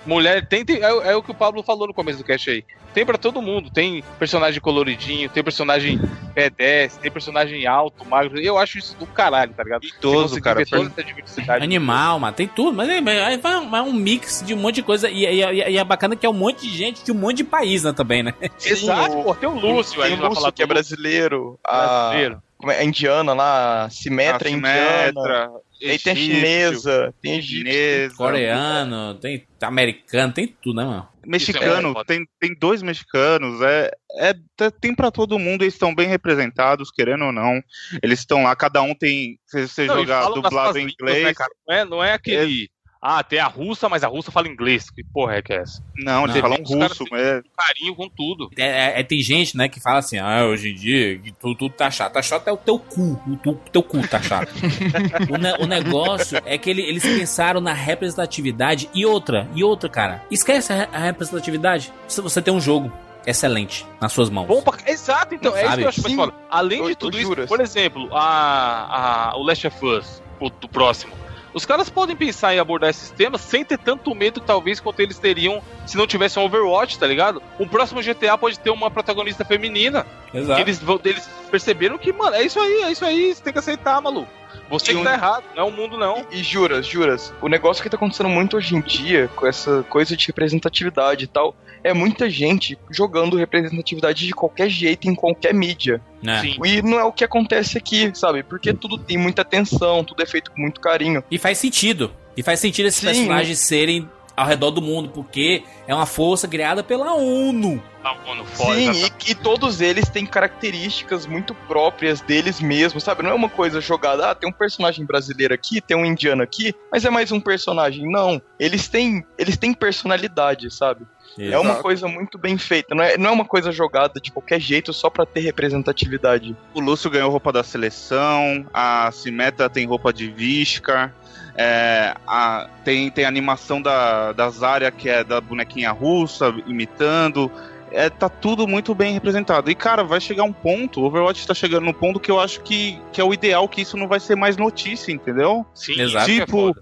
Mulher, 0.05 0.45
tem, 0.47 0.63
tem 0.63 0.77
é, 0.77 1.11
é, 1.11 1.15
o 1.15 1.21
que 1.21 1.31
o 1.31 1.35
Pablo 1.35 1.61
falou 1.61 1.87
no 1.87 1.93
começo 1.93 2.19
do 2.19 2.23
cast 2.23 2.49
aí. 2.49 2.63
Tem 2.93 3.05
para 3.05 3.17
todo 3.17 3.41
mundo. 3.41 3.69
Tem 3.69 4.03
personagem 4.17 4.59
coloridinho, 4.59 5.29
tem 5.29 5.43
personagem 5.43 5.99
pedestre, 6.33 7.01
tem 7.01 7.11
personagem 7.11 7.67
alto, 7.67 8.05
magro. 8.05 8.39
Eu 8.39 8.57
acho 8.57 8.77
isso 8.77 8.95
do 8.97 9.05
caralho, 9.05 9.53
tá 9.53 9.63
ligado? 9.63 9.85
Idoso, 9.85 10.41
cara. 10.41 10.65
Toda 10.65 10.87
essa 10.87 11.03
diversidade. 11.03 11.63
Animal, 11.63 12.19
mas 12.19 12.35
tem 12.35 12.47
tudo. 12.47 12.75
Mas 12.75 12.89
é, 12.89 12.97
é, 12.97 13.81
um 13.81 13.93
mix 13.93 14.43
de 14.45 14.53
um 14.53 14.57
monte 14.57 14.75
de 14.75 14.83
coisa. 14.83 15.09
E, 15.09 15.25
e, 15.25 15.71
e, 15.71 15.77
é 15.77 15.83
bacana 15.83 16.15
que 16.15 16.25
é 16.25 16.29
um 16.29 16.33
monte 16.33 16.61
de 16.61 16.75
gente 16.75 17.03
de 17.03 17.11
um 17.11 17.15
monte 17.15 17.37
de 17.37 17.43
país, 17.43 17.83
né, 17.83 17.93
também, 17.93 18.23
né? 18.23 18.33
Sim, 18.57 18.69
Exato, 18.69 19.23
pô. 19.23 19.35
Tem 19.35 19.49
o 19.49 19.59
Lúcio 19.59 20.01
tem 20.01 20.13
aí. 20.13 20.19
o 20.19 20.27
Lúcio, 20.29 20.51
que 20.51 20.63
é 20.63 20.65
brasileiro. 20.65 21.59
Brasileiro. 21.63 22.41
É, 22.65 22.79
a 22.79 22.83
indiana 22.83 23.33
lá, 23.33 23.89
Simetra, 23.89 24.47
a 24.47 24.51
Simetra 24.51 25.09
indiana. 25.09 25.51
Egípcio, 25.79 26.03
tem 26.03 26.13
a 26.13 26.15
chinesa, 26.15 27.13
tem 27.21 27.41
chinesa, 27.41 28.15
coreano, 28.15 29.13
tem 29.15 29.45
americano, 29.61 30.33
tem 30.33 30.47
tudo, 30.47 30.77
né, 30.77 30.85
mano? 30.85 31.07
Mexicano, 31.23 31.93
é 31.99 32.03
tem, 32.03 32.27
tem 32.39 32.55
dois 32.57 32.81
mexicanos, 32.81 33.61
é, 33.61 33.91
é 34.17 34.33
tem 34.81 34.95
para 34.95 35.11
todo 35.11 35.37
mundo, 35.37 35.63
eles 35.63 35.75
estão 35.75 35.93
bem 35.93 36.07
representados, 36.07 36.89
querendo 36.89 37.25
ou 37.25 37.31
não. 37.31 37.61
Eles 38.01 38.19
estão 38.19 38.43
lá, 38.43 38.55
cada 38.55 38.81
um 38.81 38.95
tem. 38.95 39.37
Se 39.45 39.67
você 39.67 39.85
não, 39.85 39.97
jogar 39.97 40.29
dublado 40.29 40.79
em 40.79 40.87
inglês. 40.89 41.27
Línguas, 41.27 41.37
né, 41.37 41.45
não, 41.67 41.75
é, 41.75 41.85
não 41.85 42.03
é 42.03 42.13
aquele. 42.13 42.69
Ah, 43.09 43.23
tem 43.23 43.39
a 43.39 43.47
russa, 43.47 43.87
mas 43.87 44.03
a 44.03 44.07
russa 44.09 44.31
fala 44.31 44.49
inglês. 44.49 44.89
Que 44.89 45.01
porra 45.01 45.35
é 45.35 45.41
que 45.41 45.53
é 45.53 45.61
essa? 45.61 45.81
Não, 45.95 46.25
eles 46.25 46.41
falam 46.41 46.57
russo, 46.57 47.05
é. 47.13 47.41
carinho 47.57 47.95
com 47.95 48.09
tudo. 48.09 48.49
É, 48.57 48.65
é, 48.65 48.99
é, 48.99 49.03
tem 49.03 49.21
gente, 49.21 49.55
né, 49.55 49.69
que 49.69 49.79
fala 49.79 49.99
assim, 49.99 50.17
ah, 50.17 50.43
hoje 50.43 50.71
em 50.71 50.75
dia 50.75 51.21
tudo, 51.39 51.55
tudo 51.55 51.73
tá 51.73 51.89
chato. 51.89 52.11
Tá 52.11 52.21
chato 52.21 52.49
é 52.49 52.51
o 52.51 52.57
teu 52.57 52.77
cu. 52.77 53.17
O 53.25 53.37
tu, 53.37 53.57
teu 53.71 53.81
cu 53.81 54.05
tá 54.05 54.21
chato. 54.21 54.51
o, 55.31 55.37
ne 55.37 55.53
o, 55.53 55.65
negócio 55.65 56.37
é 56.45 56.57
que 56.57 56.69
ele, 56.69 56.81
eles 56.81 57.01
pensaram 57.01 57.61
na 57.61 57.71
representatividade 57.71 58.89
e 58.93 59.05
outra, 59.05 59.47
e 59.55 59.63
outra, 59.63 59.87
cara. 59.87 60.25
Esquece 60.29 60.73
a, 60.73 60.89
a 60.91 60.99
representatividade. 60.99 61.93
Se 62.09 62.19
você 62.19 62.41
tem 62.41 62.53
um 62.53 62.59
jogo 62.59 62.91
excelente 63.25 63.87
nas 64.01 64.11
suas 64.11 64.29
mãos. 64.29 64.47
Bom. 64.47 64.61
Exato, 64.85 65.33
então, 65.33 65.53
Não 65.53 65.57
é 65.57 65.63
sabe? 65.63 65.87
isso 65.87 66.01
que 66.01 66.07
eu 66.07 66.09
acho 66.11 66.17
mais 66.17 66.31
Além 66.49 66.85
de 66.87 66.95
tudo 66.95 67.17
isso, 67.17 67.47
por 67.47 67.61
exemplo, 67.61 68.09
a, 68.11 69.29
a, 69.29 69.37
o 69.37 69.43
Last 69.43 69.65
of 69.65 69.85
Us, 69.85 70.21
o, 70.41 70.49
do 70.49 70.67
próximo 70.67 71.26
os 71.57 71.65
caras 71.65 71.89
podem 71.89 72.15
pensar 72.15 72.53
em 72.53 72.59
abordar 72.59 72.91
esses 72.91 73.09
temas 73.09 73.41
sem 73.41 73.65
ter 73.65 73.79
tanto 73.79 74.13
medo, 74.13 74.39
talvez, 74.39 74.79
quanto 74.79 74.99
eles 74.99 75.17
teriam 75.17 75.59
se 75.87 75.97
não 75.97 76.05
tivesse 76.05 76.37
um 76.37 76.43
Overwatch, 76.43 76.99
tá 76.99 77.07
ligado? 77.07 77.41
O 77.57 77.67
próximo 77.67 77.99
GTA 77.99 78.37
pode 78.37 78.59
ter 78.59 78.69
uma 78.69 78.91
protagonista 78.91 79.43
feminina. 79.43 80.05
Exato. 80.31 80.61
Eles, 80.61 80.79
eles 81.03 81.27
perceberam 81.49 81.97
que, 81.97 82.13
mano, 82.13 82.35
é 82.35 82.43
isso 82.43 82.59
aí, 82.59 82.83
é 82.83 82.91
isso 82.91 83.03
aí, 83.03 83.33
você 83.33 83.41
tem 83.41 83.51
que 83.51 83.57
aceitar, 83.57 83.99
maluco. 83.99 84.29
Você 84.69 84.93
que 84.93 85.03
tá 85.03 85.13
errado, 85.13 85.45
não 85.55 85.63
é 85.63 85.67
o 85.67 85.71
mundo, 85.71 85.97
não. 85.97 86.27
E, 86.31 86.41
e, 86.41 86.43
juras, 86.43 86.85
juras, 86.85 87.33
o 87.41 87.47
negócio 87.47 87.81
que 87.81 87.89
tá 87.89 87.95
acontecendo 87.95 88.29
muito 88.29 88.55
hoje 88.55 88.75
em 88.75 88.81
dia, 88.81 89.27
com 89.35 89.47
essa 89.47 89.83
coisa 89.89 90.15
de 90.15 90.27
representatividade 90.27 91.23
e 91.23 91.27
tal, 91.27 91.55
é 91.83 91.91
muita 91.93 92.29
gente 92.29 92.77
jogando 92.91 93.37
representatividade 93.37 94.27
de 94.27 94.33
qualquer 94.33 94.69
jeito 94.69 95.09
em 95.09 95.15
qualquer 95.15 95.53
mídia. 95.53 96.01
É. 96.25 96.67
E 96.67 96.81
não 96.81 96.99
é 96.99 97.03
o 97.03 97.11
que 97.11 97.23
acontece 97.23 97.77
aqui, 97.77 98.11
sabe? 98.13 98.43
Porque 98.43 98.73
tudo 98.73 98.97
tem 98.97 99.17
muita 99.17 99.41
atenção, 99.41 100.03
tudo 100.03 100.23
é 100.23 100.25
feito 100.25 100.51
com 100.51 100.61
muito 100.61 100.81
carinho. 100.81 101.23
E 101.29 101.37
faz 101.37 101.57
sentido. 101.57 102.11
E 102.35 102.43
faz 102.43 102.59
sentido 102.59 102.87
esses 102.87 102.99
Sim. 102.99 103.07
personagens 103.07 103.59
serem 103.59 104.09
ao 104.37 104.45
redor 104.45 104.69
do 104.69 104.83
mundo, 104.83 105.09
porque 105.09 105.63
é 105.87 105.95
uma 105.95 106.05
força 106.05 106.47
criada 106.47 106.83
pela 106.83 107.15
ONU. 107.15 107.81
ONU 108.25 108.45
Sim, 108.53 108.91
e, 108.91 109.31
e, 109.31 109.35
todos 109.35 109.81
eles 109.81 110.07
têm 110.07 110.25
características 110.25 111.25
muito 111.25 111.53
próprias 111.53 112.21
deles 112.21 112.61
mesmos, 112.61 113.03
sabe? 113.03 113.23
Não 113.23 113.31
é 113.31 113.33
uma 113.33 113.49
coisa 113.49 113.81
jogada, 113.81 114.29
ah, 114.29 114.35
tem 114.35 114.47
um 114.47 114.53
personagem 114.53 115.05
brasileiro 115.05 115.53
aqui, 115.53 115.81
tem 115.81 115.97
um 115.97 116.05
indiano 116.05 116.43
aqui, 116.43 116.73
mas 116.91 117.03
é 117.03 117.09
mais 117.09 117.31
um 117.31 117.39
personagem. 117.39 118.09
Não, 118.09 118.39
eles 118.59 118.87
têm, 118.87 119.25
eles 119.37 119.57
têm 119.57 119.73
personalidade, 119.73 120.71
sabe? 120.71 121.05
Exato. 121.37 121.55
É 121.55 121.59
uma 121.59 121.75
coisa 121.75 122.07
muito 122.07 122.37
bem 122.37 122.57
feita, 122.57 122.95
não 122.95 123.03
é, 123.03 123.17
não 123.17 123.29
é 123.29 123.33
uma 123.33 123.45
coisa 123.45 123.71
jogada 123.71 124.19
de 124.19 124.31
qualquer 124.31 124.59
jeito 124.59 124.91
só 124.93 125.09
para 125.09 125.25
ter 125.25 125.41
representatividade. 125.41 126.55
O 126.73 126.79
Lúcio 126.79 127.09
ganhou 127.09 127.29
roupa 127.29 127.51
da 127.51 127.63
seleção, 127.63 128.65
a 128.73 129.11
Simeta 129.11 129.69
tem 129.69 129.85
roupa 129.85 130.11
de 130.11 130.29
Vishkar, 130.29 131.13
é, 131.55 132.13
a, 132.27 132.69
tem, 132.83 133.09
tem 133.09 133.25
a 133.25 133.27
animação 133.27 133.81
da, 133.81 134.31
da 134.31 134.49
Zarya, 134.49 134.91
que 134.91 135.09
é 135.09 135.23
da 135.23 135.41
bonequinha 135.41 135.91
russa, 135.91 136.53
imitando. 136.67 137.51
É, 137.91 138.09
tá 138.09 138.29
tudo 138.29 138.67
muito 138.67 138.93
bem 138.93 139.13
representado. 139.13 139.71
E, 139.71 139.75
cara, 139.75 140.03
vai 140.03 140.19
chegar 140.19 140.43
um 140.43 140.53
ponto, 140.53 141.01
o 141.01 141.05
Overwatch 141.05 141.47
tá 141.47 141.53
chegando 141.53 141.85
no 141.85 141.93
ponto 141.93 142.19
que 142.19 142.29
eu 142.29 142.39
acho 142.39 142.61
que, 142.61 143.01
que 143.11 143.19
é 143.19 143.23
o 143.23 143.33
ideal, 143.33 143.67
que 143.67 143.81
isso 143.81 143.97
não 143.97 144.07
vai 144.07 144.19
ser 144.19 144.35
mais 144.35 144.57
notícia, 144.57 145.11
entendeu? 145.11 145.65
Sim, 145.73 145.99
Exato. 145.99 146.25
Tipo, 146.25 146.69
é, 146.69 146.73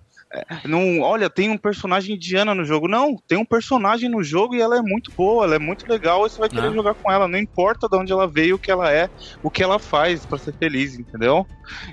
não, 0.65 0.99
olha, 1.01 1.29
tem 1.29 1.49
um 1.49 1.57
personagem 1.57 2.15
indiana 2.15 2.53
no 2.55 2.65
jogo. 2.65 2.87
Não, 2.87 3.15
tem 3.27 3.37
um 3.37 3.45
personagem 3.45 4.09
no 4.09 4.23
jogo 4.23 4.55
e 4.55 4.61
ela 4.61 4.77
é 4.77 4.81
muito 4.81 5.11
boa, 5.15 5.45
ela 5.45 5.55
é 5.55 5.59
muito 5.59 5.83
legal 5.87 6.25
e 6.25 6.29
você 6.29 6.39
vai 6.41 6.49
querer 6.49 6.67
Ah. 6.69 6.73
jogar 6.73 6.93
com 7.01 7.11
ela. 7.11 7.27
Não 7.27 7.39
importa 7.39 7.87
de 7.89 7.97
onde 7.97 8.11
ela 8.11 8.27
veio, 8.31 8.55
o 8.55 8.59
que 8.59 8.71
ela 8.71 8.91
é, 8.91 9.07
o 9.43 9.49
que 9.51 9.63
ela 9.63 9.79
faz 9.79 10.25
pra 10.25 10.37
ser 10.39 10.53
feliz, 10.57 10.97
entendeu? 10.97 11.45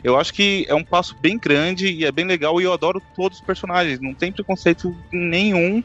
Eu 0.04 0.18
acho 0.18 0.32
que 0.32 0.64
é 0.68 0.74
um 0.74 0.84
passo 0.84 1.14
bem 1.20 1.38
grande 1.38 1.88
e 1.92 2.04
é 2.04 2.12
bem 2.12 2.24
legal 2.26 2.60
e 2.60 2.64
eu 2.64 2.72
adoro 2.72 3.00
todos 3.14 3.38
os 3.38 3.44
personagens. 3.44 3.98
Não 4.00 4.14
tem 4.14 4.32
preconceito 4.32 4.90
nenhum 5.12 5.82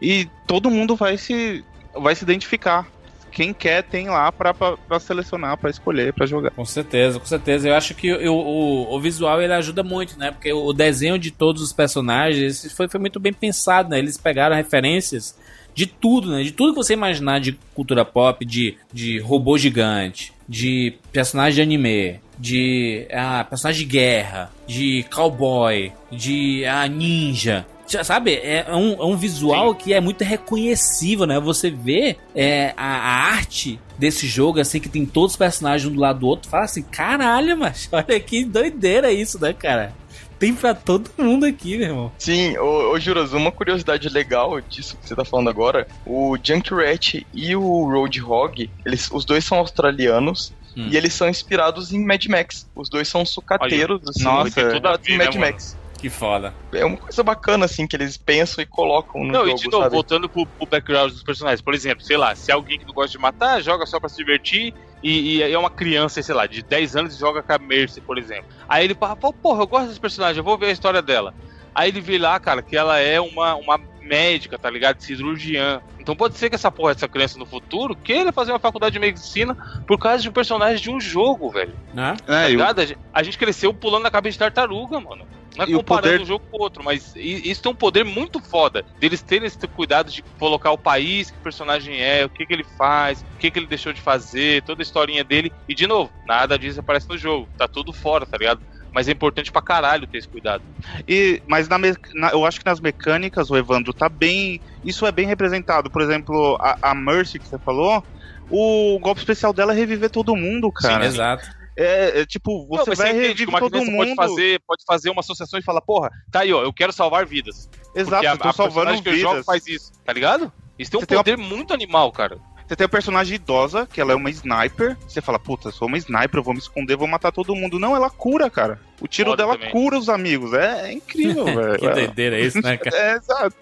e 0.00 0.26
todo 0.46 0.70
mundo 0.70 0.96
vai 0.96 1.16
se, 1.18 1.62
vai 1.96 2.14
se 2.14 2.24
identificar. 2.24 2.88
Quem 3.32 3.52
quer 3.54 3.82
tem 3.82 4.08
lá 4.08 4.30
pra 4.30 4.54
selecionar, 5.00 5.56
pra 5.56 5.70
escolher, 5.70 6.12
pra 6.12 6.26
jogar. 6.26 6.50
Com 6.50 6.64
certeza, 6.64 7.18
com 7.18 7.24
certeza. 7.26 7.68
Eu 7.68 7.74
acho 7.74 7.94
que 7.94 8.06
eu- 8.08 8.34
o, 8.34 8.94
o 8.94 9.00
visual 9.00 9.40
ele 9.40 9.52
ajuda 9.54 9.82
muito, 9.82 10.18
né? 10.18 10.30
Porque 10.30 10.52
o 10.52 10.72
desenho 10.72 11.18
de 11.18 11.30
todos 11.30 11.62
os 11.62 11.72
personagens 11.72 12.72
foi, 12.74 12.88
foi 12.88 13.00
muito 13.00 13.18
bem 13.18 13.32
pensado, 13.32 13.88
né? 13.88 13.98
Eles 13.98 14.16
pegaram 14.18 14.54
referências 14.54 15.36
de 15.74 15.86
tudo, 15.86 16.30
né? 16.30 16.42
De 16.42 16.52
tudo 16.52 16.72
que 16.72 16.76
você 16.78 16.92
imaginar 16.92 17.40
de 17.40 17.58
cultura 17.74 18.04
pop, 18.04 18.44
de, 18.44 18.76
de 18.92 19.18
robô 19.18 19.56
gigante, 19.56 20.32
de 20.46 20.94
personagem 21.10 21.54
de 21.54 21.62
anime, 21.62 22.20
de 22.38 23.06
ah, 23.10 23.44
personagem 23.48 23.86
de 23.86 23.90
guerra, 23.90 24.50
de 24.66 25.04
cowboy, 25.10 25.90
de 26.10 26.64
ah, 26.66 26.86
ninja. 26.86 27.66
Já 27.92 28.02
Sabe, 28.04 28.34
é 28.42 28.66
um, 28.70 28.94
é 28.94 29.04
um 29.04 29.16
visual 29.16 29.74
que 29.74 29.92
é 29.92 30.00
muito 30.00 30.24
reconhecível, 30.24 31.26
né? 31.26 31.38
Você 31.38 31.70
vê 31.70 32.16
é, 32.34 32.72
a, 32.76 32.86
a 32.86 33.32
arte 33.34 33.78
desse 33.98 34.26
jogo, 34.26 34.60
assim, 34.60 34.80
que 34.80 34.88
tem 34.88 35.04
todos 35.04 35.32
os 35.32 35.36
personagens 35.36 35.90
um 35.90 35.94
do 35.94 36.00
lado 36.00 36.20
do 36.20 36.26
outro, 36.26 36.48
fala 36.48 36.64
assim, 36.64 36.82
caralho, 36.82 37.56
mas 37.56 37.88
olha 37.92 38.18
que 38.18 38.44
doideira 38.44 39.12
isso, 39.12 39.40
né, 39.40 39.52
cara? 39.52 39.94
Tem 40.38 40.54
pra 40.54 40.74
todo 40.74 41.10
mundo 41.18 41.44
aqui, 41.46 41.76
meu 41.76 41.86
irmão. 41.86 42.12
Sim, 42.18 42.56
ô, 42.58 42.92
ô 42.92 42.98
Juras, 42.98 43.32
uma 43.32 43.52
curiosidade 43.52 44.08
legal 44.08 44.60
disso 44.60 44.96
que 44.96 45.06
você 45.06 45.14
tá 45.14 45.24
falando 45.24 45.48
agora, 45.50 45.86
o 46.04 46.36
Junkrat 46.42 47.24
e 47.32 47.54
o 47.54 47.84
Roadhog, 47.84 48.68
eles, 48.84 49.08
os 49.12 49.24
dois 49.24 49.44
são 49.44 49.58
australianos 49.58 50.52
Hum. 50.76 50.88
e 50.90 50.96
eles 50.96 51.12
são 51.12 51.28
inspirados 51.28 51.92
em 51.92 52.02
Mad 52.04 52.24
Max. 52.26 52.66
Os 52.74 52.88
dois 52.88 53.06
são 53.06 53.26
sucateiros, 53.26 54.00
assim, 54.08 54.24
nossa, 54.24 54.70
tudo 54.70 54.88
a 54.88 54.96
ver, 54.96 55.18
né, 55.18 55.24
Mad 55.26 55.34
mano? 55.34 55.46
Max. 55.46 55.76
Que 56.02 56.10
foda. 56.10 56.52
É 56.72 56.84
uma 56.84 56.96
coisa 56.96 57.22
bacana, 57.22 57.64
assim, 57.64 57.86
que 57.86 57.94
eles 57.94 58.16
pensam 58.16 58.60
e 58.60 58.66
colocam 58.66 59.22
no 59.22 59.32
Não, 59.32 59.44
jogo, 59.46 59.50
e 59.58 59.62
de 59.62 59.70
novo, 59.70 59.84
sabe? 59.84 59.94
voltando 59.94 60.28
pro, 60.28 60.44
pro 60.44 60.66
background 60.66 61.12
dos 61.12 61.22
personagens. 61.22 61.60
Por 61.62 61.72
exemplo, 61.72 62.04
sei 62.04 62.16
lá, 62.16 62.34
se 62.34 62.50
é 62.50 62.54
alguém 62.54 62.76
que 62.76 62.84
não 62.84 62.92
gosta 62.92 63.12
de 63.12 63.18
matar, 63.18 63.62
joga 63.62 63.86
só 63.86 64.00
pra 64.00 64.08
se 64.08 64.16
divertir, 64.16 64.74
e, 65.00 65.36
e 65.36 65.42
é 65.42 65.56
uma 65.56 65.70
criança, 65.70 66.20
sei 66.20 66.34
lá, 66.34 66.44
de 66.46 66.60
10 66.60 66.96
anos 66.96 67.14
e 67.16 67.20
joga 67.20 67.40
com 67.40 67.52
a 67.52 67.58
Mercy, 67.58 68.00
por 68.00 68.18
exemplo. 68.18 68.46
Aí 68.68 68.84
ele 68.84 68.94
fala, 68.96 69.14
pô, 69.14 69.32
porra, 69.32 69.62
eu 69.62 69.66
gosto 69.68 69.88
desse 69.88 70.00
personagem, 70.00 70.38
eu 70.38 70.44
vou 70.44 70.58
ver 70.58 70.66
a 70.66 70.72
história 70.72 71.00
dela. 71.00 71.32
Aí 71.72 71.88
ele 71.88 72.00
vê 72.00 72.18
lá, 72.18 72.38
cara, 72.40 72.60
que 72.62 72.76
ela 72.76 72.98
é 72.98 73.20
uma, 73.20 73.54
uma 73.54 73.78
médica, 74.00 74.58
tá 74.58 74.68
ligado? 74.68 75.00
Cirurgiã. 75.00 75.80
Então 76.00 76.16
pode 76.16 76.36
ser 76.36 76.48
que 76.50 76.56
essa 76.56 76.70
porra, 76.70 76.90
essa 76.90 77.06
criança 77.06 77.38
no 77.38 77.46
futuro, 77.46 77.94
queira 77.94 78.32
fazer 78.32 78.50
uma 78.52 78.58
faculdade 78.58 78.92
de 78.94 78.98
medicina 78.98 79.56
por 79.86 79.98
causa 80.00 80.20
de 80.20 80.28
um 80.28 80.32
personagem 80.32 80.82
de 80.82 80.90
um 80.90 81.00
jogo, 81.00 81.48
velho. 81.48 81.72
Né? 81.94 82.16
Tá 82.26 82.42
É, 82.42 82.48
e 82.48 82.50
ligado? 82.50 82.84
Gente- 82.84 82.98
A 83.14 83.22
gente 83.22 83.38
cresceu 83.38 83.72
pulando 83.72 84.02
na 84.02 84.10
cabeça 84.10 84.32
de 84.32 84.38
tartaruga, 84.40 84.98
mano. 84.98 85.24
Não 85.56 85.64
é 85.64 85.68
E 85.68 85.74
o 85.74 85.78
comparando 85.78 86.08
poder- 86.08 86.22
um 86.22 86.26
jogo 86.26 86.44
com 86.50 86.56
o 86.58 86.62
outro, 86.62 86.82
mas 86.84 87.12
isso 87.16 87.62
tem 87.62 87.70
um 87.72 87.74
poder 87.74 88.04
muito 88.04 88.40
foda. 88.40 88.84
Deles 88.98 89.20
terem 89.22 89.46
esse 89.46 89.58
cuidado 89.68 90.10
de 90.10 90.22
colocar 90.38 90.70
o 90.70 90.78
país 90.78 91.30
que 91.30 91.36
o 91.38 91.42
personagem 91.42 92.00
é, 92.00 92.24
o 92.24 92.28
que, 92.30 92.46
que 92.46 92.52
ele 92.52 92.64
faz, 92.78 93.20
o 93.34 93.38
que, 93.38 93.50
que 93.50 93.58
ele 93.58 93.66
deixou 93.66 93.92
de 93.92 94.00
fazer, 94.00 94.62
toda 94.62 94.80
a 94.80 94.84
historinha 94.84 95.22
dele. 95.22 95.52
E 95.68 95.74
de 95.74 95.86
novo, 95.86 96.10
nada 96.26 96.58
disso 96.58 96.80
aparece 96.80 97.08
no 97.08 97.18
jogo. 97.18 97.48
Tá 97.58 97.68
tudo 97.68 97.92
fora, 97.92 98.24
tá 98.24 98.36
ligado? 98.38 98.60
Mas 98.94 99.08
é 99.08 99.12
importante 99.12 99.50
pra 99.50 99.62
caralho 99.62 100.06
ter 100.06 100.18
esse 100.18 100.28
cuidado. 100.28 100.62
E, 101.08 101.42
mas 101.46 101.66
na, 101.68 101.78
me- 101.78 101.94
na- 102.14 102.30
eu 102.30 102.44
acho 102.44 102.58
que 102.60 102.66
nas 102.66 102.78
mecânicas 102.80 103.50
o 103.50 103.56
Evandro 103.56 103.92
tá 103.94 104.08
bem. 104.08 104.60
Isso 104.84 105.06
é 105.06 105.12
bem 105.12 105.26
representado. 105.26 105.90
Por 105.90 106.02
exemplo, 106.02 106.56
a, 106.60 106.90
a 106.90 106.94
Mercy 106.94 107.38
que 107.38 107.46
você 107.48 107.58
falou, 107.58 108.04
o 108.50 108.98
golpe 109.00 109.20
especial 109.20 109.52
dela 109.52 109.72
é 109.72 109.76
reviver 109.76 110.10
todo 110.10 110.36
mundo, 110.36 110.70
cara. 110.70 111.06
Exato. 111.06 111.61
É, 111.76 112.20
é 112.20 112.26
tipo, 112.26 112.66
você 112.68 112.90
Não, 112.90 112.96
vai 112.96 113.12
reviver 113.12 113.36
que 113.36 113.44
uma 113.46 113.58
todo 113.60 113.70
criança 113.72 113.90
mundo. 113.90 113.98
pode 113.98 114.14
fazer, 114.14 114.60
pode 114.66 114.82
fazer 114.86 115.10
uma 115.10 115.20
associação 115.20 115.58
e 115.58 115.62
falar, 115.62 115.80
porra, 115.80 116.10
tá 116.30 116.40
aí, 116.40 116.52
ó, 116.52 116.62
eu 116.62 116.72
quero 116.72 116.92
salvar 116.92 117.24
vidas. 117.26 117.68
Exato, 117.94 118.14
Porque 118.22 118.26
a, 118.26 118.32
eu 118.32 118.38
tô 118.38 118.48
a 118.48 118.52
salvando 118.52 118.74
personagem 118.90 119.02
que 119.02 119.08
eu 119.10 119.16
jogo 119.16 119.32
vidas. 119.34 119.46
faz 119.46 119.66
isso, 119.66 119.92
tá 120.04 120.12
ligado? 120.12 120.52
Isso 120.78 120.90
tem 120.90 120.98
um 120.98 121.00
Você 121.02 121.06
tem 121.06 121.16
uma- 121.18 121.24
poder 121.24 121.36
muito 121.36 121.72
animal, 121.74 122.10
cara. 122.12 122.38
Você 122.66 122.76
tem 122.76 122.84
a 122.86 122.88
personagem 122.88 123.34
idosa, 123.34 123.86
que 123.92 124.00
ela 124.00 124.12
é 124.12 124.14
uma 124.14 124.30
sniper. 124.30 124.96
Você 125.06 125.20
fala, 125.20 125.38
puta, 125.38 125.68
eu 125.68 125.72
sou 125.72 125.86
uma 125.88 125.98
sniper, 125.98 126.38
eu 126.38 126.42
vou 126.42 126.54
me 126.54 126.60
esconder, 126.60 126.96
vou 126.96 127.06
matar 127.08 127.30
todo 127.30 127.54
mundo. 127.54 127.78
Não, 127.78 127.94
ela 127.94 128.08
cura, 128.08 128.48
cara. 128.48 128.80
O 128.98 129.06
tiro 129.06 129.30
Foda 129.30 129.42
dela 129.42 129.56
também. 129.56 129.70
cura 129.70 129.98
os 129.98 130.08
amigos. 130.08 130.54
É, 130.54 130.88
é 130.88 130.92
incrível, 130.92 131.44
velho. 131.52 131.78
Que 131.78 131.88
doideira 131.90 132.40
isso, 132.40 132.62
né, 132.62 132.78
cara? 132.78 132.96
É, 132.96 133.16
exato. 133.16 133.56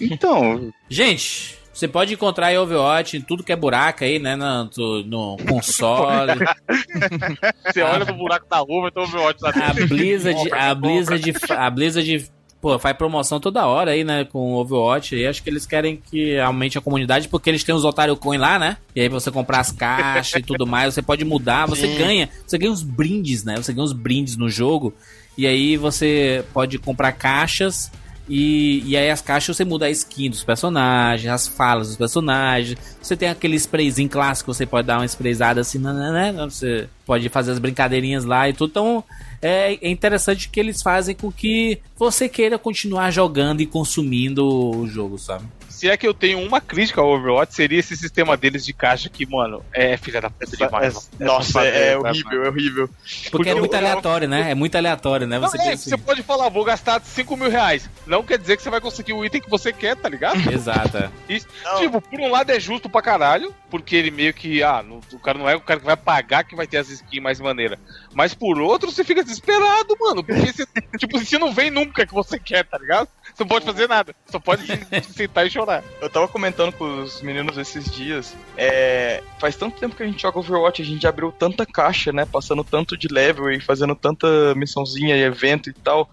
Então, 0.00 0.72
Gente, 0.88 1.55
você 1.76 1.86
pode 1.86 2.14
encontrar 2.14 2.46
aí 2.46 2.56
Overwatch 2.56 3.18
em 3.18 3.20
tudo 3.20 3.44
que 3.44 3.52
é 3.52 3.56
buraco 3.56 4.02
aí, 4.02 4.18
né? 4.18 4.34
No, 4.34 4.70
no 5.04 5.36
console. 5.46 6.32
Você 7.68 7.82
olha 7.82 8.06
no 8.06 8.14
buraco 8.14 8.46
da 8.48 8.60
rua, 8.60 8.88
então 8.88 9.02
Overwatch 9.02 9.42
lá 9.42 9.50
A 9.50 9.72
dentro. 9.74 9.88
Blizzard, 9.88 10.52
a. 10.54 10.74
Blizzard, 10.74 11.32
a 11.50 11.68
Blizzard, 11.68 12.30
pô, 12.62 12.78
faz 12.78 12.96
promoção 12.96 13.38
toda 13.38 13.66
hora 13.66 13.90
aí, 13.90 14.04
né, 14.04 14.24
com 14.24 14.54
o 14.54 14.56
Overwatch. 14.56 15.16
E 15.16 15.26
acho 15.26 15.42
que 15.42 15.50
eles 15.50 15.66
querem 15.66 15.98
que 15.98 16.38
aumente 16.38 16.78
a 16.78 16.80
comunidade 16.80 17.28
porque 17.28 17.50
eles 17.50 17.62
têm 17.62 17.74
os 17.74 17.84
Otário 17.84 18.16
Coin 18.16 18.38
lá, 18.38 18.58
né? 18.58 18.78
E 18.94 19.02
aí 19.02 19.10
você 19.10 19.30
comprar 19.30 19.60
as 19.60 19.70
caixas 19.70 20.40
e 20.40 20.42
tudo 20.42 20.66
mais, 20.66 20.94
você 20.94 21.02
pode 21.02 21.26
mudar, 21.26 21.66
você 21.66 21.88
Sim. 21.88 21.98
ganha, 21.98 22.30
você 22.46 22.56
ganha 22.56 22.72
uns 22.72 22.82
brindes, 22.82 23.44
né? 23.44 23.54
Você 23.56 23.74
ganha 23.74 23.84
uns 23.84 23.92
brindes 23.92 24.34
no 24.38 24.48
jogo. 24.48 24.94
E 25.36 25.46
aí 25.46 25.76
você 25.76 26.42
pode 26.54 26.78
comprar 26.78 27.12
caixas 27.12 27.92
e, 28.28 28.82
e 28.84 28.96
aí 28.96 29.10
as 29.10 29.20
caixas 29.20 29.56
você 29.56 29.64
muda 29.64 29.86
a 29.86 29.90
skin 29.90 30.30
dos 30.30 30.42
personagens, 30.42 31.32
as 31.32 31.46
falas 31.46 31.88
dos 31.88 31.96
personagens. 31.96 32.78
Você 33.00 33.16
tem 33.16 33.28
aquele 33.28 33.56
sprayzinho 33.56 34.08
clássico, 34.08 34.52
você 34.52 34.66
pode 34.66 34.86
dar 34.86 34.98
uma 34.98 35.04
sprayzada 35.04 35.60
assim, 35.60 35.78
né, 35.78 35.92
né, 35.92 36.32
né? 36.32 36.44
Você 36.44 36.88
pode 37.04 37.28
fazer 37.28 37.52
as 37.52 37.58
brincadeirinhas 37.58 38.24
lá 38.24 38.48
e 38.48 38.52
tudo. 38.52 38.70
Então 38.70 39.04
é, 39.40 39.74
é 39.74 39.90
interessante 39.90 40.48
que 40.48 40.58
eles 40.58 40.82
fazem 40.82 41.14
com 41.14 41.30
que 41.30 41.78
você 41.96 42.28
queira 42.28 42.58
continuar 42.58 43.10
jogando 43.10 43.60
e 43.60 43.66
consumindo 43.66 44.44
o 44.44 44.86
jogo, 44.88 45.18
sabe? 45.18 45.44
Se 45.76 45.90
é 45.90 45.96
que 45.96 46.08
eu 46.08 46.14
tenho 46.14 46.40
uma 46.40 46.58
crítica 46.58 47.02
ao 47.02 47.08
Overwatch, 47.08 47.54
seria 47.54 47.78
esse 47.78 47.94
sistema 47.94 48.34
deles 48.34 48.64
de 48.64 48.72
caixa 48.72 49.10
que, 49.10 49.26
mano, 49.26 49.62
é 49.74 49.94
filha 49.98 50.22
da 50.22 50.30
puta 50.30 50.56
demais. 50.56 50.94
mano. 50.94 51.06
Nossa, 51.32 51.62
é, 51.66 51.88
essa- 51.88 51.98
horrível, 51.98 52.44
é 52.44 52.48
horrível. 52.48 52.88
Porque, 52.88 53.30
Porque 53.30 53.48
é 53.50 53.52
eu- 53.52 53.58
muito 53.58 53.72
eu- 53.74 53.78
aleatório, 53.78 54.26
né? 54.26 54.50
É 54.50 54.54
muito 54.54 54.74
aleatório, 54.74 55.26
né? 55.26 55.38
Não, 55.38 55.46
Você 55.50 55.60
é, 55.60 55.64
pensa 55.64 55.90
você 55.90 55.98
pode 55.98 56.22
falar, 56.22 56.48
vou 56.48 56.64
gastar 56.64 56.98
5 57.02 57.36
mil 57.36 57.50
reais. 57.50 57.90
Não 58.06 58.22
quer 58.22 58.38
dizer 58.38 58.56
que 58.56 58.62
você 58.62 58.70
vai 58.70 58.80
conseguir 58.80 59.12
o 59.12 59.22
item 59.22 59.42
que 59.42 59.50
você 59.50 59.70
quer, 59.70 59.96
tá 59.96 60.08
ligado? 60.08 60.38
assim, 60.38 60.48
Exato. 60.54 60.96
é. 60.96 61.10
Isso, 61.28 61.46
Não. 61.62 61.76
tipo, 61.78 62.00
por 62.00 62.20
um 62.20 62.30
lado 62.30 62.50
é 62.50 62.58
justo 62.58 62.88
pra 62.88 63.02
caralho, 63.02 63.54
porque 63.68 63.96
ele 63.96 64.10
meio 64.10 64.32
que, 64.32 64.62
ah, 64.62 64.82
não- 64.82 65.00
o 65.12 65.18
cara 65.18 65.36
não 65.38 65.46
é 65.46 65.54
o 65.56 65.60
cara 65.60 65.78
que 65.78 65.84
vai 65.86 65.96
pagar 65.96 66.42
que 66.44 66.56
vai 66.56 66.66
ter 66.66 66.78
as 66.78 66.88
skins 66.88 67.22
mais 67.22 67.38
maneiras. 67.38 67.78
Mas 68.16 68.32
por 68.32 68.58
outro, 68.58 68.90
você 68.90 69.04
fica 69.04 69.22
desesperado, 69.22 69.94
mano. 70.00 70.24
Porque 70.24 70.50
você, 70.50 70.66
tipo, 70.98 71.18
se 71.18 71.38
não 71.38 71.52
vem 71.52 71.70
nunca 71.70 72.06
que 72.06 72.14
você 72.14 72.38
quer, 72.38 72.64
tá 72.64 72.78
ligado? 72.78 73.08
Você 73.22 73.42
não 73.42 73.48
pode 73.48 73.66
fazer 73.66 73.86
nada. 73.86 74.16
Só 74.24 74.40
pode 74.40 74.62
sentar 75.12 75.46
e 75.46 75.50
chorar. 75.50 75.84
Eu 76.00 76.08
tava 76.08 76.26
comentando 76.26 76.72
com 76.72 77.02
os 77.02 77.20
meninos 77.20 77.58
esses 77.58 77.94
dias. 77.94 78.34
É, 78.56 79.22
faz 79.38 79.54
tanto 79.54 79.78
tempo 79.78 79.94
que 79.94 80.02
a 80.02 80.06
gente 80.06 80.22
joga 80.22 80.38
Overwatch, 80.38 80.80
a 80.80 80.84
gente 80.86 81.06
abriu 81.06 81.30
tanta 81.30 81.66
caixa, 81.66 82.10
né? 82.10 82.24
Passando 82.24 82.64
tanto 82.64 82.96
de 82.96 83.06
level 83.06 83.50
e 83.50 83.60
fazendo 83.60 83.94
tanta 83.94 84.54
missãozinha 84.54 85.14
e 85.14 85.20
evento 85.20 85.68
e 85.68 85.74
tal. 85.74 86.10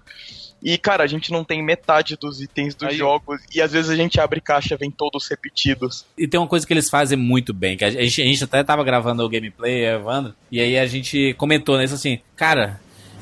E, 0.64 0.78
cara, 0.78 1.04
a 1.04 1.08
gente 1.08 1.32
não 1.32 1.44
tem 1.44 1.62
metade 1.62 2.16
dos 2.16 2.42
itens 2.42 2.74
dos 2.74 2.90
Aí. 2.90 2.98
jogos. 2.98 3.42
E 3.54 3.62
às 3.62 3.72
vezes 3.72 3.92
a 3.92 3.96
gente 3.96 4.20
abre 4.20 4.40
caixa, 4.40 4.78
vem 4.78 4.90
todos 4.90 5.28
repetidos. 5.28 6.06
E 6.18 6.28
tem 6.28 6.40
uma 6.40 6.48
coisa 6.48 6.66
que 6.66 6.74
eles 6.74 6.90
fazem 6.90 7.18
muito 7.18 7.54
bem, 7.54 7.76
que 7.76 7.84
a 7.84 7.90
gente, 7.90 8.22
a 8.22 8.26
gente 8.26 8.44
até 8.44 8.64
tava 8.64 8.84
gravando 8.84 9.24
o 9.24 9.30
gameplay, 9.30 9.86
Evandro, 9.86 10.34
e 10.52 10.62
aí 10.62 10.78
a 10.78 10.88
gente 10.88 11.34
comentou 11.38 11.78
nisso 11.78 11.96
assim, 11.96 12.20
cara, 12.36 12.80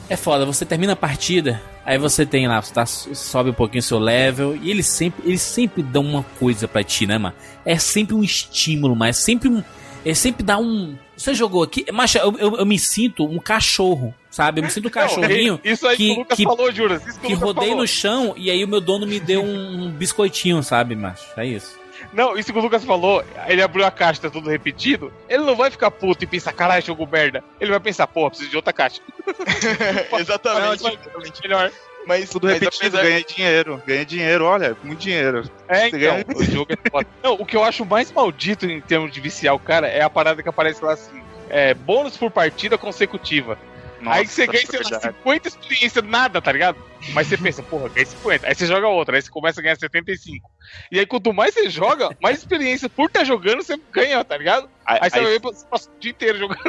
é 0.10 0.16
foda, 0.18 0.46
você 0.46 0.66
termina 0.66 0.94
a 0.94 0.96
partida, 0.96 1.62
aí 1.86 1.98
você 1.98 2.26
tem 2.26 2.48
lá, 2.48 2.62
você 2.62 2.74
tá, 2.74 2.86
sobe 2.86 3.50
um 3.50 3.54
pouquinho 3.54 3.80
o 3.80 3.84
seu 3.84 3.98
level, 3.98 4.58
e 4.62 4.70
eles 4.70 4.86
sempre, 4.86 5.24
eles 5.26 5.42
sempre 5.42 5.82
dão 5.82 6.04
uma 6.04 6.24
coisa 6.38 6.68
pra 6.68 6.84
ti, 6.84 7.08
né, 7.08 7.18
mano? 7.18 7.36
É 7.66 7.78
sempre 7.78 8.14
um 8.14 8.24
estímulo, 8.24 8.96
mas 8.96 9.18
é 9.18 9.22
sempre 9.22 9.50
um. 9.50 9.64
É 10.04 10.14
sempre 10.14 10.44
dá 10.44 10.58
um. 10.58 10.96
Você 11.22 11.34
jogou 11.34 11.64
aqui. 11.64 11.86
Macha, 11.92 12.20
eu, 12.20 12.36
eu, 12.38 12.56
eu 12.58 12.66
me 12.66 12.80
sinto 12.80 13.26
um 13.26 13.40
cachorro, 13.40 14.14
sabe? 14.30 14.60
Eu 14.60 14.66
me 14.66 14.72
sinto 14.72 14.88
um 14.88 14.92
cachorrinho 14.92 15.60
Não, 15.64 15.72
isso 15.72 15.88
aí 15.88 15.96
que, 15.98 16.08
que- 16.08 16.14
o 16.14 16.20
Lucas 16.20 16.38
que- 16.38 16.44
falou, 16.44 16.72
Juras. 16.72 17.06
Isso 17.06 17.20
que, 17.20 17.28
que 17.28 17.34
o 17.34 17.36
Lucas 17.36 17.48
rodei 17.48 17.70
falou. 17.70 17.82
no 17.84 17.88
chão 17.88 18.34
e 18.38 18.50
aí 18.50 18.64
o 18.64 18.68
meu 18.68 18.82
dono 18.82 19.06
me 19.06 19.20
deu 19.20 19.44
um, 19.44 19.86
um 19.86 19.92
biscoitinho, 19.92 20.62
sabe, 20.64 20.96
macho? 20.96 21.24
É 21.38 21.46
isso. 21.46 21.80
Não, 22.14 22.36
isso 22.38 22.52
que 22.52 22.58
o 22.58 22.62
Lucas 22.62 22.84
falou, 22.84 23.24
ele 23.48 23.62
abriu 23.62 23.86
a 23.86 23.92
caixa, 23.92 24.22
tá 24.22 24.30
tudo 24.30 24.50
repetido. 24.50 25.14
Ele 25.30 25.44
não 25.44 25.56
vai 25.56 25.70
ficar 25.72 25.92
puto 25.92 26.24
e 26.24 26.28
pensar, 26.28 26.52
caralho, 26.52 26.84
jogo 26.84 27.08
merda. 27.10 27.44
Ele 27.60 27.70
vai 27.70 27.80
pensar, 27.80 28.08
porra, 28.08 28.30
preciso 28.32 28.50
de 28.50 28.56
outra 28.56 28.74
caixa. 28.74 29.00
exatamente. 30.20 30.88
Exatamente. 30.88 31.42
Melhor. 31.44 31.72
Mas 32.06 32.30
Tudo 32.30 32.48
mas 32.48 32.60
repetido, 32.60 32.98
apesar- 32.98 33.04
ganha 33.04 33.24
dinheiro. 33.24 33.84
Ganha 33.86 34.06
dinheiro, 34.06 34.46
olha, 34.46 34.76
muito 34.84 35.00
dinheiro. 35.00 35.50
É, 35.68 35.82
Você 35.82 35.88
então, 35.88 36.00
ganha- 36.00 36.26
o 36.36 36.44
jogo 36.44 36.74
é 36.74 36.90
foda. 36.90 37.08
Não, 37.24 37.34
o 37.36 37.46
que 37.46 37.56
eu 37.56 37.64
acho 37.64 37.86
mais 37.86 38.12
maldito 38.12 38.66
em 38.66 38.82
termos 38.82 39.12
de 39.12 39.20
viciar 39.20 39.54
o 39.56 39.60
cara 39.60 39.88
é 39.88 40.02
a 40.02 40.10
parada 40.10 40.42
que 40.42 40.50
aparece 40.50 40.84
lá 40.84 40.94
assim: 40.94 41.22
é, 41.50 41.74
bônus 41.74 42.18
por 42.18 42.32
partida 42.32 42.78
consecutiva. 42.78 43.58
aí 44.06 44.26
que 44.26 44.32
você 44.32 44.48
ganha, 44.48 44.66
sei 44.66 44.80
lá, 44.80 44.90
verdade. 44.90 45.16
50 45.18 45.48
experiência, 45.48 46.02
nada, 46.02 46.42
tá 46.42 46.52
ligado? 46.52 46.78
Mas 47.14 47.28
você 47.28 47.38
pensa, 47.38 47.62
porra, 47.64 47.90
ganhei 47.90 48.06
50. 48.06 48.48
Aí 48.48 48.56
você 48.56 48.66
joga 48.66 48.88
outra, 48.88 49.16
aí 49.16 49.22
você 49.22 49.30
começa 49.30 49.60
a 49.60 49.64
ganhar 49.64 49.76
75. 49.76 50.50
E 50.92 51.00
aí 51.00 51.06
quanto 51.06 51.34
mais 51.34 51.54
você 51.54 51.70
joga, 51.70 52.16
mais 52.22 52.38
experiência 52.40 52.90
por 52.90 53.08
estar 53.08 53.24
jogando 53.24 53.64
você 53.64 53.80
ganha, 53.92 54.24
tá 54.24 54.38
ligado? 54.38 54.70
Aí, 54.86 54.98
Aí 55.02 55.10
você 55.10 55.18
aí- 55.20 55.24
vai 55.24 55.34
ver, 55.34 55.40
você 55.42 55.66
passa 55.68 55.90
o 55.90 56.00
dia 56.00 56.12
inteiro 56.12 56.38
jogando. 56.40 56.62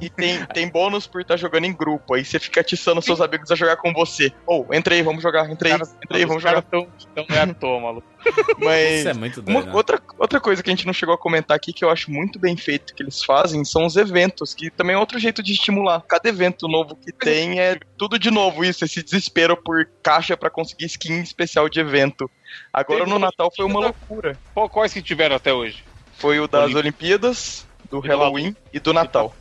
E 0.00 0.08
tem, 0.10 0.44
tem 0.46 0.68
bônus 0.68 1.06
por 1.06 1.20
estar 1.22 1.36
jogando 1.36 1.64
em 1.64 1.72
grupo. 1.72 2.14
Aí 2.14 2.24
você 2.24 2.38
fica 2.38 2.60
atiçando 2.60 3.00
seus 3.02 3.20
amigos 3.20 3.50
a 3.50 3.54
jogar 3.54 3.76
com 3.76 3.92
você. 3.92 4.32
Ou, 4.46 4.66
entra 4.72 4.94
aí, 4.94 5.02
vamos 5.02 5.22
jogar, 5.22 5.50
entra 5.50 5.68
aí, 5.68 5.74
entra 5.74 6.16
aí, 6.16 6.22
Os 6.22 6.28
vamos 6.28 6.42
caras 6.42 6.62
jogar. 6.64 6.86
tão, 7.14 7.24
tão 7.24 7.36
é 7.36 7.40
à 7.40 7.54
toa, 7.54 7.80
maluco. 7.80 8.06
Mas. 8.58 9.00
Isso 9.00 9.08
é 9.08 9.14
muito 9.14 9.40
Uma- 9.40 9.52
doido. 9.60 9.66
né? 9.66 9.72
outra, 9.74 10.02
outra 10.18 10.40
coisa 10.40 10.62
que 10.62 10.70
a 10.70 10.72
gente 10.72 10.86
não 10.86 10.92
chegou 10.92 11.14
a 11.14 11.18
comentar 11.18 11.56
aqui 11.56 11.72
que 11.72 11.84
eu 11.84 11.90
acho 11.90 12.10
muito 12.10 12.38
bem 12.38 12.56
feito 12.56 12.94
que 12.94 13.02
eles 13.02 13.22
fazem 13.24 13.64
são 13.64 13.84
os 13.86 13.96
eventos, 13.96 14.54
que 14.54 14.70
também 14.70 14.94
é 14.94 14.98
outro 14.98 15.18
jeito 15.18 15.42
de 15.42 15.52
estimular. 15.52 16.02
Cada 16.06 16.28
evento 16.28 16.68
novo 16.68 16.94
que 16.96 17.12
tem 17.12 17.58
é 17.60 17.78
tudo 17.96 18.18
de 18.18 18.30
novo 18.30 18.64
isso, 18.64 18.84
esse 18.84 19.02
desespero 19.02 19.56
por 19.56 19.86
caixa 20.02 20.36
pra 20.36 20.50
conseguir 20.50 20.86
skin 20.86 21.20
especial 21.20 21.68
de 21.68 21.80
evento. 21.80 22.30
Agora 22.72 23.00
Teve 23.00 23.10
no 23.10 23.18
Natal 23.18 23.52
foi 23.54 23.64
uma 23.64 23.80
loucura. 23.80 24.38
Qual- 24.54 24.68
Quais 24.68 24.92
que 24.92 25.02
tiveram 25.02 25.36
até 25.36 25.52
hoje? 25.52 25.84
Foi 26.18 26.38
o 26.40 26.46
das 26.48 26.64
Olimpí- 26.64 26.78
Olimpíadas, 26.78 27.66
do 27.90 28.00
do 28.00 28.06
Halloween 28.06 28.54
e 28.72 28.78
do 28.80 28.92
Natal. 28.92 29.34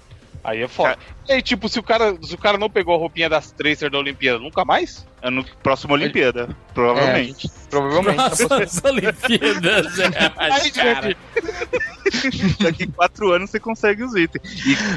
Aí 0.44 0.62
é 0.62 0.68
foda. 0.68 0.98
E 1.30 1.32
aí, 1.32 1.42
tipo, 1.42 1.70
se 1.70 1.80
o 1.80 1.84
cara, 1.84 2.18
se 2.22 2.36
o 2.36 2.38
cara 2.38 2.58
não 2.58 2.70
pegou 2.70 2.94
a 2.94 2.98
roupinha 2.98 3.30
das 3.30 3.52
Tracer 3.52 3.90
da 3.90 3.98
Olimpíada, 3.98 4.40
nunca 4.40 4.66
mais? 4.66 5.08
É 5.22 5.30
no 5.30 5.42
próximo 5.64 5.94
Olimpíada, 5.94 6.50
provavelmente. 6.74 7.48
É, 7.48 7.70
provavelmente. 7.70 8.18
Nossa, 8.18 8.62
as 8.62 8.84
Olimpíadas. 8.84 10.00
É, 10.00 10.70
cara. 10.76 11.16
Daqui 12.60 12.88
quatro 12.88 13.32
anos 13.32 13.50
você 13.50 13.60
consegue 13.60 14.04
os 14.04 14.16
itens. 14.16 14.44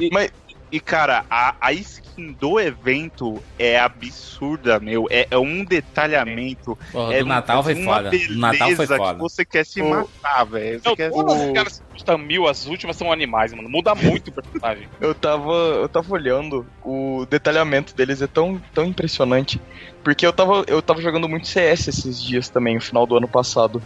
E, 0.00 0.06
e- 0.06 0.10
Mas- 0.12 0.32
e, 0.70 0.80
cara, 0.80 1.24
a, 1.30 1.54
a 1.60 1.72
skin 1.72 2.32
do 2.32 2.58
evento 2.58 3.40
é 3.56 3.78
absurda, 3.78 4.80
meu. 4.80 5.06
É, 5.10 5.28
é 5.30 5.38
um 5.38 5.64
detalhamento. 5.64 6.76
Porra, 6.90 7.14
é 7.14 7.20
do 7.20 7.26
Natal 7.26 7.62
foi 7.62 7.74
uma 7.74 7.94
foda. 7.94 8.10
Do 8.10 8.38
Natal 8.38 8.70
foi 8.72 8.86
foda. 8.86 9.14
que 9.14 9.20
você 9.20 9.44
quer 9.44 9.64
se 9.64 9.80
matar, 9.80 10.44
velho. 10.44 10.80
Quer... 10.96 11.10
todas 11.10 11.40
as 11.40 11.52
caras 11.52 11.78
que 11.78 11.92
custam 11.92 12.18
mil, 12.18 12.48
as 12.48 12.66
últimas 12.66 12.96
são 12.96 13.12
animais, 13.12 13.52
mano. 13.52 13.68
Muda 13.68 13.94
muito 13.94 14.28
o 14.28 14.32
personagem. 14.32 14.88
Eu 15.00 15.14
tava, 15.14 15.52
eu 15.52 15.88
tava 15.88 16.12
olhando, 16.12 16.66
o 16.82 17.26
detalhamento 17.28 17.94
deles 17.94 18.20
é 18.22 18.26
tão, 18.26 18.60
tão 18.74 18.84
impressionante. 18.84 19.60
Porque 20.02 20.26
eu 20.26 20.32
tava, 20.32 20.64
eu 20.66 20.80
tava 20.80 21.00
jogando 21.00 21.28
muito 21.28 21.46
CS 21.46 21.88
esses 21.88 22.22
dias 22.22 22.48
também, 22.48 22.76
no 22.76 22.80
final 22.80 23.06
do 23.06 23.16
ano 23.16 23.28
passado. 23.28 23.82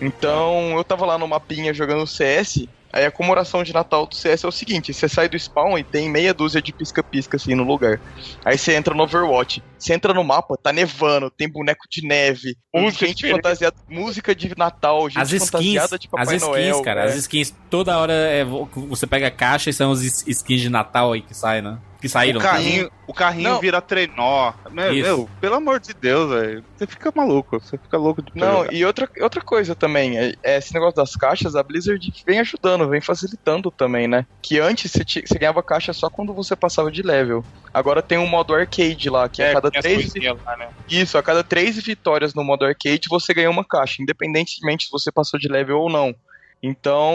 Então, 0.00 0.76
eu 0.76 0.84
tava 0.84 1.06
lá 1.06 1.18
no 1.18 1.28
mapinha 1.28 1.72
jogando 1.72 2.06
CS. 2.06 2.66
Aí 2.96 3.04
a 3.04 3.10
comemoração 3.10 3.62
de 3.62 3.74
Natal 3.74 4.06
do 4.06 4.14
CS 4.14 4.42
é 4.44 4.48
o 4.48 4.52
seguinte: 4.52 4.94
você 4.94 5.06
sai 5.08 5.28
do 5.28 5.38
spawn 5.38 5.76
e 5.76 5.84
tem 5.84 6.08
meia 6.08 6.32
dúzia 6.32 6.62
de 6.62 6.72
pisca-pisca 6.72 7.36
assim 7.36 7.54
no 7.54 7.62
lugar. 7.62 8.00
Aí 8.44 8.56
você 8.56 8.74
entra 8.74 8.94
no 8.94 9.02
Overwatch. 9.02 9.62
Você 9.78 9.92
entra 9.92 10.14
no 10.14 10.24
mapa, 10.24 10.56
tá 10.56 10.72
nevando, 10.72 11.30
tem 11.30 11.46
boneco 11.48 11.84
de 11.90 12.06
neve, 12.06 12.56
Música 12.74 13.06
gente 13.06 13.30
fantasiada, 13.30 13.76
música 13.88 14.34
de 14.34 14.56
Natal, 14.56 15.08
gente 15.10 15.20
As 15.20 15.30
skins, 15.32 15.50
fantasiada 15.50 15.98
de 15.98 16.06
as 16.06 16.10
Papai 16.10 16.36
skins, 16.36 16.48
Noel. 16.48 16.82
cara, 16.82 17.04
né? 17.04 17.10
as 17.10 17.16
skins, 17.16 17.54
toda 17.68 17.98
hora 17.98 18.12
é, 18.14 18.42
vo- 18.44 18.66
você 18.88 19.06
pega 19.06 19.26
a 19.26 19.30
caixa 19.30 19.68
e 19.68 19.72
são 19.74 19.90
os 19.90 20.02
skins 20.26 20.62
de 20.62 20.70
Natal 20.70 21.12
aí 21.12 21.20
que 21.20 21.34
saem, 21.34 21.60
né? 21.60 21.78
Que 22.00 22.08
saíram. 22.08 22.38
O 22.38 22.42
carrinho, 22.42 22.90
o 23.08 23.14
carrinho 23.14 23.50
Não. 23.50 23.60
vira 23.60 23.80
trenó. 23.80 24.52
Meu, 24.70 24.92
meu, 24.94 25.30
pelo 25.40 25.54
amor 25.54 25.80
de 25.80 25.94
Deus, 25.94 26.30
velho. 26.30 26.62
Você 26.76 26.86
fica 26.86 27.10
maluco. 27.16 27.58
Você 27.58 27.78
fica 27.78 27.96
louco 27.96 28.22
de 28.22 28.30
Não, 28.34 28.58
jogar. 28.64 28.72
e 28.74 28.84
outra, 28.84 29.08
outra 29.20 29.40
coisa 29.40 29.74
também, 29.74 30.18
é, 30.18 30.32
é 30.44 30.58
esse 30.58 30.74
negócio 30.74 30.94
das 30.96 31.12
caixas, 31.12 31.54
a 31.56 31.62
Blizzard 31.62 31.98
vem 32.26 32.38
ajudando, 32.40 32.88
vem 32.88 33.00
facilitando 33.00 33.70
também, 33.70 34.06
né? 34.06 34.26
Que 34.42 34.58
antes 34.60 34.92
você, 34.92 35.04
ti- 35.04 35.22
você 35.26 35.38
ganhava 35.38 35.62
caixa 35.62 35.92
só 35.92 36.10
quando 36.10 36.34
você 36.34 36.54
passava 36.54 36.90
de 36.92 37.02
level. 37.02 37.42
Agora 37.72 38.02
tem 38.02 38.18
um 38.18 38.26
modo 38.26 38.54
arcade 38.54 39.08
lá, 39.10 39.28
que 39.28 39.42
a 39.42 39.54
cada 39.54 39.70
três. 39.70 40.12
lá, 40.44 40.56
né? 40.58 40.68
Isso, 40.88 41.16
a 41.18 41.22
cada 41.22 41.42
três 41.42 41.76
vitórias 41.82 42.34
no 42.34 42.44
modo 42.44 42.64
arcade 42.64 43.00
você 43.10 43.32
ganha 43.34 43.50
uma 43.50 43.64
caixa, 43.64 44.02
independentemente 44.02 44.84
se 44.84 44.90
você 44.90 45.10
passou 45.12 45.38
de 45.40 45.48
level 45.48 45.78
ou 45.78 45.90
não. 45.90 46.14
Então, 46.62 47.14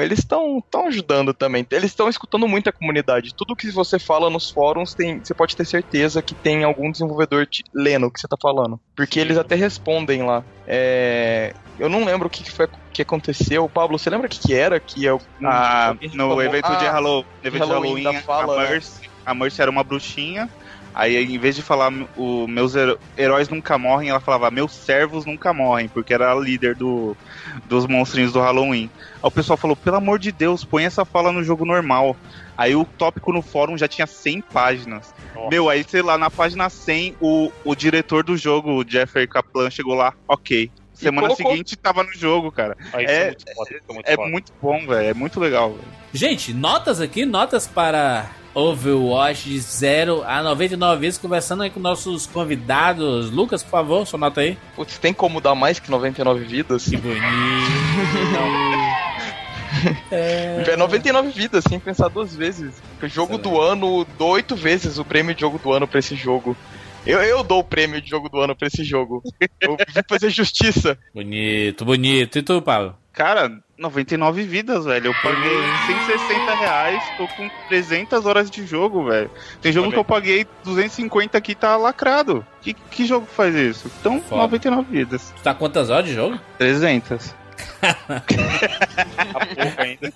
eles 0.00 0.20
estão 0.20 0.62
tão 0.70 0.86
ajudando 0.86 1.32
também. 1.34 1.66
Eles 1.70 1.90
estão 1.90 2.08
escutando 2.08 2.46
muito 2.46 2.68
a 2.68 2.72
comunidade. 2.72 3.34
Tudo 3.36 3.56
que 3.56 3.70
você 3.70 3.98
fala 3.98 4.30
nos 4.30 4.50
fóruns, 4.50 4.94
tem, 4.94 5.18
você 5.24 5.34
pode 5.34 5.56
ter 5.56 5.66
certeza 5.66 6.22
que 6.22 6.34
tem 6.34 6.62
algum 6.64 6.90
desenvolvedor 6.90 7.46
te, 7.46 7.62
lendo 7.74 8.06
o 8.06 8.10
que 8.10 8.20
você 8.20 8.28
tá 8.28 8.36
falando. 8.40 8.78
Porque 8.96 9.18
eles 9.18 9.36
até 9.38 9.54
respondem 9.54 10.22
lá. 10.22 10.44
É, 10.66 11.52
eu 11.78 11.88
não 11.88 12.04
lembro 12.04 12.28
o 12.28 12.30
que, 12.30 12.48
foi 12.50 12.68
que 12.92 13.02
aconteceu. 13.02 13.68
Pablo, 13.68 13.98
você 13.98 14.10
lembra 14.10 14.26
o 14.26 14.30
que, 14.30 14.38
que 14.38 14.54
era? 14.54 14.78
Que 14.78 15.08
o- 15.10 15.18
Ah, 15.44 15.94
no 15.98 16.08
reclamou- 16.08 16.42
evento 16.42 16.68
de 16.78 16.86
Ah, 16.86 16.92
Halloween, 16.92 17.24
evento 17.42 17.52
de 17.52 17.58
Halloween 17.72 18.02
Halloween, 18.02 18.04
da 18.18 18.22
fala, 18.22 18.54
a, 18.60 18.62
né? 18.64 18.70
Mercy, 18.70 19.00
a 19.24 19.34
Mercy 19.34 19.62
era 19.62 19.70
uma 19.70 19.82
bruxinha. 19.82 20.48
Aí, 20.94 21.16
em 21.16 21.38
vez 21.38 21.56
de 21.56 21.62
falar 21.62 21.90
o 22.16 22.46
meus 22.46 22.74
heróis 23.16 23.48
nunca 23.48 23.78
morrem, 23.78 24.10
ela 24.10 24.20
falava 24.20 24.50
meus 24.50 24.72
servos 24.72 25.24
nunca 25.24 25.52
morrem, 25.52 25.88
porque 25.88 26.12
era 26.12 26.30
a 26.32 26.34
líder 26.34 26.74
do, 26.76 27.16
dos 27.64 27.86
monstrinhos 27.86 28.32
do 28.32 28.40
Halloween. 28.40 28.90
Aí 29.14 29.20
o 29.22 29.30
pessoal 29.30 29.56
falou: 29.56 29.74
pelo 29.74 29.96
amor 29.96 30.18
de 30.18 30.30
Deus, 30.30 30.64
põe 30.64 30.84
essa 30.84 31.04
fala 31.04 31.32
no 31.32 31.42
jogo 31.42 31.64
normal. 31.64 32.16
Aí 32.58 32.76
o 32.76 32.84
tópico 32.84 33.32
no 33.32 33.40
fórum 33.40 33.78
já 33.78 33.88
tinha 33.88 34.06
100 34.06 34.42
páginas. 34.42 35.14
Nossa. 35.34 35.48
Meu, 35.48 35.70
aí 35.70 35.82
sei 35.82 36.02
lá, 36.02 36.18
na 36.18 36.30
página 36.30 36.68
100, 36.68 37.16
o, 37.20 37.50
o 37.64 37.74
diretor 37.74 38.22
do 38.22 38.36
jogo, 38.36 38.72
o 38.72 38.84
Jeffrey 38.88 39.26
Kaplan, 39.26 39.70
chegou 39.70 39.94
lá, 39.94 40.12
ok. 40.28 40.70
Semana 40.92 41.28
colocou- 41.28 41.50
seguinte 41.52 41.74
tava 41.76 42.04
no 42.04 42.12
jogo, 42.12 42.52
cara. 42.52 42.76
Aí, 42.92 43.06
É- 43.06 43.28
isso 43.30 43.44
muito 43.46 43.54
foda, 43.54 43.70
isso 43.76 43.94
muito 43.94 44.06
É 44.08 44.16
muito 44.16 44.52
bom, 44.60 44.86
velho. 44.86 45.08
É 45.08 45.14
muito 45.14 45.40
legal, 45.40 45.70
velho. 45.70 45.82
Gente, 46.12 46.52
notas 46.52 47.00
aqui, 47.00 47.24
notas 47.24 47.66
para 47.66 48.26
Overwatch 48.54 49.48
de 49.48 49.58
0 49.58 50.22
a 50.26 50.42
99 50.42 51.00
vezes, 51.00 51.18
conversando 51.18 51.62
aí 51.62 51.70
com 51.70 51.80
nossos 51.80 52.26
convidados. 52.26 53.30
Lucas, 53.30 53.62
por 53.62 53.70
favor, 53.70 54.06
sua 54.06 54.18
nota 54.18 54.40
aí. 54.40 54.58
Putz, 54.76 54.98
tem 54.98 55.14
como 55.14 55.40
dar 55.40 55.54
mais 55.54 55.78
que 55.78 55.90
99 55.90 56.44
vidas? 56.44 56.84
Que 56.84 56.96
bonito. 56.96 57.22
É 60.10 60.76
99 60.76 61.30
vidas, 61.30 61.64
sem 61.66 61.80
pensar 61.80 62.08
duas 62.08 62.36
vezes. 62.36 62.74
O 63.02 63.08
jogo 63.08 63.38
do 63.38 63.60
ano, 63.60 64.06
dou 64.18 64.32
oito 64.32 64.54
vezes 64.54 64.98
o 64.98 65.04
prêmio 65.04 65.34
de 65.34 65.40
jogo 65.40 65.58
do 65.58 65.72
ano 65.72 65.88
pra 65.88 65.98
esse 65.98 66.14
jogo. 66.14 66.56
Eu, 67.06 67.20
eu 67.20 67.42
dou 67.42 67.60
o 67.60 67.64
prêmio 67.64 68.00
de 68.00 68.08
jogo 68.08 68.28
do 68.28 68.38
ano 68.38 68.54
pra 68.54 68.68
esse 68.68 68.84
jogo. 68.84 69.22
Eu 69.60 69.76
vim 69.76 70.02
fazer 70.08 70.30
justiça. 70.30 70.96
bonito, 71.14 71.84
bonito. 71.84 72.38
E 72.38 72.42
tu, 72.42 72.62
Paulo? 72.62 72.96
Cara, 73.12 73.50
99 73.82 74.44
vidas, 74.44 74.84
velho. 74.84 75.08
Eu 75.08 75.14
paguei 75.22 75.58
160 75.86 76.54
reais, 76.54 77.02
tô 77.16 77.26
com 77.28 77.50
300 77.68 78.24
horas 78.24 78.50
de 78.50 78.64
jogo, 78.64 79.04
velho. 79.04 79.30
Tem 79.60 79.72
jogo 79.72 79.90
que 79.90 79.98
eu 79.98 80.04
paguei 80.04 80.46
250 80.64 81.36
aqui 81.36 81.54
tá 81.54 81.76
lacrado. 81.76 82.46
Que, 82.60 82.72
que 82.72 83.04
jogo 83.04 83.26
faz 83.26 83.54
isso? 83.54 83.90
Então, 84.00 84.20
Foda. 84.20 84.42
99 84.42 84.90
vidas. 84.90 85.32
Tu 85.36 85.42
tá 85.42 85.52
quantas 85.54 85.90
horas 85.90 86.06
de 86.06 86.14
jogo? 86.14 86.38
300. 86.58 87.34
A 87.82 88.20
pouco 89.54 89.80
ainda. 89.80 90.12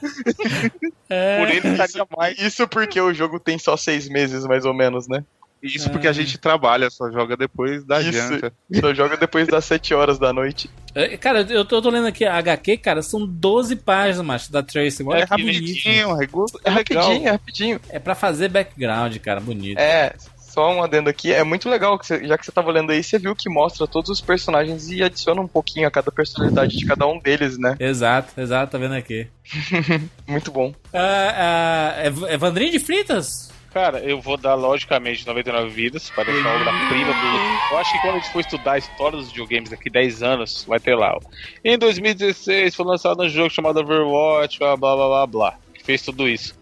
É. 1.09 1.39
Por 1.39 1.49
ele 1.51 1.69
estaria 1.69 2.07
mais. 2.17 2.39
Isso 2.39 2.67
porque 2.69 3.01
o 3.01 3.13
jogo 3.13 3.39
tem 3.39 3.59
só 3.59 3.77
seis 3.77 4.09
meses, 4.09 4.45
mais 4.47 4.65
ou 4.65 4.73
menos, 4.73 5.09
né? 5.09 5.25
Isso 5.63 5.91
porque 5.91 6.07
a 6.07 6.13
gente 6.13 6.39
trabalha, 6.39 6.89
só 6.91 7.11
joga 7.11 7.37
depois 7.37 7.85
da 7.85 8.01
Isso. 8.01 8.13
janta. 8.13 8.53
Só 8.81 8.95
joga 8.95 9.17
depois 9.17 9.49
das 9.49 9.65
7 9.65 9.95
horas 9.95 10.19
da 10.19 10.33
noite. 10.33 10.71
É, 10.95 11.17
Cara, 11.17 11.41
eu 11.41 11.65
tô, 11.65 11.77
eu 11.77 11.83
tô 11.83 11.91
lendo 11.91 12.07
aqui 12.07 12.25
a 12.25 12.37
HQ, 12.37 12.77
cara, 12.79 13.03
são 13.03 13.27
12 13.27 13.77
páginas, 13.77 14.25
macho, 14.27 14.53
da 14.53 14.63
Tracy. 14.63 15.03
Olha 15.05 15.23
É 15.23 15.27
que 15.27 15.31
bonito. 15.31 15.55
rapidinho, 15.55 15.93
é, 15.95 16.01
É 16.01 16.71
é 16.71 16.71
legal. 16.75 16.75
rapidinho, 16.75 17.27
é 17.27 17.31
rapidinho. 17.31 17.81
É 17.89 17.99
pra 17.99 18.15
fazer 18.15 18.49
background, 18.49 19.17
cara, 19.19 19.41
bonito. 19.41 19.79
É, 19.79 20.15
só 20.39 20.73
um 20.75 20.83
adendo 20.83 21.09
aqui. 21.11 21.33
É 21.33 21.43
muito 21.43 21.69
legal, 21.69 21.99
que 21.99 22.07
você- 22.07 22.27
já 22.27 22.37
que 22.39 22.45
você 22.47 22.53
tava 22.53 22.71
lendo 22.71 22.93
aí, 22.93 23.03
você 23.03 23.19
viu 23.19 23.35
que 23.35 23.49
mostra 23.51 23.87
todos 23.87 24.11
os 24.11 24.21
personagens 24.21 24.89
e 24.91 25.03
adiciona 25.03 25.41
um 25.41 25.49
pouquinho 25.49 25.87
a 25.89 25.91
cada 25.91 26.11
personalidade 26.13 26.77
de 26.77 26.87
cada 26.87 27.07
um 27.07 27.19
deles, 27.19 27.59
né? 27.59 27.77
Exato, 27.81 28.39
exato, 28.41 28.73
tá 28.73 28.79
vendo 28.79 28.95
aqui. 28.95 29.27
Muito 30.27 30.51
bom. 30.51 30.73
Ah, 30.93 31.95
ah, 31.99 32.07
Ev- 32.07 32.25
Evandrinho 32.31 32.73
de 32.73 32.79
Fritas? 32.79 33.51
Cara, 33.77 33.99
eu 33.99 34.23
vou 34.23 34.39
dar 34.39 34.55
logicamente 34.55 35.27
99 35.27 35.69
vidas 35.69 36.09
para 36.09 36.33
essa 36.33 36.49
obra-prima 36.49 37.13
do. 37.13 37.75
Eu 37.75 37.77
acho 37.77 37.93
que 37.93 37.99
quando 37.99 38.15
a 38.15 38.19
gente 38.21 38.33
for 38.33 38.41
estudar 38.41 38.73
a 38.73 38.79
história 38.79 39.19
dos 39.19 39.29
videogames 39.29 39.69
daqui 39.69 39.91
10 39.91 40.23
anos, 40.23 40.65
vai 40.67 40.81
ter 40.81 40.95
lá. 40.95 41.15
Em 41.63 41.77
2016 41.77 42.75
foi 42.75 42.87
lançado 42.87 43.23
um 43.23 43.29
jogo 43.29 43.51
chamado 43.51 43.81
Overwatch, 43.81 44.59
blá 44.59 44.79
blá 44.79 44.97
blá 44.97 45.27
blá. 45.27 45.59
Que 45.75 45.85
fez 45.85 46.01
tudo 46.01 46.27
isso. 46.27 46.59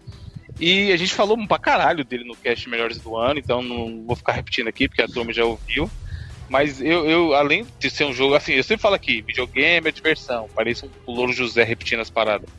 E 0.59 0.91
a 0.91 0.97
gente 0.97 1.13
falou 1.13 1.37
pra 1.47 1.57
caralho 1.57 2.03
dele 2.03 2.25
no 2.25 2.35
cast 2.35 2.67
Melhores 2.67 2.97
do 2.97 3.15
Ano, 3.15 3.39
então 3.39 3.61
não 3.61 4.03
vou 4.05 4.17
ficar 4.17 4.33
repetindo 4.33 4.67
aqui 4.67 4.89
porque 4.89 5.01
a 5.01 5.07
turma 5.07 5.31
já 5.31 5.45
ouviu. 5.45 5.89
Mas 6.49 6.81
eu, 6.81 7.09
eu, 7.09 7.33
além 7.33 7.65
de 7.79 7.89
ser 7.89 8.03
um 8.03 8.13
jogo, 8.13 8.35
assim, 8.35 8.51
eu 8.51 8.63
sempre 8.63 8.81
falo 8.81 8.95
aqui, 8.95 9.21
videogame 9.21 9.87
é 9.87 9.91
diversão. 9.91 10.49
Parece 10.53 10.85
um, 10.85 10.89
Louro 11.07 11.31
José 11.31 11.63
repetindo 11.63 12.01
as 12.01 12.09
paradas. 12.09 12.49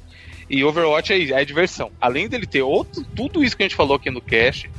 E 0.49 0.65
Overwatch 0.65 1.13
é, 1.13 1.41
é 1.41 1.45
diversão. 1.45 1.91
Além 2.01 2.29
dele 2.29 2.47
ter 2.47 2.63
outro, 2.63 3.05
tudo 3.15 3.43
isso 3.43 3.57
que 3.57 3.63
a 3.63 3.67
gente 3.67 3.77
falou 3.77 3.97
aqui 3.97 4.11
no 4.11 4.21
cast, 4.21 4.71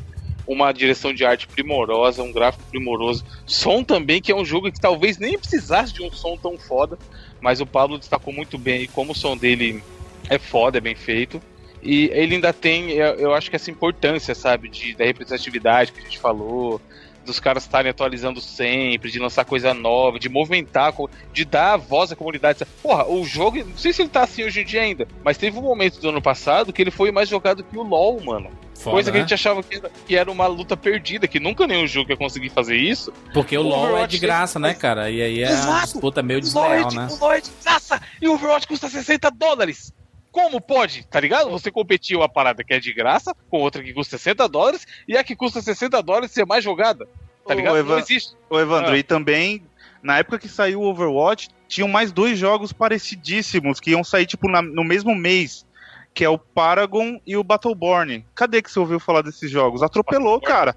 uma 0.47 0.71
direção 0.71 1.13
de 1.13 1.25
arte 1.25 1.45
primorosa, 1.45 2.23
um 2.23 2.31
gráfico 2.31 2.63
primoroso, 2.69 3.25
som 3.45 3.83
também, 3.83 4.21
que 4.21 4.31
é 4.31 4.35
um 4.35 4.45
jogo 4.45 4.71
que 4.71 4.79
talvez 4.79 5.17
nem 5.17 5.37
precisasse 5.37 5.93
de 5.93 6.01
um 6.01 6.11
som 6.11 6.37
tão 6.37 6.57
foda, 6.57 6.97
mas 7.41 7.59
o 7.59 7.65
Pablo 7.65 7.97
destacou 7.97 8.33
muito 8.33 8.57
bem 8.57 8.83
e 8.83 8.87
como 8.87 9.11
o 9.11 9.15
som 9.15 9.35
dele 9.35 9.83
é 10.29 10.39
foda, 10.39 10.77
é 10.77 10.81
bem 10.81 10.95
feito. 10.95 11.41
E 11.83 12.09
ele 12.13 12.35
ainda 12.35 12.51
tem, 12.51 12.91
eu 12.91 13.33
acho 13.33 13.49
que 13.49 13.55
essa 13.55 13.69
importância, 13.69 14.33
sabe, 14.33 14.67
de, 14.67 14.95
da 14.95 15.05
representatividade 15.05 15.91
que 15.91 15.99
a 15.99 16.03
gente 16.03 16.17
falou, 16.17 16.81
dos 17.27 17.39
caras 17.39 17.63
estarem 17.63 17.91
atualizando 17.91 18.41
sempre, 18.41 19.11
de 19.11 19.19
lançar 19.19 19.45
coisa 19.45 19.73
nova, 19.73 20.17
de 20.17 20.29
movimentar, 20.29 20.93
de 21.31 21.45
dar 21.45 21.77
voz 21.77 22.11
à 22.11 22.15
comunidade. 22.15 22.65
Porra, 22.81 23.07
o 23.07 23.23
jogo, 23.23 23.57
não 23.63 23.77
sei 23.77 23.93
se 23.93 24.01
ele 24.01 24.09
tá 24.09 24.23
assim 24.23 24.43
hoje 24.43 24.61
em 24.61 24.65
dia 24.65 24.81
ainda, 24.81 25.07
mas 25.23 25.37
teve 25.37 25.57
um 25.57 25.61
momento 25.61 25.99
do 25.99 26.09
ano 26.09 26.21
passado 26.21 26.73
que 26.73 26.81
ele 26.81 26.91
foi 26.91 27.11
mais 27.11 27.29
jogado 27.29 27.63
que 27.63 27.77
o 27.77 27.83
LoL, 27.83 28.19
mano. 28.23 28.49
Foda, 28.77 28.91
coisa 28.91 29.11
que 29.11 29.17
né? 29.17 29.23
a 29.23 29.23
gente 29.23 29.33
achava 29.33 29.63
que 29.63 30.15
era 30.15 30.31
uma 30.31 30.45
luta 30.45 30.77
perdida, 30.77 31.27
que 31.27 31.39
nunca 31.39 31.65
nenhum 31.65 31.87
jogo 31.87 32.11
ia 32.11 32.17
conseguir 32.17 32.49
fazer 32.49 32.77
isso. 32.77 33.11
Porque 33.33 33.57
o, 33.57 33.61
o 33.61 33.63
LoL 33.63 33.83
Overwatch 33.83 34.03
é 34.03 34.07
de 34.07 34.19
graça, 34.19 34.59
né, 34.59 34.73
cara? 34.73 35.09
E 35.09 35.21
aí 35.21 35.43
é 35.43 35.49
Exato. 35.49 35.83
disputa 35.85 36.21
meio 36.21 36.39
desleal, 36.39 36.91
né? 36.93 37.07
O 37.09 37.19
LoL 37.19 37.33
é 37.33 37.41
de 37.41 37.49
graça 37.63 37.99
e 38.21 38.27
o 38.27 38.33
Overwatch 38.33 38.67
custa 38.67 38.87
60 38.87 39.31
dólares. 39.31 39.91
Como 40.37 40.61
pode, 40.61 41.03
tá 41.07 41.19
ligado? 41.19 41.49
Você 41.49 41.71
competir 41.71 42.15
uma 42.15 42.29
parada 42.29 42.63
que 42.63 42.71
é 42.71 42.79
de 42.79 42.93
graça 42.93 43.35
com 43.49 43.59
outra 43.59 43.81
que 43.81 43.91
custa 43.91 44.19
60 44.19 44.47
dólares 44.47 44.85
e 45.07 45.17
a 45.17 45.23
que 45.23 45.35
custa 45.35 45.63
60 45.63 45.99
dólares 46.03 46.29
ser 46.29 46.45
mais 46.45 46.63
jogada. 46.63 47.07
Tá 47.43 47.55
ligado? 47.55 47.73
O 47.73 47.77
Evan... 47.77 47.93
Não 47.93 47.99
existe. 47.99 48.35
O 48.47 48.59
Evandro, 48.59 48.91
ah. 48.91 48.97
e 48.99 49.01
também, 49.01 49.63
na 50.03 50.19
época 50.19 50.37
que 50.37 50.47
saiu 50.47 50.81
o 50.81 50.85
Overwatch, 50.85 51.49
tinham 51.67 51.87
mais 51.87 52.11
dois 52.11 52.37
jogos 52.37 52.71
parecidíssimos 52.71 53.79
que 53.79 53.89
iam 53.89 54.03
sair, 54.03 54.27
tipo, 54.27 54.47
na, 54.47 54.61
no 54.61 54.83
mesmo 54.83 55.15
mês. 55.15 55.65
Que 56.13 56.23
é 56.23 56.29
o 56.29 56.37
Paragon 56.37 57.19
e 57.25 57.35
o 57.35 57.43
Battleborn. 57.43 58.23
Cadê 58.35 58.61
que 58.61 58.69
você 58.71 58.79
ouviu 58.79 58.99
falar 58.99 59.23
desses 59.23 59.49
jogos? 59.49 59.81
Atropelou, 59.81 60.39
cara. 60.39 60.75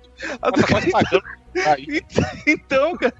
então, 2.46 2.96
cara. 2.96 3.14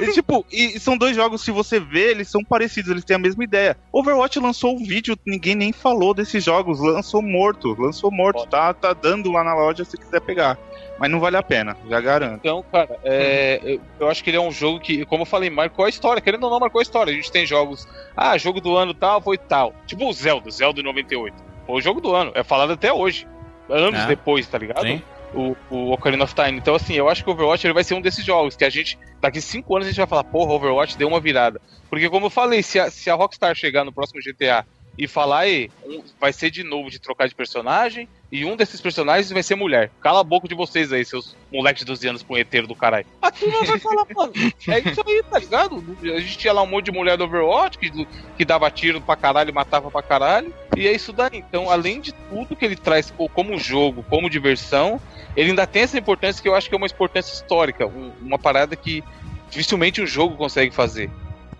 E, 0.00 0.12
tipo, 0.12 0.46
e 0.50 0.78
são 0.78 0.96
dois 0.96 1.16
jogos, 1.16 1.42
se 1.42 1.50
você 1.50 1.80
vê, 1.80 2.10
eles 2.10 2.28
são 2.28 2.44
parecidos, 2.44 2.90
eles 2.90 3.04
têm 3.04 3.16
a 3.16 3.18
mesma 3.18 3.42
ideia. 3.42 3.76
Overwatch 3.92 4.38
lançou 4.38 4.74
o 4.74 4.76
um 4.76 4.84
vídeo, 4.84 5.18
ninguém 5.26 5.54
nem 5.54 5.72
falou 5.72 6.14
desses 6.14 6.44
jogos, 6.44 6.80
lançou 6.80 7.20
morto, 7.20 7.74
lançou 7.78 8.10
morto, 8.10 8.46
tá, 8.46 8.72
tá 8.72 8.92
dando 8.92 9.32
lá 9.32 9.42
na 9.42 9.54
loja 9.54 9.84
se 9.84 9.96
quiser 9.96 10.20
pegar. 10.20 10.58
Mas 10.98 11.10
não 11.10 11.20
vale 11.20 11.36
a 11.36 11.42
pena, 11.42 11.76
já 11.88 12.00
garanto. 12.00 12.40
Então, 12.40 12.64
cara, 12.72 12.98
é, 13.04 13.60
eu, 13.62 13.80
eu, 14.00 14.08
acho 14.08 14.22
que 14.22 14.30
ele 14.30 14.36
é 14.36 14.40
um 14.40 14.50
jogo 14.50 14.80
que, 14.80 15.04
como 15.04 15.22
eu 15.22 15.26
falei, 15.26 15.48
marcou 15.48 15.84
a 15.84 15.88
história. 15.88 16.20
Querendo 16.20 16.42
ou 16.44 16.50
não, 16.50 16.58
marcou 16.58 16.80
a 16.80 16.82
história. 16.82 17.12
A 17.12 17.14
gente 17.14 17.30
tem 17.30 17.46
jogos. 17.46 17.86
Ah, 18.16 18.36
jogo 18.36 18.60
do 18.60 18.76
ano 18.76 18.92
tal, 18.92 19.20
foi 19.20 19.38
tal. 19.38 19.72
Tipo 19.86 20.08
o 20.08 20.12
Zelda, 20.12 20.50
Zelda 20.50 20.82
98. 20.82 21.36
Foi 21.66 21.76
o 21.76 21.80
jogo 21.80 22.00
do 22.00 22.12
ano. 22.12 22.32
É 22.34 22.42
falado 22.42 22.72
até 22.72 22.92
hoje. 22.92 23.28
Anos 23.68 24.00
é. 24.00 24.06
depois, 24.06 24.48
tá 24.48 24.58
ligado? 24.58 24.82
Sim 24.82 25.00
o, 25.34 25.56
o 25.70 25.92
Ocarina 25.92 26.24
of 26.24 26.34
Time. 26.34 26.58
Então, 26.58 26.74
assim, 26.74 26.94
eu 26.94 27.08
acho 27.08 27.22
que 27.22 27.30
o 27.30 27.32
Overwatch 27.32 27.66
ele 27.66 27.74
vai 27.74 27.84
ser 27.84 27.94
um 27.94 28.00
desses 28.00 28.24
jogos 28.24 28.56
que 28.56 28.64
a 28.64 28.70
gente, 28.70 28.98
daqui 29.20 29.40
5 29.40 29.76
anos, 29.76 29.86
a 29.86 29.90
gente 29.90 29.98
vai 29.98 30.06
falar, 30.06 30.24
porra, 30.24 30.52
Overwatch 30.52 30.96
deu 30.96 31.08
uma 31.08 31.20
virada. 31.20 31.60
Porque, 31.88 32.08
como 32.08 32.26
eu 32.26 32.30
falei, 32.30 32.62
se 32.62 32.78
a, 32.78 32.90
se 32.90 33.10
a 33.10 33.14
Rockstar 33.14 33.54
chegar 33.54 33.84
no 33.84 33.92
próximo 33.92 34.20
GTA 34.20 34.66
e 34.96 35.06
falar, 35.06 35.40
aí, 35.40 35.70
um, 35.84 36.02
vai 36.20 36.32
ser 36.32 36.50
de 36.50 36.64
novo 36.64 36.90
de 36.90 36.98
trocar 36.98 37.28
de 37.28 37.34
personagem, 37.34 38.08
e 38.30 38.44
um 38.44 38.56
desses 38.56 38.80
personagens 38.80 39.30
vai 39.30 39.42
ser 39.42 39.54
mulher. 39.54 39.90
Cala 40.00 40.20
a 40.20 40.24
boca 40.24 40.46
de 40.46 40.54
vocês 40.54 40.92
aí, 40.92 41.04
seus 41.04 41.34
moleques 41.52 41.80
de 41.80 41.86
12 41.86 42.08
anos 42.08 42.22
punheteiros 42.22 42.68
do 42.68 42.74
caralho. 42.74 43.06
A 43.22 43.30
turma 43.30 43.64
vai 43.64 43.78
falar, 43.78 44.06
mano, 44.14 44.32
é 44.68 44.78
isso 44.80 45.02
aí, 45.06 45.22
tá 45.30 45.38
ligado? 45.38 45.84
A 46.02 46.20
gente 46.20 46.36
tinha 46.36 46.52
lá 46.52 46.62
um 46.62 46.66
monte 46.66 46.86
de 46.86 46.92
mulher 46.92 47.16
do 47.16 47.24
Overwatch 47.24 47.78
que, 47.78 48.06
que 48.36 48.44
dava 48.44 48.70
tiro 48.70 49.00
pra 49.00 49.16
caralho, 49.16 49.54
matava 49.54 49.90
pra 49.90 50.02
caralho. 50.02 50.52
E 50.76 50.86
é 50.86 50.92
isso 50.92 51.12
daí. 51.12 51.30
Então, 51.32 51.70
além 51.70 52.00
de 52.00 52.12
tudo 52.12 52.54
que 52.54 52.64
ele 52.64 52.76
traz 52.76 53.12
como 53.32 53.58
jogo, 53.58 54.04
como 54.08 54.28
diversão, 54.28 55.00
ele 55.34 55.50
ainda 55.50 55.66
tem 55.66 55.82
essa 55.82 55.98
importância 55.98 56.42
que 56.42 56.48
eu 56.48 56.54
acho 56.54 56.68
que 56.68 56.74
é 56.74 56.78
uma 56.78 56.86
importância 56.86 57.32
histórica. 57.32 57.86
Um, 57.86 58.12
uma 58.20 58.38
parada 58.38 58.76
que 58.76 59.02
dificilmente 59.50 60.02
o 60.02 60.06
jogo 60.06 60.36
consegue 60.36 60.74
fazer. 60.74 61.10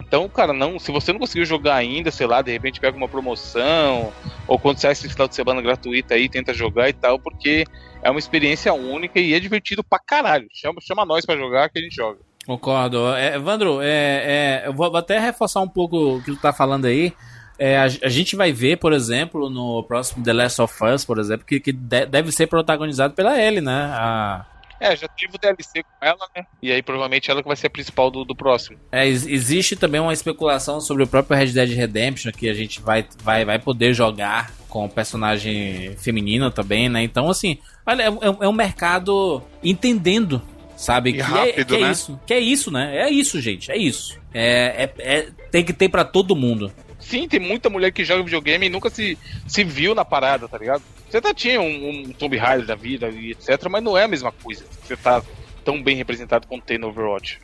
Então, 0.08 0.26
cara, 0.26 0.54
não, 0.54 0.78
se 0.78 0.90
você 0.90 1.12
não 1.12 1.20
conseguiu 1.20 1.44
jogar 1.44 1.74
ainda, 1.74 2.10
sei 2.10 2.26
lá, 2.26 2.40
de 2.40 2.50
repente 2.50 2.80
pega 2.80 2.96
uma 2.96 3.06
promoção, 3.06 4.10
ou 4.46 4.58
quando 4.58 4.78
sai 4.78 4.92
esse 4.92 5.06
final 5.06 5.28
de 5.28 5.34
semana 5.34 5.60
gratuita 5.60 6.14
aí, 6.14 6.30
tenta 6.30 6.54
jogar 6.54 6.88
e 6.88 6.94
tal, 6.94 7.18
porque 7.18 7.66
é 8.02 8.10
uma 8.10 8.18
experiência 8.18 8.72
única 8.72 9.20
e 9.20 9.34
é 9.34 9.40
divertido 9.40 9.84
pra 9.84 9.98
caralho. 9.98 10.48
Chama, 10.50 10.80
chama 10.80 11.04
nós 11.04 11.26
pra 11.26 11.36
jogar 11.36 11.68
que 11.68 11.78
a 11.78 11.82
gente 11.82 11.94
joga. 11.94 12.18
Concordo. 12.46 13.14
É, 13.14 13.34
Evandro, 13.34 13.82
é, 13.82 14.62
é, 14.62 14.62
eu 14.64 14.72
vou 14.72 14.96
até 14.96 15.18
reforçar 15.18 15.60
um 15.60 15.68
pouco 15.68 16.16
o 16.16 16.22
que 16.22 16.30
tu 16.30 16.40
tá 16.40 16.54
falando 16.54 16.86
aí. 16.86 17.12
É, 17.58 17.76
a, 17.76 17.84
a, 17.84 18.08
gente 18.08 18.34
vai 18.34 18.50
ver, 18.50 18.78
por 18.78 18.94
exemplo, 18.94 19.50
no 19.50 19.82
próximo 19.82 20.24
The 20.24 20.32
Last 20.32 20.62
of 20.62 20.84
Us, 20.84 21.04
por 21.04 21.18
exemplo, 21.18 21.44
que, 21.44 21.60
que 21.60 21.72
de, 21.72 22.06
deve 22.06 22.32
ser 22.32 22.46
protagonizado 22.46 23.12
pela 23.12 23.38
Ellie, 23.38 23.60
né? 23.60 23.90
A, 23.92 24.46
é, 24.80 24.96
já 24.96 25.08
tive 25.08 25.36
o 25.36 25.38
DLC 25.38 25.82
com 25.82 26.06
ela, 26.06 26.28
né? 26.36 26.46
E 26.62 26.72
aí 26.72 26.82
provavelmente 26.82 27.30
ela 27.30 27.42
que 27.42 27.48
vai 27.48 27.56
ser 27.56 27.66
a 27.66 27.70
principal 27.70 28.10
do, 28.10 28.24
do 28.24 28.34
próximo. 28.34 28.78
É, 28.92 29.06
existe 29.06 29.76
também 29.76 30.00
uma 30.00 30.12
especulação 30.12 30.80
sobre 30.80 31.04
o 31.04 31.06
próprio 31.06 31.36
Red 31.36 31.52
Dead 31.52 31.70
Redemption, 31.70 32.32
que 32.32 32.48
a 32.48 32.54
gente 32.54 32.80
vai, 32.80 33.06
vai, 33.22 33.44
vai 33.44 33.58
poder 33.58 33.92
jogar 33.92 34.52
com 34.68 34.88
personagem 34.88 35.96
feminina 35.96 36.50
também, 36.50 36.88
né? 36.88 37.02
Então, 37.02 37.28
assim, 37.30 37.58
olha, 37.86 38.02
é, 38.02 38.06
é, 38.06 38.36
é 38.40 38.48
um 38.48 38.52
mercado 38.52 39.42
entendendo 39.62 40.42
sabe? 40.78 41.10
E 41.10 41.12
que, 41.14 41.20
rápido, 41.20 41.60
é, 41.60 41.64
que 41.64 41.74
é 41.74 41.80
né? 41.80 41.90
isso, 41.90 42.20
que 42.24 42.34
é 42.34 42.38
isso, 42.38 42.70
né? 42.70 42.96
É 42.98 43.10
isso, 43.10 43.40
gente, 43.40 43.70
é 43.70 43.76
isso. 43.76 44.16
É, 44.32 44.84
é, 44.84 45.16
é 45.16 45.28
tem 45.50 45.64
que 45.64 45.72
ter 45.72 45.88
para 45.88 46.04
todo 46.04 46.36
mundo. 46.36 46.72
Sim, 47.08 47.26
tem 47.26 47.40
muita 47.40 47.70
mulher 47.70 47.90
que 47.90 48.04
joga 48.04 48.22
videogame 48.22 48.66
e 48.66 48.68
nunca 48.68 48.90
se, 48.90 49.16
se 49.46 49.64
viu 49.64 49.94
na 49.94 50.04
parada, 50.04 50.46
tá 50.46 50.58
ligado? 50.58 50.82
Você 51.08 51.16
até 51.16 51.32
tinha 51.32 51.58
um, 51.58 51.88
um 51.88 52.12
Tomb 52.12 52.36
Raider 52.36 52.66
da 52.66 52.74
vida 52.74 53.08
e 53.08 53.30
etc, 53.30 53.66
mas 53.70 53.82
não 53.82 53.96
é 53.96 54.04
a 54.04 54.08
mesma 54.08 54.30
coisa. 54.30 54.66
Você 54.82 54.94
tá 54.94 55.22
tão 55.64 55.82
bem 55.82 55.96
representado 55.96 56.46
quanto 56.46 56.64
tem 56.64 56.76
no 56.76 56.88
Overwatch. 56.88 57.38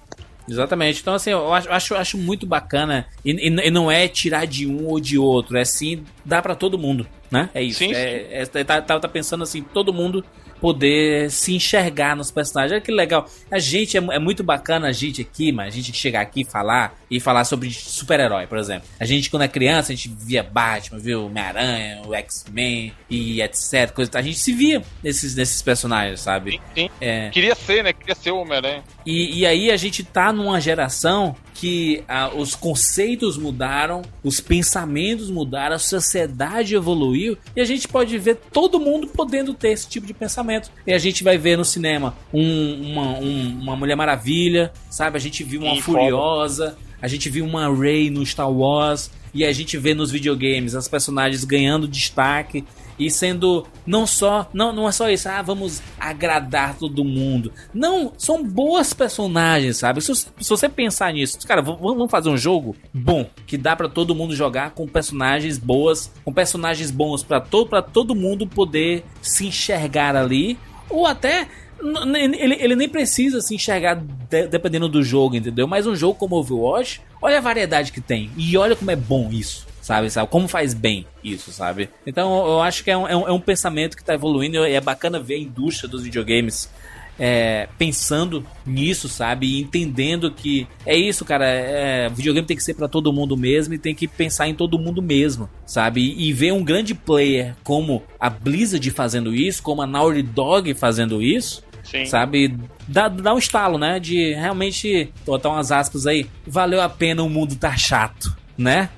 Exatamente. 0.46 1.00
Então, 1.00 1.14
assim, 1.14 1.30
eu 1.30 1.50
acho, 1.54 1.94
acho, 1.94 2.18
muito 2.18 2.46
bacana. 2.46 3.06
E, 3.24 3.30
e, 3.30 3.70
não 3.70 3.90
é 3.90 4.06
tirar 4.06 4.46
de 4.46 4.66
um 4.66 4.86
ou 4.86 5.00
de 5.00 5.16
outro. 5.16 5.56
É 5.56 5.64
sim, 5.64 6.04
dá 6.22 6.42
para 6.42 6.54
todo 6.54 6.78
mundo, 6.78 7.06
né? 7.30 7.48
É 7.54 7.62
isso. 7.62 7.78
Sim, 7.78 7.94
é, 7.94 8.44
sim. 8.44 8.58
É, 8.58 8.64
tá, 8.64 8.82
tá, 8.82 9.00
tá, 9.00 9.08
pensando 9.08 9.42
assim, 9.44 9.62
todo 9.62 9.94
mundo 9.94 10.22
poder 10.64 11.30
se 11.30 11.54
enxergar 11.54 12.16
nos 12.16 12.30
personagens. 12.30 12.72
Olha 12.72 12.80
que 12.80 12.90
legal. 12.90 13.28
A 13.50 13.58
gente, 13.58 13.98
é, 13.98 14.00
é 14.00 14.18
muito 14.18 14.42
bacana 14.42 14.88
a 14.88 14.92
gente 14.92 15.20
aqui, 15.20 15.52
mas 15.52 15.74
a 15.74 15.76
gente 15.76 15.92
chegar 15.92 16.22
aqui 16.22 16.40
e 16.40 16.44
falar 16.46 16.98
e 17.10 17.20
falar 17.20 17.44
sobre 17.44 17.70
super-herói, 17.70 18.46
por 18.46 18.56
exemplo. 18.56 18.88
A 18.98 19.04
gente, 19.04 19.28
quando 19.28 19.42
é 19.42 19.48
criança, 19.48 19.92
a 19.92 19.94
gente 19.94 20.08
via 20.08 20.42
Batman, 20.42 20.98
viu 20.98 21.26
Homem-Aranha, 21.26 22.00
o 22.06 22.14
X-Men 22.14 22.94
e 23.10 23.42
etc. 23.42 23.90
Coisa, 23.92 24.10
a 24.14 24.22
gente 24.22 24.38
se 24.38 24.54
via 24.54 24.82
nesses, 25.02 25.34
nesses 25.34 25.60
personagens, 25.60 26.20
sabe? 26.20 26.52
Sim, 26.52 26.60
sim. 26.74 26.90
É... 26.98 27.28
Queria 27.28 27.54
ser, 27.54 27.84
né? 27.84 27.92
Queria 27.92 28.14
ser 28.14 28.30
o 28.30 28.38
Homem-Aranha. 28.38 28.82
E, 29.04 29.40
e 29.40 29.46
aí 29.46 29.70
a 29.70 29.76
gente 29.76 30.02
tá 30.02 30.32
numa 30.32 30.58
geração 30.62 31.36
que 31.54 32.02
ah, 32.08 32.32
os 32.34 32.54
conceitos 32.54 33.38
mudaram, 33.38 34.02
os 34.22 34.40
pensamentos 34.40 35.30
mudaram, 35.30 35.76
a 35.76 35.78
sociedade 35.78 36.74
evoluiu 36.74 37.38
e 37.54 37.60
a 37.60 37.64
gente 37.64 37.86
pode 37.86 38.18
ver 38.18 38.36
todo 38.52 38.80
mundo 38.80 39.06
podendo 39.06 39.54
ter 39.54 39.70
esse 39.70 39.88
tipo 39.88 40.06
de 40.06 40.12
pensamento. 40.12 40.70
E 40.86 40.92
a 40.92 40.98
gente 40.98 41.22
vai 41.22 41.38
ver 41.38 41.56
no 41.56 41.64
cinema 41.64 42.16
um, 42.32 42.90
uma, 42.90 43.18
um, 43.18 43.58
uma 43.62 43.76
Mulher 43.76 43.94
Maravilha, 43.94 44.72
sabe? 44.90 45.16
A 45.16 45.20
gente 45.20 45.44
viu 45.44 45.62
uma 45.62 45.76
Sim, 45.76 45.80
Furiosa, 45.80 46.70
foda. 46.70 46.78
a 47.00 47.08
gente 47.08 47.30
viu 47.30 47.44
uma 47.44 47.72
Rey 47.72 48.10
no 48.10 48.26
Star 48.26 48.50
Wars 48.50 49.10
e 49.32 49.44
a 49.44 49.52
gente 49.52 49.78
vê 49.78 49.94
nos 49.94 50.10
videogames 50.10 50.74
as 50.74 50.88
personagens 50.88 51.44
ganhando 51.44 51.86
destaque 51.86 52.64
e 52.98 53.10
sendo 53.10 53.66
não 53.86 54.06
só 54.06 54.48
não 54.52 54.72
não 54.72 54.88
é 54.88 54.92
só 54.92 55.08
isso 55.10 55.28
ah 55.28 55.42
vamos 55.42 55.82
agradar 55.98 56.76
todo 56.76 57.04
mundo 57.04 57.52
não 57.72 58.12
são 58.16 58.42
boas 58.42 58.92
personagens 58.92 59.78
sabe 59.78 60.00
se, 60.00 60.14
se 60.14 60.48
você 60.48 60.68
pensar 60.68 61.12
nisso 61.12 61.38
cara 61.46 61.62
vamos 61.62 62.10
fazer 62.10 62.28
um 62.28 62.36
jogo 62.36 62.76
bom 62.92 63.26
que 63.46 63.56
dá 63.56 63.74
para 63.74 63.88
todo 63.88 64.14
mundo 64.14 64.34
jogar 64.34 64.70
com 64.70 64.86
personagens 64.86 65.58
boas 65.58 66.12
com 66.24 66.32
personagens 66.32 66.90
bons 66.90 67.22
para 67.22 67.40
todo 67.40 67.68
para 67.68 67.82
todo 67.82 68.14
mundo 68.14 68.46
poder 68.46 69.04
se 69.20 69.46
enxergar 69.46 70.16
ali 70.16 70.58
ou 70.88 71.06
até 71.06 71.48
ele, 71.82 72.54
ele 72.60 72.76
nem 72.76 72.88
precisa 72.88 73.40
se 73.40 73.54
enxergar 73.54 73.94
de, 73.94 74.46
dependendo 74.46 74.88
do 74.88 75.02
jogo, 75.02 75.36
entendeu? 75.36 75.66
Mas 75.66 75.86
um 75.86 75.94
jogo 75.94 76.14
como 76.14 76.36
Overwatch, 76.36 77.02
olha 77.20 77.38
a 77.38 77.40
variedade 77.40 77.92
que 77.92 78.00
tem. 78.00 78.30
E 78.38 78.56
olha 78.56 78.74
como 78.74 78.90
é 78.90 78.96
bom 78.96 79.28
isso 79.30 79.66
sabe? 79.84 80.08
sabe? 80.08 80.30
Como 80.30 80.48
faz 80.48 80.72
bem 80.72 81.06
isso, 81.22 81.52
sabe? 81.52 81.90
Então 82.06 82.34
eu 82.46 82.62
acho 82.62 82.82
que 82.82 82.90
é 82.90 82.96
um, 82.96 83.06
é 83.06 83.14
um, 83.14 83.28
é 83.28 83.32
um 83.32 83.40
pensamento 83.40 83.96
que 83.96 84.02
está 84.02 84.14
evoluindo 84.14 84.56
e 84.66 84.72
é 84.72 84.80
bacana 84.80 85.20
ver 85.20 85.34
a 85.34 85.38
indústria 85.38 85.88
dos 85.88 86.02
videogames 86.02 86.70
é, 87.18 87.68
pensando 87.78 88.44
nisso, 88.66 89.08
sabe? 89.08 89.46
E 89.46 89.60
entendendo 89.60 90.30
que 90.30 90.66
é 90.86 90.96
isso, 90.96 91.22
cara. 91.24 91.46
É, 91.46 92.08
videogame 92.08 92.46
tem 92.46 92.56
que 92.56 92.62
ser 92.62 92.74
para 92.74 92.88
todo 92.88 93.12
mundo 93.12 93.36
mesmo 93.36 93.74
e 93.74 93.78
tem 93.78 93.94
que 93.94 94.08
pensar 94.08 94.48
em 94.48 94.54
todo 94.54 94.78
mundo 94.78 95.02
mesmo, 95.02 95.50
sabe? 95.66 96.00
E, 96.00 96.28
e, 96.28 96.32
ver 96.32 96.52
um 96.52 96.64
grande 96.64 96.94
player 96.94 97.54
como 97.62 98.02
a 98.18 98.30
Blizzard 98.30 98.90
fazendo 98.90 99.34
isso, 99.34 99.62
como 99.62 99.82
a 99.82 99.86
Naughty 99.86 100.22
Dog 100.22 100.72
fazendo 100.74 101.22
isso, 101.22 101.62
Sim. 101.84 102.06
sabe? 102.06 102.56
Dá, 102.88 103.08
dá 103.08 103.34
um 103.34 103.38
estalo, 103.38 103.78
né? 103.78 104.00
De 104.00 104.32
realmente 104.32 105.12
botar 105.26 105.50
umas 105.50 105.70
aspas 105.70 106.06
aí. 106.06 106.26
Valeu 106.46 106.80
a 106.80 106.88
pena 106.88 107.22
o 107.22 107.28
mundo 107.28 107.54
tá 107.54 107.76
chato, 107.76 108.34
né? 108.56 108.88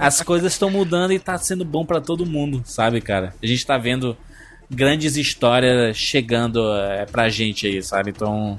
As 0.00 0.22
coisas 0.22 0.52
estão 0.52 0.70
mudando 0.70 1.12
e 1.12 1.18
tá 1.18 1.36
sendo 1.38 1.64
bom 1.64 1.84
para 1.84 2.00
todo 2.00 2.26
mundo, 2.26 2.62
sabe, 2.64 3.00
cara? 3.00 3.34
A 3.42 3.46
gente 3.46 3.66
tá 3.66 3.78
vendo 3.78 4.16
grandes 4.70 5.16
histórias 5.16 5.96
chegando 5.96 6.74
é, 6.74 7.06
pra 7.06 7.28
gente 7.28 7.66
aí, 7.66 7.82
sabe? 7.82 8.10
Então, 8.10 8.58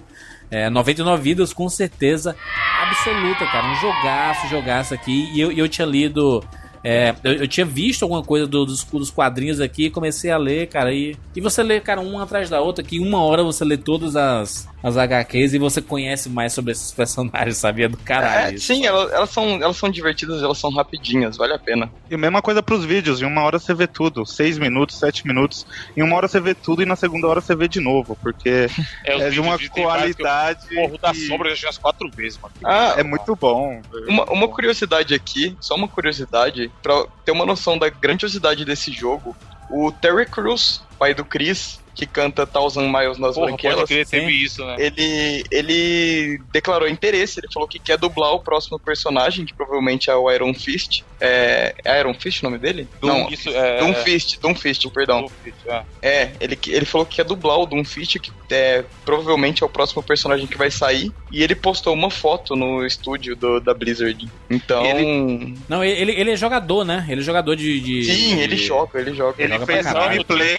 é, 0.49 0.69
99 0.69 1.21
vidas 1.21 1.53
com 1.53 1.67
certeza 1.67 2.35
absoluta, 2.81 3.45
cara. 3.45 3.67
Um 3.67 3.75
jogaço, 3.75 4.47
jogaço 4.47 4.93
aqui. 4.93 5.29
E 5.33 5.41
eu, 5.41 5.51
eu 5.51 5.67
tinha 5.67 5.85
lido 5.85 6.43
é, 6.87 7.13
eu, 7.21 7.33
eu, 7.33 7.47
tinha 7.49 7.65
visto 7.65 8.03
alguma 8.03 8.23
coisa 8.23 8.47
do, 8.47 8.65
dos, 8.65 8.85
dos, 8.85 9.11
quadrinhos 9.11 9.59
aqui, 9.59 9.89
comecei 9.89 10.31
a 10.31 10.37
ler, 10.37 10.67
cara, 10.67 10.93
e, 10.93 11.17
e 11.35 11.41
você 11.41 11.61
lê, 11.61 11.81
cara, 11.81 11.99
uma 11.99 12.23
atrás 12.23 12.49
da 12.49 12.61
outra, 12.61 12.81
que 12.81 12.95
em 12.95 13.05
uma 13.05 13.21
hora 13.21 13.43
você 13.43 13.65
lê 13.65 13.75
todas 13.75 14.15
as, 14.15 14.69
as 14.81 14.95
HQs 14.95 15.53
e 15.53 15.59
você 15.59 15.81
conhece 15.81 16.29
mais 16.29 16.53
sobre 16.53 16.71
esses 16.71 16.91
personagens, 16.95 17.57
sabia? 17.57 17.89
Do 17.89 17.97
caralho. 17.97 18.55
É, 18.55 18.57
sim, 18.57 18.85
elas, 18.85 19.11
elas, 19.11 19.29
são, 19.29 19.61
elas 19.61 19.75
são 19.75 19.89
divertidas, 19.89 20.41
elas 20.41 20.57
são 20.57 20.71
rapidinhas, 20.71 21.35
vale 21.35 21.53
a 21.53 21.59
pena. 21.59 21.91
E 22.09 22.15
a 22.15 22.17
mesma 22.17 22.41
coisa 22.41 22.63
pros 22.63 22.85
vídeos, 22.85 23.21
em 23.21 23.25
uma 23.25 23.43
hora 23.43 23.59
você 23.59 23.73
vê 23.73 23.85
tudo, 23.85 24.25
seis 24.25 24.57
minutos, 24.57 24.97
sete 24.97 25.27
minutos, 25.27 25.65
em 25.95 26.01
uma 26.01 26.15
hora 26.15 26.29
você 26.29 26.39
vê 26.39 26.55
tudo 26.55 26.83
e 26.83 26.85
na 26.85 26.95
segunda 26.95 27.27
hora 27.27 27.41
você 27.41 27.53
vê 27.53 27.67
de 27.67 27.81
novo, 27.81 28.17
porque 28.21 28.69
é, 29.03 29.23
é 29.23 29.29
de 29.29 29.41
uma 29.41 29.59
qualidade. 29.59 30.73
Porro 30.73 30.97
da 30.97 31.13
sombra 31.13 31.53
já 31.53 31.67
umas 31.67 31.77
quatro 31.77 32.09
vezes, 32.09 32.39
mano. 32.41 32.53
Ah, 32.63 32.95
é 32.97 33.03
muito 33.03 33.35
bom. 33.35 33.81
Uma, 34.07 34.23
uma 34.31 34.47
curiosidade 34.47 35.13
aqui, 35.13 35.55
só 35.59 35.75
uma 35.75 35.87
curiosidade, 35.87 36.71
pra 36.81 37.05
ter 37.25 37.31
uma 37.31 37.45
noção 37.45 37.77
da 37.77 37.89
grandiosidade 37.89 38.65
desse 38.65 38.91
jogo, 38.91 39.35
o 39.69 39.91
Terry 39.91 40.25
Crews, 40.25 40.81
pai 40.97 41.13
do 41.13 41.25
Chris, 41.25 41.79
que 41.97 42.05
canta 42.05 42.45
Thousand 42.45 42.91
Miles 42.91 43.17
nas 43.17 43.33
Porra, 43.33 43.47
branquelas. 43.47 43.89
Pode 43.89 44.05
teve 44.05 44.31
isso, 44.31 44.63
né? 44.63 44.75
Ele, 44.77 45.43
ele 45.49 46.39
declarou 46.51 46.87
interesse, 46.87 47.39
ele 47.39 47.51
falou 47.51 47.67
que 47.67 47.79
quer 47.79 47.97
dublar 47.97 48.33
o 48.33 48.39
próximo 48.39 48.77
personagem, 48.77 49.45
que 49.45 49.53
provavelmente 49.53 50.07
é 50.07 50.15
o 50.15 50.31
Iron 50.31 50.53
Fist. 50.53 51.03
É, 51.19 51.73
é 51.83 51.99
Iron 51.99 52.13
Fist 52.13 52.43
o 52.43 52.45
nome 52.45 52.59
dele? 52.59 52.87
Doom, 53.01 53.07
Não, 53.07 53.29
isso, 53.29 53.49
é, 53.49 53.79
Doomfist, 53.79 54.39
Doomfist, 54.39 54.87
perdão. 54.91 55.21
Doomfist, 55.21 55.57
é. 55.65 55.83
é, 56.03 56.31
ele, 56.39 56.59
ele 56.67 56.85
falou 56.85 57.07
que 57.07 57.15
quer 57.15 57.25
dublar 57.25 57.57
o 57.57 57.65
Doomfist, 57.65 58.19
que 58.19 58.31
é, 58.51 58.85
provavelmente 59.03 59.63
é 59.63 59.65
o 59.65 59.69
próximo 59.69 60.03
personagem 60.03 60.45
que 60.45 60.57
vai 60.57 60.69
sair. 60.69 61.11
E 61.31 61.41
ele 61.41 61.55
postou 61.55 61.95
uma 61.95 62.11
foto 62.11 62.55
no 62.55 62.85
estúdio 62.85 63.35
do, 63.35 63.59
da 63.59 63.73
Blizzard. 63.73 64.29
Então. 64.47 64.85
Ele, 64.85 65.55
não, 65.67 65.83
ele, 65.83 66.11
ele 66.11 66.31
é 66.31 66.35
jogador, 66.35 66.85
né? 66.85 67.07
Ele 67.09 67.21
é 67.21 67.23
jogador 67.23 67.55
de. 67.55 67.79
de 67.79 68.03
Sim, 68.03 68.35
de... 68.35 68.41
ele 68.41 68.57
joga, 68.57 68.99
ele 68.99 69.15
joga. 69.15 69.41
Ele, 69.41 69.55
ele 69.55 69.65
fez 69.65 69.91
gameplay 69.91 70.57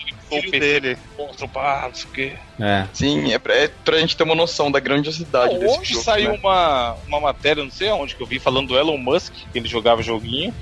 dele 0.51 0.99
monstro, 1.29 1.49
pá, 1.49 1.85
não 1.87 1.95
sei 1.95 2.11
o 2.11 2.13
quê. 2.13 2.33
É. 2.59 2.87
Sim, 2.93 3.33
é 3.33 3.39
pra, 3.39 3.55
é 3.55 3.69
pra 3.69 3.99
gente 3.99 4.17
ter 4.17 4.25
uma 4.25 4.35
noção 4.35 4.71
da 4.71 4.81
grandiosidade 4.81 5.55
não, 5.55 5.61
desse 5.61 5.79
hoje 5.79 5.93
jogo. 5.93 6.05
saiu 6.05 6.33
né? 6.33 6.39
uma, 6.39 6.97
uma 7.07 7.21
matéria, 7.21 7.63
não 7.63 7.71
sei 7.71 7.89
aonde, 7.89 8.17
que 8.17 8.23
eu 8.23 8.27
vi 8.27 8.39
falando 8.39 8.69
do 8.69 8.79
Elon 8.79 8.99
Musk, 8.99 9.33
que 9.53 9.59
ele 9.59 9.69
jogava 9.69 10.03
joguinho. 10.03 10.55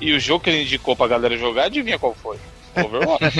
E 0.00 0.12
o 0.12 0.18
jogo 0.18 0.42
que 0.42 0.50
ele 0.50 0.62
indicou 0.62 0.96
pra 0.96 1.06
galera 1.06 1.36
jogar, 1.36 1.64
adivinha 1.64 1.98
qual 1.98 2.14
foi? 2.14 2.38
Overwatch. 2.76 3.36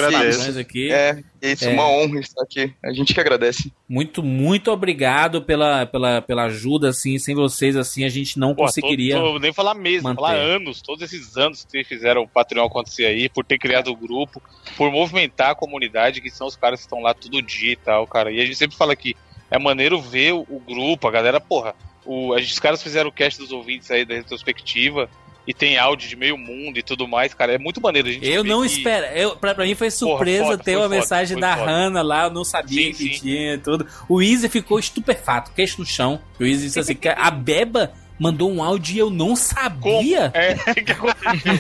os 0.48 0.58
aqui. 0.58 0.92
É, 0.92 1.22
isso, 1.42 1.66
é 1.66 1.70
uma 1.70 1.88
honra 1.88 2.20
estar 2.20 2.42
aqui. 2.42 2.74
A 2.84 2.92
gente 2.92 3.14
que 3.14 3.20
agradece. 3.20 3.72
Muito, 3.88 4.24
muito 4.24 4.72
obrigado 4.72 5.44
pela, 5.44 5.86
pela, 5.86 6.22
pela 6.22 6.46
ajuda, 6.46 6.90
assim. 6.90 7.20
Sem 7.20 7.36
vocês, 7.36 7.76
assim, 7.76 8.04
a 8.04 8.10
gente 8.10 8.40
não 8.40 8.56
Pô, 8.56 8.64
conseguiria. 8.64 9.16
Tô, 9.16 9.34
tô, 9.34 9.40
nem 9.40 9.54
falar 9.54 9.76
mesmo, 9.76 10.10
manter. 10.10 10.22
falar 10.22 10.36
anos, 10.36 10.82
todos 10.82 11.04
esses 11.04 11.38
anos 11.38 11.64
que 11.64 11.72
vocês 11.72 11.88
fizeram 11.88 12.24
o 12.24 12.28
Patreon 12.28 12.66
acontecer 12.66 13.06
aí, 13.06 13.30
por 13.30 13.46
ter 13.46 13.60
criado 13.60 13.92
o 13.92 13.96
grupo, 13.96 14.42
por 14.76 14.92
movimentar 14.92 15.52
a 15.52 15.56
comunidade, 15.56 16.22
que 16.22 16.32
são 16.32 16.48
os 16.48 16.56
caras 16.56 16.80
que 16.80 16.86
estão 16.86 17.02
lá 17.02 17.14
todo 17.14 17.42
dia 17.42 17.74
e 17.74 17.78
tal, 17.78 18.08
cara. 18.08 18.32
E 18.32 18.40
a 18.40 18.46
gente 18.46 18.56
sempre 18.56 18.76
fala 18.76 18.96
que 18.96 19.16
é 19.50 19.58
maneiro 19.58 20.02
ver 20.02 20.34
o, 20.34 20.46
o 20.50 20.60
grupo, 20.60 21.08
a 21.08 21.12
galera, 21.12 21.40
porra. 21.40 21.76
O, 22.06 22.34
os 22.34 22.60
caras 22.60 22.82
fizeram 22.82 23.10
o 23.10 23.14
cast 23.14 23.40
dos 23.40 23.52
ouvintes 23.52 23.92
aí 23.92 24.06
da 24.06 24.16
retrospectiva 24.16 25.10
e 25.48 25.54
tem 25.54 25.78
áudio 25.78 26.10
de 26.10 26.16
meio 26.16 26.38
mundo 26.38 26.78
e 26.78 26.84
tudo 26.84 27.08
mais, 27.08 27.34
cara. 27.34 27.54
É 27.54 27.58
muito 27.58 27.82
maneiro. 27.82 28.10
A 28.10 28.12
gente 28.12 28.28
eu 28.28 28.44
não 28.44 28.62
que... 28.62 28.68
espero. 28.68 29.06
Eu, 29.08 29.38
pra, 29.38 29.56
pra 29.56 29.66
mim 29.66 29.76
foi 29.76 29.90
surpresa 29.90 30.44
Porra, 30.44 30.52
foda, 30.52 30.64
ter 30.64 30.76
uma 30.76 30.84
foda, 30.84 30.96
mensagem 30.96 31.40
da 31.40 31.56
foda. 31.56 31.72
Hannah 31.72 32.02
lá, 32.02 32.24
eu 32.26 32.32
não 32.32 32.44
sabia 32.44 32.88
sim, 32.88 32.92
que 32.92 33.14
sim. 33.16 33.22
tinha 33.22 33.58
tudo. 33.58 33.88
O 34.10 34.22
Easy 34.22 34.50
ficou 34.50 34.78
estupefato, 34.78 35.52
queixo 35.56 35.80
no 35.80 35.86
chão. 35.86 36.20
O 36.38 36.44
Easy 36.44 36.66
disse 36.66 36.80
assim: 36.82 36.98
a 37.16 37.32
Beba 37.32 37.94
mandou 38.20 38.52
um 38.52 38.64
áudio 38.64 38.96
e 38.96 39.00
eu 39.00 39.10
não 39.10 39.36
sabia. 39.36 39.78
Como? 39.80 40.32
É, 40.34 40.56
que 40.82 40.92
aconteceu? 40.92 41.54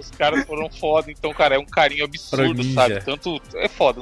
Os 0.00 0.10
caras 0.10 0.46
foram 0.46 0.70
foda, 0.70 1.10
então, 1.10 1.32
cara, 1.32 1.56
é 1.56 1.58
um 1.58 1.64
carinho 1.64 2.04
absurdo, 2.04 2.62
sabe? 2.72 3.00
Tanto. 3.02 3.40
É 3.56 3.68
foda, 3.68 4.00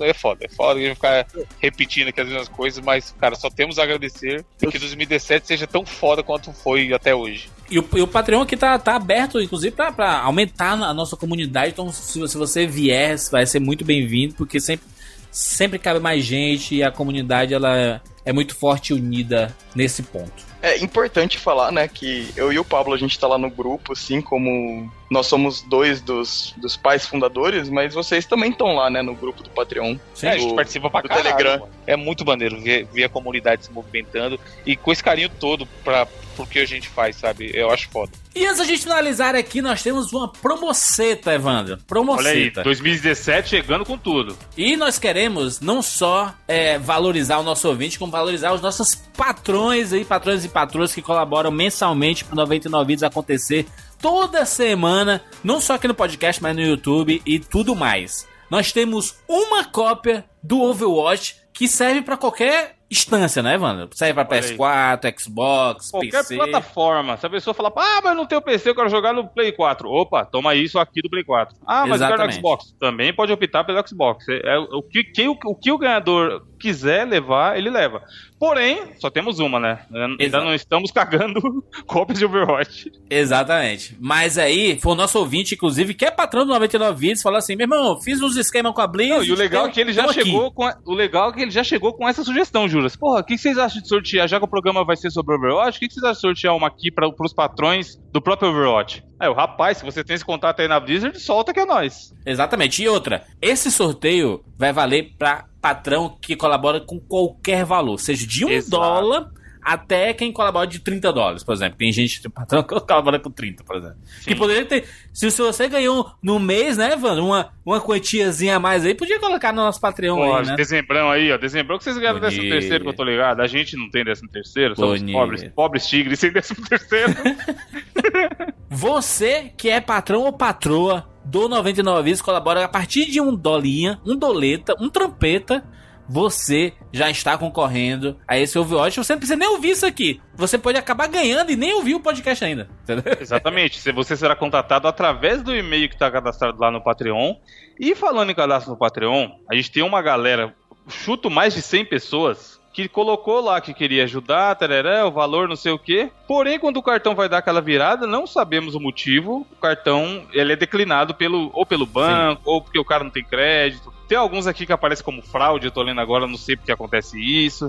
é 0.00 0.14
foda, 0.14 0.44
é 0.44 0.48
foda 0.48 0.80
a 0.80 0.82
gente 0.82 0.94
ficar 0.94 1.26
repetindo 1.60 2.08
aqui 2.08 2.20
as 2.20 2.28
mesmas 2.28 2.48
coisas, 2.48 2.84
mas, 2.84 3.14
cara, 3.18 3.34
só 3.34 3.48
temos 3.48 3.78
a 3.78 3.82
agradecer 3.82 4.44
que 4.58 4.78
2017 4.78 5.46
seja 5.46 5.66
tão 5.66 5.84
foda 5.84 6.22
quanto 6.22 6.52
foi 6.52 6.92
até 6.92 7.14
hoje. 7.14 7.48
E 7.70 7.78
o, 7.78 7.88
e 7.94 8.02
o 8.02 8.06
Patreon 8.06 8.42
aqui 8.42 8.56
tá, 8.56 8.78
tá 8.78 8.94
aberto, 8.94 9.40
inclusive, 9.40 9.74
pra, 9.74 9.90
pra 9.90 10.20
aumentar 10.20 10.72
a 10.72 10.94
nossa 10.94 11.16
comunidade. 11.16 11.72
Então, 11.72 11.90
se, 11.90 12.28
se 12.28 12.36
você 12.36 12.66
vier, 12.66 13.16
vai 13.30 13.46
ser 13.46 13.60
muito 13.60 13.84
bem-vindo, 13.84 14.34
porque 14.34 14.60
sempre, 14.60 14.86
sempre 15.30 15.78
cabe 15.78 15.98
mais 15.98 16.24
gente 16.24 16.74
e 16.74 16.82
a 16.82 16.90
comunidade 16.90 17.54
ela 17.54 18.02
é 18.24 18.32
muito 18.32 18.54
forte 18.54 18.90
e 18.90 18.94
unida 18.94 19.54
nesse 19.74 20.02
ponto. 20.02 20.54
É 20.62 20.78
importante 20.78 21.38
falar, 21.38 21.70
né, 21.70 21.86
que 21.86 22.32
eu 22.36 22.50
e 22.50 22.58
o 22.58 22.64
Pablo, 22.64 22.94
a 22.94 22.96
gente 22.96 23.18
tá 23.18 23.26
lá 23.26 23.36
no 23.36 23.50
grupo, 23.50 23.92
assim, 23.92 24.22
como 24.22 24.90
nós 25.10 25.26
somos 25.26 25.60
dois 25.60 26.00
dos, 26.00 26.54
dos 26.56 26.76
pais 26.76 27.06
fundadores, 27.06 27.68
mas 27.68 27.92
vocês 27.94 28.24
também 28.24 28.50
estão 28.50 28.74
lá, 28.74 28.88
né, 28.88 29.02
no 29.02 29.14
grupo 29.14 29.42
do 29.42 29.50
Patreon. 29.50 29.98
Sim, 30.14 30.26
do, 30.26 30.32
a 30.32 30.38
gente 30.38 30.54
participa 30.54 30.88
pra 30.88 31.02
do 31.02 31.08
caralho, 31.08 31.36
Telegram. 31.36 31.58
Mano. 31.60 31.72
É 31.86 31.96
muito 31.96 32.24
maneiro 32.24 32.58
ver, 32.60 32.86
ver 32.86 33.04
a 33.04 33.08
comunidade 33.08 33.66
se 33.66 33.72
movimentando 33.72 34.40
e 34.64 34.74
com 34.74 34.90
esse 34.90 35.04
carinho 35.04 35.28
todo 35.28 35.66
pra, 35.84 36.06
pro 36.34 36.46
que 36.46 36.58
a 36.58 36.66
gente 36.66 36.88
faz, 36.88 37.16
sabe? 37.16 37.50
Eu 37.54 37.70
acho 37.70 37.88
foda. 37.90 38.12
E 38.34 38.44
antes 38.44 38.58
da 38.58 38.64
gente 38.64 38.82
finalizar 38.82 39.36
aqui, 39.36 39.62
nós 39.62 39.82
temos 39.82 40.12
uma 40.12 40.28
promoceta, 40.28 41.32
Evandro. 41.32 41.78
Promoceta. 41.86 42.28
Olha 42.28 42.38
aí, 42.38 42.50
2017 42.50 43.48
chegando 43.48 43.84
com 43.84 43.96
tudo. 43.96 44.36
E 44.56 44.76
nós 44.76 44.98
queremos 44.98 45.60
não 45.60 45.80
só 45.80 46.34
é, 46.48 46.76
valorizar 46.76 47.38
o 47.38 47.44
nosso 47.44 47.68
ouvinte, 47.68 47.98
como 47.98 48.10
valorizar 48.14 48.52
os 48.52 48.60
nossos 48.60 48.94
patrões 48.94 49.92
aí, 49.92 50.04
patrões 50.04 50.44
e 50.44 50.48
patroas 50.48 50.94
que 50.94 51.02
colaboram 51.02 51.50
mensalmente 51.50 52.24
pro 52.24 52.36
99 52.36 52.86
Vídeos 52.86 53.02
acontecer 53.02 53.66
toda 54.00 54.46
semana, 54.46 55.20
não 55.42 55.60
só 55.60 55.74
aqui 55.74 55.88
no 55.88 55.94
podcast, 55.94 56.40
mas 56.40 56.54
no 56.54 56.62
YouTube 56.62 57.20
e 57.26 57.40
tudo 57.40 57.74
mais. 57.74 58.28
Nós 58.48 58.70
temos 58.70 59.16
uma 59.26 59.64
cópia 59.64 60.24
do 60.40 60.60
Overwatch 60.60 61.36
que 61.52 61.66
serve 61.66 62.02
pra 62.02 62.16
qualquer 62.16 62.76
instância, 62.90 63.42
né, 63.42 63.54
Evandro? 63.54 63.88
Serve 63.92 64.12
pra 64.24 64.26
Olha 64.36 64.40
aí. 64.46 64.56
PS4, 64.56 65.20
Xbox, 65.20 65.90
Qualquer 65.90 66.10
PC. 66.18 66.36
plataforma. 66.36 67.16
Se 67.16 67.26
a 67.26 67.30
pessoa 67.30 67.54
falar, 67.54 67.72
ah, 67.76 68.00
mas 68.02 68.16
não 68.16 68.26
tenho 68.26 68.40
PC, 68.42 68.70
eu 68.70 68.74
quero 68.74 68.88
jogar 68.88 69.12
no 69.12 69.26
Play 69.28 69.52
4. 69.52 69.88
Opa, 69.88 70.24
toma 70.24 70.54
isso 70.54 70.78
aqui 70.78 71.02
do 71.02 71.10
Play 71.10 71.24
4. 71.24 71.56
Ah, 71.66 71.86
mas 71.86 72.00
eu 72.00 72.06
quero 72.08 72.14
Exatamente. 72.14 72.36
Xbox. 72.36 72.74
Também 72.78 73.12
pode 73.14 73.32
optar 73.32 73.64
pelo 73.64 73.86
Xbox. 73.86 74.28
É, 74.28 74.54
é 74.54 74.58
o, 74.58 74.82
que, 74.82 75.02
que- 75.04 75.28
o, 75.28 75.36
o 75.46 75.54
que 75.54 75.72
o 75.72 75.78
ganhador 75.78 76.46
quiser 76.60 77.06
levar, 77.06 77.58
ele 77.58 77.68
leva. 77.68 78.02
Porém, 78.38 78.92
só 78.98 79.10
temos 79.10 79.38
uma, 79.38 79.58
né? 79.60 79.80
Ainda 79.92 80.22
Exato. 80.22 80.44
não 80.44 80.54
estamos 80.54 80.90
cagando 80.90 81.40
cópias 81.86 82.18
de 82.18 82.24
Overwatch. 82.26 82.90
Exatamente. 83.08 83.96
Mas 84.00 84.36
aí, 84.38 84.78
foi 84.80 84.92
o 84.92 84.94
nosso 84.94 85.18
ouvinte, 85.18 85.54
inclusive, 85.54 85.94
que 85.94 86.04
é 86.04 86.10
patrão 86.10 86.44
do 86.46 86.52
99 86.52 86.98
Vídeos, 86.98 87.22
falou 87.22 87.38
assim: 87.38 87.56
meu 87.56 87.64
irmão, 87.64 88.00
fiz 88.00 88.20
uns 88.20 88.36
esquemas 88.36 88.72
com 88.74 88.80
a 88.80 88.86
Blizzard. 88.86 89.20
Não, 89.20 89.24
e 89.24 89.32
o 89.32 89.36
legal 89.36 89.66
é 89.66 89.70
que 89.70 89.80
ele 89.80 89.92
já 89.92 90.04
tô 90.04 90.10
aqui." 90.10 90.24
chegou 90.24 90.52
com 90.52 90.64
a- 90.64 90.76
o 90.84 90.94
legal 90.94 91.30
é 91.30 91.32
que 91.32 91.40
ele 91.42 91.50
já 91.50 91.64
chegou 91.64 91.92
com 91.94 92.08
essa 92.08 92.22
sugestão, 92.24 92.68
Juras. 92.74 92.96
Porra, 92.96 93.20
o 93.20 93.24
que 93.24 93.38
vocês 93.38 93.56
acham 93.56 93.80
de 93.80 93.88
sortear? 93.88 94.28
Já 94.28 94.38
que 94.38 94.44
o 94.44 94.48
programa 94.48 94.84
vai 94.84 94.96
ser 94.96 95.10
sobre 95.10 95.34
Overwatch, 95.34 95.78
o 95.78 95.80
que 95.80 95.92
vocês 95.92 96.04
acham 96.04 96.14
de 96.14 96.20
sortear 96.20 96.56
uma 96.56 96.66
aqui 96.66 96.90
para 96.90 97.08
os 97.08 97.32
patrões 97.32 97.96
do 98.12 98.20
próprio 98.20 98.50
Overwatch? 98.50 99.04
Aí, 99.18 99.28
o 99.28 99.32
rapaz, 99.32 99.78
se 99.78 99.84
você 99.84 100.02
tem 100.02 100.14
esse 100.14 100.24
contato 100.24 100.60
aí 100.60 100.68
na 100.68 100.78
Blizzard, 100.80 101.18
solta 101.20 101.52
que 101.52 101.60
é 101.60 101.64
nós. 101.64 102.12
Exatamente. 102.26 102.82
E 102.82 102.88
outra, 102.88 103.24
esse 103.40 103.70
sorteio 103.70 104.44
vai 104.58 104.72
valer 104.72 105.14
pra 105.18 105.46
patrão 105.60 106.18
que 106.20 106.36
colabora 106.36 106.80
com 106.80 107.00
qualquer 107.00 107.64
valor, 107.64 107.98
seja 107.98 108.26
de 108.26 108.44
um 108.44 108.50
Exato. 108.50 108.70
dólar 108.70 109.30
até 109.64 110.12
quem 110.12 110.32
colabora 110.32 110.66
de 110.66 110.78
30 110.78 111.12
dólares, 111.12 111.42
por 111.42 111.52
exemplo. 111.52 111.78
Tem 111.78 111.90
gente, 111.90 112.20
tem 112.20 112.30
patrão 112.30 112.62
que 112.62 112.68
colabora 112.80 113.18
com 113.18 113.30
30, 113.30 113.64
por 113.64 113.76
exemplo. 113.76 113.96
Que 114.22 114.34
poderia 114.34 114.64
ter. 114.64 114.84
Se, 115.12 115.30
se 115.30 115.42
você 115.42 115.68
ganhou 115.68 116.12
no 116.22 116.38
mês, 116.38 116.76
né, 116.76 116.92
Evandro, 116.92 117.24
uma, 117.24 117.52
uma 117.64 117.80
quantiazinha 117.80 118.56
a 118.56 118.60
mais 118.60 118.84
aí, 118.84 118.94
podia 118.94 119.18
colocar 119.18 119.52
no 119.52 119.62
nosso 119.62 119.80
Patreon 119.80 120.16
Porra, 120.16 120.40
aí, 120.40 120.46
né? 120.46 120.56
dezembrão 120.56 121.10
aí, 121.10 121.32
ó. 121.32 121.38
Dezembrão 121.38 121.78
que 121.78 121.84
vocês 121.84 121.96
ganharam 121.96 122.20
Bonito. 122.20 122.34
décimo 122.34 122.50
terceiro, 122.50 122.84
que 122.84 122.90
eu 122.90 122.94
tô 122.94 123.04
ligado. 123.04 123.40
A 123.40 123.46
gente 123.46 123.76
não 123.76 123.90
tem 123.90 124.04
décimo 124.04 124.28
terceiro, 124.28 124.76
somos 124.76 125.02
pobres, 125.02 125.44
pobres 125.54 125.86
tigres 125.86 126.18
sem 126.18 126.30
décimo 126.30 126.66
terceiro. 126.68 127.14
Você 128.68 129.52
que 129.56 129.70
é 129.70 129.80
patrão 129.80 130.22
ou 130.22 130.32
patroa 130.32 131.08
do 131.24 131.48
99 131.48 132.02
Vidas 132.02 132.20
colabora 132.20 132.64
a 132.64 132.68
partir 132.68 133.06
de 133.06 133.20
um 133.20 133.34
dolinha, 133.34 134.00
um 134.04 134.16
doleta, 134.16 134.74
um 134.78 134.88
trampeta. 134.88 135.64
Você 136.08 136.72
já 136.92 137.10
está 137.10 137.36
concorrendo 137.38 138.16
a 138.28 138.38
esse 138.38 138.58
Overwatch. 138.58 138.98
Você 138.98 139.12
não 139.12 139.18
precisa 139.18 139.38
nem 139.38 139.48
ouvir 139.48 139.70
isso 139.70 139.86
aqui. 139.86 140.20
Você 140.34 140.58
pode 140.58 140.78
acabar 140.78 141.08
ganhando 141.08 141.50
e 141.50 141.56
nem 141.56 141.72
ouvir 141.74 141.94
o 141.94 142.00
podcast 142.00 142.44
ainda. 142.44 142.68
Entendeu? 142.82 143.16
Exatamente. 143.20 143.78
Se 143.78 143.92
você 143.92 144.16
será 144.16 144.36
contatado 144.36 144.86
através 144.86 145.42
do 145.42 145.54
e-mail 145.54 145.88
que 145.88 145.94
está 145.94 146.10
cadastrado 146.10 146.60
lá 146.60 146.70
no 146.70 146.82
Patreon. 146.82 147.34
E 147.78 147.94
falando 147.94 148.30
em 148.30 148.34
cadastro 148.34 148.72
no 148.72 148.78
Patreon, 148.78 149.30
a 149.50 149.54
gente 149.54 149.70
tem 149.70 149.82
uma 149.82 150.00
galera, 150.00 150.54
chuto 150.88 151.28
mais 151.28 151.54
de 151.54 151.62
100 151.62 151.86
pessoas, 151.86 152.60
que 152.74 152.88
colocou 152.88 153.40
lá 153.40 153.60
que 153.60 153.72
queria 153.72 154.02
ajudar, 154.02 154.56
tereré, 154.56 155.04
o 155.04 155.12
valor, 155.12 155.48
não 155.48 155.54
sei 155.54 155.70
o 155.70 155.78
quê. 155.78 156.10
Porém, 156.26 156.58
quando 156.58 156.78
o 156.78 156.82
cartão 156.82 157.14
vai 157.14 157.28
dar 157.28 157.38
aquela 157.38 157.60
virada, 157.60 158.04
não 158.04 158.26
sabemos 158.26 158.74
o 158.74 158.80
motivo. 158.80 159.46
O 159.52 159.56
cartão 159.60 160.26
ele 160.32 160.52
é 160.52 160.56
declinado 160.56 161.14
pelo, 161.14 161.50
ou 161.54 161.64
pelo 161.64 161.86
banco, 161.86 162.42
ou 162.44 162.60
porque 162.60 162.78
o 162.78 162.84
cara 162.84 163.04
não 163.04 163.12
tem 163.12 163.22
crédito. 163.22 163.93
Tem 164.14 164.20
alguns 164.20 164.46
aqui 164.46 164.64
que 164.64 164.72
aparecem 164.72 165.04
como 165.04 165.20
fraude, 165.20 165.66
eu 165.66 165.72
tô 165.72 165.82
lendo 165.82 166.00
agora, 166.00 166.24
não 166.24 166.38
sei 166.38 166.54
porque 166.56 166.70
acontece 166.70 167.18
isso. 167.18 167.68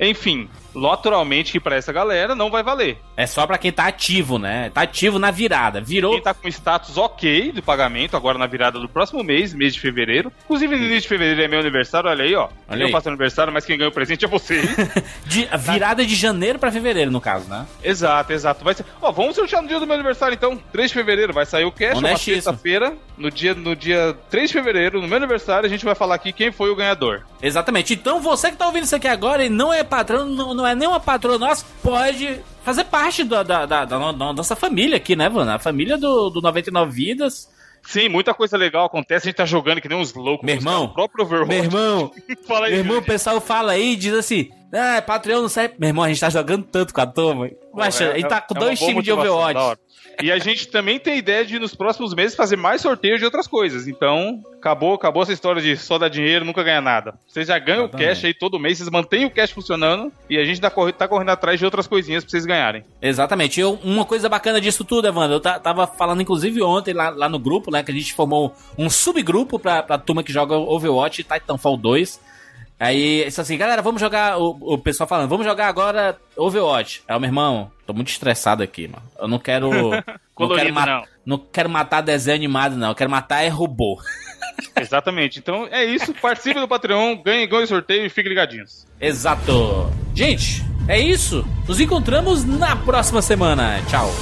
Enfim, 0.00 0.48
naturalmente 0.74 1.52
que 1.52 1.60
pra 1.60 1.76
essa 1.76 1.92
galera 1.92 2.34
não 2.34 2.50
vai 2.50 2.62
valer. 2.62 2.98
É 3.16 3.26
só 3.26 3.46
pra 3.46 3.56
quem 3.58 3.72
tá 3.72 3.86
ativo, 3.86 4.38
né? 4.38 4.70
Tá 4.70 4.82
ativo 4.82 5.18
na 5.18 5.30
virada. 5.30 5.80
Virou. 5.80 6.12
Quem 6.12 6.22
tá 6.22 6.34
com 6.34 6.48
status 6.48 6.96
ok 6.98 7.52
do 7.52 7.62
pagamento, 7.62 8.16
agora 8.16 8.38
na 8.38 8.46
virada 8.46 8.78
do 8.78 8.88
próximo 8.88 9.24
mês, 9.24 9.54
mês 9.54 9.74
de 9.74 9.80
fevereiro. 9.80 10.30
Inclusive, 10.44 10.76
no 10.76 10.82
início 10.82 11.02
de 11.02 11.08
fevereiro 11.08 11.42
é 11.42 11.48
meu 11.48 11.60
aniversário, 11.60 12.10
olha 12.10 12.24
aí, 12.24 12.34
ó. 12.34 12.48
Olha 12.68 12.82
eu 12.82 12.86
aí. 12.86 12.92
faço 12.92 13.08
aniversário, 13.08 13.52
mas 13.52 13.64
quem 13.64 13.78
ganha 13.78 13.88
o 13.88 13.92
presente 13.92 14.24
é 14.24 14.28
você. 14.28 14.62
De, 15.26 15.48
virada 15.58 16.04
de 16.04 16.14
janeiro 16.14 16.58
pra 16.58 16.70
fevereiro, 16.70 17.10
no 17.10 17.20
caso, 17.20 17.48
né? 17.48 17.66
exato, 17.82 18.32
exato. 18.32 18.64
Vai 18.64 18.74
ser... 18.74 18.84
Ó, 19.00 19.10
vamos 19.10 19.34
sortear 19.34 19.60
no 19.62 19.68
dia 19.68 19.80
do 19.80 19.86
meu 19.86 19.94
aniversário, 19.94 20.34
então. 20.34 20.56
3 20.72 20.88
de 20.88 20.94
fevereiro, 20.94 21.32
vai 21.32 21.44
sair 21.46 21.64
o 21.64 21.72
cash, 21.72 21.98
Honestíssimo. 21.98 22.36
sexta-feira. 22.36 22.94
No 23.16 23.30
dia, 23.30 23.54
no 23.54 23.74
dia 23.74 24.16
3 24.30 24.48
de 24.48 24.52
fevereiro, 24.52 25.00
no 25.00 25.08
meu 25.08 25.16
aniversário, 25.16 25.66
a 25.66 25.70
gente 25.70 25.84
vai 25.84 25.94
falar 25.94 26.14
aqui 26.14 26.32
quem 26.32 26.52
foi 26.52 26.70
o 26.70 26.76
ganhador. 26.76 27.22
Exatamente. 27.42 27.94
Então 27.94 28.20
você 28.20 28.50
que 28.50 28.56
tá 28.56 28.66
ouvindo 28.66 28.84
isso 28.84 28.96
aqui 28.96 29.08
agora 29.08 29.44
e 29.44 29.48
não 29.48 29.72
é 29.72 29.82
patrão, 29.86 30.26
não, 30.26 30.52
não 30.54 30.66
é 30.66 30.74
nem 30.74 30.86
uma 30.88 31.00
patroa 31.00 31.38
nossa, 31.38 31.64
pode 31.82 32.40
fazer 32.64 32.84
parte 32.84 33.22
da, 33.24 33.42
da, 33.42 33.64
da- 33.66 33.84
da 33.84 33.98
no- 33.98 34.12
da 34.12 34.32
nossa 34.32 34.54
família 34.56 34.96
aqui, 34.96 35.14
né, 35.16 35.28
mano? 35.28 35.50
A 35.50 35.58
família 35.58 35.96
do, 35.96 36.28
do 36.30 36.40
99 36.40 36.90
Vidas. 36.92 37.48
Sim, 37.82 38.08
muita 38.08 38.34
coisa 38.34 38.56
legal 38.56 38.86
acontece, 38.86 39.26
a 39.26 39.30
gente 39.30 39.36
tá 39.36 39.46
jogando 39.46 39.80
que 39.80 39.88
nem 39.88 39.96
uns 39.96 40.12
loucos. 40.12 40.44
Meu 40.44 40.56
irmão, 40.56 40.84
O 40.84 40.88
próprio 40.94 41.24
Overwatch. 41.24 41.48
Meu 41.54 41.64
irmão, 41.64 42.10
Fala 42.46 42.66
aí, 42.66 42.72
meu 42.72 42.80
irmão, 42.80 42.98
o 42.98 43.02
pessoal 43.02 43.40
fala 43.40 43.72
aí 43.72 43.92
e 43.92 43.96
diz 43.96 44.12
assim: 44.12 44.50
Ah, 44.76 45.00
Patreon 45.02 45.42
não 45.42 45.48
serve. 45.48 45.74
Meu 45.78 45.88
irmão, 45.88 46.04
a 46.04 46.08
gente 46.08 46.20
tá 46.20 46.28
jogando 46.30 46.64
tanto 46.64 46.92
com 46.92 47.00
a 47.00 47.06
turma. 47.06 47.48
Mas 47.74 48.00
É- 48.00 48.12
a 48.12 48.14
gente 48.18 48.28
tá 48.28 48.40
com 48.40 48.54
é 48.56 48.60
dois 48.60 48.78
times 48.78 49.02
de 49.04 49.12
Overwatch. 49.12 49.78
E 50.22 50.32
a 50.32 50.38
gente 50.38 50.68
também 50.68 50.98
tem 50.98 51.18
ideia 51.18 51.44
de 51.44 51.58
nos 51.58 51.74
próximos 51.74 52.14
meses 52.14 52.34
fazer 52.34 52.56
mais 52.56 52.80
sorteios 52.80 53.18
de 53.18 53.24
outras 53.26 53.46
coisas. 53.46 53.86
Então, 53.86 54.40
acabou, 54.56 54.94
acabou 54.94 55.22
essa 55.22 55.32
história 55.32 55.60
de 55.60 55.76
só 55.76 55.98
dar 55.98 56.08
dinheiro, 56.08 56.42
nunca 56.42 56.62
ganhar 56.62 56.80
nada. 56.80 57.18
Vocês 57.28 57.48
já 57.48 57.58
ganham 57.58 57.82
o 57.82 57.84
Exatamente. 57.84 58.08
cash 58.08 58.24
aí 58.24 58.32
todo 58.32 58.58
mês, 58.58 58.78
vocês 58.78 58.88
mantêm 58.88 59.26
o 59.26 59.30
cash 59.30 59.50
funcionando 59.50 60.10
e 60.30 60.38
a 60.38 60.44
gente 60.46 60.58
tá, 60.58 60.70
corre- 60.70 60.92
tá 60.94 61.06
correndo 61.06 61.28
atrás 61.30 61.58
de 61.58 61.66
outras 61.66 61.86
coisinhas 61.86 62.24
pra 62.24 62.30
vocês 62.30 62.46
ganharem. 62.46 62.82
Exatamente. 63.02 63.60
Eu, 63.60 63.78
uma 63.84 64.06
coisa 64.06 64.26
bacana 64.26 64.58
disso 64.58 64.84
tudo, 64.84 65.06
Evandro, 65.06 65.34
eu 65.36 65.40
ta- 65.40 65.58
tava 65.58 65.86
falando 65.86 66.22
inclusive 66.22 66.62
ontem 66.62 66.94
lá, 66.94 67.10
lá 67.10 67.28
no 67.28 67.38
grupo, 67.38 67.70
né, 67.70 67.82
que 67.82 67.90
a 67.90 67.94
gente 67.94 68.14
formou 68.14 68.54
um 68.78 68.88
subgrupo 68.88 69.58
pra, 69.58 69.82
pra 69.82 69.98
turma 69.98 70.22
que 70.22 70.32
joga 70.32 70.56
Overwatch 70.56 71.20
e 71.20 71.24
Titanfall 71.24 71.76
2. 71.76 72.18
Aí, 72.78 73.26
isso 73.26 73.40
assim, 73.40 73.56
galera, 73.56 73.80
vamos 73.80 74.00
jogar, 74.00 74.38
o, 74.38 74.74
o 74.74 74.78
pessoal 74.78 75.08
falando, 75.08 75.28
vamos 75.28 75.46
jogar 75.46 75.68
agora 75.68 76.18
Overwatch. 76.36 77.02
Aí, 77.08 77.16
o 77.16 77.20
meu 77.20 77.28
irmão, 77.28 77.70
tô 77.86 77.94
muito 77.94 78.08
estressado 78.08 78.62
aqui, 78.62 78.86
mano. 78.86 79.02
Eu 79.18 79.28
não 79.28 79.38
quero... 79.38 79.70
não, 79.72 79.90
quero 79.90 80.20
Colorido, 80.34 80.72
não. 80.74 81.04
não 81.24 81.38
quero 81.38 81.70
matar 81.70 82.02
desenho 82.02 82.36
animado, 82.36 82.76
não. 82.76 82.88
Eu 82.90 82.94
quero 82.94 83.10
matar 83.10 83.42
é 83.42 83.48
robô. 83.48 83.98
Exatamente. 84.78 85.38
Então 85.38 85.66
é 85.70 85.84
isso. 85.84 86.12
Participe 86.14 86.60
do 86.60 86.68
Patreon, 86.68 87.16
ganhe, 87.22 87.46
ganhe 87.46 87.64
o 87.64 87.66
sorteio 87.66 88.04
e 88.04 88.10
fiquem 88.10 88.28
ligadinhos. 88.30 88.86
Exato. 89.00 89.90
Gente, 90.14 90.62
é 90.88 90.98
isso. 90.98 91.46
Nos 91.66 91.80
encontramos 91.80 92.44
na 92.44 92.76
próxima 92.76 93.22
semana. 93.22 93.80
Tchau. 93.88 94.12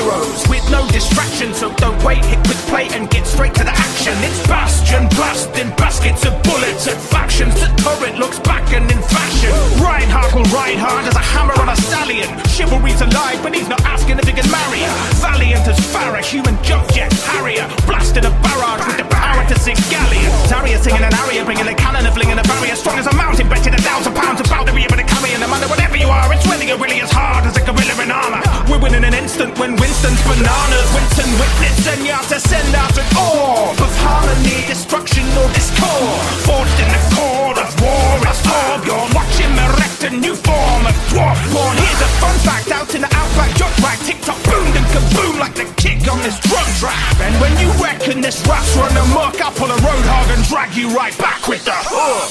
Heroes 0.00 0.48
with 0.48 0.64
no 0.70 0.86
distraction, 0.88 1.52
so 1.52 1.72
don't 1.76 2.00
wait, 2.02 2.24
hit 2.24 2.40
quick 2.44 2.60
play 2.72 2.88
and 2.96 3.10
get 3.10 3.26
straight 3.26 3.54
to 3.54 3.64
the 3.64 3.72
action. 3.72 4.16
It's 4.24 4.40
Bastion 4.48 5.04
busting 5.16 5.70
baskets 5.76 6.24
of 6.24 6.34
bullets 6.42 6.88
and 6.88 6.98
factions. 6.98 7.54
The 7.60 7.68
turret 7.84 8.16
looks 8.16 8.38
back 8.40 8.64
and 8.72 8.90
in 8.90 9.00
fashion. 9.12 9.52
Reinhardt 9.82 10.32
will 10.34 10.48
ride 10.48 10.80
hard 10.80 11.04
as 11.06 11.14
a 11.14 11.24
hammer 11.32 11.54
on 11.60 11.68
a 11.68 11.76
stallion. 11.76 12.28
Chivalry's 12.48 13.00
alive, 13.00 13.40
but 13.42 13.54
he's 13.54 13.68
not 13.68 13.80
asking 13.84 14.18
if 14.18 14.26
he 14.26 14.32
can 14.32 14.48
marry 14.50 14.80
her. 14.80 14.96
Valiant 15.20 15.66
as 15.68 15.78
Farah, 15.92 16.24
human 16.24 16.56
jump 16.62 16.88
jet, 16.92 17.12
Harrier. 17.28 17.68
Blasting 17.86 18.24
a 18.24 18.32
barrage 18.42 18.84
with 18.86 18.96
the 18.96 19.08
power 19.12 19.44
to 19.48 19.56
sing 19.58 19.76
Galleon. 19.92 20.32
Zarya 20.48 20.78
singing 20.80 21.04
an 21.04 21.14
aria, 21.14 21.44
bringing 21.44 21.68
a 21.68 21.74
cannon 21.74 22.06
and 22.06 22.14
flinging 22.14 22.38
a 22.38 22.46
barrier. 22.48 22.74
Strong 22.74 22.98
as 22.98 23.06
a 23.06 23.14
mountain, 23.14 23.48
betting 23.48 23.74
a 23.74 23.82
thousand 23.82 24.14
pounds 24.14 24.40
about 24.40 24.66
to 24.66 24.72
be 24.72 24.82
able 24.82 24.96
to 24.96 25.06
carry. 25.06 25.30
No 25.40 25.48
matter 25.48 25.68
whatever 25.68 25.79
you 26.00 26.08
are, 26.08 26.32
it's 26.32 26.46
really, 26.48 26.72
really 26.72 27.00
as 27.04 27.12
hard 27.12 27.44
as 27.44 27.54
a 27.60 27.62
gorilla 27.62 27.94
in 28.00 28.10
armor. 28.10 28.40
We're 28.66 28.80
winning 28.80 29.04
an 29.04 29.12
instant 29.12 29.58
when 29.60 29.76
Winston's 29.76 30.20
bananas. 30.24 30.88
Winston 30.96 31.30
witness, 31.36 31.84
and 31.92 32.00
you 32.08 32.16
to 32.32 32.40
send 32.40 32.72
out 32.74 32.96
an 32.96 33.04
orb 33.14 33.76
of 33.76 33.92
harmony, 34.00 34.64
destruction, 34.64 35.28
or 35.36 35.48
discord. 35.52 36.24
Forged 36.48 36.78
in 36.80 36.88
the 36.88 37.02
cord 37.12 37.56
of 37.60 37.70
war, 37.84 38.16
it's 38.24 38.40
orb. 38.48 38.80
You're 38.88 39.08
watching 39.12 39.52
me 39.52 39.60
erect 39.60 40.00
a 40.08 40.10
new 40.16 40.34
form 40.34 40.82
of 40.88 40.96
dwarf 41.12 41.38
born. 41.52 41.76
Here's 41.76 42.00
a 42.00 42.10
fun 42.16 42.36
fact 42.48 42.72
out 42.72 42.88
in 42.96 43.04
the 43.04 43.12
outback, 43.12 43.52
junk 43.60 43.76
rack, 43.84 44.00
tick 44.08 44.20
tock, 44.24 44.40
boom 44.48 44.72
and 44.72 44.86
kaboom 44.94 45.36
like 45.36 45.54
the 45.54 45.68
kick 45.76 46.00
on 46.08 46.18
this 46.24 46.40
drum 46.48 46.68
track. 46.80 47.20
And 47.20 47.36
when 47.44 47.52
you 47.60 47.68
reckon 47.76 48.24
this 48.24 48.40
rap's 48.48 48.72
run 48.76 48.96
amok, 48.96 49.36
I'll 49.40 49.52
pull 49.52 49.70
a 49.70 49.76
roadhog 49.76 50.28
and 50.32 50.40
drag 50.48 50.72
you 50.74 50.88
right 50.96 51.16
back 51.18 51.44
with 51.46 51.64
the 51.64 51.76
hook. 51.76 52.30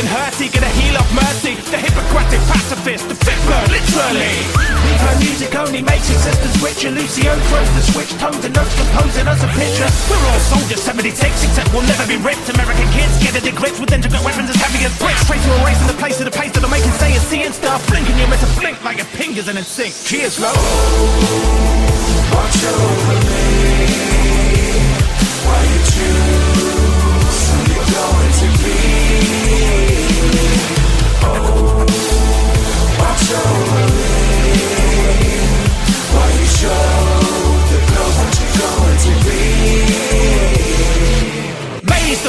feeling 0.00 0.16
hurty, 0.16 0.48
gonna 0.52 0.72
heal 0.80 0.96
off 0.96 1.10
mercy. 1.12 1.54
The 1.68 1.76
Hippocratic 1.76 2.40
pacifist, 2.48 3.08
the 3.08 3.14
fit 3.14 3.36
bird, 3.44 3.68
literally. 3.68 4.32
Her 5.04 5.16
music 5.20 5.52
only 5.56 5.82
makes 5.82 6.08
existence 6.08 6.56
richer. 6.62 6.90
Lucio 6.90 7.36
throws 7.48 7.70
the 7.76 7.82
switch, 7.92 8.12
tones 8.16 8.44
and 8.44 8.54
notes 8.54 8.74
composing 8.76 9.28
us 9.28 9.42
a 9.44 9.48
picture. 9.52 9.88
We're 10.08 10.24
all 10.32 10.40
soldiers, 10.40 10.80
76, 10.82 11.20
except 11.20 11.72
we'll 11.72 11.86
never 11.86 12.06
be 12.06 12.16
ripped. 12.16 12.48
American 12.48 12.88
kids 12.92 13.12
get 13.20 13.36
it 13.36 13.44
equipped 13.46 13.80
with 13.80 13.92
integrate 13.92 14.24
weapons 14.24 14.48
as 14.48 14.56
heavy 14.56 14.84
as 14.84 14.96
bricks. 14.98 15.20
Straight 15.24 15.42
to 15.42 15.52
erasing 15.60 15.88
the 15.88 15.98
place 16.00 16.18
of 16.20 16.26
the 16.26 16.36
pace 16.36 16.52
that 16.52 16.64
I'm 16.64 16.70
making 16.70 16.92
say 16.96 17.12
and 17.12 17.24
see 17.28 17.42
and 17.44 17.54
start 17.54 17.80
blinking. 17.88 18.16
You 18.16 18.26
miss 18.28 18.40
to 18.40 18.48
blink 18.60 18.82
like 18.84 18.96
your 18.96 19.10
fingers 19.20 19.48
and 19.48 19.58
in 19.58 19.64
sync. 19.64 19.92
Cheers, 20.04 20.40
love. 20.40 20.56
Oh, 20.56 21.20
watch 22.32 22.64
over 22.64 23.18
me. 23.28 24.00
Why 25.44 25.69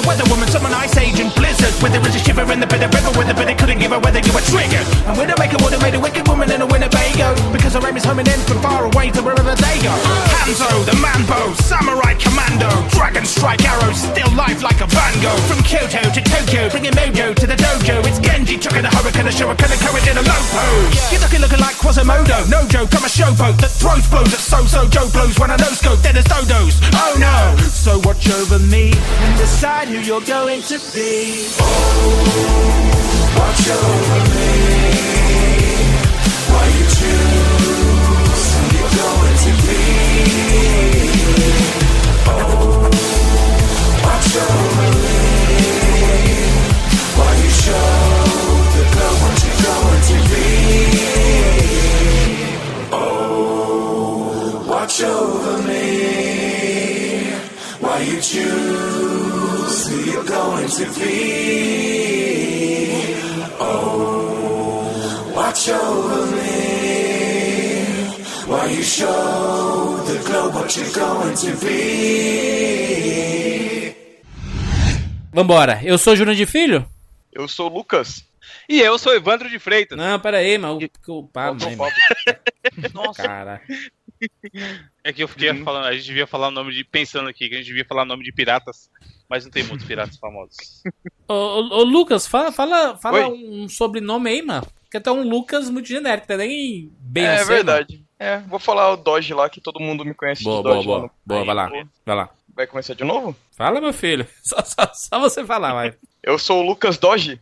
the 0.02 0.08
weather 0.08 0.26
woman, 0.30 0.48
summon 0.50 0.74
ice 0.74 0.98
age 0.98 1.20
and 1.20 1.30
blizzard. 1.38 1.74
Where 1.82 1.92
there 1.92 2.02
is 2.02 2.16
a 2.16 2.22
shiver 2.22 2.46
in 2.52 2.60
the 2.60 2.68
bitter 2.68 2.90
river, 2.90 3.12
where 3.14 3.28
the 3.28 3.34
bitter 3.38 3.54
couldn't 3.54 3.80
give 3.80 3.92
her 3.92 4.00
whether 4.02 4.20
you 4.20 4.34
were 4.34 4.44
triggered. 4.50 4.86
And 5.06 5.18
make 5.38 5.54
a 5.54 5.58
would 5.62 5.74
have 5.74 5.82
made 5.82 5.96
a 5.96 6.02
wicked 6.02 6.28
woman 6.28 6.50
in 6.50 6.62
a 6.62 6.68
Winnebago. 6.68 7.38
Because 7.54 7.74
her 7.78 7.84
aim 7.86 7.98
is 7.98 8.06
homing 8.06 8.28
in 8.28 8.40
from 8.50 8.60
far 8.62 8.86
away 8.90 9.14
to 9.14 9.22
wherever 9.22 9.54
they 9.54 9.78
go. 9.86 9.94
Hanzo, 10.34 10.70
the 10.86 10.96
manbo, 10.98 11.54
samurai 11.62 12.18
commando. 12.18 12.70
Dragon 12.90 13.26
strike 13.26 13.64
arrows, 13.64 14.02
still 14.02 14.32
life 14.34 14.64
like 14.64 14.82
a 14.82 14.88
Van 14.90 15.14
Gogh. 15.22 15.42
From 15.46 15.62
Kyoto 15.64 16.02
to 16.02 16.22
Tokyo, 16.22 16.70
bringing 16.70 16.96
mojo 16.98 17.36
to 17.36 17.46
the 17.46 17.56
dojo. 17.56 18.02
It's 18.08 18.20
Genji 18.20 18.58
chucking 18.58 18.86
a 18.86 18.90
hurricane, 18.90 19.28
a 19.28 19.34
shuriken, 19.34 19.70
a 19.70 19.78
courage 19.86 20.08
in 20.10 20.18
a 20.18 20.26
low 20.26 20.42
pose. 20.50 20.98
You're 21.14 21.22
looking, 21.22 21.42
looking 21.42 21.62
like 21.62 21.78
Quasimodo. 21.78 22.50
No 22.50 22.66
joke, 22.68 22.90
I'm 22.98 23.06
a 23.06 23.12
showboat 23.12 23.62
that 23.62 23.72
throws 23.72 24.08
blows 24.10 24.34
at 24.34 24.42
so-so 24.42 24.88
Joe 24.90 25.10
blows 25.14 25.38
when 25.38 25.52
I 25.52 25.58
no 25.58 25.70
scope, 25.78 26.02
dead 26.02 26.18
as 26.18 26.26
dodos. 26.26 26.82
Oh 26.98 27.14
no! 27.22 27.38
So 27.70 28.00
watch 28.02 28.30
over 28.30 28.58
me 28.60 28.94
and 28.94 29.38
decide 29.38 29.91
who 29.92 30.00
you're 30.00 30.22
going 30.22 30.62
to 30.62 30.80
be. 30.94 31.48
Oh, 31.60 31.66
watch 33.38 33.68
over 33.76 34.20
me 34.32 34.52
while 36.52 36.72
you 36.78 36.86
choose 36.98 38.44
who 38.56 38.64
you're 38.76 38.94
going 39.02 39.38
to 39.46 39.52
be. 39.68 39.84
Oh, 42.28 42.88
watch 44.06 44.32
over 44.48 44.90
me 45.04 45.20
while 47.18 47.38
you 47.44 47.52
show 47.64 47.92
the 48.76 48.84
girl 48.96 49.16
what 49.22 49.38
you're 49.44 49.62
going 49.68 50.04
to 50.10 50.18
be. 50.32 50.48
Oh, 52.94 54.66
watch 54.70 54.98
over 55.04 55.56
me 55.68 55.86
while 57.82 58.04
you 58.04 58.18
choose 58.22 59.21
going 60.42 60.68
to 60.70 60.86
be. 61.00 62.32
Oh, 63.60 65.34
watch 65.36 65.70
over 65.70 66.26
me 66.36 68.06
while 68.48 68.70
you 68.70 68.82
show 68.84 69.98
the 70.08 70.18
globe 70.26 70.54
what 70.56 70.76
you're 70.76 70.92
going 70.94 71.36
to 71.36 71.52
be. 71.66 73.02
Vambora. 75.34 75.80
Eu 75.84 75.98
sou 75.98 76.16
Júnior 76.16 76.36
de 76.36 76.46
Filho? 76.46 76.86
Eu 77.32 77.48
sou 77.48 77.70
o 77.70 77.74
Lucas. 77.74 78.26
E 78.68 78.80
eu 78.82 78.98
sou 78.98 79.14
Evandro 79.16 79.50
de 79.50 79.60
Freitas. 79.60 79.98
Não, 79.98 80.20
pera 80.20 80.38
aí, 80.40 80.58
mas 80.58 80.72
o, 80.72 80.80
o 81.20 81.28
Pablo. 81.28 81.62
mano? 81.78 81.94
Cara. 83.16 83.62
É 85.04 85.12
que 85.14 85.24
eu 85.24 85.28
fiquei 85.28 85.50
Uhum. 85.52 85.64
falando, 85.64 85.86
a 85.86 85.94
gente 85.94 86.06
devia 86.06 86.28
falar 86.28 86.50
o 86.50 86.52
nome 86.52 86.74
de. 86.74 86.84
Pensando 86.84 87.28
aqui, 87.30 87.48
que 87.50 87.56
a 87.56 87.58
gente 87.58 87.68
devia 87.68 87.86
falar 87.86 88.04
o 88.04 88.06
nome 88.06 88.24
de 88.24 88.32
piratas, 88.34 88.90
mas 89.32 89.46
não 89.46 89.52
tem 89.52 89.64
muitos 89.64 89.88
piratas 89.88 90.18
famosos. 90.18 90.84
Ô, 91.28 91.34
ô, 91.34 91.60
ô, 91.80 91.84
Lucas, 91.84 92.28
fala, 92.28 92.52
fala, 92.52 92.98
fala 92.98 93.30
Oi. 93.30 93.50
um 93.50 93.70
sobrenome 93.70 94.30
aí, 94.30 94.42
mano. 94.42 94.68
Porque 94.84 94.98
até 94.98 95.10
um 95.10 95.28
Lucas 95.28 95.70
muito 95.70 95.88
genérico, 95.88 96.28
tá 96.28 96.36
nem 96.36 96.92
bem 97.00 97.24
É 97.24 97.36
assim, 97.36 97.46
verdade. 97.48 98.06
É, 98.20 98.40
vou 98.40 98.60
falar 98.60 98.92
o 98.92 98.98
Dodge 98.98 99.34
lá, 99.34 99.50
que 99.50 99.62
todo 99.62 99.80
mundo 99.80 100.04
me 100.04 100.14
conhece 100.14 100.44
Boa, 100.44 100.58
de 100.58 100.64
boa, 100.64 100.76
Dodge. 100.76 100.86
boa. 100.88 100.98
lá 100.98 101.04
no- 101.06 101.12
Boa, 101.26 101.46
vai 101.46 101.56
lá. 101.56 101.70
Vai 102.06 102.16
lá. 102.18 102.30
Vai 102.54 102.68
começar 102.68 102.94
de 102.94 103.04
novo? 103.06 103.34
Fala, 103.56 103.80
meu 103.80 103.94
filho. 103.94 104.28
Só, 104.44 104.58
só, 104.64 104.92
só 104.94 105.20
você 105.20 105.46
falar, 105.46 105.74
vai. 105.74 105.94
Eu 106.22 106.38
sou 106.38 106.60
o 106.62 106.68
Lucas 106.68 106.98
Dodge. 106.98 107.40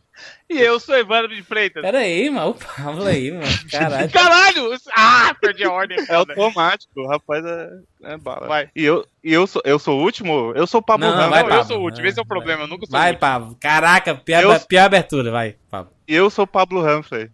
E 0.49 0.57
eu 0.59 0.79
sou 0.79 0.97
Evandro 0.97 1.33
de 1.35 1.43
Freitas. 1.43 1.81
Pera 1.83 1.99
aí, 1.99 2.29
mano. 2.29 2.49
O 2.49 2.53
Pablo 2.55 3.05
aí, 3.05 3.31
mano. 3.31 3.45
Caralho. 3.71 4.09
Caralho! 4.11 4.77
Ah, 4.95 5.35
perdi 5.39 5.63
a 5.63 5.71
ordem. 5.71 5.97
É 6.09 6.15
automático, 6.15 6.91
o 7.01 7.07
rapaz 7.07 7.45
é, 7.45 7.69
é 8.03 8.17
bala. 8.17 8.47
Vai. 8.47 8.69
E 8.75 8.83
eu, 8.83 9.05
e 9.23 9.31
eu, 9.31 9.45
sou, 9.45 9.61
eu 9.63 9.77
sou 9.77 9.99
o 9.99 10.03
último? 10.03 10.51
Eu 10.55 10.65
sou 10.65 10.79
o 10.79 10.83
Pablo 10.83 11.07
Não, 11.07 11.29
vai, 11.29 11.41
Não, 11.43 11.49
eu 11.49 11.49
Pablo. 11.49 11.65
sou 11.65 11.79
o 11.79 11.83
último, 11.83 12.07
esse 12.07 12.17
é 12.19 12.21
o 12.21 12.25
problema, 12.25 12.63
eu 12.63 12.67
nunca 12.67 12.85
sou 12.87 12.97
o 12.97 13.01
Vai. 13.01 13.15
Pablo. 13.15 13.55
Caraca, 13.61 14.15
pior, 14.15 14.43
Eu- 14.43 14.59
pior 14.61 14.85
abertura, 14.85 15.29
vai, 15.31 15.55
Pablo. 15.69 15.91
E 16.07 16.15
eu 16.15 16.29
sou 16.31 16.45
o 16.45 16.47
Pablo 16.47 16.81
Humphrey. 16.83 17.29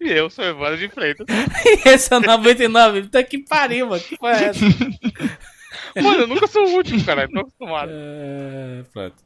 E 0.00 0.10
eu 0.10 0.30
sou 0.30 0.44
Evandro 0.44 0.78
de 0.78 0.88
Freitas. 0.88 1.26
Esse 1.84 2.14
é 2.14 2.16
o 2.16 2.20
99. 2.20 3.02
Puta 3.02 3.22
que 3.22 3.38
pariu, 3.38 3.88
mano. 3.88 4.00
Que 4.02 4.16
porra 4.16 4.32
é 4.40 4.44
essa? 4.44 4.64
Mano, 6.02 6.20
eu 6.22 6.26
nunca 6.26 6.46
sou 6.46 6.64
o 6.66 6.70
último, 6.76 7.04
cara. 7.04 7.28
Tô 7.28 7.40
acostumado. 7.40 7.90
É, 7.92 8.82
pronto. 8.92 9.16